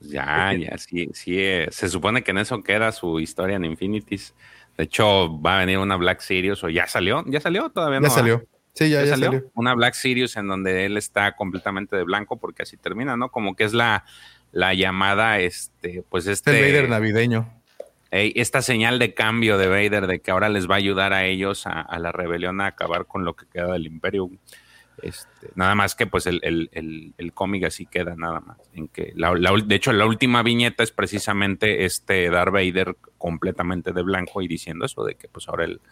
[0.00, 1.38] Ya, ya, sí, sí.
[1.38, 4.34] eh, se supone que en eso queda su historia en Infinities.
[4.76, 8.08] De hecho, va a venir una Black Series o ya salió, ya salió todavía no.
[8.08, 8.16] Ya ah?
[8.16, 8.44] salió.
[8.72, 9.50] Sí, ya, ya salió.
[9.54, 13.30] Una Black Series en donde él está completamente de blanco porque así termina, ¿no?
[13.30, 14.04] Como que es la,
[14.52, 16.58] la llamada, este, pues Es este.
[16.58, 17.55] el Vader navideño.
[18.16, 21.26] Ey, esta señal de cambio de Vader, de que ahora les va a ayudar a
[21.26, 24.30] ellos a, la rebelión a acabar con lo que queda del imperio.
[25.02, 28.56] Este, nada más que pues el, el, el, el cómic así queda nada más.
[28.72, 33.92] En que la, la de hecho, la última viñeta es precisamente este Darth Vader completamente
[33.92, 35.82] de blanco y diciendo eso, de que pues ahora él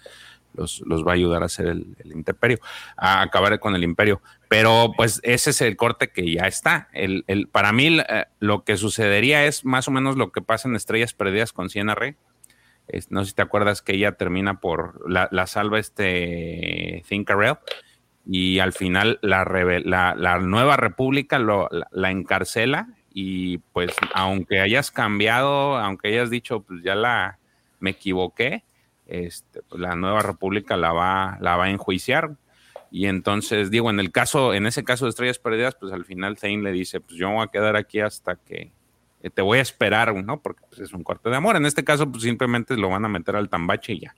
[0.55, 2.59] los, los va a ayudar a hacer el, imperio,
[2.97, 4.23] a acabar con el imperio.
[4.49, 6.89] Pero pues ese es el corte que ya está.
[6.93, 10.69] El, el, para mí eh, lo que sucedería es más o menos lo que pasa
[10.69, 12.17] en Estrellas Perdidas con Sienna Rey.
[12.89, 17.57] Es- no sé si te acuerdas que ella termina por la, la salva este Thinkarel
[18.27, 19.45] y al final la,
[19.85, 26.63] la, la nueva república lo, la encarcela y pues aunque hayas cambiado, aunque hayas dicho
[26.63, 27.39] pues ya la
[27.81, 28.65] me equivoqué,
[29.07, 32.37] este, pues, la nueva república la va, la va a enjuiciar.
[32.91, 36.39] Y entonces, digo, en el caso, en ese caso de Estrellas Perdidas, pues al final
[36.39, 38.73] Zane le dice, pues yo me voy a quedar aquí hasta que
[39.21, 40.41] eh, te voy a esperar, ¿no?
[40.41, 41.57] Porque pues, es un corte de amor.
[41.57, 44.15] En este caso, pues simplemente lo van a meter al tambache y ya.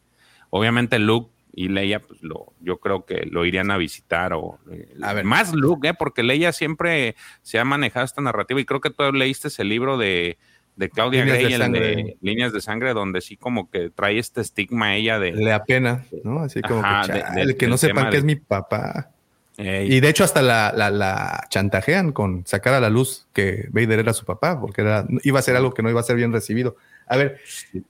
[0.51, 4.95] Obviamente Luke y Leia, pues lo, yo creo que lo irían a visitar o eh,
[5.03, 5.25] A ver.
[5.25, 5.95] más Luke, ¿eh?
[5.95, 9.97] Porque Leia siempre se ha manejado esta narrativa y creo que tú leíste ese libro
[9.97, 10.37] de,
[10.77, 11.81] de Claudia Líneas de el sangre.
[11.97, 15.33] de Líneas de Sangre, donde sí como que trae este estigma ella de...
[15.33, 16.41] Le apena, ¿no?
[16.41, 19.11] Así como Ajá, que, de- chale, del- que no sepan que de- es mi papá.
[19.59, 24.01] Y de hecho hasta la, la, la, chantajean con sacar a la luz que Vader
[24.01, 26.31] era su papá, porque era, iba a ser algo que no iba a ser bien
[26.31, 26.77] recibido.
[27.07, 27.39] A ver,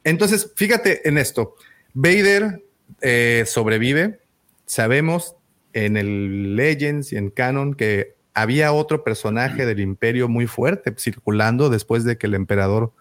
[0.05, 1.57] entonces fíjate en esto.
[1.93, 2.63] Vader
[3.01, 4.21] eh, sobrevive.
[4.65, 5.35] Sabemos
[5.73, 11.71] en el Legends y en Canon que había otro personaje del imperio muy fuerte circulando
[11.71, 12.93] después de que el emperador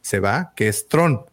[0.00, 1.24] se va, que es Tron.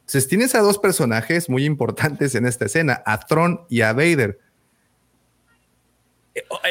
[0.00, 4.38] Entonces tienes a dos personajes muy importantes en esta escena, a Tron y a Vader.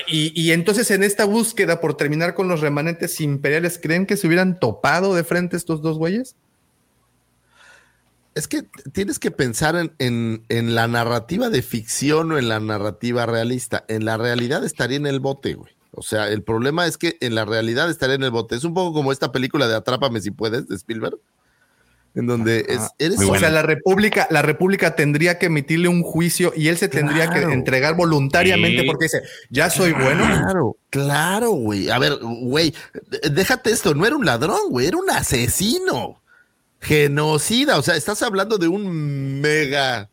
[0.07, 4.59] Y, entonces en esta búsqueda por terminar con los remanentes imperiales, ¿creen que se hubieran
[4.59, 6.35] topado de frente estos dos güeyes?
[8.35, 13.25] Es que tienes que pensar en, en, la narrativa de ficción o en la narrativa
[13.25, 13.83] realista.
[13.87, 15.74] En la realidad estaría en el bote, güey.
[15.95, 18.55] O sea, el problema es que en la realidad estaría en el bote.
[18.55, 21.17] Es un poco como esta película de Atrápame si puedes, de Spielberg
[22.15, 26.53] en donde es, eres o sea la república la república tendría que emitirle un juicio
[26.55, 31.89] y él se tendría que entregar voluntariamente porque dice ya soy bueno claro claro güey.
[31.89, 32.73] A ver güey
[33.29, 36.21] déjate esto no era un ladrón güey era un asesino.
[36.79, 40.09] Genocida o sea estás hablando de un mega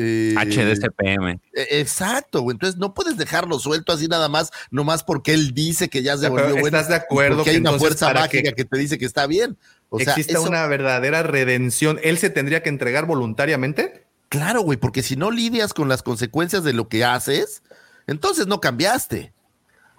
[0.00, 1.40] eh, HDCPM.
[1.52, 2.54] E, exacto, güey.
[2.54, 6.28] Entonces no puedes dejarlo suelto así nada más, nomás porque él dice que ya se
[6.28, 6.66] volvió bueno.
[6.66, 7.42] ¿Estás de acuerdo?
[7.42, 9.58] Que hay una fuerza mágica que, te dice que está bien.
[9.88, 11.98] O existe una verdadera redención.
[12.04, 14.06] ¿Él se tendría que entregar voluntariamente?
[14.28, 17.62] Claro, güey, porque si no lidias con las consecuencias de lo que haces,
[18.06, 19.32] entonces no cambiaste.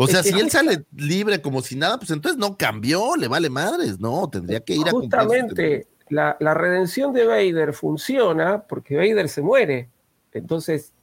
[0.01, 3.49] O sea, si él sale libre como si nada, pues entonces no cambió, le vale
[3.49, 9.29] madres, no, tendría que ir a Justamente, la, la, redención de Vader funciona porque Vader
[9.29, 9.89] se muere.
[10.33, 10.93] Entonces,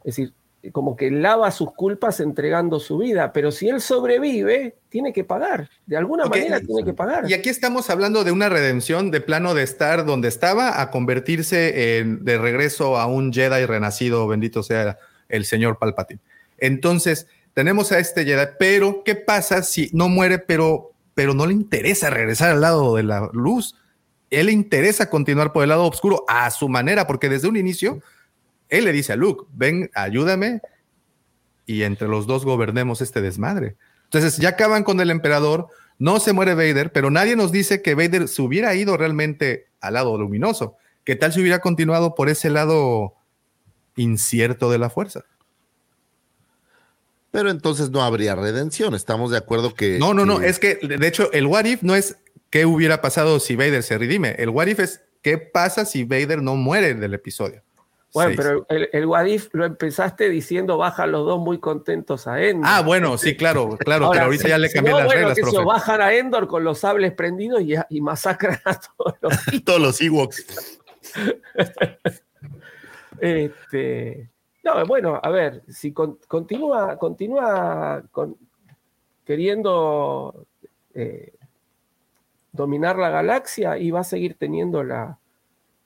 [0.00, 0.32] es decir,
[0.72, 5.68] como que lava sus culpas entregando su vida, pero si él sobrevive, tiene que pagar,
[5.86, 7.30] de alguna manera tiene que pagar.
[7.30, 11.98] Y aquí estamos hablando de una redención de plano de estar donde estaba a convertirse
[11.98, 16.20] en, de regreso a un Jedi renacido, bendito sea el señor Palpatine.
[16.58, 21.52] Entonces, tenemos a este Jedi, pero ¿qué pasa si no muere, pero, pero no le
[21.52, 23.76] interesa regresar al lado de la luz?
[24.30, 28.02] Él le interesa continuar por el lado oscuro a su manera, porque desde un inicio
[28.68, 30.60] él le dice a Luke, ven, ayúdame
[31.66, 33.76] y entre los dos gobernemos este desmadre.
[34.04, 37.94] Entonces ya acaban con el emperador, no se muere Vader, pero nadie nos dice que
[37.94, 40.76] Vader se hubiera ido realmente al lado luminoso.
[41.04, 43.14] ¿Qué tal si hubiera continuado por ese lado
[43.96, 45.24] incierto de la fuerza?
[47.30, 48.94] Pero entonces no habría redención.
[48.94, 49.98] Estamos de acuerdo que.
[49.98, 50.40] No, no, no.
[50.40, 52.16] Es que de hecho el what if no es
[52.50, 54.34] qué hubiera pasado si Vader se redime.
[54.38, 57.62] El what if es qué pasa si Vader no muere del episodio.
[58.16, 62.64] Bueno, pero el, el Wadif lo empezaste diciendo bajan los dos muy contentos a Endor.
[62.66, 65.62] Ah, bueno, sí, claro, claro, pero ahorita ya le cambié las reglas, que profe.
[65.62, 69.32] bajan a Endor con los sables prendidos y, y masacran a todos los,
[69.64, 70.46] todos los Ewoks.
[73.20, 74.30] este,
[74.64, 78.38] no, bueno, a ver, si continúa, continúa con,
[79.26, 80.46] queriendo
[80.94, 81.34] eh,
[82.56, 85.18] dominar la galaxia y va a seguir teniendo la,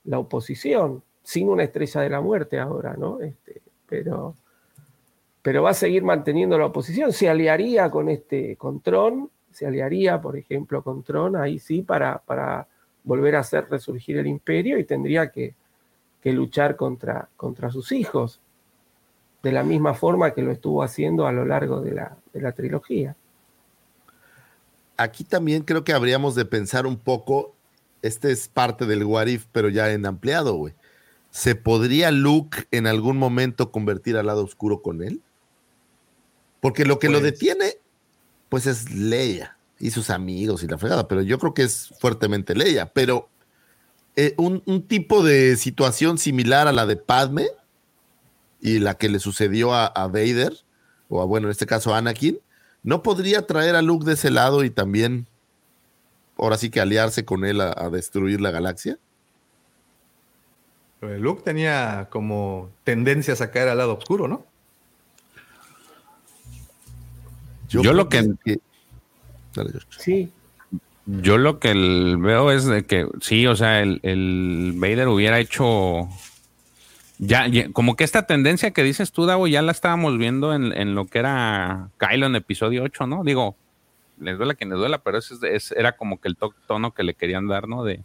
[0.04, 3.20] la oposición sin una estrella de la muerte ahora, ¿no?
[3.20, 4.34] Este, pero,
[5.42, 7.12] pero va a seguir manteniendo la oposición.
[7.12, 12.18] Se aliaría con este, con Tron, se aliaría, por ejemplo, con Tron, ahí sí, para,
[12.18, 12.66] para
[13.04, 15.54] volver a hacer resurgir el imperio y tendría que,
[16.22, 18.40] luchar contra, contra sus hijos,
[19.42, 22.52] de la misma forma que lo estuvo haciendo a lo largo de la, de la
[22.52, 23.16] trilogía.
[25.00, 27.54] Aquí también creo que habríamos de pensar un poco,
[28.02, 30.74] este es parte del Warif, pero ya en ampliado, güey.
[31.30, 35.22] ¿Se podría Luke en algún momento convertir al lado oscuro con él?
[36.60, 37.76] Porque lo que lo pues detiene,
[38.50, 42.54] pues es Leia y sus amigos y la fregada, pero yo creo que es fuertemente
[42.54, 42.92] Leia.
[42.92, 43.30] Pero
[44.16, 47.46] eh, un, tipo de situación similar a la de Padme
[48.60, 50.52] y la que le sucedió a, Vader,
[51.08, 52.38] o a, bueno, en este caso a Anakin,
[52.82, 55.26] ¿no podría traer a Luke de ese lado y también,
[56.36, 58.98] ahora sí que aliarse con él a destruir la galaxia?
[61.00, 64.44] Luke tenía como tendencias a caer al lado oscuro, ¿no?
[67.68, 68.28] Yo, lo que,
[69.96, 70.32] sí.
[71.06, 71.72] Yo lo que
[72.18, 76.08] veo es de que sí, o sea, el, Vader hubiera hecho
[77.22, 81.04] ya, como que esta tendencia que dices tú, Davo, ya la estábamos viendo en, lo
[81.04, 83.24] que era Kylo en episodio 8, ¿no?
[83.24, 83.56] Digo,
[84.18, 87.12] les duela quien les duela, pero ese es, era como que el tono que le
[87.12, 87.84] querían dar, ¿no?
[87.84, 88.04] De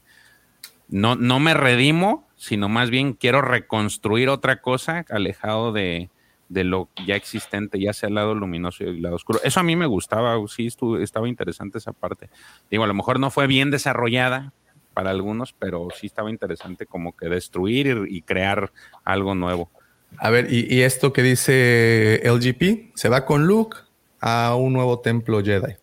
[0.90, 6.10] no, no me redimo, sino más bien quiero reconstruir otra cosa alejado de,
[6.50, 9.40] lo ya existente, ya sea el lado luminoso y el lado oscuro.
[9.46, 12.30] Eso a mí me gustaba, sí estuvo, estaba interesante esa parte.
[12.70, 14.52] Digo, a lo mejor no fue bien desarrollada
[14.96, 18.72] para algunos, pero sí estaba interesante como que destruir y, crear
[19.04, 19.70] algo nuevo.
[20.18, 23.78] A ver, y, y esto que dice LGP, se va con Luke
[24.22, 25.76] a un nuevo templo Jedi.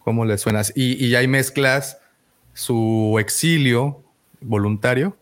[0.00, 0.72] ¿Cómo le suenas?
[0.74, 1.98] Y, y ahí mezclas
[2.52, 4.02] su exilio
[4.40, 5.16] voluntario.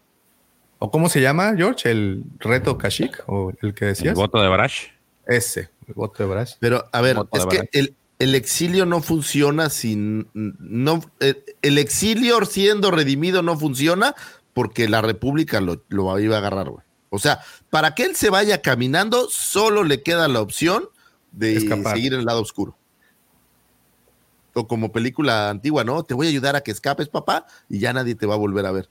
[0.78, 1.90] ¿O cómo se llama, George?
[1.90, 3.24] ¿El reto Kashyyyk?
[3.26, 4.14] ¿O el que decías?
[4.14, 4.88] El voto de Brash.
[5.26, 6.54] Ese, el voto de Brash.
[6.60, 10.28] Pero, a ver, es que el, el exilio no funciona sin.
[10.32, 14.14] No, el, el exilio siendo redimido no funciona
[14.54, 16.84] porque la República lo, lo iba a agarrar, güey.
[17.10, 20.88] O sea, para que él se vaya caminando, solo le queda la opción
[21.32, 21.94] de Escapar.
[21.94, 22.76] seguir en el lado oscuro.
[24.54, 26.02] O como película antigua, ¿no?
[26.02, 28.64] Te voy a ayudar a que escapes, papá, y ya nadie te va a volver
[28.66, 28.88] a ver.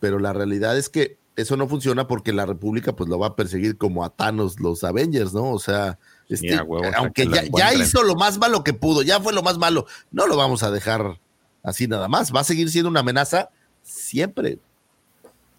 [0.00, 3.36] Pero la realidad es que eso no funciona porque la República pues lo va a
[3.36, 5.52] perseguir como a Thanos los Avengers, ¿no?
[5.52, 5.98] O sea,
[6.28, 7.26] este, huevo, aunque
[7.56, 10.62] ya, hizo lo más malo que pudo, ya fue lo más malo, no lo vamos
[10.62, 11.18] a dejar
[11.62, 13.50] así nada más, va a seguir siendo una amenaza
[13.82, 14.58] siempre.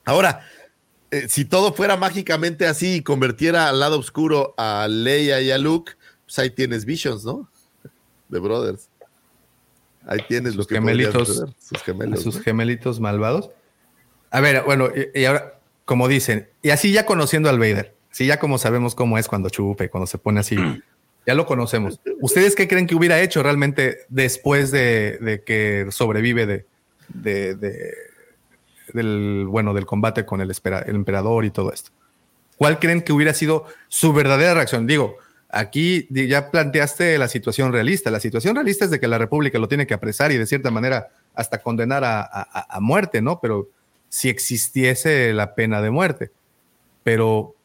[0.06, 0.45] Ahora,
[1.11, 5.57] eh, si todo fuera mágicamente así y convirtiera al lado oscuro a Leia y a
[5.57, 5.93] Luke,
[6.25, 7.49] pues ahí tienes Visions, ¿no?
[8.27, 8.89] De Brothers.
[10.06, 12.22] Ahí tienes los gemelitos, sus gemelos.
[12.22, 12.41] sus ¿no?
[12.43, 13.49] gemelitos malvados.
[14.30, 18.25] A ver, bueno, y, y ahora, como dicen, y así ya conociendo al Vader, sí,
[18.25, 20.55] ya como sabemos cómo es cuando chupe, cuando se pone así,
[21.25, 21.99] ya lo conocemos.
[22.21, 26.65] ¿Ustedes qué creen que hubiera hecho realmente después de, que sobrevive de,
[27.09, 27.93] de- de-
[28.93, 30.51] del, bueno, del combate con el,
[30.88, 31.91] emperador y todo esto?
[32.57, 34.88] ¿Cuál creen que hubiera sido su verdadera reacción?
[34.88, 35.17] Digo,
[35.49, 38.11] aquí ya planteaste la situación realista.
[38.11, 40.71] La situación realista es de que la República lo tiene que apresar y de cierta
[40.71, 43.39] manera hasta condenar a muerte, ¿no?
[43.39, 43.69] Pero
[44.09, 46.31] si existiese la pena de muerte.
[47.03, 47.55] Pero,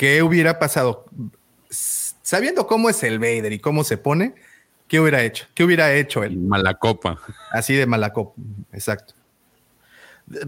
[0.00, 1.04] ¿qué hubiera pasado?
[1.68, 4.34] Sabiendo cómo es el Vader y cómo se pone,
[4.88, 5.44] ¿qué hubiera hecho?
[5.52, 6.38] ¿Qué hubiera hecho él?
[6.38, 7.18] Mala copa.
[7.52, 8.32] Así de malacopa.
[8.72, 9.12] Exacto.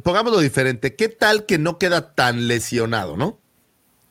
[0.03, 3.39] Pongámoslo diferente, ¿qué tal que no queda tan lesionado, no?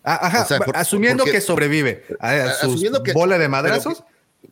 [0.03, 3.39] Ah, Ajá, O sea, por- asumiendo porque- que sobrevive a, a sus Asumiendo que- bola
[3.39, 4.03] de madrazos.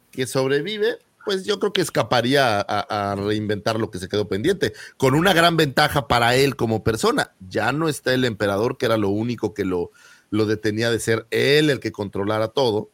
[0.09, 4.73] que sobrevive, pues yo creo que escaparía a, a reinventar lo que se quedó pendiente,
[4.97, 7.33] con una gran ventaja para él como persona.
[7.47, 9.91] Ya no está el emperador, que era lo único que lo,
[10.29, 12.89] lo detenía de ser él el que controlara todo.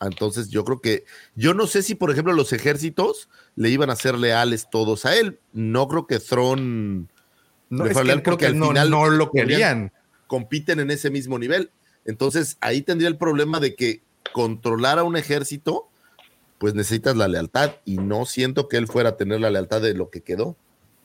[0.00, 3.96] Entonces yo creo que, yo no sé si por ejemplo los ejércitos le iban a
[3.96, 5.38] ser leales todos a él.
[5.52, 7.08] No creo que Thron
[7.70, 9.92] No, es que creo porque que al no, final no lo querían.
[10.26, 11.70] compiten en ese mismo nivel.
[12.04, 14.02] Entonces ahí tendría el problema de que
[14.32, 15.88] controlar a un ejército,
[16.58, 19.94] pues necesitas la lealtad y no siento que él fuera a tener la lealtad de
[19.94, 20.56] lo que quedó.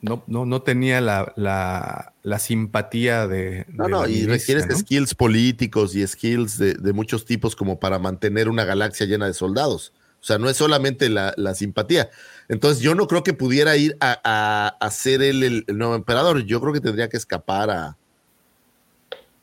[0.02, 3.66] No, no, no tenía la, la, la simpatía de.
[3.68, 4.76] No, de no, y requieres ¿no?
[4.76, 9.34] skills políticos y skills de, de muchos tipos como para mantener una galaxia llena de
[9.34, 9.92] soldados.
[10.22, 12.10] O sea, no es solamente la, la simpatía.
[12.48, 15.94] Entonces yo no creo que pudiera ir a, a- a ser él el, el nuevo
[15.94, 16.44] emperador.
[16.44, 17.96] Yo creo que tendría que escapar a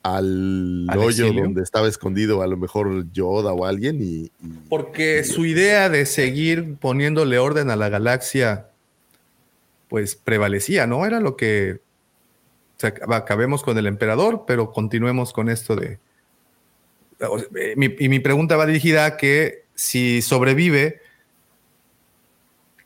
[0.03, 1.43] al, ¿Al hoyo exilio?
[1.43, 4.31] donde estaba escondido a lo mejor Yoda o alguien y, y-
[4.69, 8.67] Porque su idea de seguir poniéndole orden a la galaxia,
[9.89, 11.05] pues prevalecía, ¿no?
[11.05, 11.79] Era lo que.
[13.09, 15.99] Acabemos con el emperador, pero continuemos con esto de.
[17.19, 21.01] eh, mi- y mi pregunta va dirigida a que si sobrevive,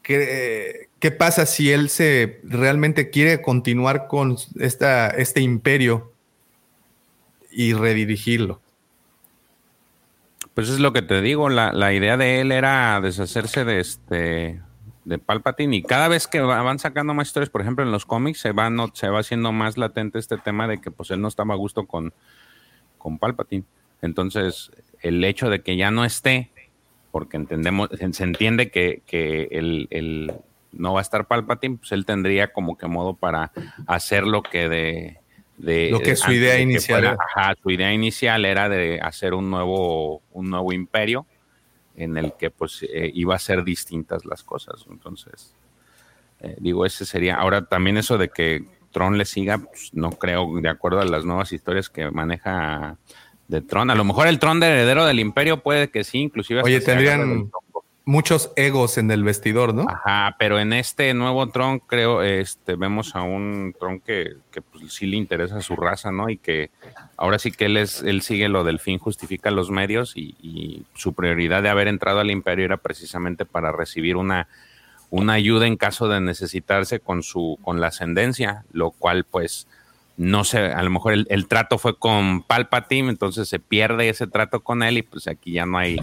[0.02, 6.14] ¿qué, qué pasa si él se realmente quiere continuar con esta, este imperio
[7.52, 8.62] y redirigirlo?
[10.54, 14.62] Pues es lo que te digo, la, la idea de él era deshacerse de este
[15.06, 18.06] de Palpatine y cada vez que va- van sacando más historias, por ejemplo en los
[18.06, 21.22] cómics se va, no, se va haciendo más latente este tema de que pues él
[21.22, 22.14] no estaba a gusto con,
[22.98, 23.64] con Palpatine.
[24.02, 24.72] Entonces
[25.02, 26.52] el hecho de que ya no esté,
[27.12, 30.34] porque entendemos, se, entiende que, que el, el-
[30.72, 33.52] no va a estar Palpatine, pues él tendría como que modo para
[33.88, 35.18] hacer lo que de...
[35.58, 37.18] de Lo que su idea de que inicial fuera-.
[37.36, 41.26] Ajá, su idea inicial era de hacer un nuevo, un nuevo imperio
[41.96, 44.86] en el que pues eh, iba a ser distintas las cosas.
[44.90, 45.54] Entonces,
[46.40, 47.36] eh, digo, ese sería.
[47.36, 51.26] Ahora también eso de que Tron le siga, pues, no creo, de acuerdo a las
[51.26, 52.98] nuevas historias que maneja
[53.48, 53.90] de Tron.
[53.90, 56.62] A lo mejor el Tron de heredero del imperio puede que sí, inclusive.
[56.64, 57.52] Oye, tendrían
[58.06, 59.86] muchos egos en el vestidor, ¿no?
[59.88, 64.94] Ajá, pero en este nuevo Tron creo, este, vemos a un Tron que, que pues,
[64.94, 66.30] sí le interesa su raza, ¿no?
[66.30, 66.72] Y que
[67.16, 71.14] ahora sí que él es, él sigue lo del fin, justifica los medios y, su
[71.14, 74.48] prioridad de haber entrado al imperio era precisamente para recibir una,
[75.10, 79.68] una ayuda en caso de necesitarse con su, con la ascendencia, lo cual pues
[80.18, 84.28] no sé, a lo mejor el, el trato fue con Palpatine, entonces se pierde ese
[84.28, 85.98] trato con él y pues aquí ya no hay,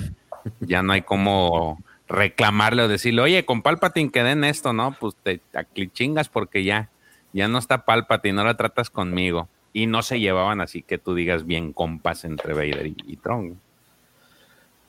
[0.61, 1.79] ya no hay como
[2.09, 4.97] reclamarle o decirle, oye, con Palpatine quedé en esto, ¿no?
[4.99, 6.91] Pues te, te chingas porque ya,
[7.33, 9.49] ya no está Palpatine, ahora tratas conmigo.
[9.73, 13.61] y no se llevaban así que tú digas bien compas entre Vader y, y Tron.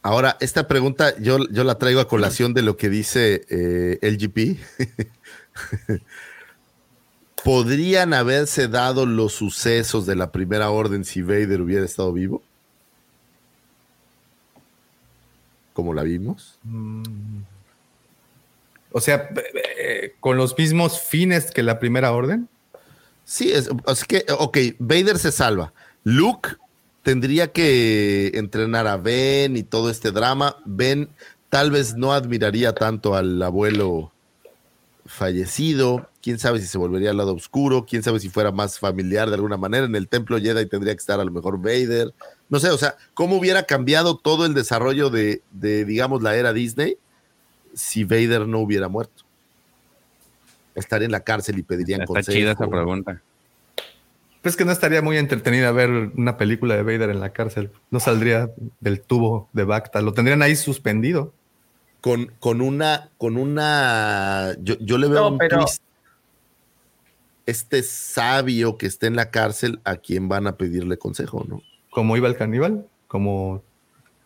[0.02, 4.58] Ahora, esta pregunta yo, yo la traigo a colación de lo que dice eh, LGP.
[7.44, 12.42] ¿Podrían haberse dado los sucesos de la primera orden si Vader hubiera estado vivo?
[15.80, 16.60] Como la vimos.
[18.92, 19.30] O sea,
[19.78, 22.50] eh, con los mismos fines que la primera orden.
[23.24, 25.72] Sí, es, es que, ok, Vader se salva.
[26.04, 26.50] Luke
[27.02, 30.58] tendría que entrenar a Ben y todo este drama.
[30.66, 31.08] Ben
[31.48, 34.12] tal vez no admiraría tanto al abuelo
[35.06, 36.10] fallecido.
[36.22, 37.86] Quién sabe si se volvería al lado oscuro.
[37.86, 39.86] Quién sabe si fuera más familiar de alguna manera.
[39.86, 42.14] En el templo Jedi tendría que estar a lo mejor Vader.
[42.50, 46.52] No sé, o sea, ¿cómo hubiera cambiado todo el desarrollo de, de digamos, la era
[46.52, 46.98] Disney
[47.76, 49.24] si Vader no hubiera muerto?
[50.76, 52.38] Estaría en la cárcel y pedirían Está consejo.
[52.38, 53.22] chida esa pregunta.
[54.42, 57.72] Pues que no estaría muy entretenida ver una película de Vader en la cárcel.
[57.92, 60.02] No saldría del tubo de Bacta.
[60.02, 61.34] Lo tendrían ahí suspendido.
[62.02, 65.84] Con, con una, con una, yo, yo le veo No, un pero- twist.
[67.46, 71.62] Este sabio que está en la cárcel, ¿a quién van a pedirle consejo, no?
[72.00, 73.62] Como iba el caníbal, como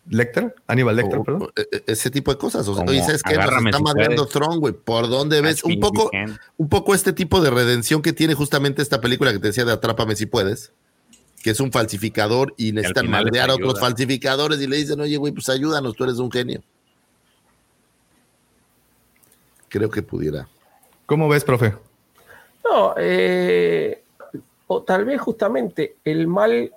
[0.08, 1.48] Lecter, Aníbal Lecter, O- perdón.
[1.56, 2.68] e- e- ese tipo de cosas.
[2.68, 3.34] O sea, oye, ¿sabes qué?
[3.34, 4.26] Nos está madreando.
[4.26, 4.72] Tron, güey.
[4.72, 5.64] ¿Por dónde ves?
[5.64, 6.08] Un poco,
[6.56, 9.72] un poco este tipo de redención que tiene justamente esta película que te decía de
[9.72, 10.72] Atrápame si puedes,
[11.42, 15.32] que es un falsificador y necesitan madrear a otros falsificadores y le dicen, oye, güey,
[15.32, 16.62] pues ayúdanos, tú eres un genio.
[19.68, 20.46] Creo que pudiera.
[21.06, 21.74] ¿Cómo ves, profe?
[22.64, 24.04] No, eh,
[24.68, 26.72] o tal vez justamente el mal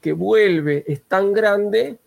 [0.00, 1.98] que vuelve es tan grande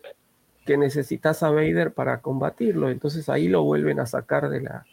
[0.64, 2.90] que necesitas a Vader para combatirlo.
[2.90, 4.86] Entonces ahí lo vuelven a sacar de la,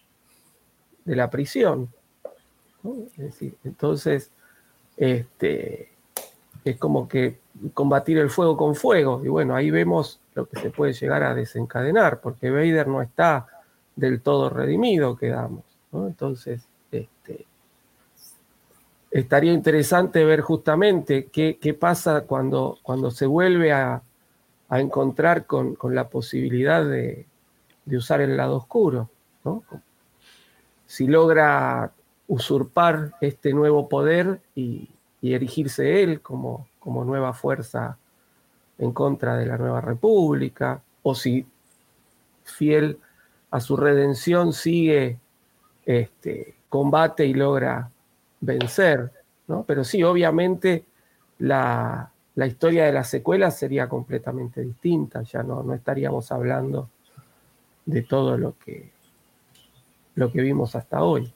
[1.06, 1.90] de la prisión.
[3.64, 4.32] entonces,
[4.98, 5.90] este,
[6.64, 7.40] es como que
[7.74, 9.22] combatir el fuego con fuego.
[9.24, 13.48] Y bueno, ahí vemos lo que se puede llegar a desencadenar, porque Vader no está
[13.96, 15.64] del todo redimido, quedamos.
[15.94, 17.46] Entonces, este,
[19.12, 24.02] estaría interesante ver justamente qué, qué pasa cuando, cuando se vuelve a,
[24.70, 27.26] a encontrar con, con la posibilidad de,
[27.86, 29.10] de usar el lado oscuro.
[29.44, 29.64] ¿no?
[30.88, 31.92] Si logra
[32.28, 34.90] usurpar este nuevo poder y,
[35.22, 37.98] y erigirse él como, como nueva fuerza
[38.78, 41.46] en contra de la nueva república, o si
[42.44, 42.98] fiel
[43.52, 45.20] a su redención sigue
[45.86, 47.92] este, combate y logra
[48.42, 49.12] vencer,
[49.48, 49.64] ¿no?
[49.64, 50.86] Pero sí, obviamente
[51.40, 56.90] la, la historia de las secuelas sería completamente distinta, ya no, no estaríamos hablando
[57.86, 58.92] de todo lo que,
[60.16, 61.34] lo que vimos hasta hoy.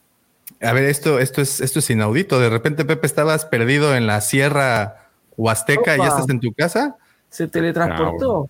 [0.62, 2.40] A ver, esto, esto, es, esto es inaudito.
[2.40, 6.96] De repente, Pepe, estabas perdido en la Sierra Huasteca y ya estás en tu casa.
[7.28, 8.48] Se teletransportó.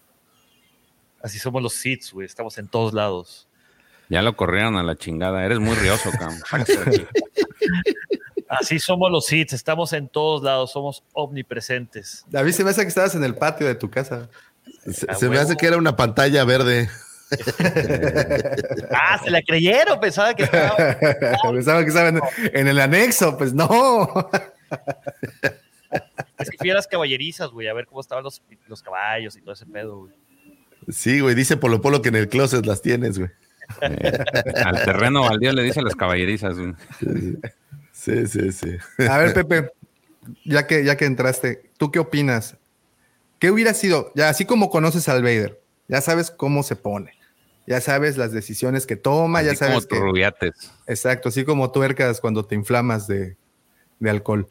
[1.23, 2.27] Así somos los Seeds, güey.
[2.27, 3.49] Estamos en todos lados.
[4.09, 5.45] Ya lo corrieron a la chingada.
[5.45, 6.35] Eres muy rioso, Cam.
[8.49, 9.53] Así somos los Seeds.
[9.53, 10.73] Estamos en todos lados.
[10.73, 12.25] Somos omnipresentes.
[12.35, 14.29] A mí se me hace que estabas en el patio de tu casa.
[14.93, 16.89] Se, me hace que era una pantalla verde.
[18.93, 19.99] Ah, se la creyeron.
[19.99, 20.77] Pensaba que estaba.
[21.53, 22.21] Pensaba que estaban
[22.53, 23.37] en el anexo.
[23.37, 24.31] Pues no.
[26.39, 29.41] Es que fui a las caballerizas, güey, a ver cómo estaban los, los caballos y
[29.41, 30.13] todo ese pedo, güey.
[30.89, 33.31] Sí, güey, dice Polo Polo que en el closet las tienes, güey.
[33.81, 34.19] Eh,
[34.65, 36.59] al terreno baldío le dicen las caballerizas.
[36.59, 36.75] güey.
[38.07, 38.77] Sí, sí, sí.
[39.09, 39.73] A ver, Pepe,
[40.45, 42.57] ya que, ya que entraste, ¿tú qué opinas?
[43.41, 44.13] ¿Qué hubiera sido?
[44.15, 47.15] Ya así como conoces al Vader, ya sabes cómo se pone,
[47.67, 50.05] ya sabes las decisiones que toma, ya Así como sabes tus que...
[50.05, 50.73] rubiates.
[50.87, 53.37] Exacto, así como tuercas cuando te inflamas de,
[53.99, 54.47] de alcohol.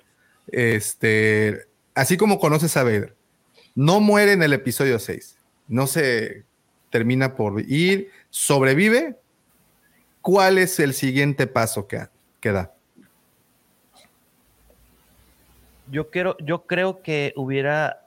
[0.48, 3.16] Este, así como conoces a Vader,
[3.74, 5.38] no muere en el episodio 6,
[5.70, 6.44] no se
[6.90, 9.16] termina por ir, sobrevive.
[10.22, 12.08] ¿Cuál es el siguiente paso que,
[12.42, 12.75] que da?
[15.90, 18.02] Yo, quiero, yo creo que hubiera.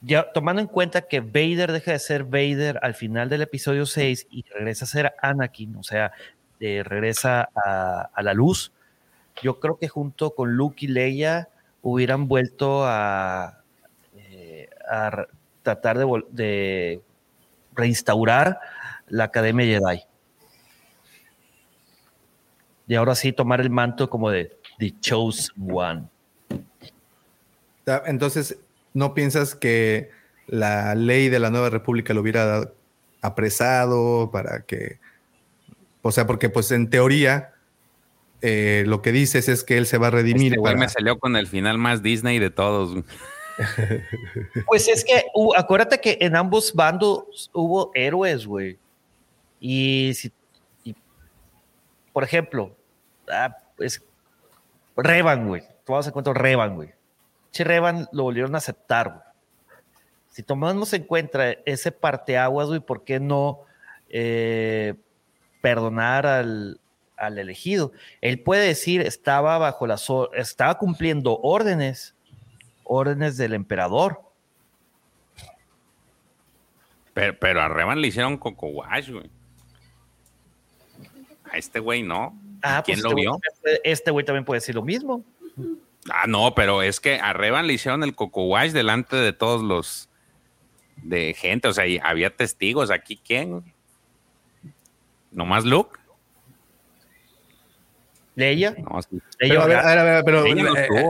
[0.00, 4.28] Ya tomando en cuenta que Vader deja de ser Vader al final del episodio 6
[4.30, 6.12] y regresa a ser Anakin, o sea,
[6.60, 8.72] eh, regresa a, la luz,
[9.42, 11.48] yo creo que junto con Luke y Leia
[11.82, 13.64] hubieran vuelto a,
[14.14, 14.68] eh,
[15.64, 17.00] tratar de, de
[17.74, 18.60] reinstaurar
[19.08, 20.04] la Academia Jedi.
[22.86, 26.08] Y ahora sí tomar el manto como de The Chosen One.
[27.88, 28.58] Ah, Entonces,
[28.94, 30.10] ¿no piensas que
[30.46, 32.74] la ley de la nueva república lo hubiera dado-
[33.20, 34.98] apresado para que,
[36.02, 37.52] o sea, porque pues en teoría
[38.40, 40.52] eh, lo que dices es que él se va a redimir.
[40.52, 43.02] Este güey para- me salió con el final más Disney de todos.
[44.66, 48.78] Pues es que uh, acuérdate que en ambos bandos hubo héroes, güey.
[49.58, 50.32] Y si,
[50.84, 50.94] y,
[52.12, 52.76] por ejemplo,
[53.28, 54.00] ah, pues,
[54.96, 55.62] Revan, güey.
[55.84, 56.90] Tomamos en cuenta Revan, güey.
[57.52, 59.22] Che, Revan lo volvieron a aceptar, güey.
[60.30, 63.60] Si tomamos en cuenta ese parteaguas, güey, ¿por qué no
[64.08, 64.94] eh,
[65.60, 66.80] perdonar al,
[67.16, 67.92] al elegido?
[68.20, 72.14] Él puede decir, estaba bajo las, or- estaba cumpliendo órdenes,
[72.84, 74.22] órdenes del emperador.
[77.14, 79.28] Pero, pero a Revan le hicieron Coco Wash, güey.
[81.50, 82.38] A este güey no.
[82.62, 83.40] Ah, ¿Quién pues lo este güey vio?
[83.62, 85.24] puede- Este güey también puede decir lo mismo.
[86.12, 89.62] Ah, no, pero es que a Revan le hicieron el Coco Wash delante de todos
[89.62, 90.08] los
[91.02, 91.68] de gente.
[91.68, 92.90] O sea, y había testigos.
[92.90, 93.62] ¿Aquí quién?
[95.30, 95.98] ¿Nomás Luke?
[98.34, 98.74] ¿Leia?
[98.78, 99.20] No, sí.
[99.38, 101.04] Pero, a ver, a ver, a ver, pero, Ella no eh, eh,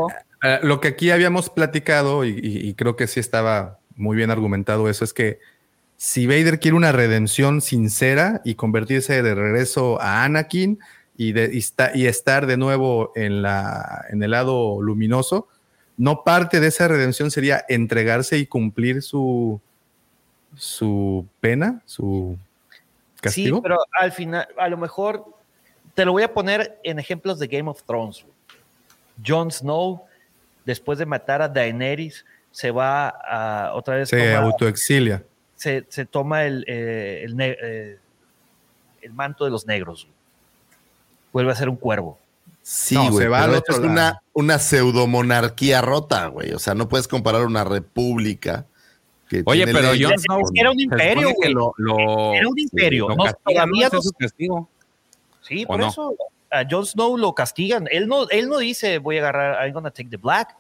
[0.45, 4.31] eh, lo que aquí habíamos platicado, y, y- y creo que sí estaba muy bien
[4.31, 5.39] argumentado eso, es que
[5.97, 10.79] si Vader quiere una redención sincera y convertirse de regreso a Anakin
[11.19, 15.49] y, de, y, esta- y estar de nuevo en, la, en el lado luminoso,
[15.99, 19.61] no parte de esa redención sería entregarse y cumplir su,
[20.57, 22.39] su pena, su
[23.21, 23.57] castigo.
[23.59, 25.25] Sí, pero al final, a lo mejor
[25.95, 28.25] te lo voy a poner en ejemplos de Game of Thrones.
[29.27, 30.03] Jon Snow,
[30.65, 34.09] después de matar a Daenerys, se va a otra vez.
[34.09, 35.25] se toma- autoexilia.
[35.57, 37.99] se, se toma el, eh, el, eh,
[39.03, 40.07] el manto de los negros.
[41.33, 42.19] Vuelve a ser un cuervo.
[42.63, 43.25] Sí, No, güey.
[43.25, 44.19] se va al otro es una, lado.
[44.35, 46.53] una pseudomonarquía rota, güey.
[46.53, 48.67] O sea, no puedes comparar una república.
[49.29, 51.53] que Oye, tiene pero Snow con- Era un imperio, supone que güey.
[51.53, 53.09] lo, lo- Era un imperio.
[53.11, 54.69] lo No, todavía no- castigo.
[55.43, 55.89] Sí, ¿O por no?
[55.89, 56.15] eso
[56.51, 57.87] a Jon Snow lo castigan.
[57.91, 60.57] Él no, él no dice voy a agarrar, I'm gonna take the black.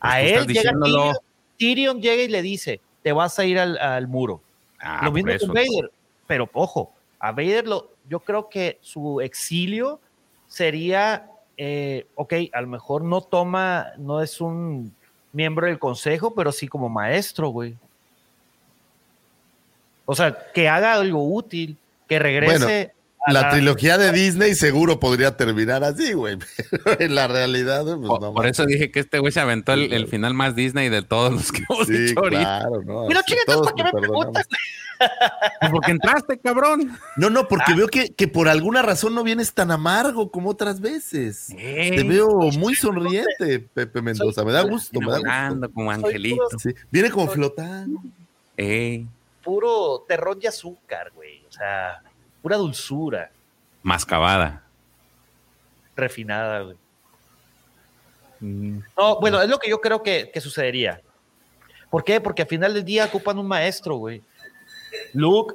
[0.00, 0.72] A Pues tú él llega.
[0.72, 1.16] Tyrion,
[1.56, 4.40] Tyrion llega y le dice, te vas a ir al, al muro.
[4.80, 5.46] Ah, lo mismo eso.
[5.46, 5.90] con Vader.
[6.28, 10.00] Pero ojo, a Vader lo, yo creo que su exilio
[10.48, 14.94] sería, eh, ok, a lo mejor no toma, no es un
[15.32, 17.76] miembro del consejo, pero sí como maestro, güey.
[20.06, 21.76] O sea, que haga algo útil,
[22.08, 22.95] que regrese.
[23.28, 26.38] La trilogía de Disney seguro podría terminar así, güey.
[26.84, 28.32] Pero en la realidad, pues Por, no.
[28.34, 31.32] por eso dije que este güey se aventó el, el final más Disney de todos
[31.32, 32.40] los que hemos Sí, dicho ahorita.
[32.42, 33.04] claro, no.
[33.08, 34.46] Pero todos ¿por qué me preguntas?
[35.60, 36.96] Pues porque entraste, cabrón.
[37.16, 37.76] No, no, porque Ah.
[37.76, 41.48] veo que, que por alguna razón no vienes tan amargo como otras veces.
[41.54, 44.42] Te veo muy sonriente, Pepe Mendoza.
[44.42, 45.70] Me da gusto, me da gusto.
[45.74, 46.48] como angelito.
[46.58, 48.00] Sí, Viene como flotando.
[49.44, 51.44] Puro terrón y azúcar, güey.
[51.48, 52.02] O sea,
[52.42, 53.30] pura dulzura
[53.82, 54.62] mascabada.
[55.96, 56.76] refinada, güey.
[58.40, 61.00] Mm, No, bueno, es lo que yo creo que, que sucedería.
[61.90, 62.20] ¿Por qué?
[62.20, 64.22] Porque al final del día ocupan un maestro, güey.
[65.14, 65.54] Luke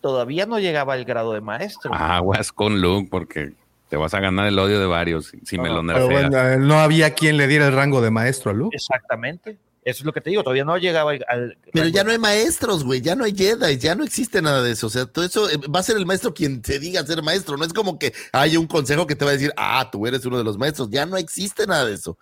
[0.00, 1.94] todavía no llegaba al grado de maestro.
[1.94, 3.52] Aguas con Luke porque
[3.88, 6.30] te vas a ganar el odio de varios si, si me lo Pero nerfeas.
[6.30, 8.74] bueno, no había quien le diera el rango de maestro a Luke.
[8.76, 9.56] Exactamente.
[9.84, 11.24] Eso es lo que te digo, todavía no llegaba al...
[11.28, 14.62] al- Pero ya no hay maestros, güey, ya no hay Jedi, ya no existe nada
[14.62, 14.86] de eso.
[14.86, 17.56] O sea, todo eso eh, va a ser el maestro quien te diga ser maestro.
[17.56, 20.24] No es como que hay un consejo que te va a decir, ah, tú eres
[20.24, 20.88] uno de los maestros.
[20.90, 22.16] Ya no existe nada de eso.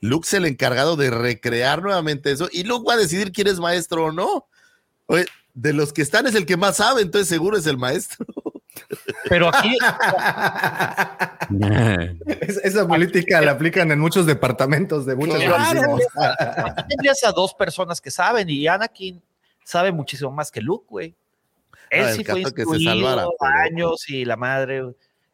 [0.00, 3.58] Luke es el encargado de recrear nuevamente eso y Luke va a decidir quién es
[3.58, 4.46] maestro o no.
[5.06, 8.24] Oye, de los que están es el que más sabe, entonces seguro es el maestro.
[9.28, 9.76] Pero aquí,
[12.40, 15.98] Es- esa política la aplican en muchos departamentos de muchas Claro.
[16.88, 19.22] tendrías a dos personas que saben y Anakin
[19.64, 21.14] sabe muchísimo más que Luke, güey.
[21.90, 24.82] Él sí fue caso que se instruido pero- años y la madre.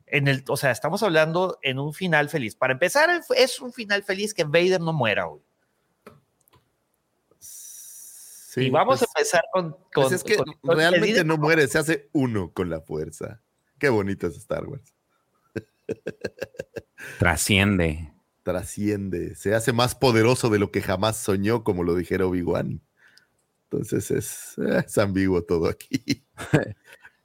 [0.06, 2.56] En el, o sea, estamos hablando en un final feliz.
[2.56, 5.40] Para empezar, es un final feliz que Vader no muera, güey.
[8.50, 9.76] Sí, y vamos pues, a empezar con.
[9.94, 13.40] pues con- es que con- realmente no muere, se hace uno con la fuerza.
[13.78, 14.92] Qué bonito es Star Wars.
[17.20, 18.12] Trasciende.
[18.42, 22.80] trasciende, se hace más poderoso de lo que jamás soñó, como lo dijera Obi-Wan.
[23.70, 26.24] Entonces es, es ambiguo todo aquí.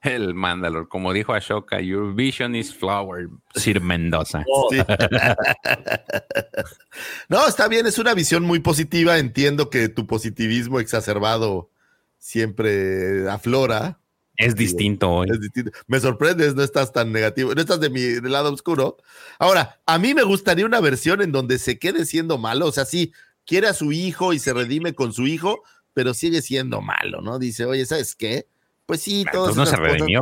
[0.06, 4.46] El Mandalor, como dijo Ashoka, your vision is flower, Sir Mendoza.
[4.72, 4.78] Sí.
[7.30, 9.18] no, está bien, es una visión muy positiva.
[9.18, 11.70] Entiendo que tu positivismo exacerbado
[12.18, 14.00] siempre aflora.
[14.38, 15.28] Es distinto hoy.
[15.32, 15.72] Es distinto.
[15.88, 18.98] Me sorprendes, no estás tan negativo, no estás de mi del lado oscuro.
[19.40, 22.86] Ahora, a mí me gustaría una versión en donde se quede siendo malo, o sea,
[22.86, 23.14] sí,
[23.46, 27.40] quiere a su hijo y se redime con su hijo, pero sigue siendo malo, ¿no?
[27.40, 28.48] Dice, oye, ¿sabes qué?
[28.86, 30.22] Pues sí, Entonces no se cosas- redimió.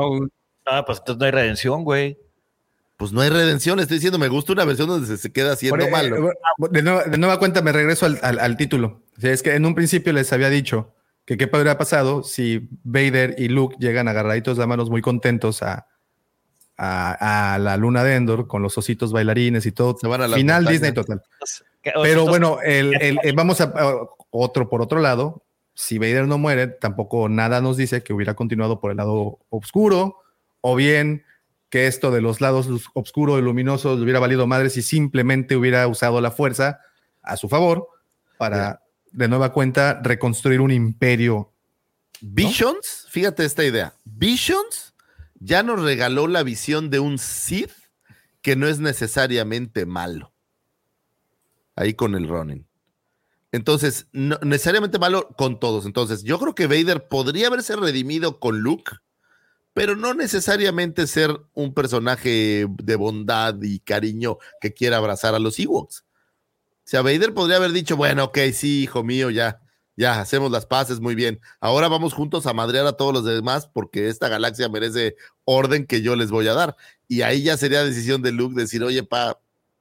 [0.65, 2.17] Ah, pues entonces no hay redención, güey.
[2.95, 5.83] Pues no hay redención, estoy diciendo, me gusta una versión donde se, se queda haciendo
[5.83, 6.29] eh, malo.
[6.29, 6.33] eh,
[6.69, 9.01] de, nueva, de nueva cuenta, me regreso al, al- al título.
[9.17, 10.93] O sea, es que en un principio les había dicho
[11.25, 15.87] que qué habría pasado si Vader y Luke llegan agarraditos de manos muy contentos a,
[16.77, 19.97] a, a la luna de Endor con los ositos bailarines y todo.
[19.99, 20.81] Se van a las Final montañas.
[20.81, 21.21] Disney total.
[22.03, 23.95] Pero bueno, el, el- el- vamos a, a
[24.31, 25.42] otro por otro lado.
[25.73, 30.17] Si Vader no muere, tampoco nada nos dice que hubiera continuado por el lado oscuro
[30.61, 31.23] o bien
[31.69, 35.55] que esto de los lados luz- oscuro y luminoso le hubiera valido madre si simplemente
[35.55, 36.79] hubiera usado la fuerza
[37.23, 37.87] a su favor
[38.37, 41.51] para de nueva cuenta reconstruir un imperio.
[42.21, 43.95] Visions, fíjate esta idea.
[44.05, 44.93] Visions
[45.39, 47.71] ya nos regaló la visión de un Sith
[48.41, 50.31] que no es necesariamente malo.
[51.75, 52.67] Ahí con el Ronin.
[53.53, 55.85] Entonces, no necesariamente malo con todos.
[55.85, 58.93] Entonces, yo creo que Vader podría haberse redimido con Luke,
[59.73, 65.59] pero no necesariamente ser un personaje de bondad y cariño que quiera abrazar a los
[65.59, 65.99] Ewoks.
[66.01, 66.05] O
[66.83, 69.61] sea, Vader podría haber dicho, bueno, ok, sí, hijo mío, ya,
[69.95, 71.39] ya, hacemos las paces, muy bien.
[71.59, 75.15] Ahora vamos juntos a madrear a todos los demás porque esta galaxia merece
[75.45, 76.75] orden que yo les voy a dar.
[77.07, 79.39] Y ahí ya sería decisión de Luke decir, oye, pa,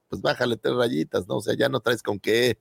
[0.08, 1.38] pues bájale tres rayitas, ¿no?
[1.38, 2.58] O sea, ya no traes con qué.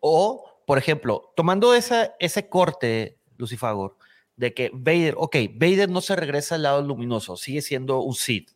[0.00, 3.96] O, por ejemplo, tomando esa, ese corte, Lucifagor,
[4.36, 8.50] de que Vader, ok, Vader no se regresa al lado luminoso, sigue siendo un Sith.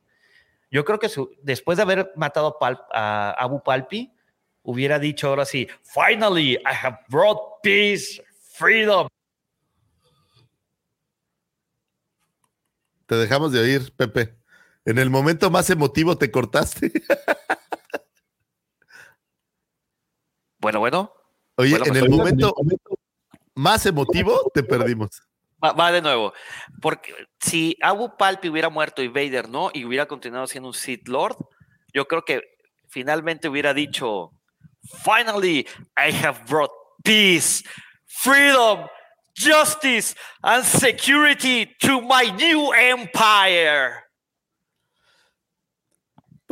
[0.70, 4.12] Yo creo que su- después de haber matado a, Pal- a Abu Palpi,
[4.62, 8.22] hubiera dicho ahora sí, finally, I have brought peace,
[8.54, 9.08] freedom.
[13.06, 14.36] Te dejamos de oír, Pepe.
[14.84, 16.92] En el momento más emotivo te cortaste.
[20.58, 21.12] Bueno, bueno.
[21.56, 22.54] Oye, Bueno, en pues, el ahorita- momento
[23.54, 25.22] más emotivo te perdimos.
[25.62, 26.32] Va, va de nuevo.
[26.80, 31.06] Porque si Abu Palpi hubiera muerto y Vader no, y hubiera continuado siendo un Sith
[31.08, 31.36] Lord,
[31.94, 32.42] yo creo que
[32.88, 34.32] finalmente hubiera dicho:
[35.04, 35.66] Finally,
[35.96, 36.72] I have brought
[37.04, 37.62] peace,
[38.06, 38.86] freedom,
[39.36, 44.01] justice, and security to my new empire.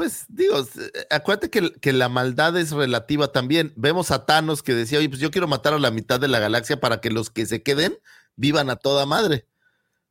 [0.00, 3.74] Pues digo, eh, acuérdate que, que la maldad es relativa también.
[3.76, 6.38] Vemos a Thanos que decía, oye, pues yo quiero matar a la mitad de la
[6.38, 7.98] galaxia para que los que se queden
[8.34, 9.46] vivan a toda madre.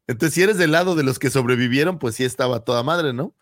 [0.06, 3.14] Entonces, si eres del lado de los que sobrevivieron, pues sí estaba a toda madre,
[3.14, 3.34] ¿no?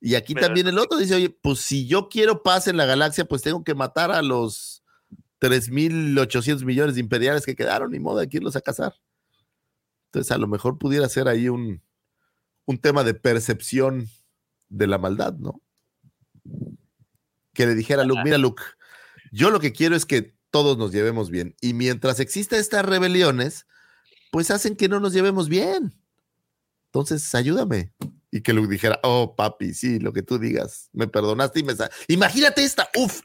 [0.00, 2.86] Y aquí Pero también el otro dice, oye, pues si yo quiero paz en la
[2.86, 4.82] galaxia, pues tengo que matar a los
[5.42, 8.94] 3.800 millones de imperiales que quedaron, ni modo de que irlos a cazar.
[10.06, 11.82] Entonces, a lo mejor pudiera ser ahí un,
[12.64, 14.08] un tema de percepción
[14.70, 15.60] de la maldad, ¿no?
[17.60, 18.62] Que le dijera a Luke, mira Luke,
[19.32, 21.54] yo lo que quiero es que todos nos llevemos bien.
[21.60, 23.66] Y mientras exista estas rebeliones,
[24.32, 25.94] pues hacen que no nos llevemos bien.
[26.86, 27.92] Entonces, ayúdame.
[28.30, 31.74] Y que Luke dijera, oh, papi, sí, lo que tú digas, me perdonaste y me...
[32.08, 33.20] Imagínate esta, uf,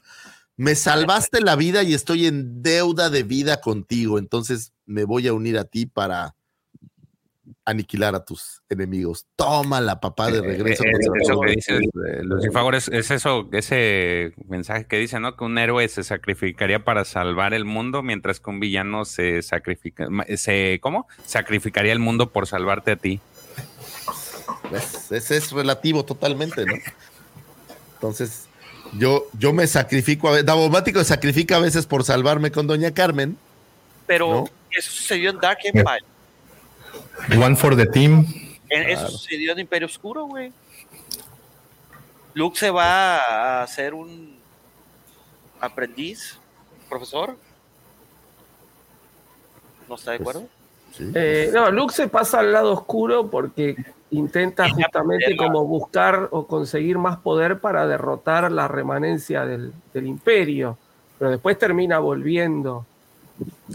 [0.54, 5.32] me salvaste la vida y estoy en deuda de vida contigo, entonces me voy a
[5.32, 6.35] unir a ti para
[7.64, 9.26] aniquilar a tus enemigos.
[9.36, 10.84] Toma la papá de regreso.
[10.84, 15.20] Eh, es su eso que dice eh, Lucifer, es, es eso, ese mensaje que dice,
[15.20, 15.36] ¿no?
[15.36, 20.08] Que un héroe se sacrificaría para salvar el mundo, mientras que un villano se sacrifica,
[20.36, 21.06] se, ¿cómo?
[21.24, 23.20] Sacrificaría el mundo por salvarte a ti.
[25.10, 26.74] Ese es relativo totalmente, ¿no?
[27.94, 28.48] Entonces,
[28.94, 32.92] yo, yo me sacrifico, a veces, Davomático se sacrifica a veces por salvarme con Doña
[32.92, 33.36] Carmen.
[34.06, 34.44] Pero ¿No?
[34.70, 36.04] eso sucedió en Dark Empire.
[37.38, 38.24] One for the team.
[38.68, 40.52] En- Eso sucedió en Imperio Oscuro, güey.
[42.34, 44.36] Luke se va a hacer un
[45.60, 46.38] aprendiz,
[46.88, 47.36] profesor.
[49.88, 50.44] ¿No está de acuerdo?
[51.14, 53.76] Eh, no, Luke se pasa al lado oscuro porque
[54.10, 60.78] intenta justamente como buscar o conseguir más poder para derrotar la remanencia del, del imperio,
[61.18, 62.86] pero después termina volviendo.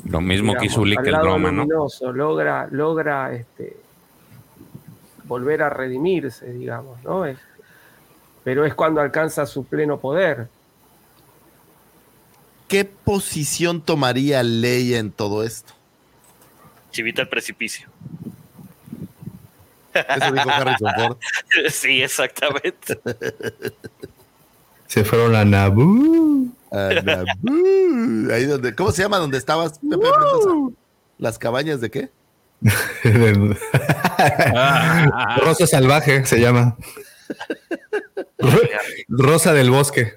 [0.06, 1.66] Lo mismo que hizo el broma, ¿no?
[2.14, 3.78] logra, logra este,
[5.26, 7.26] volver a redimirse, digamos, ¿no?
[7.26, 7.44] Este,
[8.44, 10.48] pero es cuando alcanza su pleno poder.
[12.68, 15.74] ¿Qué posición tomaría Leia en todo esto?
[16.92, 17.90] Chivita al precipicio.
[19.94, 21.18] Eso dijo Harrison Ford.
[21.70, 23.00] sí, exactamente.
[24.88, 26.48] Se fueron a Naboo.
[26.72, 27.26] Naboo.
[28.34, 30.76] Ahí donde, ¿Cómo se llama donde estabas, Pepe Mendoza?
[31.18, 32.12] ¿Las cabañas de qué?
[35.44, 36.78] Rosa salvaje se llama.
[39.08, 40.14] Rosa del bosque.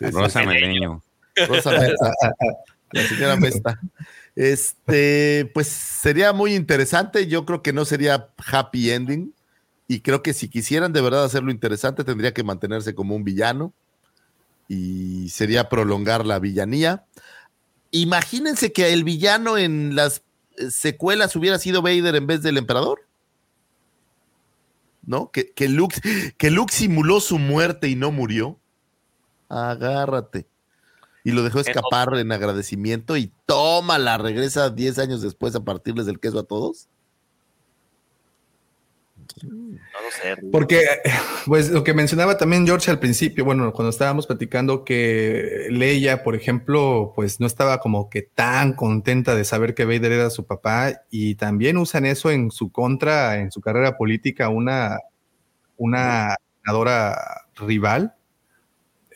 [0.00, 1.02] Rosa Meleño.
[1.48, 2.12] Rosa Mesta.
[2.90, 3.80] La señora Mesta.
[4.34, 7.26] Este, pues sería muy interesante.
[7.26, 9.34] Yo creo que no sería happy ending.
[9.86, 13.72] Y creo que si quisieran de verdad hacerlo interesante, tendría que mantenerse como un villano
[14.68, 17.06] y sería prolongar la villanía.
[17.90, 20.22] Imagínense que el villano en las
[20.56, 23.00] eh, secuelas hubiera sido Vader en vez del emperador.
[25.06, 25.30] ¿No?
[25.30, 25.96] Que, que, Luke,
[26.36, 28.60] que Luke simuló su muerte y no murió.
[29.48, 30.46] Agárrate.
[31.24, 36.04] Y lo dejó escapar en agradecimiento y toma la regresa 10 años después a partirles
[36.04, 36.88] del queso a todos.
[39.44, 40.36] No lo sé.
[40.50, 40.84] Porque,
[41.46, 46.34] pues lo que mencionaba también George al principio, bueno, cuando estábamos platicando que Leia, por
[46.34, 51.02] ejemplo, pues no estaba como que tan contenta de saber que Vader era su papá
[51.10, 54.98] y también usan eso en su contra, en su carrera política, una,
[55.76, 58.14] una senadora rival.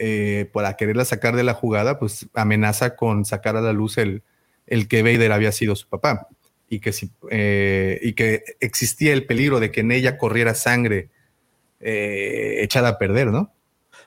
[0.04, 4.24] Eh, para quererla sacar de la jugada, pues amenaza con sacar a la luz el,
[4.66, 6.28] el que Vader había sido su papá
[6.72, 11.10] y que, si, eh, y que existía el peligro de que en ella corriera sangre
[11.80, 13.52] eh, echada a perder, ¿no?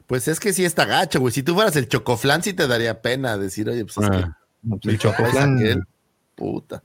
[0.08, 1.32] Pues es que sí está gacho, güey.
[1.32, 4.38] Si tú fueras el chocoflán, sí te daría pena decir, oye, pues es que Ah,
[4.82, 5.60] el chocoflán.
[5.60, 5.84] aquel,
[6.34, 6.82] puta.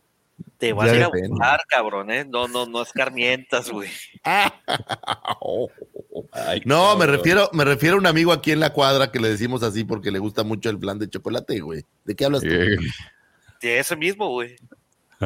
[0.59, 2.27] Te vas a ir a buscar, cabrón, ¿eh?
[2.27, 3.89] No, no, no escarmientas, güey.
[6.67, 9.63] No, me refiero, me refiero a un amigo aquí en la cuadra que le decimos
[9.63, 11.87] así porque le gusta mucho el plan de chocolate, güey.
[12.05, 12.49] ¿De qué hablas tú?
[12.49, 14.57] De ese mismo, güey.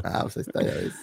[0.03, 0.95] Ah, pues ahí está, ya ves.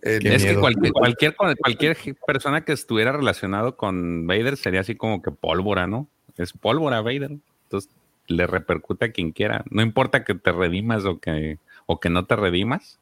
[0.00, 1.96] Es que cualquier, cualquier, cualquier
[2.26, 6.08] persona que estuviera relacionado con Vader sería así como que pólvora, ¿no?
[6.36, 7.36] Es pólvora Vader.
[7.64, 7.90] Entonces
[8.28, 9.64] le repercute a quien quiera.
[9.70, 12.98] No importa que te redimas o que, o que no te redimas.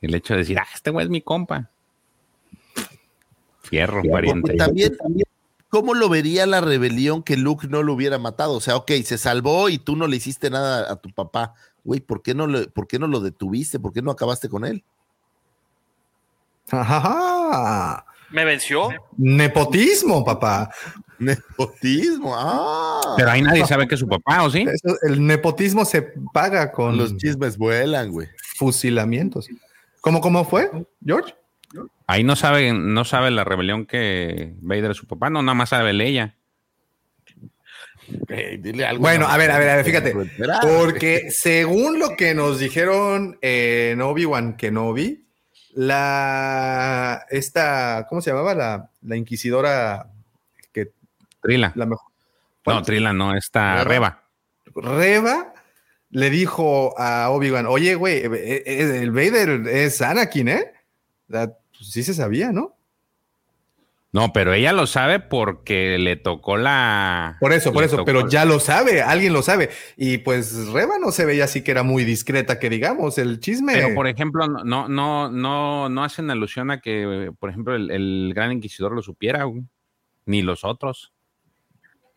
[0.00, 1.70] El hecho de decir, ah, este güey es mi compa.
[3.62, 4.54] Fierro, pariente.
[4.54, 4.96] También,
[5.68, 8.54] ¿cómo lo vería la rebelión que Luke no lo hubiera matado?
[8.54, 11.54] O sea, ok, se salvó y tú no le hiciste nada a tu papá.
[11.86, 13.78] Güey, ¿por qué no, le- por qué no lo detuviste?
[13.78, 14.82] ¿Por qué no acabaste con él?
[16.70, 18.04] Ajá.
[18.30, 18.88] Me venció.
[19.16, 20.68] Nepotismo, papá.
[21.18, 23.14] Nepotismo, ah.
[23.16, 24.62] Pero ahí nadie sabe que es su papá, ¿o sí?
[24.68, 28.28] Eso- el nepotismo se paga con Los chismes vuelan, güey.
[28.56, 29.48] fusilamientos.
[30.00, 30.70] ¿Cómo, cómo fue,
[31.04, 31.34] George?
[32.08, 35.70] Ahí no sabe, no sabe la rebelión que Vader es su papá, no, nada más
[35.70, 36.35] sabe Leia.
[38.28, 39.02] Ey, dile algo.
[39.02, 40.14] Bueno, no, a ver, a ver, a ver, fíjate.
[40.62, 45.26] Porque según lo que nos dijeron en Obi-Wan Kenobi,
[45.74, 48.54] la esta, ¿cómo se llamaba?
[48.54, 50.10] La, la inquisidora
[50.72, 50.92] que
[51.42, 51.72] Trila.
[51.74, 52.06] la mejor.
[52.66, 54.22] No, Trila no, está Reba.
[54.74, 54.96] Reba.
[54.96, 55.54] Reba
[56.10, 60.72] le dijo a Obi-Wan, oye, güey, eh, eh, el Vader es Anakin, ¿eh?
[61.28, 62.75] Pues sí se sabía, ¿no?
[64.16, 67.36] No, pero ella lo sabe porque le tocó la.
[67.38, 69.68] Por eso, por eso, pero ya lo sabe, alguien lo sabe.
[69.94, 73.74] Y pues Reba no se veía así que era muy discreta, que digamos, el chisme.
[73.74, 77.90] Pero, por ejemplo, no, no, no, no, no hacen alusión a que, por ejemplo, el,
[77.90, 79.44] el gran inquisidor lo supiera,
[80.24, 81.12] ni los otros.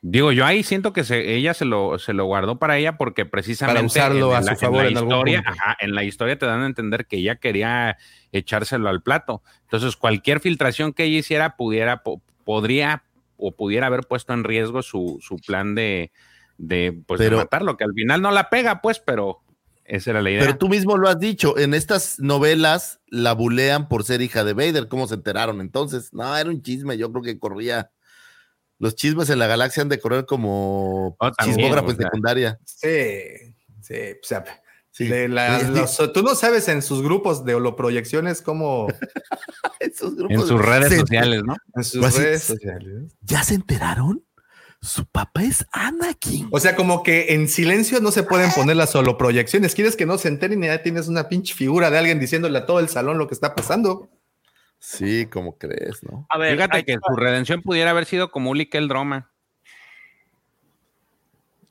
[0.02, 3.26] Digo, yo ahí siento que se, ella se lo, se lo guardó para ella porque
[3.26, 6.46] precisamente Para usarlo en a su favor en la historia, ajá, en la historia te
[6.46, 7.98] dan a entender que ella quería
[8.32, 9.44] echárselo al plato.
[9.64, 13.04] Entonces, cualquier filtración que ella hiciera pudiera, po- podría
[13.36, 16.12] o pudiera haber puesto en riesgo su, su plan de,
[16.58, 19.40] de, pues, de Pero- matarlo, que al final no la pega, pues, pero
[19.84, 20.42] esa era la idea.
[20.42, 24.54] Pero tú mismo lo has dicho, en estas novelas la bulean por ser hija de
[24.54, 24.88] Vader.
[24.88, 26.14] ¿Cómo se enteraron entonces?
[26.14, 27.92] No, era un chisme, yo creo que corría.
[28.80, 32.60] Los chismes en la galaxia han de correr como Oh, también, chismógrafo en secundaria.
[32.66, 32.90] Sí,
[33.82, 34.44] sí, o sea,
[34.92, 35.08] Sí.
[35.08, 38.88] de la- los- tú no sabes en sus grupos de holoproyecciones cómo
[39.80, 41.56] en grupos sus redes se- sociales, ¿no?
[41.76, 43.14] en sus Pues redes sociales.
[43.22, 44.24] ¿Ya se enteraron?
[44.82, 46.48] Su papá es Anakin.
[46.52, 49.76] O sea, como que en silencio no se pueden poner las holoproyecciones.
[49.76, 52.66] Quieres que no se enteren y ya tienes una pinche figura de alguien diciéndole a
[52.66, 54.08] todo el salón lo que está pasando.
[54.80, 56.26] Sí, como crees, ¿no?
[56.30, 59.30] A ver, Fíjate que su redención pudiera haber sido como Uli el Droma.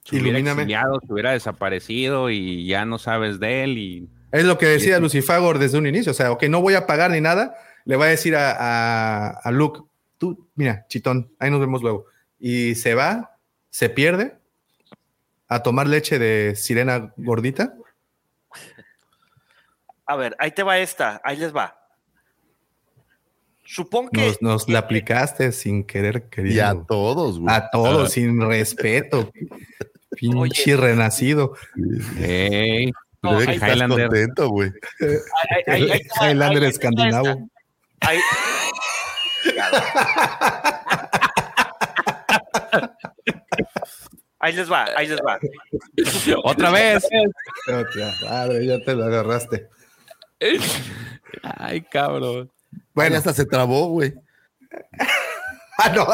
[0.04, 0.62] Se hubiera Ilumíname.
[0.62, 4.96] exiliado, se hubiera desaparecido y ya no sabes de él y Es lo que decía
[4.96, 5.02] Sí.
[5.02, 6.12] Lucifagor desde un inicio.
[6.12, 7.54] O sea, ok, no voy a pagar ni nada.
[7.84, 9.80] Le va a decir a, a, a Luke,
[10.18, 12.06] tú, mira, chitón, ahí nos vemos luego.
[12.38, 13.38] Y se va,
[13.70, 14.38] se pierde
[15.48, 17.74] a tomar leche de sirena gordita.
[20.06, 21.78] A ver, ahí te va esta, ahí les va.
[23.70, 26.54] Supongo que Nos, nos la aplicaste sin querer, querido.
[26.56, 27.54] Y a todos, güey.
[27.54, 29.30] A todos, sin respeto.
[30.16, 31.54] Pinche renacido.
[32.18, 32.90] Ey,
[33.22, 34.06] No, Se ve que ahí estás Highlander.
[34.08, 34.72] contento, güey.
[36.22, 37.48] Highlander escandinavo.
[38.00, 38.20] Ahí-
[44.40, 45.38] Ahí les va, ahí les va.
[46.44, 47.04] otra vez.
[48.24, 49.68] Madre, ya te lo agarraste.
[51.42, 52.50] Ay, cabrón.
[53.04, 54.14] Bueno, hasta se trabó, güey.
[55.78, 56.06] ah, no.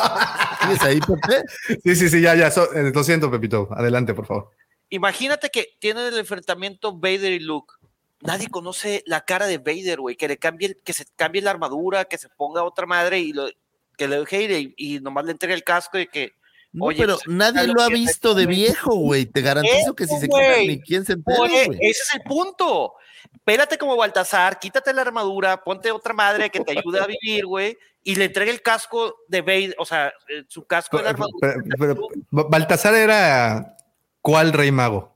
[0.60, 1.42] ¿Tienes ahí, Pepe?
[1.82, 2.50] Sí, sí, sí, ya, ya.
[2.50, 3.68] so- eh, lo siento, Pepito.
[3.72, 4.50] Adelante, por favor.
[4.90, 7.74] Imagínate que tienen el enfrentamiento Vader y Luke.
[8.20, 10.16] Nadie conoce la cara de Vader, güey.
[10.16, 13.32] Que le cambie, el- que se cambie la armadura, que se ponga otra madre y
[13.32, 13.48] lo,
[13.96, 16.32] que le deje ir y, y nomás le entregue el casco y que.
[16.72, 19.26] No, oye, pero pues, nadie lo lo ha visto de viejo, güey.
[19.26, 21.78] Te garantizo que si se quita ni quién se entera, Oye, güey.
[21.82, 22.94] ese es el punto.
[23.32, 27.76] Espérate como Baltasar, quítate la armadura, ponte otra madre que te ayude a vivir, güey,
[28.02, 31.38] y le entregue el casco de Vader, o sea, eh, su casco de la armadura.
[31.40, 33.76] Pero, pero, Ba- Baltasar era
[34.22, 35.14] ¿cuál rey mago?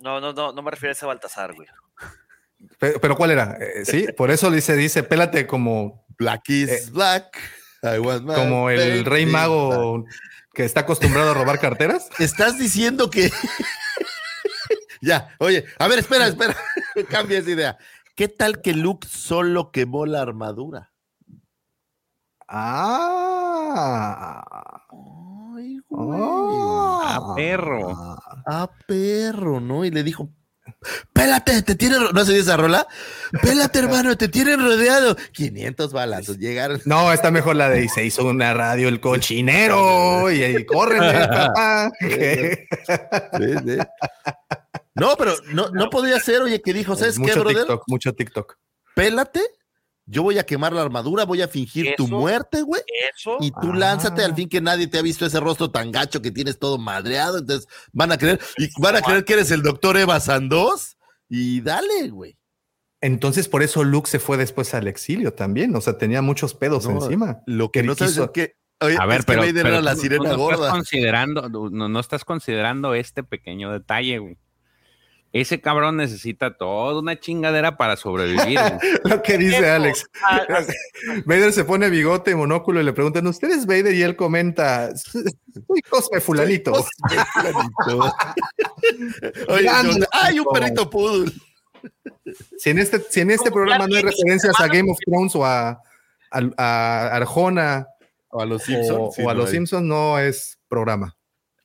[0.00, 1.68] No, no, no, no me refiero a ese Baltasar, güey.
[2.78, 3.56] Pero, pero ¿cuál era?
[3.60, 7.38] Eh, sí, por eso dice, dice, pélate como, Black is Eh, black.
[7.82, 10.04] I want my como el baby rey mago
[10.54, 12.08] que está acostumbrado a robar carteras.
[12.18, 13.30] Estás diciendo que.
[15.04, 16.56] Ya, oye, a ver, espera, espera.
[17.08, 17.78] Cambia esa idea.
[18.14, 20.92] ¿Qué tal que Luke solo quemó la armadura?
[22.48, 24.44] Ah.
[25.56, 26.20] Ay, güey.
[26.20, 28.18] Ah, perro.
[28.46, 29.84] Ah, perro, ¿no?
[29.84, 30.30] Y le dijo,
[31.12, 32.12] pélate, te tienen, ro-".
[32.12, 32.86] ¿no se dio esa rola?
[33.42, 35.16] Pélate, hermano, te tienen rodeado.
[35.32, 36.80] 500 balazos, llegaron.
[36.84, 41.26] No, está mejor la de y se hizo una radio el cochinero y ahí córrele,
[41.28, 41.90] papá.
[42.00, 42.50] Sí,
[43.66, 43.78] sí.
[44.94, 47.56] No, pero no, no podía ser, oye, que dijo, ¿sabes qué, mucho brother?
[47.58, 48.56] TikTok, mucho TikTok.
[48.94, 49.40] Pélate,
[50.06, 52.82] yo voy a quemar la armadura, voy a fingir tu muerte, güey.
[53.16, 53.38] Eso.
[53.40, 53.76] Y tú Ah.
[53.76, 56.78] lánzate al fin que nadie te ha visto ese rostro tan gacho que tienes todo
[56.78, 57.38] madreado.
[57.38, 60.96] Entonces van a creer, y van a creer que eres el doctor Eva Sandoz.
[61.28, 62.36] Y dale, güey.
[63.00, 65.74] Entonces, por eso Luke se fue después al exilio también.
[65.74, 67.40] O sea, tenía muchos pedos No, encima.
[67.46, 68.56] Lo que Que no sabes quiso- es que.
[68.80, 70.56] oye, A ver, es que pero, Vader pero era la sirena no gorda.
[70.56, 74.38] Estás considerando, no, no estás considerando este pequeño detalle, güey.
[75.34, 78.60] Ese cabrón necesita toda una chingadera para sobrevivir.
[79.04, 79.68] Lo que dice.
[79.68, 80.08] Alex.
[80.22, 80.46] Ah,
[81.26, 83.92] Vader se pone bigote y monóculo y le preguntan, ¿usted es Vader?
[83.94, 86.72] Y él comenta, soy Cosme Fulanito.
[89.48, 89.68] Oye,
[90.12, 91.32] ¡ay, un perrito poodle!
[92.56, 95.44] Si en este, si en este programa no hay referencias a Game of Thrones o
[95.44, 95.80] a,
[96.30, 97.88] a, a Arjona
[98.28, 99.14] O a los o, Simpsons.
[99.16, 99.50] sí, o a no los.
[99.50, 101.16] Simpsons, no es programa.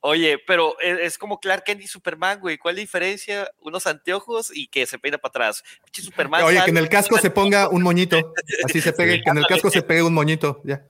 [0.02, 2.58] Oye, pero es, es como Clark Kent y Superman, güey.
[2.58, 3.52] ¿Cuál es la diferencia?
[3.60, 5.64] Unos anteojos y que se peina para atrás.
[5.92, 6.44] Superman.
[6.44, 8.34] Oye, que en el casco se ponga un moñito.
[8.66, 10.62] Así se pegue, que en el casco se pegue un moñito.
[10.64, 10.86] Ya.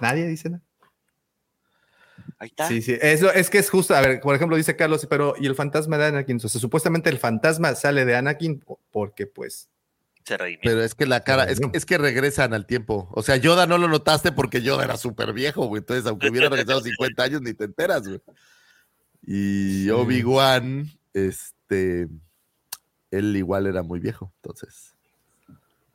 [0.00, 0.62] Nadie dice nada.
[2.38, 2.68] Ahí está.
[2.68, 2.98] Sí, sí.
[3.00, 3.94] Es, es que es justo.
[3.94, 6.36] A ver, por ejemplo, dice Carlos, pero ¿y el fantasma de Anakin?
[6.36, 9.70] O sea, supuestamente el fantasma sale de Anakin porque, pues.
[10.24, 10.60] Se redimió.
[10.64, 13.08] Pero es que la cara, es, es que regresan al tiempo.
[13.12, 15.80] O sea, Yoda no lo notaste porque Yoda era súper viejo, güey.
[15.80, 18.20] Entonces, aunque hubiera regresado 50 años, ni te enteras, güey.
[19.26, 22.08] Y Obi-Wan, este,
[23.10, 24.32] él igual era muy viejo.
[24.42, 24.94] Entonces,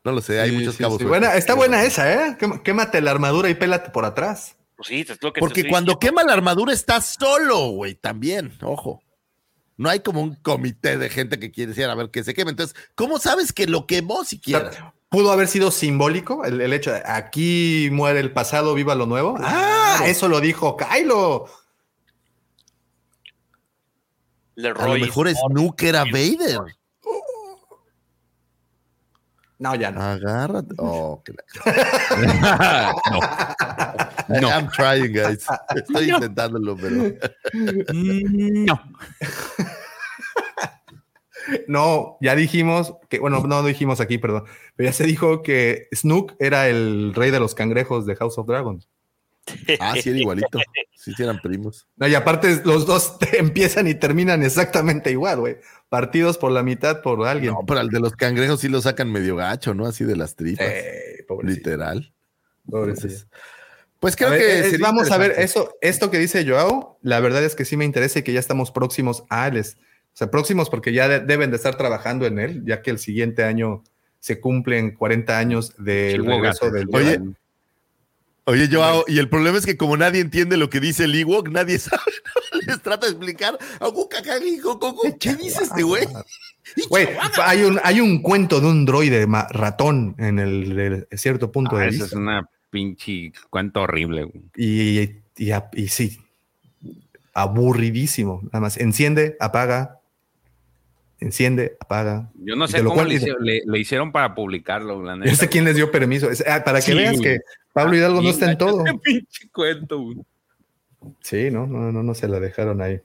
[0.03, 0.97] no lo sé, hay Sí, muchos sí, cabos.
[0.99, 1.03] sí.
[1.03, 1.19] sueltos.
[1.19, 2.37] Buena, está buena esa, ¿eh?
[2.39, 4.55] Quém- Quémate la armadura y pélate por atrás.
[4.75, 5.99] Pues sí, es lo que te Porque cuando diciendo.
[6.21, 9.01] quema la armadura está solo, güey, también, ojo.
[9.79, 12.51] No hay como un comité de gente que quiere decir, a ver, que se queme.
[12.51, 14.73] Entonces, ¿cómo sabes que lo quemó O siquiera?
[14.73, 19.05] sea, Pudo haber sido simbólico el, el hecho de aquí muere el pasado, viva lo
[19.05, 19.37] nuevo.
[19.39, 21.45] Ah, eso lo dijo Kylo.
[24.57, 26.59] A lo mejor Snook era Vader.
[29.59, 30.01] No, ya no.
[30.01, 30.73] Agárrate.
[30.77, 32.93] Oh, que la-
[34.29, 34.41] no.
[34.41, 34.47] No.
[34.49, 35.45] I'm trying, guys.
[35.75, 37.13] Estoy intentándolo, pero.
[37.93, 38.81] No.
[41.67, 44.43] No, ya dijimos que, bueno, no dijimos aquí, perdón,
[44.75, 48.45] pero ya se dijo que Snook era el rey de los cangrejos de House of
[48.45, 48.87] Dragons.
[49.79, 50.59] Ah, sí, era igualito.
[50.95, 51.87] Sí, sí, eran primos.
[51.97, 55.57] No, y aparte los dos empiezan y terminan exactamente igual, güey.
[55.89, 57.53] Partidos por la mitad por alguien.
[57.53, 59.85] No, pero al de los cangrejos sí lo sacan medio gacho, ¿no?
[59.85, 60.67] Así de las tripas.
[60.69, 62.13] Eh, literal.
[62.65, 63.27] Entonces,
[63.99, 64.59] pues A creo ver, que.
[64.59, 67.75] eh, sería vamos a ver eso, esto que dice Joao, la verdad es que sí
[67.77, 69.77] me interesa y que ya estamos próximos a Alex.
[70.13, 72.99] O sea, próximos porque ya de- deben de estar trabajando en él, ya que el
[72.99, 73.83] siguiente año
[74.19, 77.19] se cumplen 40 años del regreso del Oye.
[78.45, 81.49] Oye, Joao, y el problema es que como nadie entiende lo que dice el Ewok,
[81.49, 82.01] nadie sabe,
[82.53, 82.59] ¿no?
[82.65, 83.57] les trata de explicar.
[85.19, 86.07] ¿Qué dice este güey?
[86.89, 87.07] Güey,
[87.43, 91.87] hay un, hay un cuento de un droide ratón en el cierto punto Ah, de
[91.87, 92.05] esa vista.
[92.07, 94.23] es una pinche cuento horrible.
[94.23, 94.43] güey.
[94.55, 94.99] Y,
[95.37, 96.19] y, y sí,
[97.33, 98.41] aburridísimo.
[98.45, 99.98] Nada más, enciende, apaga,
[101.19, 102.29] enciende, apaga.
[102.35, 105.49] Yo no sé cómo cual- le, hice- le- le hicieron para publicarlo, la Yo sé
[105.49, 106.29] quién les dio permiso.
[106.29, 107.23] Es- ah, para que Sí, veas güey.
[107.23, 107.39] que
[107.73, 108.83] Pablo Hidalgo no está en todo.
[109.03, 110.17] pinche cuento, güey.
[111.21, 112.99] Sí, no, no, no, no se la dejaron ahí.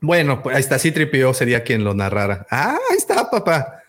[0.00, 2.46] Bueno, pues ahí está, sí tripió sería quien lo narrara.
[2.50, 3.82] Ah, ahí está, papá.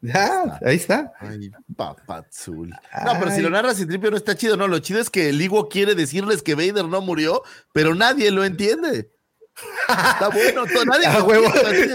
[0.00, 1.12] Ya, ahí está.
[1.18, 2.68] Ay, papazul.
[2.70, 4.68] No, pero si lo narras Citripio no está chido, no.
[4.68, 8.44] Lo chido es que el Iwo quiere decirles que Vader no murió, pero nadie lo
[8.44, 9.10] entiende.
[9.88, 11.46] Está bueno, todo, nadie Ah, huevo.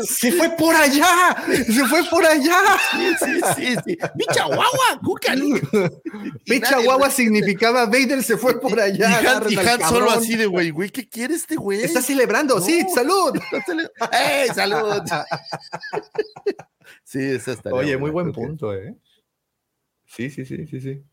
[0.03, 1.35] Se fue por allá.
[1.48, 2.58] Se fue por allá.
[2.92, 3.98] Sí, sí, sí, sí.
[4.16, 5.61] Bicha guagua, cúcali.
[6.45, 9.38] Picha nadie- guagua significaba Vader se fue por Y allá.
[9.38, 11.83] Han, y Han solo así de, güey, güey, ¿qué quiere este güey?
[11.83, 13.33] Está celebrando, sí, salud.
[13.67, 15.01] Cele- ¡Ey, salud!
[17.03, 17.72] Sí, esa está.
[17.74, 18.95] Oye, muy buen punto, ¿eh?
[20.06, 21.03] Sí, sí, sí, sí, sí.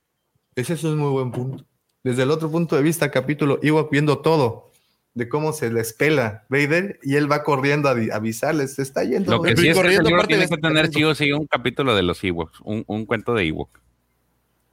[0.54, 1.64] Ese es un muy buen punto.
[2.02, 4.69] Desde el otro punto de vista, capítulo, iba viendo todo
[5.14, 9.32] de cómo se les pela Vader y él va corriendo a avisarles, se está yendo.
[9.32, 9.56] Lo que güey".
[9.64, 12.60] sí es que corriendo, tiene que tener sí o sí un capítulo de los Ewoks,
[12.62, 13.70] un, un cuento de Ewok.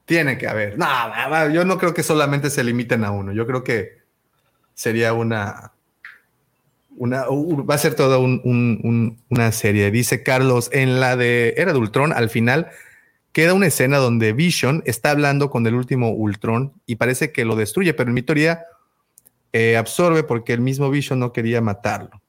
[0.05, 0.77] Tiene que haber.
[0.77, 0.85] No,
[1.51, 3.33] yo no creo que solamente se limiten a uno.
[3.33, 3.97] Yo creo que
[4.73, 5.73] sería una.
[6.97, 9.91] una va a ser toda un- un- un- una serie.
[9.91, 12.69] Dice Carlos, en la de Era de Ultron, al final
[13.33, 17.55] queda una escena donde Vision está hablando con el último Ultron y parece que lo
[17.55, 18.63] destruye, pero en mi teoría
[19.53, 22.21] eh, absorbe porque el mismo Vision no quería matarlo.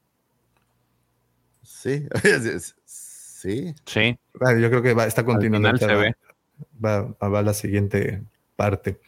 [1.63, 2.05] Sí,
[2.85, 3.75] sí.
[3.85, 4.19] Sí.
[4.41, 5.69] Ah, Yo creo que va, está continuando.
[5.69, 6.35] final se ahorita ve.
[6.85, 8.23] Va, va- va la siguiente
[8.57, 8.99] parte.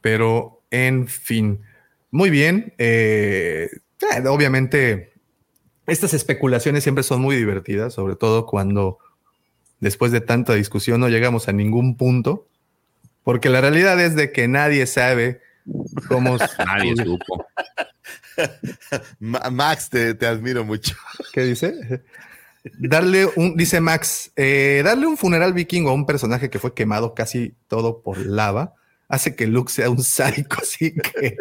[0.00, 1.60] Pero, en fin,
[2.10, 2.72] muy bien.
[2.78, 3.68] eh,
[4.00, 5.12] eh, obviamente,
[5.86, 8.98] estas especulaciones siempre son muy divertidas, sobre todo cuando
[9.80, 12.46] después de tanta discusión no llegamos a ningún punto,
[13.24, 15.40] porque la realidad es de que nadie sabe
[16.08, 16.36] cómo...
[16.66, 17.46] Nadie supo.
[19.20, 20.94] Ma- Max, te, te admiro mucho.
[21.32, 22.02] ¿Qué dice?
[22.78, 27.14] Darle un, dice Max, eh, darle un funeral vikingo a un personaje que fue quemado
[27.14, 28.74] casi todo por lava
[29.08, 31.36] hace que Luke sea un sádico, así que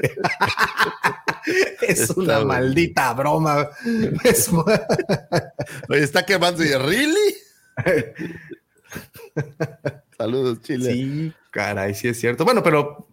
[1.87, 3.69] es Está una maldita broma.
[5.89, 7.35] Oye, está quemando y ¿really?
[10.17, 10.93] Saludos, Chile.
[10.93, 12.45] sí, caray, sí es cierto.
[12.45, 13.07] Bueno, pero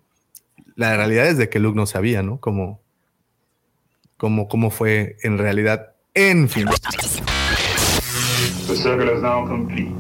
[0.76, 2.38] la realidad es de que Luke no sabía, ¿no?
[2.40, 2.80] Cómo,
[4.16, 5.92] cómo, cómo fue en realidad.
[6.14, 6.66] En fin.
[8.66, 9.92] The circle is now complete.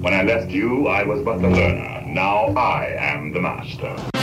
[0.00, 2.02] When I left you, I was but the learner.
[2.06, 4.19] Now I am the master.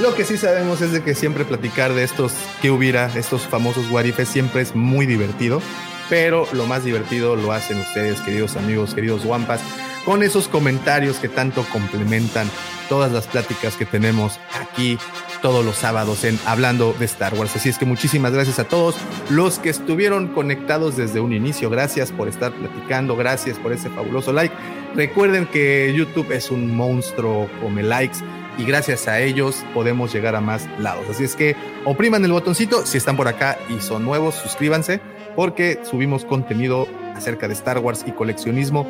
[0.00, 3.90] Lo que sí sabemos es de que siempre platicar de estos que hubiera, estos famosos
[3.90, 5.60] guarifes, siempre es muy divertido.
[6.08, 9.60] Pero lo más divertido lo hacen ustedes, queridos amigos, queridos guampas,
[10.04, 12.48] con esos comentarios que tanto complementan
[12.88, 14.98] todas las pláticas que tenemos aquí
[15.42, 17.54] todos los sábados en Hablando de Star Wars.
[17.56, 18.94] Así es que muchísimas gracias a todos
[19.28, 21.70] los que estuvieron conectados desde un inicio.
[21.70, 24.54] Gracias por estar platicando, gracias por ese fabuloso like.
[24.94, 28.18] Recuerden que YouTube es un monstruo come likes
[28.58, 31.04] y gracias a ellos podemos llegar a más lados.
[31.08, 35.00] Así es que opriman el botoncito si están por acá y son nuevos, suscríbanse
[35.36, 38.86] porque subimos contenido acerca de Star Wars y coleccionismo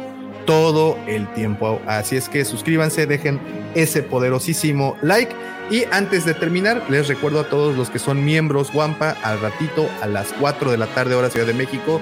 [0.46, 1.78] todo el tiempo.
[1.86, 3.38] Así es que suscríbanse, dejen
[3.74, 5.30] ese poderosísimo like.
[5.70, 9.90] Y antes de terminar, les recuerdo a todos los que son miembros Wampa, al ratito
[10.00, 12.00] a las 4 de la tarde hora Ciudad de México,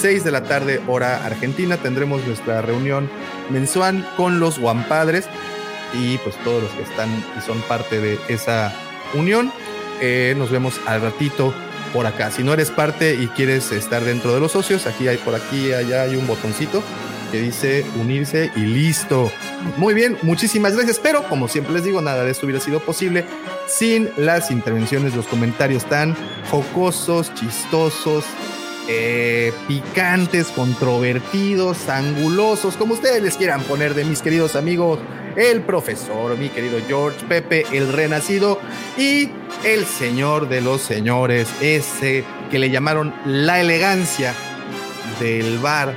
[0.00, 3.10] 6 de la tarde hora Argentina, tendremos nuestra reunión
[3.50, 5.28] mensual con los Wampadres
[5.92, 8.72] y pues todos los que están y son parte de esa
[9.14, 9.52] unión.
[10.00, 11.52] Eh, nos vemos al ratito
[11.92, 12.30] por acá.
[12.30, 15.72] Si no eres parte y quieres estar dentro de los socios, aquí hay por aquí,
[15.72, 16.82] allá hay un botoncito
[17.30, 19.30] que dice unirse y listo.
[19.76, 23.24] Muy bien, muchísimas gracias, pero como siempre les digo, nada de esto hubiera sido posible
[23.66, 26.16] sin las intervenciones, los comentarios tan
[26.50, 28.24] jocosos, chistosos,
[28.88, 34.98] eh, picantes, controvertidos, angulosos, como ustedes les quieran poner de mis queridos amigos,
[35.36, 38.58] el profesor, mi querido George, Pepe, el renacido
[38.96, 39.28] y
[39.62, 44.34] el señor de los señores, ese que le llamaron la elegancia
[45.20, 45.94] del bar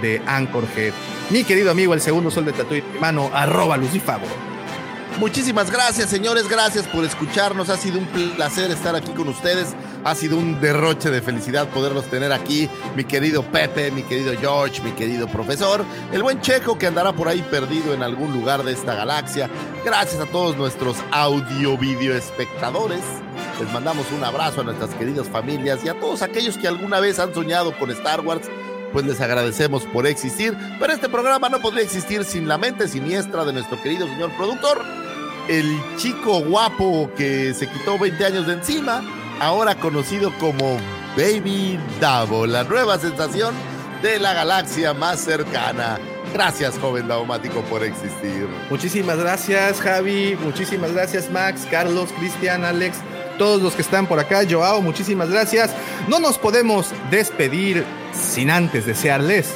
[0.00, 0.92] de Anchorhead.
[1.30, 4.26] Mi querido amigo, el segundo sol de Tatuí, mano, arroba Lucifago.
[5.18, 6.48] Muchísimas gracias, señores.
[6.48, 7.70] Gracias por escucharnos.
[7.70, 9.74] Ha sido un placer estar aquí con ustedes.
[10.04, 12.68] Ha sido un derroche de felicidad poderlos tener aquí.
[12.94, 17.26] Mi querido Pepe, mi querido George, mi querido profesor, el buen Checo que andará por
[17.26, 19.48] ahí perdido en algún lugar de esta galaxia.
[19.82, 23.00] Gracias a todos nuestros audio video espectadores.
[23.58, 27.18] Les mandamos un abrazo a nuestras queridas familias y a todos aquellos que alguna vez
[27.18, 28.48] han soñado con Star Wars
[28.92, 30.56] pues les agradecemos por existir.
[30.78, 34.84] Pero este programa no podría existir sin la mente siniestra de nuestro querido señor productor,
[35.48, 39.02] el chico guapo que se quitó 20 años de encima,
[39.40, 40.78] ahora conocido como
[41.16, 43.54] Baby Davo, la nueva sensación
[44.02, 45.98] de la galaxia más cercana.
[46.32, 48.48] Gracias, joven daumático, por existir.
[48.68, 50.36] Muchísimas gracias, Javi.
[50.42, 52.98] Muchísimas gracias, Max, Carlos, Cristian, Alex,
[53.38, 54.42] todos los que están por acá.
[54.48, 55.70] Joao, muchísimas gracias.
[56.08, 59.54] No nos podemos despedir sin antes desearles.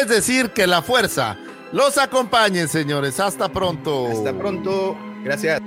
[0.00, 1.36] Es decir, que la fuerza
[1.72, 3.20] los acompañe, señores.
[3.20, 4.08] Hasta pronto.
[4.10, 4.96] Hasta pronto.
[5.24, 5.62] Gracias.